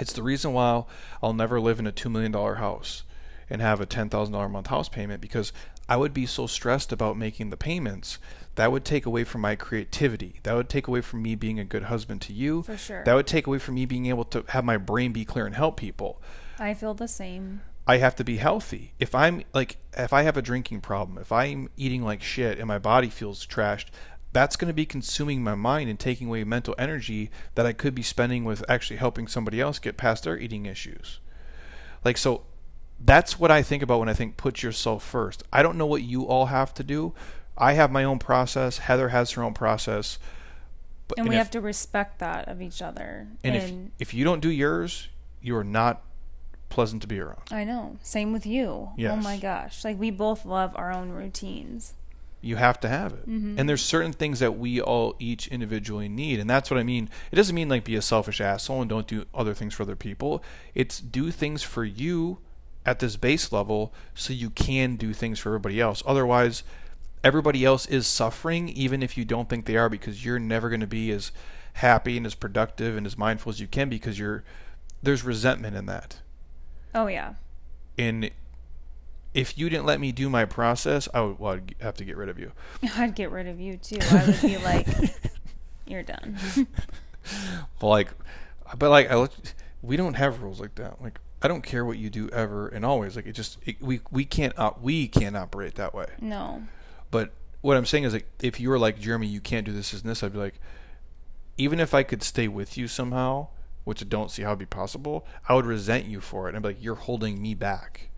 It's 0.00 0.14
the 0.14 0.22
reason 0.22 0.54
why 0.54 0.84
I'll 1.22 1.34
never 1.34 1.60
live 1.60 1.78
in 1.78 1.86
a 1.86 1.92
$2 1.92 2.10
million 2.10 2.32
house 2.32 3.02
and 3.50 3.60
have 3.60 3.80
a 3.80 3.86
$10,000 3.86 4.44
a 4.44 4.48
month 4.48 4.68
house 4.68 4.88
payment 4.88 5.20
because 5.20 5.52
I 5.88 5.96
would 5.96 6.14
be 6.14 6.24
so 6.24 6.46
stressed 6.46 6.90
about 6.90 7.18
making 7.18 7.50
the 7.50 7.56
payments. 7.56 8.18
That 8.54 8.72
would 8.72 8.84
take 8.84 9.04
away 9.04 9.24
from 9.24 9.42
my 9.42 9.56
creativity. 9.56 10.40
That 10.42 10.54
would 10.54 10.68
take 10.68 10.86
away 10.86 11.02
from 11.02 11.22
me 11.22 11.34
being 11.34 11.58
a 11.58 11.64
good 11.64 11.84
husband 11.84 12.22
to 12.22 12.32
you. 12.32 12.62
For 12.62 12.78
sure. 12.78 13.04
That 13.04 13.14
would 13.14 13.26
take 13.26 13.46
away 13.46 13.58
from 13.58 13.74
me 13.74 13.84
being 13.84 14.06
able 14.06 14.24
to 14.26 14.44
have 14.48 14.64
my 14.64 14.78
brain 14.78 15.12
be 15.12 15.24
clear 15.24 15.46
and 15.46 15.54
help 15.54 15.76
people. 15.76 16.20
I 16.62 16.74
feel 16.74 16.94
the 16.94 17.08
same 17.08 17.60
I 17.86 17.96
have 17.96 18.14
to 18.16 18.24
be 18.24 18.36
healthy. 18.36 18.92
If 19.00 19.14
I'm 19.14 19.42
like, 19.52 19.76
if 19.96 20.12
I 20.12 20.22
have 20.22 20.36
a 20.36 20.42
drinking 20.42 20.82
problem, 20.82 21.18
if 21.18 21.32
I'm 21.32 21.68
eating 21.76 22.04
like 22.04 22.22
shit 22.22 22.58
and 22.58 22.68
my 22.68 22.78
body 22.78 23.08
feels 23.08 23.44
trashed, 23.46 23.86
that's 24.32 24.56
going 24.56 24.68
to 24.68 24.74
be 24.74 24.86
consuming 24.86 25.42
my 25.42 25.54
mind 25.54 25.90
and 25.90 25.98
taking 25.98 26.28
away 26.28 26.44
mental 26.44 26.74
energy 26.78 27.30
that 27.54 27.66
I 27.66 27.72
could 27.72 27.94
be 27.94 28.02
spending 28.02 28.44
with 28.44 28.64
actually 28.68 28.96
helping 28.96 29.26
somebody 29.26 29.60
else 29.60 29.78
get 29.78 29.96
past 29.96 30.24
their 30.24 30.38
eating 30.38 30.64
issues. 30.64 31.18
Like, 32.04 32.16
so 32.16 32.44
that's 33.00 33.38
what 33.38 33.50
I 33.50 33.62
think 33.62 33.82
about 33.82 33.98
when 33.98 34.08
I 34.08 34.14
think 34.14 34.36
put 34.36 34.62
yourself 34.62 35.04
first. 35.04 35.42
I 35.52 35.62
don't 35.62 35.76
know 35.76 35.86
what 35.86 36.02
you 36.02 36.24
all 36.24 36.46
have 36.46 36.72
to 36.74 36.84
do. 36.84 37.14
I 37.58 37.74
have 37.74 37.90
my 37.90 38.04
own 38.04 38.18
process. 38.18 38.78
Heather 38.78 39.08
has 39.08 39.32
her 39.32 39.42
own 39.42 39.54
process. 39.54 40.18
But, 41.08 41.18
and 41.18 41.28
we 41.28 41.34
if- 41.34 41.38
have 41.38 41.50
to 41.50 41.60
respect 41.60 42.20
that 42.20 42.48
of 42.48 42.62
each 42.62 42.80
other 42.80 43.26
and 43.42 43.56
and 43.56 43.90
if, 43.98 44.08
if 44.08 44.14
you 44.14 44.24
don't 44.24 44.40
do 44.40 44.50
yours, 44.50 45.08
you 45.42 45.56
are 45.56 45.64
not 45.64 46.02
pleasant 46.72 47.02
to 47.02 47.08
be 47.08 47.20
around. 47.20 47.42
i 47.50 47.64
know 47.64 47.96
same 48.02 48.32
with 48.32 48.46
you 48.46 48.88
oh 48.98 49.16
my 49.16 49.36
gosh 49.36 49.84
like 49.84 49.98
we 49.98 50.10
both 50.10 50.44
love 50.44 50.72
our 50.74 50.90
own 50.92 51.10
routines 51.10 51.94
You 52.44 52.56
have 52.56 52.80
to 52.80 52.88
have 52.88 53.12
it. 53.12 53.28
Mm-hmm. 53.28 53.54
And 53.56 53.68
there's 53.68 53.82
certain 53.84 54.12
things 54.12 54.40
that 54.40 54.58
we 54.58 54.80
all 54.80 55.14
each 55.20 55.46
individually 55.46 56.08
need. 56.08 56.40
And 56.40 56.50
that's 56.50 56.70
what 56.72 56.80
I 56.80 56.82
mean. 56.82 57.08
It 57.30 57.36
doesn't 57.36 57.54
mean 57.54 57.68
like 57.68 57.84
be 57.84 57.94
a 57.94 58.02
selfish 58.02 58.40
asshole 58.40 58.80
and 58.80 58.90
don't 58.90 59.06
do 59.06 59.26
other 59.32 59.54
things 59.54 59.74
for 59.74 59.84
other 59.84 59.94
people. 59.94 60.42
It's 60.74 60.98
do 60.98 61.30
things 61.30 61.62
for 61.62 61.84
you 61.84 62.38
at 62.84 62.98
this 62.98 63.14
base 63.16 63.52
level 63.52 63.92
so 64.16 64.32
you 64.32 64.50
can 64.50 64.96
do 64.96 65.12
things 65.12 65.38
for 65.38 65.50
everybody 65.50 65.80
else. 65.80 66.02
Otherwise, 66.04 66.64
everybody 67.22 67.64
else 67.64 67.86
is 67.86 68.08
suffering 68.08 68.68
even 68.70 69.04
if 69.04 69.16
you 69.16 69.24
don't 69.24 69.48
think 69.48 69.64
they 69.64 69.76
are 69.76 69.88
because 69.88 70.24
you're 70.24 70.40
never 70.40 70.68
going 70.68 70.80
to 70.80 70.96
be 71.00 71.12
as 71.12 71.30
happy 71.74 72.16
and 72.16 72.26
as 72.26 72.34
productive 72.34 72.96
and 72.96 73.06
as 73.06 73.16
mindful 73.16 73.50
as 73.50 73.60
you 73.60 73.68
can 73.68 73.88
because 73.88 74.18
you're 74.18 74.42
there's 75.00 75.22
resentment 75.22 75.76
in 75.76 75.86
that. 75.86 76.20
Oh 76.94 77.06
yeah. 77.06 77.34
And 77.98 78.30
if 79.34 79.56
you 79.56 79.68
didn't 79.70 79.86
let 79.86 80.00
me 80.00 80.12
do 80.12 80.28
my 80.28 80.44
process, 80.44 81.08
I 81.14 81.22
would 81.22 81.38
well, 81.38 81.54
I'd 81.54 81.74
have 81.80 81.94
to 81.96 82.04
get 82.04 82.16
rid 82.16 82.28
of 82.28 82.38
you. 82.38 82.52
I'd 82.96 83.14
get 83.14 83.30
rid 83.30 83.46
of 83.46 83.60
you 83.60 83.76
too. 83.76 83.98
I 84.00 84.26
would 84.26 84.40
be 84.40 84.58
like, 84.58 84.86
"You're 85.86 86.02
done." 86.02 86.38
But 87.78 87.86
like, 87.86 88.08
but 88.76 88.90
like, 88.90 89.08
I 89.08 89.28
we 89.80 89.96
don't 89.96 90.14
have 90.14 90.42
rules 90.42 90.60
like 90.60 90.74
that. 90.74 91.00
Like, 91.00 91.20
I 91.40 91.46
don't 91.46 91.62
care 91.62 91.84
what 91.84 91.96
you 91.96 92.10
do 92.10 92.28
ever 92.30 92.66
and 92.66 92.84
always. 92.84 93.14
Like, 93.14 93.26
it 93.26 93.32
just 93.32 93.58
it, 93.64 93.80
we 93.80 94.00
we 94.10 94.24
can't 94.24 94.58
op- 94.58 94.82
we 94.82 95.06
can't 95.06 95.36
operate 95.36 95.76
that 95.76 95.94
way. 95.94 96.06
No. 96.20 96.64
But 97.12 97.30
what 97.60 97.76
I'm 97.76 97.86
saying 97.86 98.04
is 98.04 98.12
like, 98.12 98.26
if 98.40 98.58
you 98.58 98.70
were 98.70 98.78
like 98.78 98.98
Jeremy, 98.98 99.28
you 99.28 99.40
can't 99.40 99.64
do 99.64 99.72
this, 99.72 99.92
this, 99.92 100.00
and 100.00 100.10
this. 100.10 100.24
I'd 100.24 100.32
be 100.32 100.38
like, 100.40 100.58
even 101.56 101.78
if 101.78 101.94
I 101.94 102.02
could 102.02 102.24
stay 102.24 102.48
with 102.48 102.76
you 102.76 102.88
somehow, 102.88 103.48
which 103.84 104.02
I 104.02 104.06
don't 104.06 104.30
see 104.30 104.42
how 104.42 104.50
it'd 104.50 104.58
be 104.58 104.66
possible, 104.66 105.26
I 105.48 105.54
would 105.54 105.66
resent 105.66 106.06
you 106.06 106.20
for 106.20 106.46
it. 106.46 106.54
And 106.54 106.58
I'd 106.58 106.62
be 106.62 106.68
like, 106.74 106.84
you're 106.84 106.94
holding 106.94 107.40
me 107.40 107.54
back. 107.54 108.10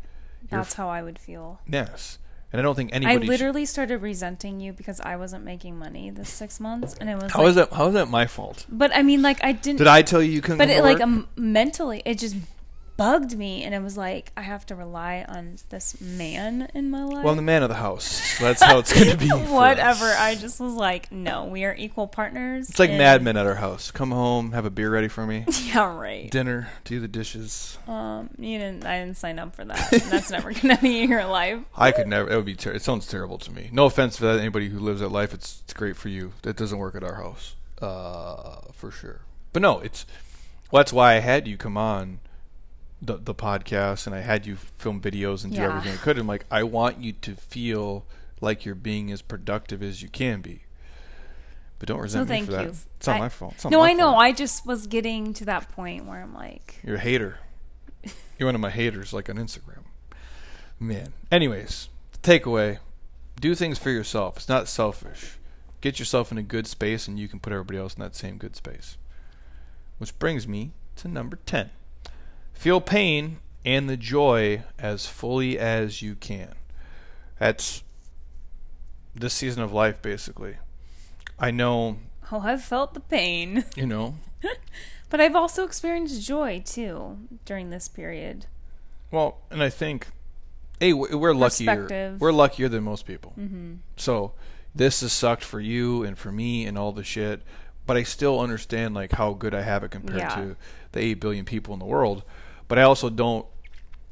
You're 0.50 0.60
That's 0.60 0.74
how 0.74 0.88
I 0.88 1.02
would 1.02 1.18
feel. 1.18 1.60
Yes. 1.66 2.18
And 2.52 2.60
I 2.60 2.62
don't 2.62 2.76
think 2.76 2.90
anybody. 2.92 3.18
should- 3.18 3.28
literally 3.28 3.66
started 3.66 4.00
resenting 4.00 4.60
you 4.60 4.72
because 4.72 5.00
I 5.00 5.16
wasn't 5.16 5.44
making 5.44 5.76
money 5.76 6.10
this 6.10 6.30
six 6.30 6.60
months, 6.60 6.94
and 7.00 7.10
it 7.10 7.20
was 7.20 7.32
how 7.32 7.40
like, 7.40 7.48
is 7.48 7.54
that? 7.56 7.72
How 7.72 7.88
is 7.88 7.94
that 7.94 8.08
my 8.08 8.26
fault? 8.26 8.64
But 8.68 8.94
I 8.94 9.02
mean, 9.02 9.22
like 9.22 9.42
I 9.42 9.50
didn't. 9.50 9.78
Did 9.78 9.88
I 9.88 10.02
tell 10.02 10.22
you 10.22 10.30
you 10.30 10.40
couldn't? 10.40 10.58
but 10.58 10.70
it 10.70 10.80
like 10.82 11.00
um, 11.00 11.26
mentally, 11.34 12.00
it 12.04 12.18
just 12.18 12.36
bugged 12.96 13.36
me, 13.36 13.62
and 13.62 13.74
it 13.74 13.82
was 13.82 13.96
like 13.96 14.32
I 14.36 14.42
have 14.42 14.64
to 14.66 14.74
rely 14.74 15.24
on 15.28 15.56
this 15.70 16.00
man 16.00 16.68
in 16.74 16.90
my 16.90 17.04
life. 17.04 17.24
well, 17.24 17.30
I'm 17.30 17.36
the 17.36 17.42
man 17.42 17.62
of 17.62 17.68
the 17.68 17.74
house. 17.76 18.04
So 18.04 18.44
that's 18.44 18.62
how 18.62 18.78
it's 18.78 18.92
going 18.92 19.10
to 19.10 19.16
be. 19.16 19.28
for 19.30 19.36
us. 19.36 19.48
Whatever. 19.48 20.06
I 20.06 20.34
just 20.34 20.60
was 20.60 20.74
like, 20.74 21.10
no, 21.12 21.44
we 21.44 21.64
are 21.64 21.74
equal 21.76 22.06
partners. 22.06 22.70
It's 22.70 22.78
like 22.78 22.90
and- 22.90 22.98
Mad 22.98 23.22
Men 23.22 23.36
at 23.36 23.46
our 23.46 23.56
house. 23.56 23.90
Come 23.90 24.10
home, 24.10 24.52
have 24.52 24.64
a 24.64 24.70
beer 24.70 24.90
ready 24.90 25.08
for 25.08 25.26
me. 25.26 25.44
Yeah, 25.64 25.96
right. 25.96 26.30
Dinner, 26.30 26.68
do 26.84 27.00
the 27.00 27.08
dishes. 27.08 27.78
Um, 27.88 28.28
you 28.38 28.58
didn't. 28.58 28.84
I 28.84 29.00
didn't 29.00 29.16
sign 29.16 29.38
up 29.38 29.56
for 29.56 29.64
that. 29.64 29.90
That's 30.10 30.30
never 30.30 30.52
gonna 30.52 30.78
be 30.78 31.00
in 31.00 31.10
your 31.10 31.24
life. 31.24 31.60
I 31.76 31.90
could 31.90 32.06
never. 32.06 32.30
It 32.30 32.36
would 32.36 32.44
be. 32.44 32.54
Ter- 32.54 32.72
it 32.72 32.82
sounds 32.82 33.06
terrible 33.08 33.38
to 33.38 33.50
me. 33.50 33.70
No 33.72 33.86
offense 33.86 34.16
to 34.16 34.22
that, 34.24 34.38
anybody 34.38 34.68
who 34.68 34.78
lives 34.78 35.00
that 35.00 35.08
life. 35.08 35.32
It's 35.34 35.62
it's 35.64 35.72
great 35.72 35.96
for 35.96 36.08
you. 36.10 36.32
That 36.42 36.56
doesn't 36.56 36.78
work 36.78 36.94
at 36.94 37.02
our 37.02 37.14
house, 37.14 37.56
uh, 37.80 38.70
for 38.72 38.90
sure. 38.90 39.22
But 39.52 39.62
no, 39.62 39.80
it's. 39.80 40.06
Well, 40.70 40.80
that's 40.80 40.92
why 40.92 41.14
I 41.14 41.20
had 41.20 41.48
you 41.48 41.56
come 41.56 41.76
on 41.76 42.20
the 43.02 43.16
the 43.16 43.34
podcast, 43.34 44.06
and 44.06 44.14
I 44.14 44.20
had 44.20 44.46
you 44.46 44.56
film 44.56 45.00
videos 45.00 45.44
and 45.44 45.52
do 45.52 45.60
Yeah. 45.60 45.68
everything 45.68 45.92
I 45.92 45.96
could. 46.02 46.18
I'm 46.18 46.26
like, 46.26 46.46
I 46.50 46.62
want 46.62 46.98
you 47.02 47.12
to 47.12 47.34
feel 47.34 48.06
like 48.40 48.64
you're 48.64 48.74
being 48.74 49.10
as 49.12 49.22
productive 49.22 49.82
as 49.82 50.02
you 50.02 50.08
can 50.08 50.40
be. 50.40 50.62
But 51.78 51.88
don't 51.88 52.00
resent 52.00 52.28
me 52.28 52.34
thank 52.36 52.46
for 52.46 52.52
that. 52.52 52.66
It's 52.66 53.06
not 53.06 53.16
I- 53.16 53.18
my 53.18 53.28
fault. 53.28 53.54
Not 53.64 53.70
No, 53.70 53.80
my 53.80 53.90
I 53.90 53.92
know. 53.94 54.10
fault. 54.12 54.22
I 54.22 54.32
just 54.32 54.64
was 54.66 54.86
getting 54.86 55.34
to 55.34 55.44
that 55.46 55.68
point 55.70 56.06
where 56.06 56.20
I'm 56.20 56.34
like, 56.34 56.80
You're 56.84 56.96
a 56.96 57.00
hater. 57.00 57.38
You're 58.38 58.46
one 58.48 58.54
of 58.54 58.60
my 58.60 58.70
haters, 58.70 59.12
like 59.12 59.28
on 59.28 59.36
Instagram. 59.36 59.84
Man. 60.80 61.12
Anyways, 61.30 61.88
takeaway: 62.22 62.78
do 63.40 63.54
things 63.54 63.78
for 63.78 63.90
yourself. 63.90 64.36
It's 64.38 64.48
not 64.48 64.68
selfish. 64.68 65.38
Get 65.80 65.98
yourself 65.98 66.32
in 66.32 66.38
a 66.38 66.42
good 66.42 66.66
space, 66.66 67.06
and 67.06 67.18
you 67.18 67.28
can 67.28 67.38
put 67.40 67.52
everybody 67.52 67.78
else 67.78 67.94
in 67.94 68.00
that 68.00 68.16
same 68.16 68.38
good 68.38 68.56
space. 68.56 68.96
Which 69.98 70.18
brings 70.18 70.48
me 70.48 70.72
to 70.96 71.08
number 71.08 71.38
ten: 71.46 71.70
feel 72.54 72.80
pain 72.80 73.38
and 73.64 73.88
the 73.88 73.96
joy 73.96 74.62
as 74.78 75.06
fully 75.06 75.58
as 75.58 76.02
you 76.02 76.14
can. 76.14 76.54
That's 77.38 77.82
this 79.14 79.34
season 79.34 79.62
of 79.62 79.72
life, 79.72 80.00
basically. 80.02 80.56
I 81.38 81.50
know, 81.50 81.98
oh, 82.30 82.40
I've 82.40 82.62
felt 82.62 82.94
the 82.94 83.00
pain, 83.00 83.64
you 83.76 83.86
know. 83.86 84.16
but 85.10 85.20
I've 85.20 85.36
also 85.36 85.64
experienced 85.64 86.22
joy 86.22 86.62
too 86.64 87.18
during 87.44 87.70
this 87.70 87.88
period. 87.88 88.46
Well, 89.10 89.38
and 89.50 89.62
I 89.62 89.70
think, 89.70 90.08
hey, 90.80 90.92
we're 90.92 91.34
luckier. 91.34 92.16
We're 92.18 92.32
luckier 92.32 92.68
than 92.68 92.84
most 92.84 93.06
people. 93.06 93.32
Mm-hmm. 93.38 93.74
So 93.96 94.32
this 94.74 95.00
has 95.02 95.12
sucked 95.12 95.44
for 95.44 95.60
you 95.60 96.02
and 96.02 96.18
for 96.18 96.32
me 96.32 96.66
and 96.66 96.76
all 96.76 96.92
the 96.92 97.04
shit. 97.04 97.42
But 97.86 97.96
I 97.96 98.02
still 98.02 98.40
understand 98.40 98.94
like 98.94 99.12
how 99.12 99.32
good 99.34 99.54
I 99.54 99.62
have 99.62 99.84
it 99.84 99.90
compared 99.90 100.20
Yeah. 100.20 100.34
to 100.36 100.56
the 100.92 101.00
eight 101.00 101.20
billion 101.20 101.44
people 101.44 101.74
in 101.74 101.80
the 101.80 101.84
world. 101.86 102.22
But 102.68 102.78
I 102.78 102.82
also 102.82 103.10
don't 103.10 103.46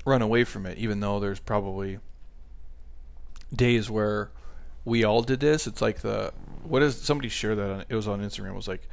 run 0.04 0.20
away 0.20 0.44
from 0.44 0.66
it, 0.66 0.76
even 0.78 1.00
though 1.00 1.20
there's 1.20 1.40
probably 1.40 1.98
days 3.54 3.90
where 3.90 4.30
we 4.84 5.04
all 5.04 5.22
did 5.22 5.40
this. 5.40 5.66
It's 5.66 5.80
like 5.82 6.00
the 6.00 6.32
what 6.64 6.82
is 6.82 6.96
somebody 7.00 7.28
shared 7.28 7.58
that 7.58 7.70
on, 7.70 7.84
it 7.88 7.94
was 7.94 8.08
on 8.08 8.20
Instagram. 8.20 8.50
It 8.50 8.54
was 8.56 8.68
like 8.68 8.88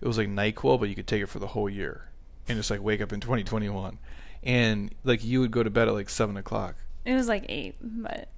it 0.00 0.06
was 0.06 0.18
like 0.18 0.28
Nyquil, 0.28 0.78
but 0.78 0.88
you 0.88 0.94
could 0.94 1.06
take 1.06 1.22
it 1.22 1.28
for 1.28 1.38
the 1.38 1.48
whole 1.48 1.68
year, 1.68 2.08
and 2.48 2.58
it's 2.58 2.70
like 2.70 2.82
wake 2.82 3.00
up 3.00 3.12
in 3.12 3.20
2021, 3.20 3.98
and 4.42 4.94
like 5.04 5.24
you 5.24 5.40
would 5.40 5.50
go 5.50 5.62
to 5.62 5.70
bed 5.70 5.88
at 5.88 5.94
like 5.94 6.08
seven 6.08 6.36
o'clock. 6.36 6.76
It 7.04 7.14
was 7.14 7.28
like 7.28 7.46
eight, 7.48 7.76
but 7.80 8.28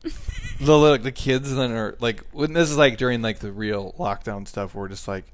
the 0.61 0.77
like 0.79 1.03
the 1.03 1.11
kids 1.13 1.55
then 1.55 1.73
are 1.73 1.97
like 2.01 2.25
when 2.33 2.53
this 2.53 2.71
is 2.71 2.77
like 2.77 2.97
during 2.99 3.21
like 3.23 3.41
the 3.41 3.51
real 3.51 3.95
lockdown 3.99 4.47
stuff 4.47 4.75
we're 4.75 4.87
just 4.89 5.09
like 5.09 5.25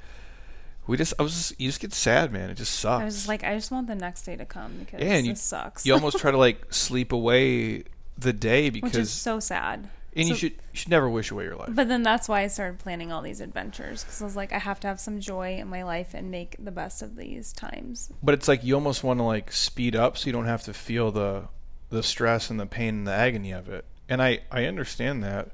we 0.86 0.96
just 0.96 1.14
I 1.18 1.22
was 1.22 1.32
just 1.34 1.60
you 1.60 1.68
just 1.68 1.80
get 1.80 1.92
sad 1.92 2.32
man 2.32 2.50
it 2.50 2.54
just 2.54 2.78
sucks 2.78 3.02
I 3.02 3.04
was 3.04 3.14
just 3.14 3.28
like, 3.28 3.44
I 3.44 3.54
just 3.54 3.70
want 3.70 3.86
the 3.86 3.94
next 3.94 4.22
day 4.22 4.36
to 4.36 4.44
come 4.44 4.76
because 4.78 5.00
Yeah, 5.00 5.14
and 5.14 5.24
this 5.24 5.28
you- 5.28 5.34
sucks. 5.36 5.86
you 5.86 5.92
almost 5.94 6.18
try 6.18 6.30
to 6.30 6.38
like 6.38 6.66
sleep 6.72 7.12
away 7.12 7.84
the 8.18 8.32
day 8.32 8.70
because 8.70 8.92
which 8.92 9.00
is 9.00 9.10
so 9.10 9.40
sad. 9.40 9.88
and 10.14 10.28
you 10.28 10.34
should 10.34 10.52
you 10.52 10.58
should 10.80 10.88
never 10.90 11.08
wish 11.10 11.30
away 11.30 11.44
your 11.44 11.56
life 11.56 11.68
But 11.72 11.88
then 11.88 12.02
that's 12.02 12.28
why 12.28 12.42
I 12.42 12.46
started 12.46 12.78
planning 12.78 13.12
all 13.12 13.20
these 13.22 13.40
adventures 13.40 14.04
because 14.04 14.22
I 14.22 14.24
was 14.24 14.36
like, 14.36 14.52
I 14.52 14.58
have 14.58 14.80
to 14.80 14.88
have 14.88 14.98
some 15.00 15.20
joy 15.20 15.56
in 15.58 15.68
my 15.68 15.82
life 15.82 16.14
and 16.14 16.30
make 16.30 16.56
the 16.62 16.70
best 16.70 17.02
of 17.02 17.16
these 17.16 17.52
times. 17.52 18.10
but 18.22 18.32
it's 18.34 18.48
like 18.48 18.64
you 18.64 18.74
almost 18.74 19.04
want 19.04 19.18
to 19.20 19.24
like 19.24 19.52
speed 19.52 19.94
up 19.96 20.16
so 20.16 20.26
you 20.26 20.32
don't 20.32 20.46
have 20.46 20.62
to 20.64 20.72
feel 20.72 21.10
the 21.10 21.48
the 21.90 22.02
stress 22.02 22.48
and 22.50 22.58
the 22.58 22.66
pain 22.66 22.94
and 22.94 23.06
the 23.06 23.12
agony 23.12 23.52
of 23.52 23.68
it 23.68 23.84
and 24.08 24.22
I 24.22 24.40
I 24.50 24.64
understand 24.64 25.22
that 25.24 25.50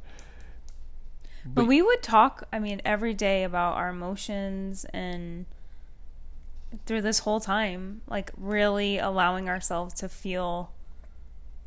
But 1.45 1.67
we 1.67 1.83
would 1.83 2.03
talk, 2.03 2.45
I 2.53 2.59
mean, 2.59 2.81
every 2.85 3.15
day 3.15 3.43
about 3.43 3.77
our 3.77 3.89
emotions 3.89 4.85
and 4.93 5.47
through 6.87 7.03
this 7.03 7.21
whole 7.21 7.41
time, 7.41 8.03
like 8.09 8.31
really 8.37 8.99
allowing 8.99 9.49
ourselves 9.49 9.95
to 9.95 10.09
feel 10.09 10.73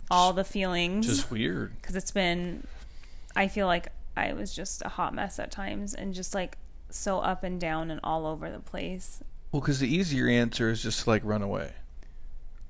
all 0.09 0.33
the 0.33 0.43
feelings. 0.43 1.07
just 1.07 1.31
weird 1.31 1.75
Because 1.81 1.95
it's 1.95 2.11
been, 2.11 2.65
I 3.35 3.47
feel 3.47 3.67
like 3.67 3.89
I 4.15 4.33
was 4.33 4.55
just 4.55 4.81
a 4.85 4.89
hot 4.89 5.13
mess 5.13 5.39
at 5.39 5.51
times 5.51 5.93
and 5.93 6.13
just 6.13 6.33
like 6.33 6.57
so 6.89 7.19
up 7.19 7.43
and 7.43 7.59
down 7.59 7.91
and 7.91 7.99
all 8.03 8.25
over 8.25 8.49
the 8.49 8.59
place. 8.59 9.21
Well, 9.51 9.61
because 9.61 9.79
the 9.79 9.93
easier 9.93 10.27
answer 10.27 10.69
is 10.69 10.83
just 10.83 11.03
to 11.03 11.09
like 11.09 11.23
run 11.25 11.41
away, 11.41 11.73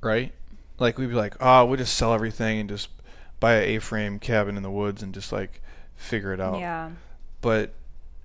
right? 0.02 0.34
Like 0.80 0.98
we'd 0.98 1.10
be 1.10 1.16
like, 1.16 1.36
oh, 1.40 1.66
we'll 1.66 1.78
just 1.78 1.96
sell 1.96 2.14
everything 2.14 2.60
and 2.60 2.70
just 2.70 2.90
buy 3.40 3.54
a 3.56 3.76
A-frame 3.76 4.20
cabin 4.20 4.58
in 4.58 4.64
the 4.64 4.72
woods 4.72 5.04
and 5.04 5.14
just 5.14 5.32
like 5.32 5.62
figure 5.96 6.34
it 6.34 6.40
out. 6.40 6.60
Yeah. 6.60 6.92
But 7.42 7.74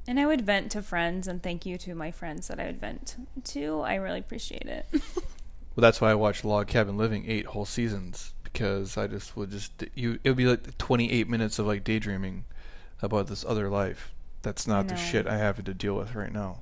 And 0.07 0.19
I 0.19 0.27
would 0.27 0.43
vent 0.43 0.71
to 0.73 0.83
friends 0.83 1.27
and 1.29 1.43
thank 1.43 1.67
you 1.67 1.79
to 1.79 1.95
my 1.95 2.11
friends 2.11 2.49
that 2.49 2.59
I 2.59 2.67
would 2.67 2.81
vent 2.81 3.17
to. 3.45 3.81
I 3.81 3.95
really 3.97 4.21
appreciate 4.21 4.67
it. 4.67 4.87
well, 4.93 5.03
that's 5.77 6.01
why 6.01 6.11
I 6.11 6.15
watched 6.15 6.45
Log 6.45 6.67
Cabin 6.67 6.97
Living 6.97 7.25
eight 7.29 7.47
whole 7.47 7.67
seasons 7.67 8.35
because 8.43 8.97
I 8.97 9.07
just 9.07 9.37
would 9.37 9.51
just 9.51 9.85
you. 9.95 10.19
It 10.25 10.31
would 10.31 10.37
be 10.37 10.47
like 10.47 10.77
28 10.79 11.29
minutes 11.29 11.59
of 11.59 11.67
like 11.67 11.85
daydreaming 11.85 12.45
about 13.03 13.29
this 13.29 13.45
other 13.45 13.69
life. 13.69 14.13
That's 14.43 14.67
not 14.67 14.89
the 14.89 14.97
shit 14.97 15.27
I 15.27 15.37
have 15.37 15.63
to 15.63 15.75
deal 15.75 15.95
with 15.95 16.15
right 16.15 16.33
now. 16.33 16.61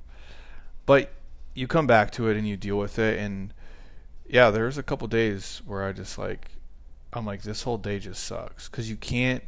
But 0.85 1.12
you 1.55 1.66
come 1.66 1.86
back 1.86 2.10
to 2.12 2.28
it 2.28 2.36
and 2.36 2.47
you 2.47 2.56
deal 2.56 2.78
with 2.78 2.98
it 2.98 3.18
and 3.18 3.52
yeah, 4.28 4.51
there's 4.51 4.78
a 4.78 4.82
couple 4.82 5.06
days 5.09 5.62
where 5.64 5.85
I 5.85 5.93
just 5.93 6.18
like 6.18 6.52
I'm 7.12 7.24
like 7.24 7.43
this 7.43 7.62
whole 7.62 7.78
day 7.78 7.98
just 7.98 8.22
sucks 8.22 8.68
cuz 8.68 8.90
you 8.90 8.97
can't 8.97 9.44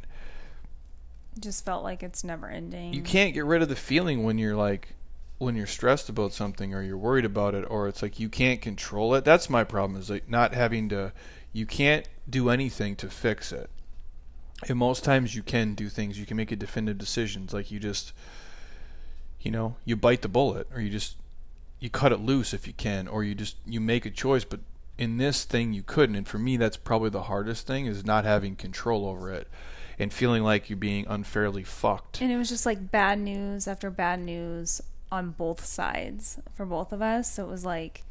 just 1.39 1.65
felt 1.65 1.83
like 1.83 2.03
it's 2.03 2.23
never 2.23 2.49
ending. 2.49 2.93
you 2.93 3.01
can't 3.01 3.33
get 3.33 3.45
rid 3.45 3.61
of 3.61 3.69
the 3.69 3.75
feeling 3.75 4.23
when 4.23 4.37
you're 4.37 4.55
like 4.55 4.95
when 5.37 5.55
you're 5.55 5.65
stressed 5.65 6.07
about 6.07 6.33
something 6.33 6.73
or 6.73 6.83
you're 6.83 6.97
worried 6.97 7.25
about 7.25 7.55
it 7.55 7.65
or 7.67 7.87
it's 7.87 8.03
like 8.03 8.19
you 8.19 8.29
can't 8.29 8.61
control 8.61 9.15
it. 9.15 9.25
That's 9.25 9.49
my 9.49 9.63
problem 9.63 9.99
is 9.99 10.09
like 10.09 10.29
not 10.29 10.53
having 10.53 10.87
to 10.89 11.13
you 11.51 11.65
can't 11.65 12.07
do 12.29 12.49
anything 12.49 12.95
to 12.97 13.09
fix 13.09 13.51
it. 13.51 13.69
And 14.69 14.77
most 14.77 15.03
times 15.03 15.33
you 15.33 15.41
can 15.41 15.73
do 15.73 15.89
things. 15.89 16.19
You 16.19 16.27
can 16.27 16.37
make 16.37 16.51
a 16.51 16.55
definitive 16.55 16.99
decisions 16.99 17.53
like 17.53 17.71
you 17.71 17.79
just 17.79 18.13
you 19.39 19.49
know, 19.49 19.75
you 19.83 19.95
bite 19.95 20.21
the 20.21 20.27
bullet 20.27 20.67
or 20.71 20.79
you 20.79 20.91
just 20.91 21.17
you 21.79 21.89
cut 21.89 22.11
it 22.11 22.19
loose 22.19 22.53
if 22.53 22.67
you 22.67 22.73
can 22.73 23.07
or 23.07 23.23
you 23.23 23.33
just 23.33 23.57
you 23.65 23.81
make 23.81 24.05
a 24.05 24.11
choice 24.11 24.43
but 24.45 24.59
in 24.97 25.17
this 25.17 25.43
thing 25.45 25.73
you 25.73 25.81
couldn't 25.81 26.15
and 26.15 26.27
for 26.27 26.37
me 26.37 26.55
that's 26.55 26.77
probably 26.77 27.09
the 27.09 27.23
hardest 27.23 27.65
thing 27.65 27.87
is 27.87 28.05
not 28.05 28.23
having 28.23 28.55
control 28.55 29.07
over 29.07 29.33
it 29.33 29.47
and 30.01 30.11
feeling 30.11 30.41
like 30.41 30.67
you're 30.67 30.77
being 30.77 31.05
unfairly 31.07 31.63
fucked. 31.63 32.21
And 32.21 32.31
it 32.31 32.37
was 32.37 32.49
just 32.49 32.65
like 32.65 32.89
bad 32.89 33.19
news 33.19 33.67
after 33.67 33.91
bad 33.91 34.19
news 34.19 34.81
on 35.11 35.29
both 35.29 35.63
sides 35.63 36.39
for 36.55 36.65
both 36.65 36.91
of 36.91 37.03
us. 37.03 37.33
So 37.33 37.43
it 37.43 37.49
was 37.49 37.63
like, 37.63 38.03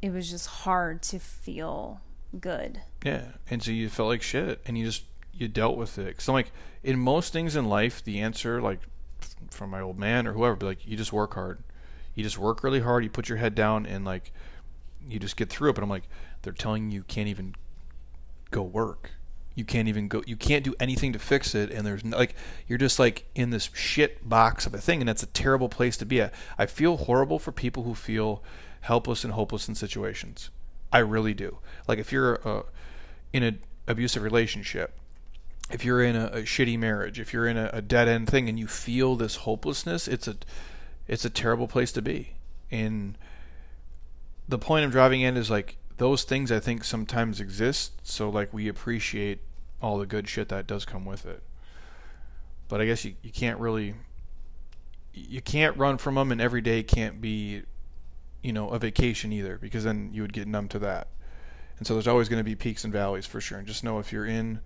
it 0.00 0.10
was 0.10 0.30
just 0.30 0.46
hard 0.46 1.02
to 1.02 1.18
feel 1.18 2.00
good. 2.40 2.80
Yeah, 3.04 3.32
and 3.50 3.62
so 3.62 3.70
you 3.70 3.90
felt 3.90 4.08
like 4.08 4.22
shit, 4.22 4.62
and 4.64 4.78
you 4.78 4.86
just 4.86 5.04
you 5.34 5.46
dealt 5.46 5.76
with 5.76 5.98
it. 5.98 6.16
Cause 6.16 6.28
I'm 6.28 6.34
like 6.34 6.52
in 6.82 6.98
most 6.98 7.32
things 7.32 7.54
in 7.54 7.66
life, 7.66 8.02
the 8.02 8.20
answer, 8.20 8.62
like 8.62 8.80
from 9.50 9.70
my 9.70 9.80
old 9.80 9.98
man 9.98 10.26
or 10.26 10.32
whoever, 10.32 10.56
be 10.56 10.66
like 10.66 10.86
you 10.86 10.96
just 10.96 11.12
work 11.12 11.34
hard. 11.34 11.62
You 12.14 12.22
just 12.22 12.38
work 12.38 12.64
really 12.64 12.80
hard. 12.80 13.04
You 13.04 13.10
put 13.10 13.28
your 13.28 13.38
head 13.38 13.54
down, 13.54 13.84
and 13.84 14.06
like 14.06 14.32
you 15.06 15.18
just 15.18 15.36
get 15.36 15.50
through 15.50 15.70
it. 15.70 15.74
But 15.74 15.84
I'm 15.84 15.90
like, 15.90 16.08
they're 16.42 16.52
telling 16.52 16.90
you 16.90 16.98
you 16.98 17.04
can't 17.04 17.28
even 17.28 17.54
go 18.50 18.62
work. 18.62 19.10
You 19.54 19.64
can't 19.64 19.86
even 19.86 20.08
go. 20.08 20.22
You 20.26 20.36
can't 20.36 20.64
do 20.64 20.74
anything 20.80 21.12
to 21.12 21.18
fix 21.18 21.54
it, 21.54 21.70
and 21.70 21.86
there's 21.86 22.04
no, 22.04 22.16
like 22.16 22.34
you're 22.66 22.78
just 22.78 22.98
like 22.98 23.26
in 23.34 23.50
this 23.50 23.70
shit 23.72 24.28
box 24.28 24.66
of 24.66 24.74
a 24.74 24.78
thing, 24.78 25.00
and 25.00 25.08
that's 25.08 25.22
a 25.22 25.26
terrible 25.26 25.68
place 25.68 25.96
to 25.98 26.06
be 26.06 26.20
at. 26.20 26.34
I 26.58 26.66
feel 26.66 26.96
horrible 26.96 27.38
for 27.38 27.52
people 27.52 27.84
who 27.84 27.94
feel 27.94 28.42
helpless 28.82 29.22
and 29.22 29.32
hopeless 29.32 29.68
in 29.68 29.74
situations. 29.74 30.50
I 30.92 30.98
really 30.98 31.34
do. 31.34 31.58
Like 31.86 31.98
if 31.98 32.10
you're 32.10 32.40
uh, 32.46 32.62
in 33.32 33.42
an 33.42 33.60
abusive 33.86 34.22
relationship, 34.22 34.98
if 35.70 35.84
you're 35.84 36.02
in 36.02 36.16
a, 36.16 36.26
a 36.26 36.42
shitty 36.42 36.78
marriage, 36.78 37.20
if 37.20 37.32
you're 37.32 37.46
in 37.46 37.56
a, 37.56 37.70
a 37.72 37.80
dead 37.80 38.08
end 38.08 38.28
thing, 38.28 38.48
and 38.48 38.58
you 38.58 38.66
feel 38.66 39.14
this 39.14 39.36
hopelessness, 39.36 40.08
it's 40.08 40.26
a 40.26 40.36
it's 41.06 41.24
a 41.24 41.30
terrible 41.30 41.68
place 41.68 41.92
to 41.92 42.02
be. 42.02 42.34
And 42.72 43.16
the 44.48 44.58
point 44.58 44.84
I'm 44.84 44.90
driving 44.90 45.20
in 45.20 45.36
is 45.36 45.48
like 45.50 45.76
those 45.96 46.24
things 46.24 46.50
I 46.50 46.60
think 46.60 46.84
sometimes 46.84 47.40
exist, 47.40 47.92
so 48.02 48.28
like 48.28 48.52
we 48.52 48.68
appreciate 48.68 49.40
all 49.80 49.98
the 49.98 50.06
good 50.06 50.28
shit 50.28 50.48
that 50.48 50.66
does 50.66 50.84
come 50.84 51.04
with 51.04 51.26
it. 51.26 51.42
But 52.68 52.80
I 52.80 52.86
guess 52.86 53.04
you, 53.04 53.14
you 53.22 53.30
can't 53.30 53.58
really 53.60 53.94
you 55.12 55.40
can't 55.40 55.76
run 55.76 55.96
from 55.96 56.16
them 56.16 56.32
and 56.32 56.40
every 56.40 56.60
day 56.60 56.82
can't 56.82 57.20
be 57.20 57.62
you 58.42 58.52
know 58.52 58.70
a 58.70 58.78
vacation 58.78 59.32
either 59.32 59.56
because 59.58 59.84
then 59.84 60.10
you 60.12 60.22
would 60.22 60.32
get 60.32 60.48
numb 60.48 60.68
to 60.68 60.78
that. 60.80 61.08
And 61.78 61.86
so 61.86 61.94
there's 61.94 62.08
always 62.08 62.28
going 62.28 62.40
to 62.40 62.44
be 62.44 62.54
peaks 62.54 62.84
and 62.84 62.92
valleys 62.92 63.26
for 63.26 63.40
sure. 63.40 63.58
And 63.58 63.66
just 63.66 63.84
know 63.84 63.98
if 63.98 64.12
you're 64.12 64.26
in 64.26 64.60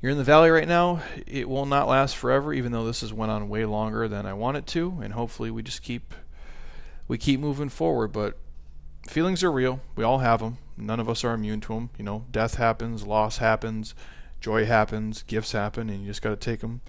you're 0.00 0.12
in 0.12 0.18
the 0.18 0.24
valley 0.24 0.50
right 0.50 0.68
now, 0.68 1.02
it 1.26 1.48
will 1.48 1.66
not 1.66 1.88
last 1.88 2.16
forever 2.16 2.52
even 2.54 2.72
though 2.72 2.86
this 2.86 3.00
has 3.00 3.12
went 3.12 3.32
on 3.32 3.48
way 3.48 3.64
longer 3.64 4.06
than 4.06 4.26
I 4.26 4.34
want 4.34 4.56
it 4.56 4.66
to 4.68 5.00
and 5.02 5.14
hopefully 5.14 5.50
we 5.50 5.62
just 5.62 5.82
keep 5.82 6.14
we 7.08 7.18
keep 7.18 7.40
moving 7.40 7.68
forward, 7.68 8.12
but 8.12 8.36
feelings 9.08 9.42
are 9.42 9.52
real. 9.52 9.80
We 9.96 10.04
all 10.04 10.18
have 10.18 10.40
them. 10.40 10.58
None 10.76 11.00
of 11.00 11.08
us 11.08 11.24
are 11.24 11.34
immune 11.34 11.60
to 11.62 11.74
them. 11.74 11.90
You 11.98 12.04
know, 12.04 12.24
death 12.30 12.54
happens, 12.54 13.06
loss 13.06 13.38
happens, 13.38 13.94
joy 14.40 14.64
happens, 14.64 15.22
gifts 15.24 15.52
happen, 15.52 15.90
and 15.90 16.02
you 16.02 16.06
just 16.06 16.22
got 16.22 16.30
to 16.30 16.36
take 16.36 16.60
them 16.60 16.80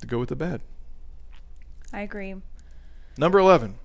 to 0.00 0.06
go 0.06 0.18
with 0.18 0.28
the 0.28 0.36
bad. 0.36 0.60
I 1.92 2.00
agree. 2.00 2.34
Number 3.16 3.38
11. 3.38 3.76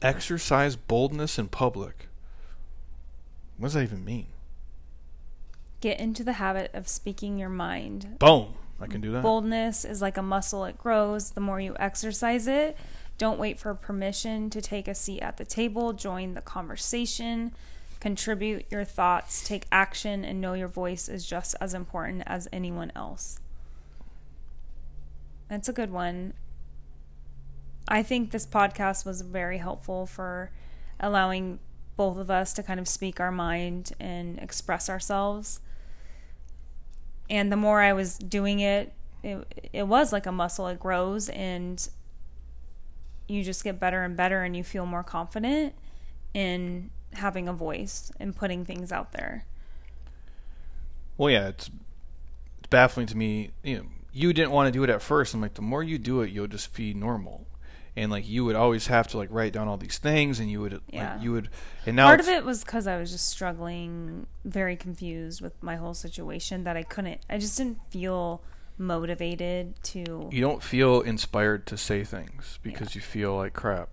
Exercise 0.00 0.76
boldness 0.76 1.38
in 1.38 1.48
public. 1.48 2.08
What 3.56 3.66
does 3.66 3.74
that 3.74 3.82
even 3.84 4.04
mean? 4.04 4.26
Get 5.80 5.98
into 5.98 6.22
the 6.24 6.34
habit 6.34 6.70
of 6.74 6.88
speaking 6.88 7.38
your 7.38 7.48
mind. 7.48 8.18
Boom. 8.18 8.54
I 8.80 8.86
can 8.88 9.00
do 9.00 9.12
that. 9.12 9.22
Boldness 9.22 9.84
is 9.84 10.02
like 10.02 10.16
a 10.16 10.22
muscle, 10.22 10.64
it 10.64 10.76
grows. 10.76 11.30
The 11.30 11.40
more 11.40 11.60
you 11.60 11.76
exercise 11.78 12.48
it, 12.48 12.76
don't 13.18 13.38
wait 13.38 13.58
for 13.58 13.74
permission 13.74 14.50
to 14.50 14.60
take 14.60 14.88
a 14.88 14.94
seat 14.94 15.20
at 15.20 15.36
the 15.36 15.44
table. 15.44 15.92
Join 15.92 16.34
the 16.34 16.40
conversation. 16.40 17.52
Contribute 18.00 18.64
your 18.70 18.84
thoughts. 18.84 19.46
Take 19.46 19.66
action 19.70 20.24
and 20.24 20.40
know 20.40 20.54
your 20.54 20.68
voice 20.68 21.08
is 21.08 21.24
just 21.26 21.54
as 21.60 21.74
important 21.74 22.24
as 22.26 22.48
anyone 22.52 22.90
else. 22.96 23.38
That's 25.48 25.68
a 25.68 25.72
good 25.72 25.90
one. 25.90 26.32
I 27.86 28.02
think 28.02 28.30
this 28.30 28.46
podcast 28.46 29.04
was 29.04 29.20
very 29.20 29.58
helpful 29.58 30.06
for 30.06 30.50
allowing 30.98 31.58
both 31.96 32.16
of 32.16 32.30
us 32.30 32.52
to 32.54 32.62
kind 32.62 32.80
of 32.80 32.88
speak 32.88 33.20
our 33.20 33.30
mind 33.30 33.92
and 34.00 34.38
express 34.38 34.88
ourselves. 34.88 35.60
And 37.28 37.52
the 37.52 37.56
more 37.56 37.80
I 37.80 37.92
was 37.92 38.18
doing 38.18 38.60
it, 38.60 38.92
it, 39.22 39.68
it 39.72 39.82
was 39.84 40.12
like 40.12 40.26
a 40.26 40.32
muscle, 40.32 40.66
it 40.68 40.80
grows 40.80 41.28
and 41.28 41.88
you 43.32 43.42
just 43.42 43.64
get 43.64 43.80
better 43.80 44.02
and 44.02 44.16
better 44.16 44.42
and 44.42 44.56
you 44.56 44.62
feel 44.64 44.86
more 44.86 45.02
confident 45.02 45.74
in 46.34 46.90
having 47.14 47.48
a 47.48 47.52
voice 47.52 48.10
and 48.20 48.34
putting 48.34 48.64
things 48.64 48.90
out 48.92 49.12
there. 49.12 49.44
Well, 51.18 51.30
yeah, 51.30 51.48
it's 51.48 51.70
it's 52.58 52.68
baffling 52.70 53.06
to 53.08 53.16
me. 53.16 53.50
You 53.62 53.78
know, 53.78 53.84
you 54.12 54.32
didn't 54.32 54.50
want 54.50 54.68
to 54.68 54.72
do 54.72 54.82
it 54.84 54.90
at 54.90 55.02
first. 55.02 55.34
I'm 55.34 55.40
like, 55.40 55.54
the 55.54 55.62
more 55.62 55.82
you 55.82 55.98
do 55.98 56.20
it, 56.22 56.30
you'll 56.30 56.46
just 56.46 56.74
be 56.74 56.94
normal. 56.94 57.46
And 57.94 58.10
like 58.10 58.26
you 58.26 58.44
would 58.46 58.56
always 58.56 58.86
have 58.86 59.08
to 59.08 59.18
like 59.18 59.28
write 59.30 59.52
down 59.52 59.68
all 59.68 59.76
these 59.76 59.98
things, 59.98 60.40
and 60.40 60.50
you 60.50 60.60
would 60.60 60.80
Yeah. 60.88 61.14
like 61.14 61.22
you 61.22 61.32
would. 61.32 61.50
And 61.84 61.96
now 61.96 62.06
Part 62.06 62.20
of 62.20 62.28
it 62.28 62.44
was 62.44 62.64
because 62.64 62.86
I 62.86 62.96
was 62.96 63.10
just 63.12 63.28
struggling, 63.28 64.26
very 64.44 64.76
confused 64.76 65.42
with 65.42 65.62
my 65.62 65.76
whole 65.76 65.92
situation 65.94 66.64
that 66.64 66.76
I 66.76 66.82
couldn't, 66.84 67.20
I 67.28 67.36
just 67.36 67.58
didn't 67.58 67.78
feel 67.90 68.42
motivated 68.82 69.82
to. 69.84 70.28
you 70.30 70.40
don't 70.40 70.62
feel 70.62 71.00
inspired 71.00 71.66
to 71.66 71.76
say 71.76 72.04
things 72.04 72.58
because 72.62 72.94
you 72.94 73.00
feel 73.00 73.36
like 73.36 73.52
crap. 73.52 73.88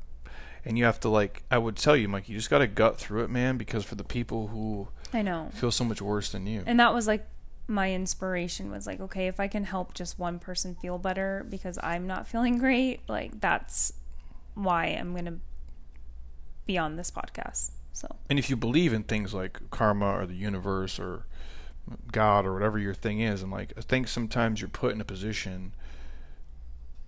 And 0.66 0.78
you 0.78 0.84
have 0.86 0.99
to 1.02 1.10
like 1.10 1.44
I 1.49 1.57
would 1.57 1.78
tell 1.78 1.95
you, 1.95 2.07
Mike, 2.07 2.28
you 2.28 2.36
just 2.36 2.49
gotta 2.49 2.68
gut 2.68 2.98
through 2.98 3.24
it, 3.24 3.30
man, 3.30 3.57
because 3.57 3.86
for 3.86 3.95
the 3.95 4.03
people 4.03 4.48
who 4.48 4.90
I 5.14 5.22
know. 5.22 5.49
feel 5.53 5.72
so 5.72 5.84
much 5.84 6.02
worse 6.02 6.32
than 6.32 6.45
you. 6.45 6.64
And 6.66 6.80
that 6.80 6.94
was 6.94 7.07
like 7.07 7.26
my 7.68 7.94
inspiration 7.94 8.72
was 8.72 8.88
like, 8.88 8.99
okay, 8.99 9.28
if 9.28 9.40
I 9.40 9.48
can 9.48 9.64
help 9.64 9.94
just 9.94 10.18
one 10.18 10.40
person 10.40 10.76
feel 10.76 10.98
better 10.98 11.45
because 11.49 11.78
I'm 11.84 12.07
not 12.07 12.28
feeling 12.28 12.57
great, 12.57 13.02
like 13.07 13.40
that's 13.40 13.94
why 14.56 14.88
I'm 14.88 15.14
to 15.26 15.40
be 16.66 16.78
on 16.78 16.95
this 16.98 17.11
podcast. 17.11 17.72
So, 17.94 18.16
And 18.30 18.40
if 18.40 18.49
you 18.49 18.56
believe 18.56 18.94
in 18.94 19.03
things 19.03 19.34
like 19.34 19.60
karma 19.70 20.06
or 20.06 20.26
the 20.26 20.36
universe 20.36 20.99
or 20.99 21.26
God 22.11 22.45
or 22.45 22.53
whatever 22.53 22.78
your 22.80 22.94
thing 22.94 23.20
is, 23.22 23.41
and 23.41 23.52
like 23.52 23.74
I 23.78 23.82
think 23.82 24.07
sometimes 24.07 24.61
you're 24.61 24.70
put 24.70 24.94
in 24.94 25.02
a 25.02 25.06
position. 25.06 25.74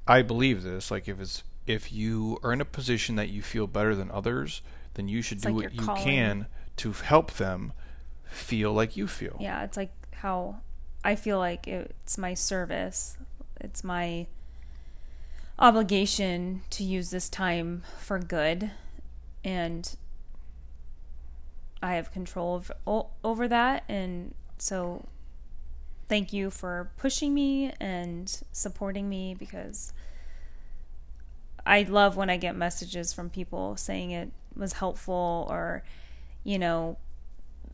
I 0.07 0.21
believe 0.21 0.63
this. 0.63 0.89
Like 0.91 1.07
if 1.07 1.19
it's 1.19 1.43
if 1.67 1.91
you 1.91 2.39
are 2.43 2.51
in 2.53 2.59
a 2.61 2.65
position 2.65 3.15
that 3.15 3.29
you 3.29 3.41
feel 3.41 3.67
better 3.67 3.95
than 3.95 4.09
others, 4.11 4.61
then 4.95 5.07
you 5.07 5.21
should 5.21 5.37
It's 5.37 5.45
do 5.45 5.53
like 5.53 5.63
what 5.65 5.73
you 5.75 5.81
calling. 5.85 6.03
can 6.03 6.45
to 6.77 6.91
help 6.93 7.33
them 7.33 7.73
feel 8.25 8.73
like 8.73 8.97
you 8.97 9.07
feel. 9.07 9.37
yeah, 9.39 9.63
it's 9.63 9.77
like 9.77 9.91
how 10.15 10.57
I 11.03 11.15
feel 11.15 11.37
like 11.37 11.67
it's 11.67 12.17
my 12.17 12.33
service. 12.33 13.17
It's 13.59 13.83
my 13.83 14.25
obligation 15.59 16.61
to 16.71 16.83
use 16.83 17.11
this 17.11 17.29
time 17.29 17.83
for 17.99 18.17
good 18.19 18.71
and 19.43 19.95
I 21.83 21.93
have 21.95 22.11
control 22.11 22.55
of, 22.55 22.71
o- 22.87 23.07
over 23.23 23.47
that 23.47 23.83
and 23.89 24.33
so 24.61 25.07
thank 26.07 26.31
you 26.31 26.51
for 26.51 26.91
pushing 26.95 27.33
me 27.33 27.73
and 27.79 28.43
supporting 28.51 29.09
me 29.09 29.33
because 29.33 29.91
I 31.65 31.81
love 31.81 32.15
when 32.15 32.29
I 32.29 32.37
get 32.37 32.55
messages 32.55 33.11
from 33.11 33.31
people 33.31 33.75
saying 33.75 34.11
it 34.11 34.31
was 34.55 34.73
helpful 34.73 35.47
or 35.49 35.81
you 36.43 36.59
know 36.59 36.97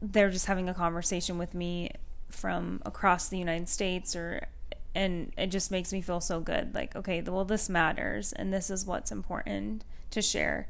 they're 0.02 0.30
just 0.30 0.46
having 0.46 0.70
a 0.70 0.74
conversation 0.74 1.38
with 1.38 1.54
me 1.54 1.92
from 2.30 2.82
across 2.86 3.28
the 3.28 3.38
United 3.38 3.68
States 3.68 4.16
or 4.16 4.48
and 4.96 5.34
it 5.38 5.48
just 5.48 5.72
makes 5.72 5.92
me 5.92 6.02
feel 6.02 6.22
so 6.22 6.40
good. 6.40 6.74
Like 6.74 6.96
okay 6.96 7.22
well 7.22 7.44
this 7.44 7.68
matters 7.68 8.32
and 8.32 8.54
this 8.54 8.70
is 8.70 8.86
what's 8.86 9.12
important 9.12 9.84
to 10.12 10.22
share 10.22 10.70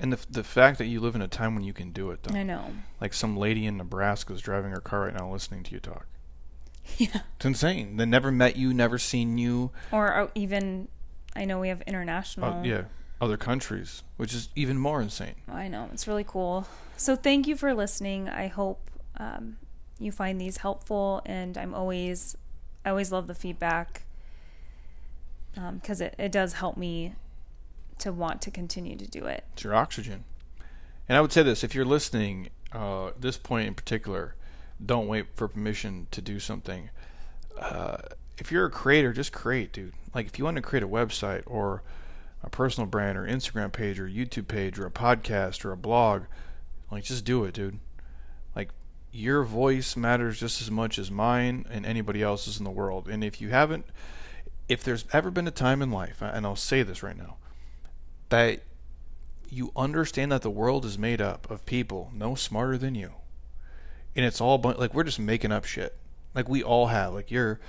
And 0.00 0.12
the 0.12 0.18
the 0.30 0.44
fact 0.44 0.78
that 0.78 0.86
you 0.86 0.98
live 1.00 1.14
in 1.14 1.22
a 1.22 1.28
time 1.28 1.54
when 1.54 1.62
you 1.64 1.72
can 1.72 1.92
do 1.92 2.10
it, 2.10 2.22
though. 2.22 2.34
I 2.36 2.42
know 2.42 2.72
Like 3.00 3.12
some 3.14 3.36
lady 3.36 3.66
in 3.66 3.76
Nebraska 3.76 4.32
is 4.32 4.40
driving 4.40 4.70
her 4.72 4.80
car 4.80 5.02
right 5.04 5.14
now, 5.14 5.30
listening 5.30 5.62
to 5.64 5.72
you 5.72 5.80
talk. 5.80 6.06
yeah 6.98 7.20
It's 7.36 7.44
insane. 7.44 7.96
They 7.96 8.06
never 8.06 8.32
met 8.32 8.56
you, 8.56 8.72
never 8.74 8.98
seen 8.98 9.38
you. 9.38 9.70
or 9.92 10.14
uh, 10.16 10.28
even 10.34 10.88
I 11.36 11.44
know 11.44 11.60
we 11.60 11.68
have 11.68 11.82
international 11.82 12.46
Uh, 12.60 12.62
yeah, 12.64 12.82
other 13.20 13.36
countries, 13.36 14.02
which 14.16 14.34
is 14.34 14.48
even 14.56 14.78
more 14.78 15.00
insane. 15.02 15.36
I 15.46 15.68
know 15.68 15.88
it's 15.92 16.08
really 16.08 16.24
cool. 16.24 16.66
So 16.96 17.14
thank 17.14 17.46
you 17.46 17.54
for 17.56 17.72
listening. 17.74 18.28
I 18.28 18.48
hope 18.48 18.90
um, 19.18 19.58
you 19.98 20.10
find 20.10 20.40
these 20.40 20.58
helpful, 20.58 21.20
and 21.26 21.56
I'm 21.58 21.74
always, 21.74 22.36
I 22.84 22.90
always 22.90 23.12
love 23.12 23.26
the 23.26 23.34
feedback 23.34 24.02
because 25.54 26.00
it 26.00 26.14
it 26.18 26.32
does 26.32 26.54
help 26.54 26.76
me 26.76 27.14
to 28.00 28.12
want 28.12 28.42
to 28.42 28.50
continue 28.50 28.96
to 28.96 29.06
do 29.06 29.26
it. 29.26 29.44
It's 29.52 29.64
your 29.64 29.74
oxygen. 29.74 30.24
And 31.08 31.16
I 31.16 31.20
would 31.20 31.32
say 31.32 31.42
this: 31.42 31.64
if 31.64 31.74
you're 31.74 31.84
listening, 31.84 32.50
uh, 32.72 33.10
this 33.18 33.36
point 33.36 33.68
in 33.68 33.74
particular, 33.74 34.34
don't 34.84 35.06
wait 35.06 35.26
for 35.34 35.48
permission 35.48 36.06
to 36.10 36.22
do 36.22 36.38
something. 36.40 36.90
Uh, 37.58 37.98
if 38.38 38.50
you're 38.50 38.66
a 38.66 38.70
creator, 38.70 39.12
just 39.12 39.32
create, 39.32 39.72
dude. 39.72 39.92
Like 40.14 40.26
if 40.26 40.38
you 40.38 40.44
want 40.44 40.56
to 40.56 40.62
create 40.62 40.82
a 40.82 40.88
website 40.88 41.42
or 41.46 41.82
a 42.42 42.48
personal 42.48 42.86
brand 42.86 43.18
or 43.18 43.26
Instagram 43.26 43.72
page 43.72 44.00
or 44.00 44.08
YouTube 44.08 44.48
page 44.48 44.78
or 44.78 44.86
a 44.86 44.90
podcast 44.90 45.64
or 45.64 45.72
a 45.72 45.76
blog, 45.76 46.22
like 46.90 47.04
just 47.04 47.24
do 47.24 47.44
it, 47.44 47.54
dude. 47.54 47.78
Like 48.56 48.70
your 49.12 49.44
voice 49.44 49.96
matters 49.96 50.40
just 50.40 50.62
as 50.62 50.70
much 50.70 50.98
as 50.98 51.10
mine 51.10 51.66
and 51.70 51.84
anybody 51.84 52.22
else's 52.22 52.58
in 52.58 52.64
the 52.64 52.70
world. 52.70 53.08
And 53.08 53.22
if 53.22 53.40
you 53.40 53.50
haven't, 53.50 53.84
if 54.68 54.82
there's 54.82 55.04
ever 55.12 55.30
been 55.30 55.48
a 55.48 55.52
time 55.52 55.82
in 55.82 55.90
life, 55.90 56.22
and 56.22 56.46
I'll 56.46 56.56
say 56.56 56.82
this 56.82 57.02
right 57.02 57.16
now, 57.16 57.36
that 58.30 58.62
you 59.48 59.72
understand 59.76 60.32
that 60.32 60.42
the 60.42 60.50
world 60.50 60.84
is 60.84 60.98
made 60.98 61.20
up 61.20 61.50
of 61.50 61.66
people 61.66 62.10
no 62.14 62.34
smarter 62.34 62.78
than 62.78 62.94
you, 62.94 63.12
and 64.16 64.24
it's 64.24 64.40
all 64.40 64.58
like 64.58 64.94
we're 64.94 65.04
just 65.04 65.18
making 65.20 65.52
up 65.52 65.64
shit. 65.64 65.96
Like 66.34 66.48
we 66.48 66.62
all 66.62 66.88
have. 66.88 67.12
Like 67.14 67.30
you're 67.30 67.60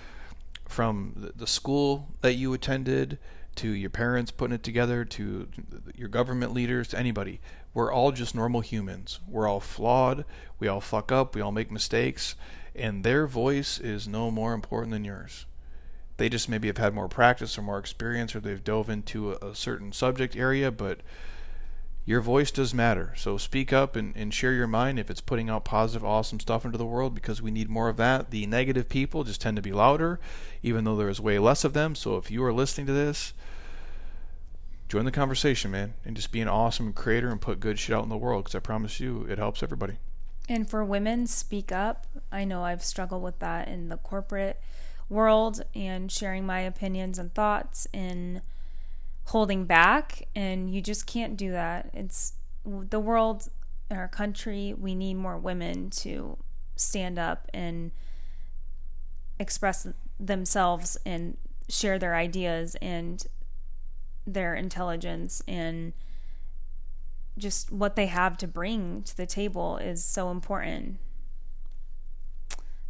from 0.67 1.13
the- 1.15 1.33
the 1.35 1.47
school 1.47 2.07
that 2.21 2.35
you 2.35 2.53
attended 2.53 3.19
to 3.55 3.69
your 3.69 3.89
parents 3.89 4.31
putting 4.31 4.55
it 4.55 4.63
together 4.63 5.03
to 5.03 5.49
your 5.95 6.07
government 6.07 6.53
leaders 6.53 6.87
to 6.89 6.97
anybody. 6.97 7.41
We're 7.73 7.91
all 7.91 8.11
just 8.11 8.33
normal 8.33 8.61
humans. 8.61 9.19
We're 9.27 9.47
all 9.47 9.59
flawed. 9.59 10.25
We 10.59 10.67
all 10.67 10.81
fuck 10.81 11.11
up. 11.11 11.35
We 11.35 11.41
all 11.41 11.51
make 11.51 11.71
mistakes. 11.71 12.35
And 12.73 13.03
their 13.03 13.27
voice 13.27 13.79
is 13.79 14.07
no 14.07 14.31
more 14.31 14.53
important 14.53 14.91
than 14.91 15.03
yours. 15.03 15.45
They 16.21 16.29
just 16.29 16.47
maybe 16.47 16.67
have 16.67 16.77
had 16.77 16.93
more 16.93 17.07
practice 17.07 17.57
or 17.57 17.63
more 17.63 17.79
experience 17.79 18.35
or 18.35 18.39
they've 18.39 18.63
dove 18.63 18.91
into 18.91 19.31
a, 19.31 19.37
a 19.49 19.55
certain 19.55 19.91
subject 19.91 20.35
area, 20.35 20.69
but 20.69 20.99
your 22.05 22.21
voice 22.21 22.51
does 22.51 22.75
matter. 22.75 23.11
So 23.17 23.39
speak 23.39 23.73
up 23.73 23.95
and, 23.95 24.15
and 24.15 24.31
share 24.31 24.53
your 24.53 24.67
mind 24.67 24.99
if 24.99 25.09
it's 25.09 25.19
putting 25.19 25.49
out 25.49 25.65
positive, 25.65 26.05
awesome 26.05 26.39
stuff 26.39 26.63
into 26.63 26.77
the 26.77 26.85
world 26.85 27.15
because 27.15 27.41
we 27.41 27.49
need 27.49 27.71
more 27.71 27.89
of 27.89 27.97
that. 27.97 28.29
The 28.29 28.45
negative 28.45 28.87
people 28.87 29.23
just 29.23 29.41
tend 29.41 29.55
to 29.55 29.63
be 29.63 29.71
louder, 29.71 30.19
even 30.61 30.83
though 30.83 30.95
there 30.95 31.09
is 31.09 31.19
way 31.19 31.39
less 31.39 31.63
of 31.63 31.73
them. 31.73 31.95
So 31.95 32.17
if 32.17 32.29
you 32.29 32.43
are 32.43 32.53
listening 32.53 32.85
to 32.85 32.93
this, 32.93 33.33
join 34.89 35.05
the 35.05 35.11
conversation, 35.11 35.71
man, 35.71 35.95
and 36.05 36.15
just 36.15 36.31
be 36.31 36.41
an 36.41 36.47
awesome 36.47 36.93
creator 36.93 37.31
and 37.31 37.41
put 37.41 37.59
good 37.59 37.79
shit 37.79 37.95
out 37.95 38.03
in 38.03 38.09
the 38.09 38.15
world 38.15 38.43
because 38.43 38.53
I 38.53 38.59
promise 38.59 38.99
you 38.99 39.25
it 39.27 39.39
helps 39.39 39.63
everybody. 39.63 39.95
And 40.47 40.69
for 40.69 40.85
women, 40.85 41.25
speak 41.25 41.71
up. 41.71 42.05
I 42.31 42.43
know 42.43 42.63
I've 42.63 42.83
struggled 42.83 43.23
with 43.23 43.39
that 43.39 43.67
in 43.67 43.89
the 43.89 43.97
corporate 43.97 44.61
world 45.11 45.61
and 45.75 46.11
sharing 46.11 46.45
my 46.45 46.61
opinions 46.61 47.19
and 47.19 47.33
thoughts 47.35 47.85
and 47.93 48.41
holding 49.25 49.65
back. 49.65 50.27
And 50.35 50.73
you 50.73 50.81
just 50.81 51.05
can't 51.05 51.35
do 51.35 51.51
that. 51.51 51.91
It's 51.93 52.33
the 52.65 52.99
world, 52.99 53.49
our 53.91 54.07
country, 54.07 54.73
we 54.77 54.95
need 54.95 55.15
more 55.15 55.37
women 55.37 55.89
to 55.89 56.37
stand 56.75 57.19
up 57.19 57.47
and 57.53 57.91
express 59.37 59.87
themselves 60.19 60.97
and 61.05 61.37
share 61.67 61.99
their 61.99 62.15
ideas 62.15 62.75
and 62.81 63.25
their 64.25 64.55
intelligence 64.55 65.41
and 65.47 65.93
just 67.37 67.71
what 67.71 67.95
they 67.95 68.05
have 68.05 68.37
to 68.37 68.47
bring 68.47 69.01
to 69.03 69.17
the 69.17 69.25
table 69.25 69.77
is 69.77 70.03
so 70.03 70.29
important. 70.29 70.99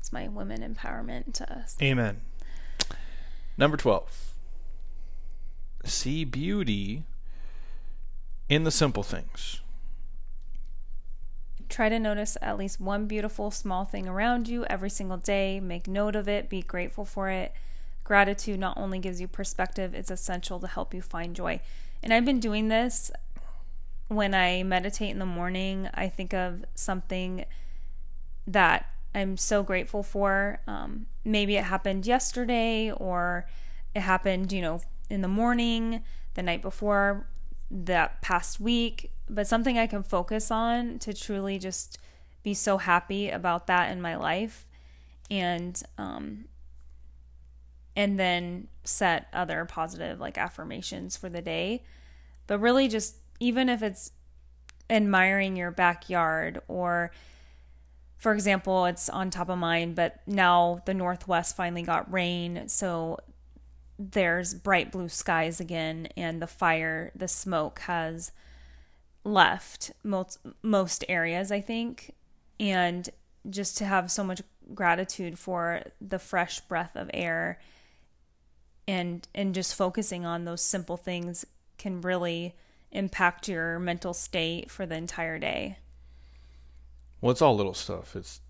It's 0.02 0.12
my 0.12 0.28
women 0.28 0.62
empowerment 0.62 1.34
to 1.36 1.54
us. 1.54 1.78
Amen. 1.80 2.22
Number 3.56 3.78
12. 3.78 4.34
See 5.86 6.26
beauty 6.26 7.04
in 8.50 8.64
the 8.64 8.72
simple 8.72 9.04
things. 9.04 9.62
Try 11.70 11.88
to 11.88 12.00
notice 12.00 12.36
at 12.42 12.58
least 12.58 12.82
one 12.82 13.06
beautiful 13.06 13.52
small 13.52 13.86
thing 13.86 14.08
around 14.08 14.48
you 14.48 14.66
every 14.66 14.90
single 14.90 15.18
day. 15.18 15.60
Make 15.60 15.88
note 15.88 16.16
of 16.16 16.28
it, 16.28 16.50
be 16.50 16.64
grateful 16.64 17.06
for 17.06 17.30
it. 17.30 17.54
Gratitude 18.04 18.60
not 18.60 18.78
only 18.78 18.98
gives 18.98 19.22
you 19.22 19.28
perspective, 19.28 19.94
it's 19.94 20.10
essential 20.10 20.60
to 20.60 20.68
help 20.68 20.96
you 20.96 21.04
find 21.04 21.36
joy. 21.36 21.62
And 22.02 22.12
I've 22.12 22.26
been 22.26 22.40
doing 22.40 22.70
this 22.70 23.12
when 24.08 24.34
I 24.34 24.64
meditate 24.64 25.12
in 25.12 25.20
the 25.20 25.28
morning. 25.28 25.90
I 25.94 26.10
think 26.10 26.34
of 26.34 26.66
something 26.74 27.46
that 28.48 28.88
I'm 29.14 29.38
so 29.38 29.64
grateful 29.64 30.04
for. 30.04 30.60
Um, 30.68 31.08
maybe 31.24 31.58
it 31.58 31.66
happened 31.66 32.06
yesterday 32.06 32.92
or 32.92 33.46
it 33.94 34.02
happened, 34.02 34.52
you 34.52 34.62
know, 34.62 34.82
in 35.10 35.22
the 35.22 35.28
morning, 35.28 36.04
the 36.36 36.44
night 36.44 36.62
before, 36.62 37.28
that 37.70 38.22
past 38.22 38.60
week, 38.60 39.12
but 39.30 39.48
something 39.48 39.78
I 39.78 39.88
can 39.88 40.04
focus 40.04 40.52
on 40.52 41.00
to 41.00 41.14
truly 41.14 41.60
just 41.60 41.98
be 42.44 42.54
so 42.54 42.78
happy 42.78 43.30
about 43.30 43.68
that 43.68 43.92
in 43.92 44.02
my 44.02 44.16
life. 44.16 44.66
And, 45.30 45.82
um, 45.98 46.46
and 47.96 48.20
then 48.20 48.68
set 48.84 49.28
other 49.34 49.66
positive 49.66 50.20
like 50.20 50.38
affirmations 50.38 51.18
for 51.18 51.30
the 51.30 51.42
day. 51.42 51.84
But 52.48 52.60
really, 52.60 52.88
just 52.88 53.18
even 53.40 53.70
if 53.70 53.82
it's 53.82 54.12
admiring 54.90 55.56
your 55.56 55.72
backyard 55.72 56.62
or 56.68 57.12
for 58.22 58.34
example, 58.34 58.86
it's 58.86 59.10
on 59.10 59.32
top 59.32 59.50
of 59.50 59.58
mind, 59.58 59.96
but 59.96 60.20
now 60.28 60.84
the 60.86 60.94
Northwest 60.94 61.56
finally 61.56 61.82
got 61.82 62.14
rain. 62.14 62.68
So 62.68 63.18
there's 63.98 64.54
bright 64.54 64.92
blue 64.92 65.10
skies 65.10 65.60
again, 65.60 66.08
and 66.16 66.40
the 66.40 66.46
fire, 66.46 67.12
the 67.16 67.28
smoke 67.28 67.80
has 67.80 68.32
left 69.24 69.92
most, 70.04 70.38
most 70.62 71.04
areas, 71.10 71.52
I 71.52 71.62
think. 71.62 72.14
And 72.60 73.10
just 73.50 73.76
to 73.80 73.86
have 73.86 74.12
so 74.12 74.24
much 74.24 74.44
gratitude 74.76 75.40
for 75.40 75.82
the 76.00 76.20
fresh 76.20 76.60
breath 76.60 76.96
of 76.96 77.10
air 77.16 77.60
and 78.88 79.28
and 79.34 79.56
just 79.56 79.74
focusing 79.74 80.28
on 80.28 80.46
those 80.46 80.62
simple 80.62 80.96
things 80.96 81.44
can 81.80 82.02
really 82.02 82.54
impact 82.92 83.48
your 83.48 83.80
mental 83.80 84.14
state 84.14 84.70
for 84.70 84.86
the 84.86 84.96
entire 84.96 85.40
day. 85.40 85.78
Well, 87.22 87.32
it's 87.32 87.42
all 87.42 87.56
little 87.56 87.76
stuff. 87.76 88.16
It's 88.16 88.42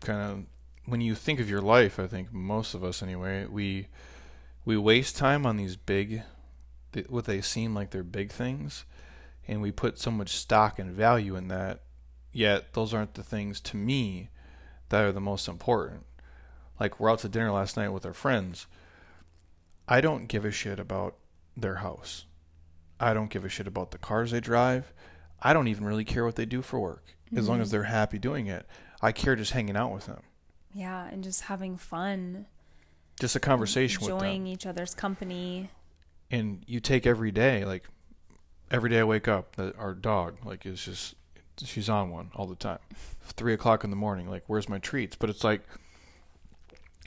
kind 0.00 0.20
of 0.20 0.44
when 0.86 1.00
you 1.00 1.14
think 1.14 1.40
of 1.40 1.50
your 1.50 1.60
life, 1.60 1.98
I 1.98 2.06
think 2.06 2.32
most 2.32 2.74
of 2.74 2.82
us 2.82 3.02
anyway, 3.02 3.46
we 3.46 3.88
we 4.64 4.76
waste 4.76 5.16
time 5.16 5.44
on 5.44 5.56
these 5.56 5.76
big 5.76 6.22
what 7.08 7.26
they 7.26 7.40
seem 7.40 7.74
like 7.74 7.90
they're 7.90 8.02
big 8.02 8.30
things 8.30 8.84
and 9.48 9.62
we 9.62 9.72
put 9.72 9.98
so 9.98 10.10
much 10.10 10.30
stock 10.30 10.78
and 10.78 10.92
value 10.92 11.36
in 11.36 11.48
that 11.48 11.80
yet 12.32 12.74
those 12.74 12.92
aren't 12.92 13.14
the 13.14 13.22
things 13.22 13.60
to 13.60 13.78
me 13.78 14.28
that 14.90 15.02
are 15.02 15.12
the 15.12 15.20
most 15.20 15.48
important. 15.48 16.04
Like 16.78 16.98
we're 16.98 17.10
out 17.10 17.20
to 17.20 17.28
dinner 17.28 17.50
last 17.50 17.76
night 17.76 17.90
with 17.90 18.06
our 18.06 18.12
friends. 18.12 18.66
I 19.88 20.00
don't 20.00 20.28
give 20.28 20.44
a 20.44 20.50
shit 20.50 20.78
about 20.78 21.16
their 21.56 21.76
house. 21.76 22.24
I 23.00 23.14
don't 23.14 23.30
give 23.30 23.44
a 23.44 23.48
shit 23.48 23.66
about 23.66 23.90
the 23.90 23.98
cars 23.98 24.30
they 24.30 24.40
drive. 24.40 24.92
I 25.40 25.52
don't 25.52 25.68
even 25.68 25.84
really 25.84 26.04
care 26.04 26.24
what 26.24 26.36
they 26.36 26.46
do 26.46 26.62
for 26.62 26.78
work 26.78 27.16
as 27.36 27.48
long 27.48 27.60
as 27.60 27.68
mm-hmm. 27.68 27.72
they're 27.72 27.82
happy 27.84 28.18
doing 28.18 28.46
it 28.46 28.66
i 29.02 29.12
care 29.12 29.36
just 29.36 29.52
hanging 29.52 29.76
out 29.76 29.92
with 29.92 30.06
them. 30.06 30.22
Yeah, 30.74 31.06
and 31.06 31.22
just 31.22 31.42
having 31.42 31.76
fun, 31.76 32.46
just 33.20 33.36
a 33.36 33.40
conversation 33.40 34.00
with 34.00 34.08
them. 34.08 34.16
enjoying 34.16 34.46
each 34.46 34.64
other's 34.64 34.94
company. 34.94 35.68
and 36.30 36.62
you 36.66 36.80
take 36.80 37.06
every 37.06 37.30
day 37.30 37.64
like 37.64 37.84
every 38.70 38.88
day 38.88 39.00
i 39.00 39.04
wake 39.04 39.28
up 39.28 39.56
that 39.56 39.76
our 39.78 39.92
dog 39.92 40.38
like 40.44 40.64
is 40.64 40.82
just 40.82 41.14
she's 41.62 41.90
on 41.90 42.10
one 42.10 42.30
all 42.34 42.46
the 42.46 42.56
time. 42.56 42.78
Three 43.22 43.52
o'clock 43.52 43.84
in 43.84 43.90
the 43.90 43.96
morning 43.96 44.30
like 44.30 44.44
where's 44.46 44.68
my 44.68 44.78
treats? 44.78 45.16
But 45.16 45.28
it's 45.28 45.44
like 45.44 45.62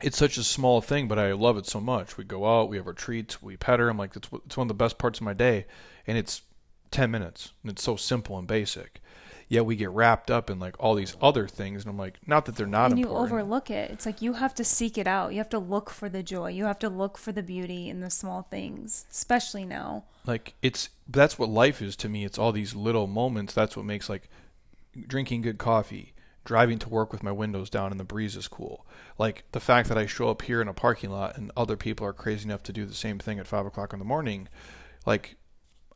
it's 0.04 0.18
such 0.18 0.38
a 0.38 0.44
small 0.44 0.82
thing 0.82 1.08
but 1.08 1.18
i 1.18 1.32
love 1.32 1.58
it 1.58 1.66
so 1.66 1.80
much. 1.80 2.18
We 2.18 2.24
go 2.24 2.46
out 2.46 2.70
we 2.70 2.78
have 2.78 2.88
our 2.88 2.94
treats 2.94 3.42
we 3.42 3.58
pet 3.58 3.80
her. 3.80 3.90
I'm 3.90 3.98
like 3.98 4.16
it's, 4.16 4.30
it's 4.46 4.58
one 4.58 4.66
of 4.66 4.70
the 4.70 4.74
best 4.76 4.98
parts 4.98 5.20
of 5.20 5.26
my 5.26 5.34
day 5.34 5.66
and 6.06 6.18
it's 6.18 6.44
10 6.92 7.10
minutes 7.10 7.54
and 7.64 7.72
it's 7.72 7.84
so 7.84 7.96
simple 7.96 8.38
and 8.38 8.48
basic 8.48 9.02
yet 9.48 9.66
we 9.66 9.76
get 9.76 9.90
wrapped 9.92 10.32
up 10.32 10.50
in 10.50 10.60
like 10.60 10.76
all 10.80 10.96
these 10.96 11.16
other 11.22 11.48
things 11.48 11.84
and 11.84 11.90
i'm 11.92 11.98
like 11.98 12.18
not 12.28 12.46
that 12.46 12.56
they're 12.56 12.66
not 12.68 12.92
and 12.92 13.00
you 13.00 13.06
important 13.06 13.32
overlook 13.32 13.70
it. 13.70 13.92
It's 13.92 14.06
like 14.06 14.22
you 14.22 14.34
have 14.34 14.56
to 14.56 14.64
seek 14.64 14.98
it 14.98 15.08
out. 15.08 15.32
You 15.32 15.38
have 15.38 15.50
to 15.50 15.60
look 15.60 15.90
for 15.90 16.10
the 16.10 16.24
joy. 16.24 16.50
You 16.50 16.66
have 16.66 16.80
to 16.80 16.90
look 16.90 17.18
for 17.18 17.32
the 17.32 17.44
beauty 17.44 17.90
in 17.90 18.00
the 18.00 18.10
small 18.10 18.44
things, 18.44 19.06
especially 19.12 19.66
now. 19.66 20.06
like 20.26 20.56
it's 20.62 20.90
that's 21.08 21.38
what 21.38 21.50
life 21.50 21.82
is 21.82 21.96
to 21.98 22.10
me 22.10 22.26
it's 22.26 22.38
all 22.40 22.52
these 22.52 22.74
little 22.76 23.06
moments 23.08 23.54
that's 23.54 23.78
what 23.78 23.86
makes 23.86 24.10
like 24.10 24.28
drinking 25.08 25.42
good 25.42 25.58
coffee 25.58 26.14
driving 26.44 26.80
to 26.80 26.90
work 26.90 27.12
with 27.12 27.22
my 27.24 27.32
windows 27.32 27.70
down 27.70 27.92
and 27.92 28.00
the 28.00 28.04
breeze 28.04 28.36
is 28.36 28.48
cool 28.48 28.86
like 29.18 29.44
the 29.52 29.60
fact 29.60 29.88
that 29.90 29.98
i 29.98 30.06
show 30.06 30.30
up 30.30 30.42
here 30.44 30.62
in 30.62 30.68
a 30.68 30.74
parking 30.74 31.10
lot 31.12 31.38
and 31.38 31.52
other 31.56 31.76
people 31.78 32.06
are 32.08 32.14
crazy 32.14 32.46
enough 32.46 32.64
to 32.64 32.74
do 32.74 32.86
the 32.86 32.94
same 32.94 33.20
thing 33.20 33.38
at 33.40 33.48
five 33.48 33.66
o'clock 33.66 33.94
in 33.94 34.00
the 34.00 34.06
morning 34.06 34.48
like 35.06 35.36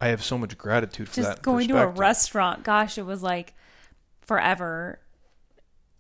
i 0.01 0.07
have 0.09 0.23
so 0.23 0.37
much 0.37 0.57
gratitude 0.57 1.09
for 1.09 1.15
that. 1.15 1.21
Just 1.21 1.35
that 1.37 1.41
going 1.43 1.67
to 1.69 1.77
a 1.81 1.87
restaurant. 1.87 2.63
Gosh, 2.63 2.97
it 2.97 3.05
was 3.05 3.21
like 3.23 3.53
forever 4.21 4.99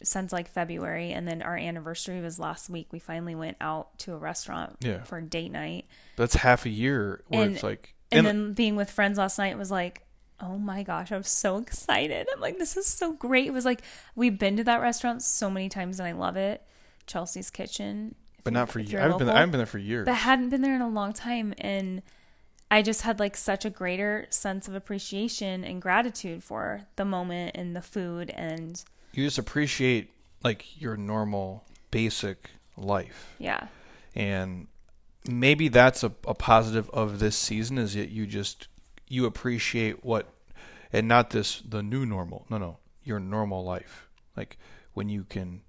since 0.01 0.31
like 0.31 0.47
February, 0.49 1.11
and 1.11 1.27
then 1.27 1.41
our 1.41 1.57
anniversary 1.57 2.21
was 2.21 2.39
last 2.39 2.69
week. 2.69 2.87
We 2.91 2.99
finally 2.99 3.35
went 3.35 3.57
out 3.59 3.97
to 3.99 4.13
a 4.13 4.17
restaurant 4.17 4.77
Yeah. 4.79 5.03
for 5.03 5.17
a 5.17 5.21
date 5.21 5.51
night. 5.51 5.85
that's 6.15 6.35
half 6.35 6.65
a 6.65 6.69
year 6.69 7.23
where 7.27 7.43
And- 7.43 7.53
it's 7.55 7.63
like 7.63 7.95
And, 8.11 8.25
then 8.25 8.53
being 8.53 8.75
with 8.75 8.89
friends 8.89 9.17
last 9.17 9.37
night 9.37 9.57
was 9.57 9.69
like, 9.71 10.05
oh 10.39 10.57
my 10.57 10.83
gosh, 10.83 11.11
I 11.11 11.17
was 11.17 11.27
so 11.29 11.57
excited. 11.57 12.27
I'm 12.33 12.39
like, 12.39 12.57
this 12.57 12.75
is 12.77 12.87
so 12.87 13.11
great. 13.13 13.47
It 13.47 13.53
was 13.53 13.65
like 13.65 13.81
we've 14.15 14.39
been 14.39 14.55
to 14.57 14.63
that 14.63 14.79
restaurant 14.81 15.21
so 15.21 15.49
many 15.49 15.67
times 15.69 15.99
and 15.99 16.07
I 16.07 16.13
love 16.13 16.37
it. 16.37 16.63
Chelsea's 17.05 17.49
Kitchen. 17.49 18.15
If 18.37 18.43
but 18.45 18.53
not 18.53 18.69
for 18.69 18.79
if 18.79 18.85
years 18.85 18.91
you're 18.93 19.01
i 19.01 19.03
haven't 19.03 19.17
been 19.17 19.27
local. 19.27 19.35
i 19.37 19.39
haven't 19.41 19.51
been 19.51 19.59
there 19.59 19.65
for 19.65 19.77
years 19.79 20.05
but 20.05 20.15
hadn't 20.15 20.47
been 20.49 20.61
there 20.61 20.73
in 20.75 20.81
a 20.81 20.87
long 20.87 21.11
time 21.11 21.53
and 21.57 22.01
I 22.71 22.81
just 22.81 23.01
had 23.01 23.19
like 23.19 23.35
such 23.35 23.65
a 23.65 23.69
greater 23.69 24.27
sense 24.29 24.67
of 24.67 24.75
appreciation 24.75 25.63
and 25.63 25.81
gratitude 25.81 26.43
for 26.43 26.81
the 26.95 27.05
moment 27.05 27.51
and 27.55 27.75
the 27.75 27.81
food 27.81 28.29
and 28.31 28.83
you 29.13 29.25
just 29.25 29.37
appreciate 29.37 30.11
like 30.43 30.79
your 30.79 30.95
normal 30.95 31.63
basic 31.91 32.51
life 32.77 33.35
yeah. 33.39 33.67
and 34.15 34.67
maybe 35.27 35.67
that's 35.67 36.03
a, 36.03 36.11
a 36.25 36.33
positive 36.33 36.89
of 36.91 37.19
this 37.19 37.35
season 37.35 37.77
is 37.77 37.95
that 37.95 38.09
you 38.09 38.25
just 38.25 38.67
you 39.07 39.25
appreciate 39.25 40.05
what 40.05 40.27
and 40.91 41.07
not 41.07 41.29
this 41.31 41.61
the 41.61 41.83
new 41.83 42.05
normal. 42.05 42.45
No, 42.49 42.57
no, 42.57 42.77
your 43.03 43.19
normal 43.19 43.63
life. 43.63 44.09
Like 44.35 44.57
when 44.93 45.09
you 45.09 45.23
can 45.23 45.61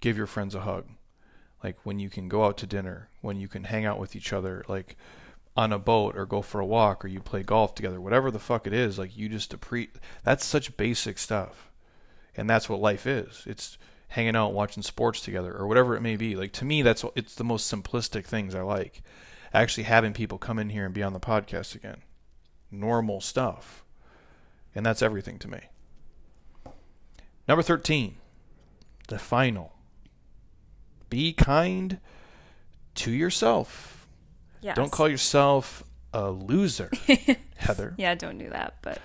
give 0.00 0.16
your 0.16 0.26
friends 0.26 0.54
a 0.54 0.60
hug, 0.60 0.86
like 1.62 1.76
when 1.84 1.98
you 1.98 2.08
can 2.08 2.28
go 2.28 2.44
out 2.44 2.56
to 2.58 2.66
dinner, 2.66 3.10
when 3.20 3.38
you 3.38 3.48
can 3.48 3.64
hang 3.64 3.84
out 3.84 3.98
with 3.98 4.16
each 4.16 4.32
other, 4.32 4.64
like 4.68 4.96
on 5.56 5.72
a 5.72 5.78
boat 5.78 6.16
or 6.16 6.26
go 6.26 6.42
for 6.42 6.60
a 6.60 6.66
walk 6.66 7.04
or 7.04 7.08
you 7.08 7.20
play 7.20 7.42
golf 7.42 7.74
together, 7.74 8.00
whatever 8.00 8.30
the 8.30 8.38
fuck 8.38 8.66
it 8.66 8.72
is, 8.72 8.98
like 8.98 9.16
you 9.16 9.28
just 9.28 9.52
appreciate. 9.52 9.96
That's 10.24 10.44
such 10.44 10.76
basic 10.76 11.18
stuff, 11.18 11.70
and 12.36 12.48
that's 12.48 12.68
what 12.68 12.80
life 12.80 13.06
is. 13.06 13.44
It's 13.46 13.76
hanging 14.08 14.36
out, 14.36 14.52
watching 14.52 14.82
sports 14.82 15.20
together, 15.20 15.52
or 15.54 15.66
whatever 15.66 15.96
it 15.96 16.00
may 16.00 16.16
be. 16.16 16.36
Like 16.36 16.52
to 16.52 16.64
me, 16.64 16.82
that's 16.82 17.04
it's 17.14 17.34
the 17.34 17.44
most 17.44 17.72
simplistic 17.72 18.24
things 18.24 18.54
I 18.54 18.62
like. 18.62 19.02
Actually, 19.52 19.84
having 19.84 20.12
people 20.12 20.38
come 20.38 20.58
in 20.58 20.70
here 20.70 20.84
and 20.84 20.94
be 20.94 21.02
on 21.02 21.12
the 21.12 21.20
podcast 21.20 21.74
again, 21.74 22.02
normal 22.70 23.20
stuff, 23.20 23.84
and 24.74 24.86
that's 24.86 25.02
everything 25.02 25.38
to 25.40 25.48
me. 25.48 25.60
Number 27.48 27.62
thirteen, 27.62 28.16
the 29.08 29.18
final. 29.18 29.74
Be 31.08 31.32
kind 31.32 31.98
to 32.94 33.10
yourself. 33.10 33.99
Yes. 34.60 34.76
Don't 34.76 34.90
call 34.92 35.08
yourself 35.08 35.82
a 36.12 36.30
loser, 36.30 36.90
Heather. 37.56 37.94
Yeah, 37.96 38.14
don't 38.14 38.38
do 38.38 38.50
that. 38.50 38.74
But 38.82 39.00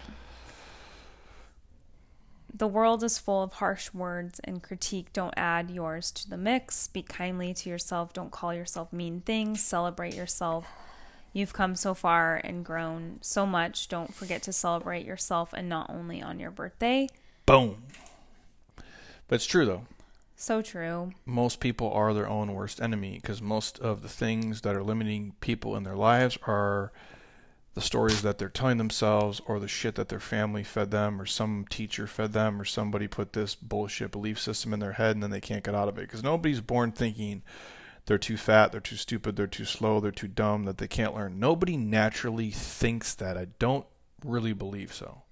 the 2.53 2.67
world 2.67 3.03
is 3.03 3.17
full 3.17 3.43
of 3.43 3.53
harsh 3.53 3.93
words 3.93 4.39
and 4.43 4.63
critique. 4.63 5.11
Don't 5.13 5.33
add 5.37 5.69
yours 5.69 6.11
to 6.11 6.29
the 6.29 6.37
mix. 6.37 6.75
Speak 6.75 7.09
kindly 7.09 7.53
to 7.53 7.69
yourself. 7.69 8.13
Don't 8.13 8.31
call 8.31 8.53
yourself 8.53 8.91
mean 8.93 9.21
things. 9.21 9.61
Celebrate 9.61 10.13
yourself. 10.15 10.67
You've 11.33 11.53
come 11.53 11.75
so 11.75 11.93
far 11.93 12.37
and 12.37 12.63
grown 12.63 13.19
so 13.21 13.45
much. 13.45 13.89
Don't 13.89 14.15
forget 14.15 14.41
to 14.43 14.53
celebrate 14.53 15.05
yourself 15.05 15.51
and 15.51 15.67
not 15.67 15.89
only 15.89 16.21
on 16.21 16.39
your 16.39 16.51
birthday. 16.51 17.09
Boom. 17.45 17.83
But 19.27 19.35
it's 19.35 19.45
true 19.45 19.65
though. 19.65 19.85
So 20.35 20.61
true. 20.61 21.13
Most 21.25 21.59
people 21.59 21.91
are 21.91 22.13
their 22.13 22.27
own 22.27 22.53
worst 22.53 22.81
enemy 22.81 23.19
because 23.21 23.41
most 23.41 23.79
of 23.79 24.01
the 24.01 24.09
things 24.09 24.61
that 24.61 24.75
are 24.75 24.83
limiting 24.83 25.33
people 25.39 25.75
in 25.75 25.83
their 25.83 25.95
lives 25.95 26.37
are 26.45 26.91
the 27.73 27.81
stories 27.81 28.21
that 28.21 28.37
they're 28.37 28.49
telling 28.49 28.77
themselves 28.77 29.41
or 29.47 29.59
the 29.59 29.67
shit 29.67 29.95
that 29.95 30.09
their 30.09 30.19
family 30.19 30.63
fed 30.63 30.91
them 30.91 31.21
or 31.21 31.25
some 31.25 31.65
teacher 31.69 32.07
fed 32.07 32.33
them 32.33 32.59
or 32.59 32.65
somebody 32.65 33.07
put 33.07 33.33
this 33.33 33.53
bullshit 33.55 34.11
belief 34.11 34.39
system 34.39 34.73
in 34.73 34.79
their 34.79 34.93
head 34.93 35.15
and 35.15 35.23
then 35.23 35.31
they 35.31 35.41
can't 35.41 35.63
get 35.63 35.75
out 35.75 35.89
of 35.89 35.97
it 35.97 36.01
because 36.01 36.23
nobody's 36.23 36.61
born 36.61 36.91
thinking 36.91 37.43
they're 38.05 38.17
too 38.17 38.37
fat, 38.37 38.71
they're 38.71 38.81
too 38.81 38.95
stupid, 38.95 39.35
they're 39.35 39.47
too 39.47 39.65
slow, 39.65 39.99
they're 39.99 40.11
too 40.11 40.27
dumb, 40.27 40.63
that 40.65 40.77
they 40.77 40.87
can't 40.87 41.15
learn. 41.15 41.39
Nobody 41.39 41.75
naturally 41.75 42.51
thinks 42.51 43.15
that. 43.15 43.37
I 43.37 43.47
don't 43.57 43.85
really 44.23 44.53
believe 44.53 44.93
so. 44.93 45.23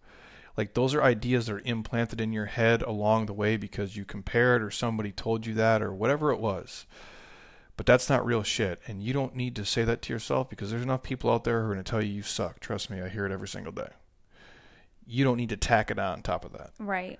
Like 0.55 0.73
those 0.73 0.93
are 0.93 1.03
ideas 1.03 1.47
that 1.47 1.53
are 1.53 1.61
implanted 1.65 2.21
in 2.21 2.31
your 2.31 2.45
head 2.45 2.81
along 2.81 3.25
the 3.25 3.34
way 3.34 3.57
because 3.57 3.97
you 3.97 4.05
compared 4.05 4.61
or 4.61 4.69
somebody 4.69 5.11
told 5.11 5.45
you 5.45 5.53
that 5.55 5.81
or 5.81 5.93
whatever 5.93 6.31
it 6.31 6.39
was. 6.39 6.85
But 7.75 7.88
that's 7.88 8.09
not 8.09 8.25
real 8.25 8.43
shit. 8.43 8.80
And 8.85 9.01
you 9.01 9.13
don't 9.13 9.35
need 9.35 9.55
to 9.55 9.65
say 9.65 9.84
that 9.84 10.03
to 10.03 10.13
yourself 10.13 10.49
because 10.49 10.69
there's 10.69 10.84
enough 10.84 11.01
people 11.01 11.31
out 11.31 11.43
there 11.43 11.59
who 11.61 11.65
are 11.65 11.73
going 11.73 11.84
to 11.84 11.89
tell 11.89 12.03
you 12.03 12.13
you 12.13 12.21
suck. 12.21 12.59
Trust 12.59 12.91
me, 12.91 13.01
I 13.01 13.09
hear 13.09 13.25
it 13.25 13.31
every 13.31 13.47
single 13.47 13.71
day. 13.71 13.89
You 15.07 15.23
don't 15.23 15.38
need 15.38 15.49
to 15.49 15.57
tack 15.57 15.89
it 15.89 15.97
on 15.97 16.21
top 16.21 16.45
of 16.45 16.53
that. 16.53 16.71
Right. 16.77 17.19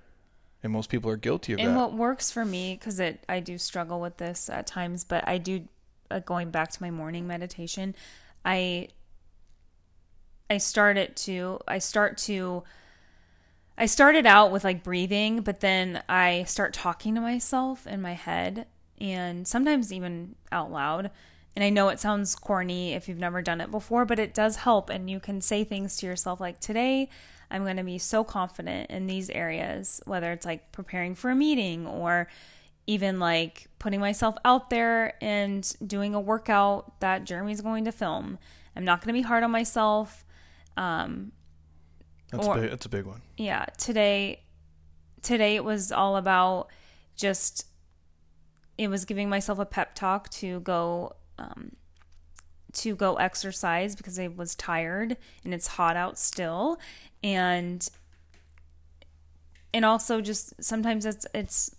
And 0.62 0.72
most 0.72 0.90
people 0.90 1.10
are 1.10 1.18
guilty 1.18 1.54
of 1.54 1.60
and 1.60 1.68
that. 1.68 1.72
And 1.72 1.80
what 1.80 1.94
works 1.94 2.32
for 2.32 2.46
me 2.46 2.76
because 2.80 3.00
it 3.00 3.22
i 3.28 3.42
do 3.42 3.58
struggle 3.58 4.00
with 4.00 4.16
this 4.16 4.50
at 4.50 4.66
times 4.66 5.04
but 5.04 5.28
i 5.28 5.38
do 5.38 5.68
uh, 6.10 6.20
going 6.20 6.52
back 6.52 6.72
to 6.72 6.82
my 6.82 6.90
morning 6.90 7.28
meditation 7.28 7.94
i 8.46 8.88
i 10.50 10.58
start 10.58 10.98
it 10.98 11.18
to 11.18 11.60
i 11.68 11.80
start 11.80 12.18
to 12.18 12.64
i 13.78 13.86
started 13.86 14.26
out 14.26 14.52
with 14.52 14.64
like 14.64 14.84
breathing 14.84 15.42
but 15.42 15.60
then 15.60 16.02
i 16.08 16.44
start 16.44 16.74
talking 16.74 17.16
to 17.16 17.22
myself 17.22 17.86
in 17.88 18.02
my 18.02 18.14
head 18.14 18.66
and 19.00 19.48
sometimes 19.48 19.92
even 19.92 20.36
out 20.52 20.72
loud 20.72 21.10
and 21.56 21.64
i 21.64 21.70
know 21.70 21.90
it 21.90 22.00
sounds 22.00 22.36
corny 22.36 22.94
if 22.94 23.08
you've 23.08 23.18
never 23.18 23.42
done 23.42 23.62
it 23.62 23.72
before 23.72 24.06
but 24.06 24.20
it 24.20 24.34
does 24.34 24.58
help 24.58 24.90
and 24.90 25.10
you 25.10 25.20
can 25.20 25.42
say 25.42 25.64
things 25.64 25.98
to 25.98 26.06
yourself 26.06 26.40
like 26.40 26.60
today 26.60 27.10
I'm 27.54 27.64
going 27.64 27.78
to 27.78 27.84
be 27.84 28.00
so 28.00 28.24
confident 28.24 28.90
in 28.90 29.06
these 29.06 29.30
areas, 29.30 30.02
whether 30.06 30.32
it's 30.32 30.46
like 30.46 30.72
preparing 30.72 31.14
for 31.14 31.30
a 31.30 31.36
meeting 31.36 31.86
or 31.86 32.28
even 32.88 33.20
like 33.20 33.68
putting 33.78 34.00
myself 34.00 34.36
out 34.44 34.72
there 34.72 35.14
and 35.22 35.72
doing 35.86 36.16
a 36.16 36.20
workout 36.20 37.00
that 37.00 37.26
Jeremy's 37.26 37.62
going 37.62 37.86
to 37.86 37.92
film. 37.92 38.40
I'm 38.76 38.84
not 38.84 39.02
going 39.02 39.14
to 39.14 39.20
be 39.20 39.22
hard 39.22 39.44
on 39.44 39.52
myself. 39.52 40.26
Um, 40.78 41.32
that's, 42.34 42.48
or- 42.48 42.60
big, 42.60 42.70
that's 42.70 42.86
a 42.86 42.90
big 42.90 43.06
one. 43.06 43.22
yeah, 43.38 43.66
today, 43.78 44.42
today 45.22 45.56
it 45.56 45.64
was 45.64 45.92
all 45.92 46.18
about 46.18 46.68
just, 47.16 47.68
it 48.78 48.88
was 48.90 49.06
giving 49.06 49.30
myself 49.30 49.60
a 49.60 49.66
pep 49.66 49.96
talk 49.96 50.30
to 50.30 50.60
go, 50.62 51.16
um, 51.38 51.72
to 52.74 52.96
go 52.96 53.16
exercise 53.16 53.96
because 53.96 54.20
I 54.20 54.28
was 54.28 54.56
tired 54.56 55.18
and 55.44 55.54
it's 55.54 55.68
hot 55.68 55.96
out 55.96 56.18
still 56.18 56.80
and 57.24 57.88
and 59.74 59.86
also 59.86 60.22
just 60.22 60.54
sometimes 60.64 61.06
it's 61.06 61.26
it's 61.34 61.76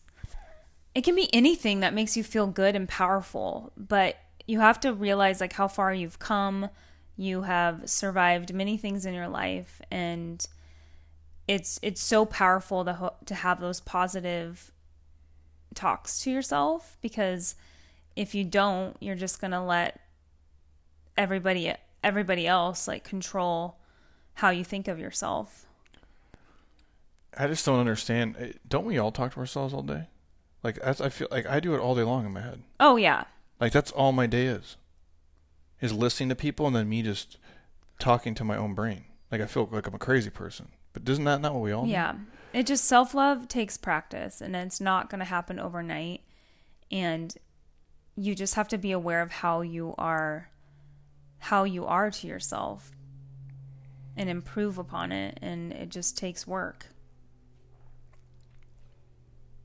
it 0.95 1.03
can 1.03 1.17
be 1.17 1.33
anything 1.35 1.81
that 1.81 1.95
makes 1.95 2.17
you 2.17 2.23
feel 2.23 2.47
good 2.47 2.77
and 2.77 2.89
powerful 2.89 3.73
but 3.77 4.17
you 4.47 4.61
have 4.61 4.79
to 4.81 4.93
realize 4.93 5.41
like 5.41 5.53
how 5.55 5.67
far 5.69 5.93
you've 5.93 6.19
come 6.19 6.69
you 7.17 7.43
have 7.43 7.89
survived 7.89 8.53
many 8.53 8.77
things 8.77 9.07
in 9.07 9.15
your 9.15 9.29
life 9.29 9.81
and 9.91 10.47
it's 11.47 11.79
it's 11.83 12.01
so 12.01 12.25
powerful 12.25 12.85
to 12.85 12.93
ho- 12.95 13.15
to 13.27 13.35
have 13.35 13.61
those 13.61 13.81
positive 13.81 14.73
talks 15.75 16.21
to 16.21 16.31
yourself 16.31 16.97
because 17.01 17.55
if 18.17 18.35
you 18.35 18.45
don't 18.45 18.97
you're 19.01 19.15
just 19.17 19.41
going 19.41 19.51
to 19.51 19.61
let 19.61 20.01
everybody 21.17 21.73
everybody 22.03 22.47
else 22.47 22.89
like 22.89 23.05
control 23.05 23.77
how 24.35 24.51
you 24.51 24.65
think 24.65 24.89
of 24.89 24.99
yourself. 24.99 25.67
I 27.37 27.47
just 27.47 27.65
don't 27.67 27.79
understand. 27.81 28.37
Eh, 28.39 28.53
Don't 28.69 28.85
we 28.85 28.99
all 28.99 29.13
talk 29.13 29.35
to 29.35 29.41
ourselves 29.41 29.73
all 29.75 29.83
day? 29.83 30.09
Like 30.63 30.81
that's, 30.83 31.01
I 31.01 31.09
feel 31.09 31.29
like 31.31 31.47
I 31.47 31.61
do 31.61 31.75
it 31.75 31.79
all 31.79 31.95
day 31.95 32.03
long 32.03 32.25
in 32.27 32.33
my 32.33 32.41
head. 32.41 32.63
Oh 32.81 32.97
yeah. 32.97 33.25
Like 33.61 33.73
that's 33.73 33.91
all 33.93 34.13
my 34.13 34.27
day 34.27 34.47
is. 34.47 34.77
Is 35.81 35.93
listening 35.93 36.31
to 36.31 36.35
people 36.35 36.67
and 36.67 36.75
then 36.75 36.89
me 36.89 37.03
just 37.03 37.37
talking 37.99 38.35
to 38.37 38.45
my 38.45 38.57
own 38.57 38.75
brain. 38.75 39.05
Like 39.31 39.41
I 39.41 39.47
feel 39.47 39.69
like 39.71 39.87
I'm 39.87 39.95
a 39.95 39.99
crazy 39.99 40.31
person. 40.31 40.69
But 40.93 41.09
isn't 41.09 41.25
that 41.25 41.41
not 41.41 41.55
what 41.55 41.63
we 41.63 41.73
all? 41.73 41.87
Yeah. 41.87 42.15
It 42.53 42.67
just 42.67 42.85
self-love 42.85 43.49
takes 43.49 43.77
practice 43.77 44.41
and 44.41 44.55
it's 44.55 44.81
not 44.81 45.11
going 45.11 45.19
to 45.19 45.25
happen 45.25 45.59
overnight 45.59 46.23
and 46.91 47.35
you 48.17 48.35
just 48.35 48.55
have 48.55 48.69
to 48.69 48.79
be 48.79 48.93
aware 48.93 49.21
of 49.21 49.33
how 49.33 49.61
you 49.61 49.95
are 49.99 50.51
how 51.39 51.65
you 51.65 51.85
are 51.85 52.11
to 52.11 52.27
yourself 52.27 52.93
and 54.17 54.31
improve 54.31 54.79
upon 54.79 55.11
it 55.11 55.39
and 55.43 55.73
it 55.73 55.89
just 55.89 56.17
takes 56.17 56.47
work. 56.47 56.87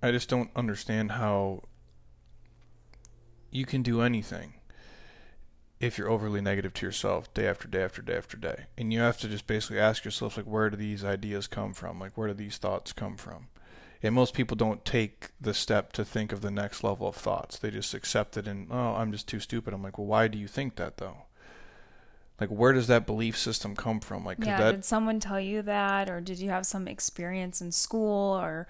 I 0.01 0.11
just 0.11 0.27
don't 0.27 0.49
understand 0.55 1.11
how 1.11 1.63
you 3.51 3.65
can 3.65 3.83
do 3.83 4.01
anything 4.01 4.53
if 5.79 5.97
you're 5.97 6.09
overly 6.09 6.41
negative 6.41 6.73
to 6.73 6.85
yourself 6.85 7.33
day 7.33 7.47
after 7.47 7.67
day 7.67 7.83
after 7.83 8.01
day 8.01 8.17
after 8.17 8.37
day. 8.37 8.65
And 8.77 8.91
you 8.91 8.99
have 8.99 9.17
to 9.19 9.29
just 9.29 9.47
basically 9.47 9.79
ask 9.79 10.03
yourself 10.03 10.35
like 10.35 10.45
where 10.45 10.69
do 10.69 10.75
these 10.75 11.05
ideas 11.05 11.47
come 11.47 11.73
from? 11.73 11.99
Like 11.99 12.17
where 12.17 12.27
do 12.27 12.33
these 12.33 12.57
thoughts 12.57 12.91
come 12.91 13.15
from? 13.15 13.47
And 14.01 14.15
most 14.15 14.33
people 14.33 14.55
don't 14.55 14.85
take 14.85 15.29
the 15.39 15.53
step 15.53 15.91
to 15.93 16.05
think 16.05 16.31
of 16.31 16.41
the 16.41 16.51
next 16.51 16.83
level 16.83 17.07
of 17.07 17.15
thoughts. 17.15 17.57
They 17.57 17.71
just 17.71 17.93
accept 17.93 18.37
it 18.37 18.47
and 18.47 18.67
oh, 18.71 18.95
I'm 18.95 19.11
just 19.11 19.27
too 19.27 19.39
stupid. 19.39 19.73
I'm 19.73 19.83
like, 19.83 19.97
"Well, 19.97 20.07
why 20.07 20.27
do 20.27 20.37
you 20.37 20.47
think 20.47 20.75
that 20.75 20.97
though?" 20.97 21.23
Like 22.39 22.49
where 22.49 22.73
does 22.73 22.87
that 22.87 23.05
belief 23.05 23.37
system 23.37 23.75
come 23.75 23.99
from? 23.99 24.25
Like 24.25 24.43
Yeah, 24.43 24.57
that 24.57 24.71
did 24.71 24.85
someone 24.85 25.19
tell 25.19 25.39
you 25.39 25.61
that 25.61 26.09
or 26.09 26.21
did 26.21 26.39
you 26.39 26.49
have 26.49 26.65
some 26.65 26.87
experience 26.87 27.61
in 27.61 27.71
school 27.71 28.37
or 28.37 28.67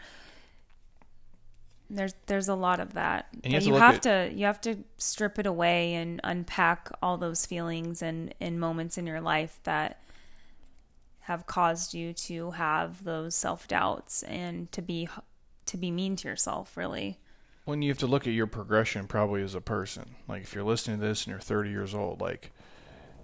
there's 1.89 2.13
there's 2.27 2.47
a 2.47 2.55
lot 2.55 2.79
of 2.79 2.93
that. 2.93 3.27
And 3.43 3.51
you 3.51 3.53
have 3.53 3.61
But 3.61 3.63
to 3.63 3.69
you 3.69 3.75
have 3.79 3.95
at- 3.95 4.01
to 4.03 4.31
you 4.39 4.45
have 4.45 4.61
to 4.61 4.77
strip 4.97 5.39
it 5.39 5.45
away 5.45 5.95
and 5.95 6.19
unpack 6.23 6.89
all 7.01 7.17
those 7.17 7.45
feelings 7.45 8.01
and 8.01 8.33
and 8.39 8.59
moments 8.59 8.97
in 8.97 9.07
your 9.07 9.21
life 9.21 9.59
that 9.63 9.99
have 11.21 11.45
caused 11.45 11.93
you 11.93 12.13
to 12.13 12.51
have 12.51 13.03
those 13.03 13.35
self-doubts 13.35 14.23
and 14.23 14.71
to 14.71 14.81
be 14.81 15.07
to 15.67 15.77
be 15.77 15.91
mean 15.91 16.15
to 16.15 16.27
yourself, 16.27 16.75
really. 16.75 17.19
when 17.65 17.83
you 17.83 17.89
have 17.91 17.99
to 17.99 18.07
look 18.07 18.25
at 18.25 18.33
your 18.33 18.47
progression 18.47 19.05
probably 19.07 19.43
as 19.43 19.53
a 19.53 19.61
person 19.61 20.15
like 20.27 20.41
if 20.41 20.55
you're 20.55 20.63
listening 20.63 20.99
to 20.99 21.05
this 21.05 21.25
and 21.25 21.31
you're 21.31 21.39
30 21.39 21.69
years 21.69 21.93
old 21.93 22.19
like 22.19 22.51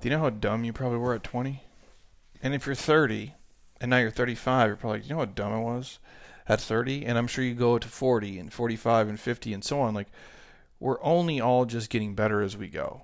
do 0.02 0.08
you 0.08 0.16
know 0.16 0.22
how 0.22 0.30
dumb 0.30 0.64
you 0.64 0.72
probably 0.72 1.00
were 1.00 1.16
at 1.16 1.24
20 1.24 1.64
and 2.44 2.54
if 2.54 2.68
you're 2.68 2.76
30 2.76 3.34
and 3.82 3.90
now 3.90 3.98
you're 3.98 4.12
35 4.12 4.68
you're 4.68 4.76
probably 4.76 5.00
like, 5.00 5.10
you 5.10 5.16
know 5.16 5.20
how 5.20 5.26
dumb 5.26 5.52
i 5.52 5.58
was 5.58 5.98
at 6.47 6.61
30 6.61 7.05
and 7.05 7.17
i'm 7.17 7.27
sure 7.27 7.43
you 7.43 7.53
go 7.53 7.77
to 7.77 7.88
40 7.88 8.39
and 8.39 8.53
45 8.53 9.09
and 9.09 9.19
50 9.19 9.53
and 9.53 9.63
so 9.63 9.80
on 9.81 9.93
like 9.93 10.07
we're 10.80 11.01
only 11.01 11.39
all 11.39 11.65
just 11.65 11.89
getting 11.89 12.15
better 12.15 12.41
as 12.41 12.55
we 12.55 12.67
go 12.67 13.01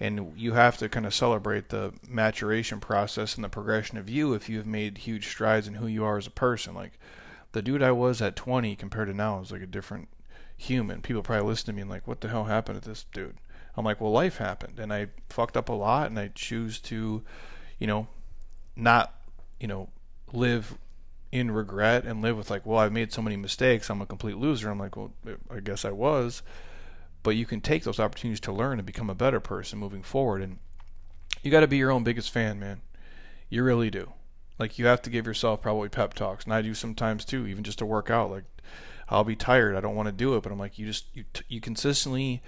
and 0.00 0.32
you 0.36 0.52
have 0.52 0.76
to 0.78 0.88
kind 0.88 1.06
of 1.06 1.14
celebrate 1.14 1.70
the 1.70 1.92
maturation 2.08 2.80
process 2.80 3.34
and 3.34 3.44
the 3.44 3.48
progression 3.48 3.98
of 3.98 4.08
you 4.08 4.32
if 4.32 4.48
you 4.48 4.56
have 4.58 4.66
made 4.66 4.98
huge 4.98 5.26
strides 5.28 5.66
in 5.66 5.74
who 5.74 5.86
you 5.86 6.04
are 6.04 6.18
as 6.18 6.26
a 6.26 6.30
person. 6.30 6.74
Like 6.74 6.98
the 7.52 7.62
dude 7.62 7.82
I 7.82 7.90
was 7.90 8.22
at 8.22 8.36
20 8.36 8.76
compared 8.76 9.08
to 9.08 9.14
now 9.14 9.40
is 9.40 9.50
like 9.50 9.62
a 9.62 9.66
different 9.66 10.08
human. 10.56 11.02
People 11.02 11.22
probably 11.22 11.48
listen 11.48 11.66
to 11.66 11.72
me 11.72 11.82
and 11.82 11.90
like, 11.90 12.06
what 12.06 12.20
the 12.20 12.28
hell 12.28 12.44
happened 12.44 12.80
to 12.80 12.88
this 12.88 13.06
dude? 13.12 13.38
I'm 13.76 13.84
like, 13.84 14.00
well, 14.00 14.10
life 14.10 14.38
happened, 14.38 14.80
and 14.80 14.92
I 14.92 15.06
fucked 15.28 15.56
up 15.56 15.68
a 15.68 15.72
lot, 15.72 16.10
and 16.10 16.18
I 16.18 16.32
choose 16.34 16.80
to, 16.80 17.22
you 17.78 17.86
know, 17.86 18.08
not, 18.74 19.14
you 19.60 19.68
know, 19.68 19.90
live 20.32 20.76
in 21.30 21.50
regret 21.50 22.04
and 22.04 22.22
live 22.22 22.36
with 22.36 22.50
like, 22.50 22.64
well, 22.64 22.78
I've 22.78 22.92
made 22.92 23.12
so 23.12 23.22
many 23.22 23.36
mistakes, 23.36 23.90
I'm 23.90 24.00
a 24.00 24.06
complete 24.06 24.36
loser. 24.36 24.70
I'm 24.70 24.78
like, 24.78 24.96
well, 24.96 25.12
I 25.50 25.60
guess 25.60 25.84
I 25.84 25.90
was. 25.90 26.42
But 27.22 27.30
you 27.30 27.46
can 27.46 27.60
take 27.60 27.84
those 27.84 28.00
opportunities 28.00 28.40
to 28.40 28.52
learn 28.52 28.78
and 28.78 28.86
become 28.86 29.10
a 29.10 29.14
better 29.14 29.40
person 29.40 29.78
moving 29.78 30.02
forward. 30.02 30.40
And 30.40 30.58
you 31.42 31.50
got 31.50 31.60
to 31.60 31.66
be 31.66 31.76
your 31.76 31.90
own 31.90 32.04
biggest 32.04 32.30
fan 32.30 32.58
man. 32.58 32.80
You 33.50 33.62
really 33.62 33.90
do. 33.90 34.12
Like 34.58 34.78
you 34.78 34.86
have 34.86 35.02
to 35.02 35.10
give 35.10 35.26
yourself 35.26 35.62
probably 35.62 35.88
pep 35.88 36.14
talks. 36.14 36.44
And 36.44 36.54
i 36.54 36.62
do 36.62 36.74
sometimes 36.74 37.24
too 37.24 37.46
even 37.46 37.64
just 37.64 37.78
to 37.78 37.86
work 37.86 38.10
out. 38.10 38.30
Like 38.30 38.44
i'll 39.08 39.24
be 39.24 39.36
tired. 39.36 39.76
I 39.76 39.80
don't 39.80 39.94
want 39.94 40.06
to 40.06 40.12
do 40.12 40.36
it. 40.36 40.42
But 40.42 40.52
i'm 40.52 40.58
like 40.58 40.78
you 40.78 40.86
just 40.86 41.06
you, 41.14 41.24
you 41.48 41.60
consistently 41.60 42.42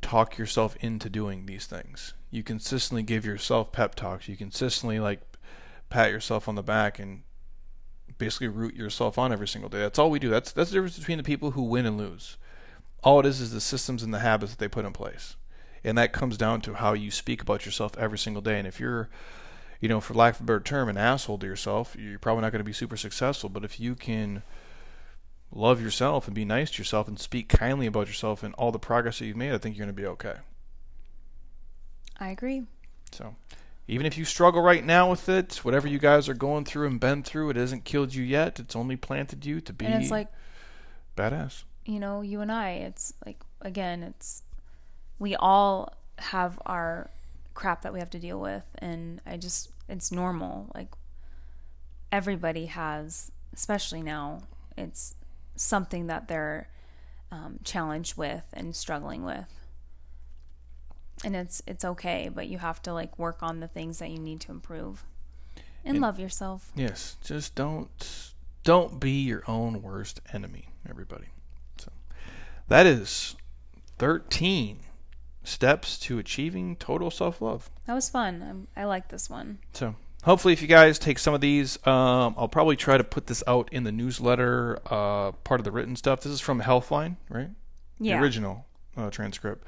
talk 0.00 0.38
yourself 0.38 0.76
into 0.80 1.08
doing 1.08 1.46
these 1.46 1.66
things. 1.66 2.14
You 2.30 2.42
consistently 2.42 3.02
give 3.02 3.24
yourself 3.24 3.72
pep 3.72 3.94
talks. 3.94 4.28
You 4.28 4.36
consistently 4.36 5.00
like 5.00 5.20
pat 5.90 6.10
yourself 6.10 6.48
on 6.48 6.54
the 6.54 6.62
back 6.62 6.98
and 6.98 7.22
basically 8.24 8.48
root 8.48 8.74
yourself 8.74 9.18
on 9.18 9.32
every 9.32 9.48
single 9.48 9.68
day 9.68 9.80
that's 9.80 9.98
all 9.98 10.10
we 10.10 10.18
do 10.18 10.30
that's 10.30 10.52
that's 10.52 10.70
the 10.70 10.76
difference 10.76 10.98
between 10.98 11.18
the 11.18 11.24
people 11.24 11.52
who 11.52 11.62
win 11.62 11.86
and 11.86 11.96
lose 11.98 12.36
all 13.02 13.20
it 13.20 13.26
is 13.26 13.40
is 13.40 13.52
the 13.52 13.60
systems 13.60 14.02
and 14.02 14.14
the 14.14 14.20
habits 14.20 14.52
that 14.52 14.58
they 14.58 14.68
put 14.68 14.84
in 14.84 14.92
place. 14.92 15.36
And 15.84 15.98
that 15.98 16.12
comes 16.12 16.36
down 16.36 16.60
to 16.62 16.74
how 16.74 16.92
you 16.92 17.10
speak 17.10 17.42
about 17.42 17.66
yourself 17.66 17.98
every 17.98 18.18
single 18.18 18.42
day. 18.42 18.58
And 18.58 18.68
if 18.68 18.78
you're, 18.78 19.08
you 19.80 19.88
know, 19.88 20.00
for 20.00 20.14
lack 20.14 20.36
of 20.36 20.42
a 20.42 20.44
better 20.44 20.60
term, 20.60 20.88
an 20.88 20.96
asshole 20.96 21.38
to 21.38 21.46
yourself, 21.46 21.96
you're 21.98 22.20
probably 22.20 22.42
not 22.42 22.52
going 22.52 22.60
to 22.60 22.64
be 22.64 22.72
super 22.72 22.96
successful. 22.96 23.50
But 23.50 23.64
if 23.64 23.80
you 23.80 23.96
can 23.96 24.44
love 25.50 25.82
yourself 25.82 26.26
and 26.26 26.34
be 26.34 26.44
nice 26.44 26.70
to 26.70 26.78
yourself 26.78 27.08
and 27.08 27.18
speak 27.18 27.48
kindly 27.48 27.86
about 27.86 28.06
yourself 28.06 28.44
and 28.44 28.54
all 28.54 28.70
the 28.70 28.78
progress 28.78 29.18
that 29.18 29.26
you've 29.26 29.36
made, 29.36 29.52
I 29.52 29.58
think 29.58 29.76
you're 29.76 29.84
going 29.84 29.96
to 29.96 30.00
be 30.02 30.06
okay. 30.06 30.36
I 32.20 32.28
agree. 32.28 32.62
So, 33.10 33.34
even 33.92 34.06
if 34.06 34.16
you 34.16 34.24
struggle 34.24 34.62
right 34.62 34.84
now 34.84 35.10
with 35.10 35.28
it, 35.28 35.56
whatever 35.64 35.86
you 35.86 35.98
guys 35.98 36.28
are 36.28 36.34
going 36.34 36.64
through 36.64 36.86
and 36.86 36.98
been 36.98 37.22
through, 37.22 37.50
it 37.50 37.56
hasn't 37.56 37.84
killed 37.84 38.14
you 38.14 38.22
yet. 38.22 38.58
It's 38.58 38.74
only 38.74 38.96
planted 38.96 39.44
you 39.44 39.60
to 39.60 39.72
be 39.72 39.86
and 39.86 40.02
it's 40.02 40.10
like 40.10 40.28
badass 41.16 41.64
you 41.84 41.98
know, 41.98 42.20
you 42.20 42.40
and 42.40 42.52
I, 42.52 42.70
it's 42.70 43.12
like, 43.26 43.40
again, 43.60 44.02
it's, 44.02 44.42
we 45.18 45.34
all 45.34 45.92
have 46.18 46.58
our 46.66 47.10
crap 47.54 47.82
that 47.82 47.92
we 47.92 47.98
have 47.98 48.10
to 48.10 48.18
deal 48.18 48.40
with. 48.40 48.64
And 48.78 49.20
I 49.26 49.36
just, 49.36 49.70
it's 49.88 50.12
normal. 50.12 50.70
Like, 50.74 50.88
everybody 52.10 52.66
has, 52.66 53.32
especially 53.52 54.02
now, 54.02 54.42
it's 54.76 55.14
something 55.56 56.06
that 56.06 56.28
they're 56.28 56.68
um, 57.30 57.58
challenged 57.64 58.16
with 58.16 58.44
and 58.52 58.76
struggling 58.76 59.24
with. 59.24 59.48
And 61.24 61.36
it's 61.36 61.62
it's 61.66 61.84
okay, 61.84 62.30
but 62.32 62.48
you 62.48 62.58
have 62.58 62.82
to 62.82 62.92
like 62.92 63.18
work 63.18 63.42
on 63.42 63.60
the 63.60 63.68
things 63.68 63.98
that 64.00 64.10
you 64.10 64.18
need 64.18 64.40
to 64.40 64.50
improve 64.50 65.04
and, 65.84 65.96
and 65.96 66.00
love 66.00 66.18
yourself. 66.18 66.72
Yes, 66.74 67.16
just 67.22 67.54
don't 67.54 68.32
don't 68.64 69.00
be 69.00 69.22
your 69.22 69.42
own 69.46 69.82
worst 69.82 70.20
enemy, 70.32 70.68
everybody. 70.88 71.26
So 71.78 71.90
that 72.68 72.86
is 72.86 73.36
13 73.98 74.80
steps 75.44 75.98
to 75.98 76.18
achieving 76.18 76.76
total 76.76 77.10
self 77.10 77.40
love. 77.40 77.70
That 77.86 77.94
was 77.94 78.08
fun. 78.08 78.66
I, 78.76 78.82
I 78.82 78.84
like 78.84 79.08
this 79.08 79.28
one. 79.28 79.58
So, 79.72 79.96
hopefully, 80.24 80.52
if 80.52 80.62
you 80.62 80.68
guys 80.68 80.98
take 80.98 81.18
some 81.18 81.34
of 81.34 81.40
these, 81.40 81.76
um, 81.86 82.34
I'll 82.36 82.48
probably 82.48 82.76
try 82.76 82.96
to 82.96 83.04
put 83.04 83.26
this 83.26 83.42
out 83.46 83.68
in 83.72 83.84
the 83.84 83.92
newsletter, 83.92 84.78
uh, 84.86 85.32
part 85.32 85.60
of 85.60 85.64
the 85.64 85.72
written 85.72 85.96
stuff. 85.96 86.20
This 86.20 86.32
is 86.32 86.40
from 86.40 86.62
Healthline, 86.62 87.16
right? 87.28 87.50
Yeah. 87.98 88.16
The 88.16 88.22
original 88.22 88.66
uh, 88.96 89.10
transcript. 89.10 89.64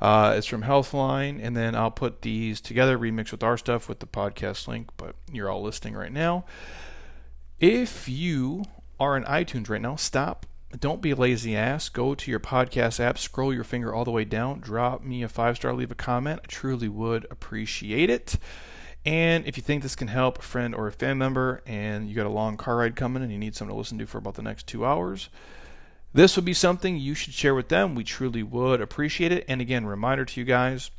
Uh, 0.00 0.34
it's 0.36 0.46
from 0.46 0.62
Healthline, 0.62 1.38
and 1.42 1.56
then 1.56 1.74
I'll 1.74 1.90
put 1.90 2.22
these 2.22 2.60
together, 2.60 2.98
remix 2.98 3.30
with 3.30 3.42
our 3.42 3.58
stuff 3.58 3.88
with 3.88 3.98
the 4.00 4.06
podcast 4.06 4.66
link, 4.66 4.88
but 4.96 5.14
you're 5.30 5.50
all 5.50 5.62
listening 5.62 5.94
right 5.94 6.12
now. 6.12 6.44
If 7.58 8.08
you 8.08 8.64
are 8.98 9.16
in 9.16 9.24
iTunes 9.24 9.68
right 9.68 9.82
now, 9.82 9.96
stop 9.96 10.46
don't 10.78 11.02
be 11.02 11.10
a 11.10 11.16
lazy 11.16 11.56
ass. 11.56 11.88
Go 11.88 12.14
to 12.14 12.30
your 12.30 12.40
podcast 12.40 13.00
app, 13.00 13.18
scroll 13.18 13.52
your 13.52 13.64
finger 13.64 13.92
all 13.92 14.04
the 14.04 14.10
way 14.10 14.24
down, 14.24 14.60
drop 14.60 15.02
me 15.02 15.22
a 15.22 15.28
five 15.28 15.56
star, 15.56 15.74
leave 15.74 15.90
a 15.90 15.96
comment. 15.96 16.40
I 16.44 16.46
truly 16.46 16.88
would 16.88 17.26
appreciate 17.30 18.08
it. 18.08 18.36
And 19.04 19.46
if 19.46 19.56
you 19.56 19.62
think 19.62 19.82
this 19.82 19.96
can 19.96 20.08
help 20.08 20.38
a 20.38 20.42
friend 20.42 20.74
or 20.74 20.86
a 20.86 20.92
family 20.92 21.18
member 21.18 21.62
and 21.66 22.08
you 22.08 22.14
got 22.14 22.26
a 22.26 22.30
long 22.30 22.56
car 22.56 22.76
ride 22.76 22.96
coming 22.96 23.22
and 23.22 23.32
you 23.32 23.38
need 23.38 23.56
something 23.56 23.74
to 23.74 23.78
listen 23.78 23.98
to 23.98 24.06
for 24.06 24.18
about 24.18 24.34
the 24.34 24.42
next 24.42 24.66
two 24.66 24.84
hours, 24.84 25.28
this 26.12 26.36
would 26.36 26.44
be 26.44 26.54
something 26.54 26.96
you 26.96 27.14
should 27.14 27.34
share 27.34 27.54
with 27.54 27.68
them. 27.68 27.94
We 27.94 28.04
truly 28.04 28.42
would 28.42 28.80
appreciate 28.80 29.32
it. 29.32 29.44
And 29.48 29.60
again, 29.60 29.86
reminder 29.86 30.24
to 30.24 30.40
you 30.40 30.44
guys 30.44 30.90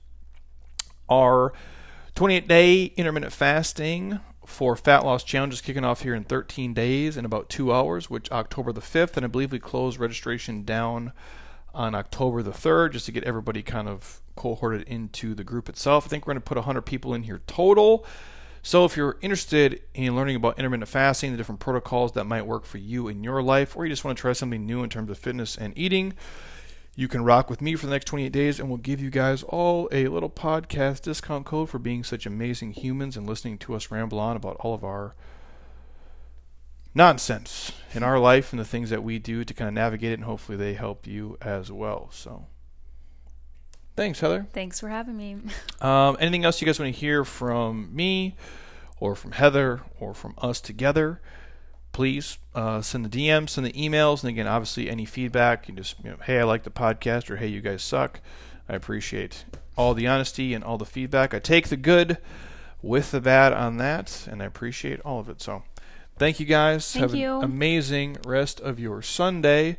our 1.09 1.51
28 2.15 2.47
day 2.47 2.83
intermittent 2.95 3.33
fasting 3.33 4.19
for 4.45 4.75
Fat 4.75 5.05
Loss 5.05 5.23
Challenge 5.23 5.53
is 5.53 5.61
kicking 5.61 5.85
off 5.85 6.01
here 6.01 6.15
in 6.15 6.23
13 6.23 6.73
days 6.73 7.17
in 7.17 7.25
about 7.25 7.49
two 7.49 7.73
hours, 7.73 8.09
which 8.09 8.31
October 8.31 8.71
the 8.71 8.81
5th, 8.81 9.17
and 9.17 9.25
I 9.25 9.27
believe 9.27 9.51
we 9.51 9.59
close 9.59 9.97
registration 9.97 10.63
down 10.63 11.13
on 11.73 11.95
October 11.95 12.41
the 12.43 12.51
3rd 12.51 12.93
just 12.93 13.05
to 13.05 13.11
get 13.11 13.23
everybody 13.23 13.61
kind 13.61 13.87
of 13.87 14.21
cohorted 14.35 14.83
into 14.83 15.35
the 15.35 15.43
group 15.43 15.69
itself. 15.69 16.05
I 16.05 16.09
think 16.09 16.25
we're 16.25 16.33
going 16.33 16.41
to 16.41 16.47
put 16.47 16.57
100 16.57 16.81
people 16.81 17.13
in 17.13 17.23
here 17.23 17.41
total. 17.47 18.05
So 18.63 18.85
if 18.85 18.95
you're 18.95 19.17
interested 19.21 19.81
in 19.93 20.15
learning 20.15 20.35
about 20.35 20.59
intermittent 20.59 20.89
fasting, 20.89 21.31
the 21.31 21.37
different 21.37 21.59
protocols 21.59 22.11
that 22.11 22.25
might 22.25 22.45
work 22.45 22.65
for 22.65 22.77
you 22.77 23.07
in 23.07 23.23
your 23.23 23.41
life, 23.41 23.75
or 23.75 23.85
you 23.85 23.91
just 23.91 24.05
want 24.05 24.17
to 24.17 24.21
try 24.21 24.33
something 24.33 24.65
new 24.65 24.83
in 24.83 24.89
terms 24.89 25.09
of 25.09 25.17
fitness 25.17 25.57
and 25.57 25.75
eating, 25.75 26.13
you 26.95 27.07
can 27.07 27.23
rock 27.23 27.49
with 27.49 27.61
me 27.61 27.75
for 27.75 27.87
the 27.87 27.91
next 27.91 28.05
28 28.05 28.31
days, 28.31 28.59
and 28.59 28.69
we'll 28.69 28.77
give 28.77 29.01
you 29.01 29.09
guys 29.09 29.43
all 29.43 29.89
a 29.91 30.07
little 30.07 30.29
podcast 30.29 31.01
discount 31.01 31.45
code 31.45 31.69
for 31.69 31.79
being 31.79 32.03
such 32.03 32.25
amazing 32.25 32.73
humans 32.73 33.17
and 33.17 33.25
listening 33.25 33.57
to 33.59 33.73
us 33.73 33.89
ramble 33.89 34.19
on 34.19 34.35
about 34.35 34.57
all 34.59 34.73
of 34.73 34.83
our 34.83 35.15
nonsense 36.93 37.71
in 37.93 38.03
our 38.03 38.19
life 38.19 38.51
and 38.51 38.59
the 38.59 38.65
things 38.65 38.89
that 38.89 39.03
we 39.03 39.17
do 39.17 39.43
to 39.43 39.53
kind 39.53 39.69
of 39.69 39.73
navigate 39.73 40.11
it, 40.11 40.15
and 40.15 40.25
hopefully 40.25 40.57
they 40.57 40.73
help 40.73 41.07
you 41.07 41.37
as 41.41 41.71
well. 41.71 42.09
So, 42.11 42.47
thanks, 44.01 44.19
Heather. 44.19 44.47
Thanks 44.51 44.79
for 44.79 44.89
having 44.89 45.15
me. 45.15 45.37
Um, 45.81 46.15
anything 46.19 46.45
else 46.45 46.61
you 46.61 46.67
guys 46.67 46.79
want 46.79 46.93
to 46.93 46.99
hear 46.99 47.25
from 47.25 47.89
me, 47.95 48.35
or 48.99 49.15
from 49.15 49.31
Heather, 49.31 49.81
or 49.99 50.13
from 50.13 50.35
us 50.37 50.61
together? 50.61 51.21
please 51.91 52.37
uh, 52.55 52.81
send 52.81 53.03
the 53.05 53.09
DMs, 53.09 53.49
send 53.49 53.65
the 53.67 53.71
emails, 53.73 54.21
and 54.21 54.29
again, 54.29 54.47
obviously, 54.47 54.89
any 54.89 55.05
feedback. 55.05 55.67
You 55.67 55.75
just, 55.75 55.95
you 56.03 56.11
know, 56.11 56.17
hey, 56.23 56.39
I 56.39 56.43
like 56.43 56.63
the 56.63 56.69
podcast, 56.69 57.29
or 57.29 57.37
hey, 57.37 57.47
you 57.47 57.61
guys 57.61 57.83
suck. 57.83 58.21
I 58.69 58.75
appreciate 58.75 59.43
all 59.75 59.93
the 59.93 60.07
honesty 60.07 60.53
and 60.53 60.63
all 60.63 60.77
the 60.77 60.85
feedback. 60.85 61.33
I 61.33 61.39
take 61.39 61.67
the 61.67 61.77
good 61.77 62.17
with 62.81 63.11
the 63.11 63.21
bad 63.21 63.53
on 63.53 63.77
that, 63.77 64.27
and 64.29 64.41
I 64.41 64.45
appreciate 64.45 64.99
all 65.01 65.19
of 65.19 65.29
it. 65.29 65.41
So, 65.41 65.63
thank 66.17 66.39
you 66.39 66.45
guys. 66.45 66.91
Thank 66.93 67.01
Have 67.01 67.15
you. 67.15 67.39
an 67.39 67.43
amazing 67.43 68.17
rest 68.25 68.59
of 68.61 68.79
your 68.79 69.01
Sunday. 69.01 69.77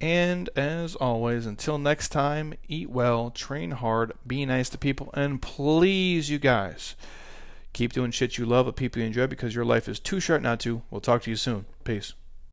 And 0.00 0.50
as 0.54 0.94
always, 0.94 1.46
until 1.46 1.78
next 1.78 2.10
time, 2.10 2.54
eat 2.68 2.90
well, 2.90 3.30
train 3.30 3.70
hard, 3.70 4.12
be 4.26 4.44
nice 4.44 4.68
to 4.70 4.78
people, 4.78 5.10
and 5.14 5.40
please, 5.40 6.28
you 6.28 6.38
guys 6.38 6.96
Keep 7.76 7.92
doing 7.92 8.10
shit 8.10 8.38
you 8.38 8.46
love 8.46 8.64
with 8.64 8.74
people 8.74 9.02
you 9.02 9.06
enjoy 9.06 9.26
because 9.26 9.54
your 9.54 9.66
life 9.66 9.86
is 9.86 10.00
too 10.00 10.18
short 10.18 10.40
not 10.40 10.58
to. 10.60 10.80
We'll 10.90 11.02
talk 11.02 11.20
to 11.24 11.30
you 11.30 11.36
soon. 11.36 11.66
Peace. 11.84 12.14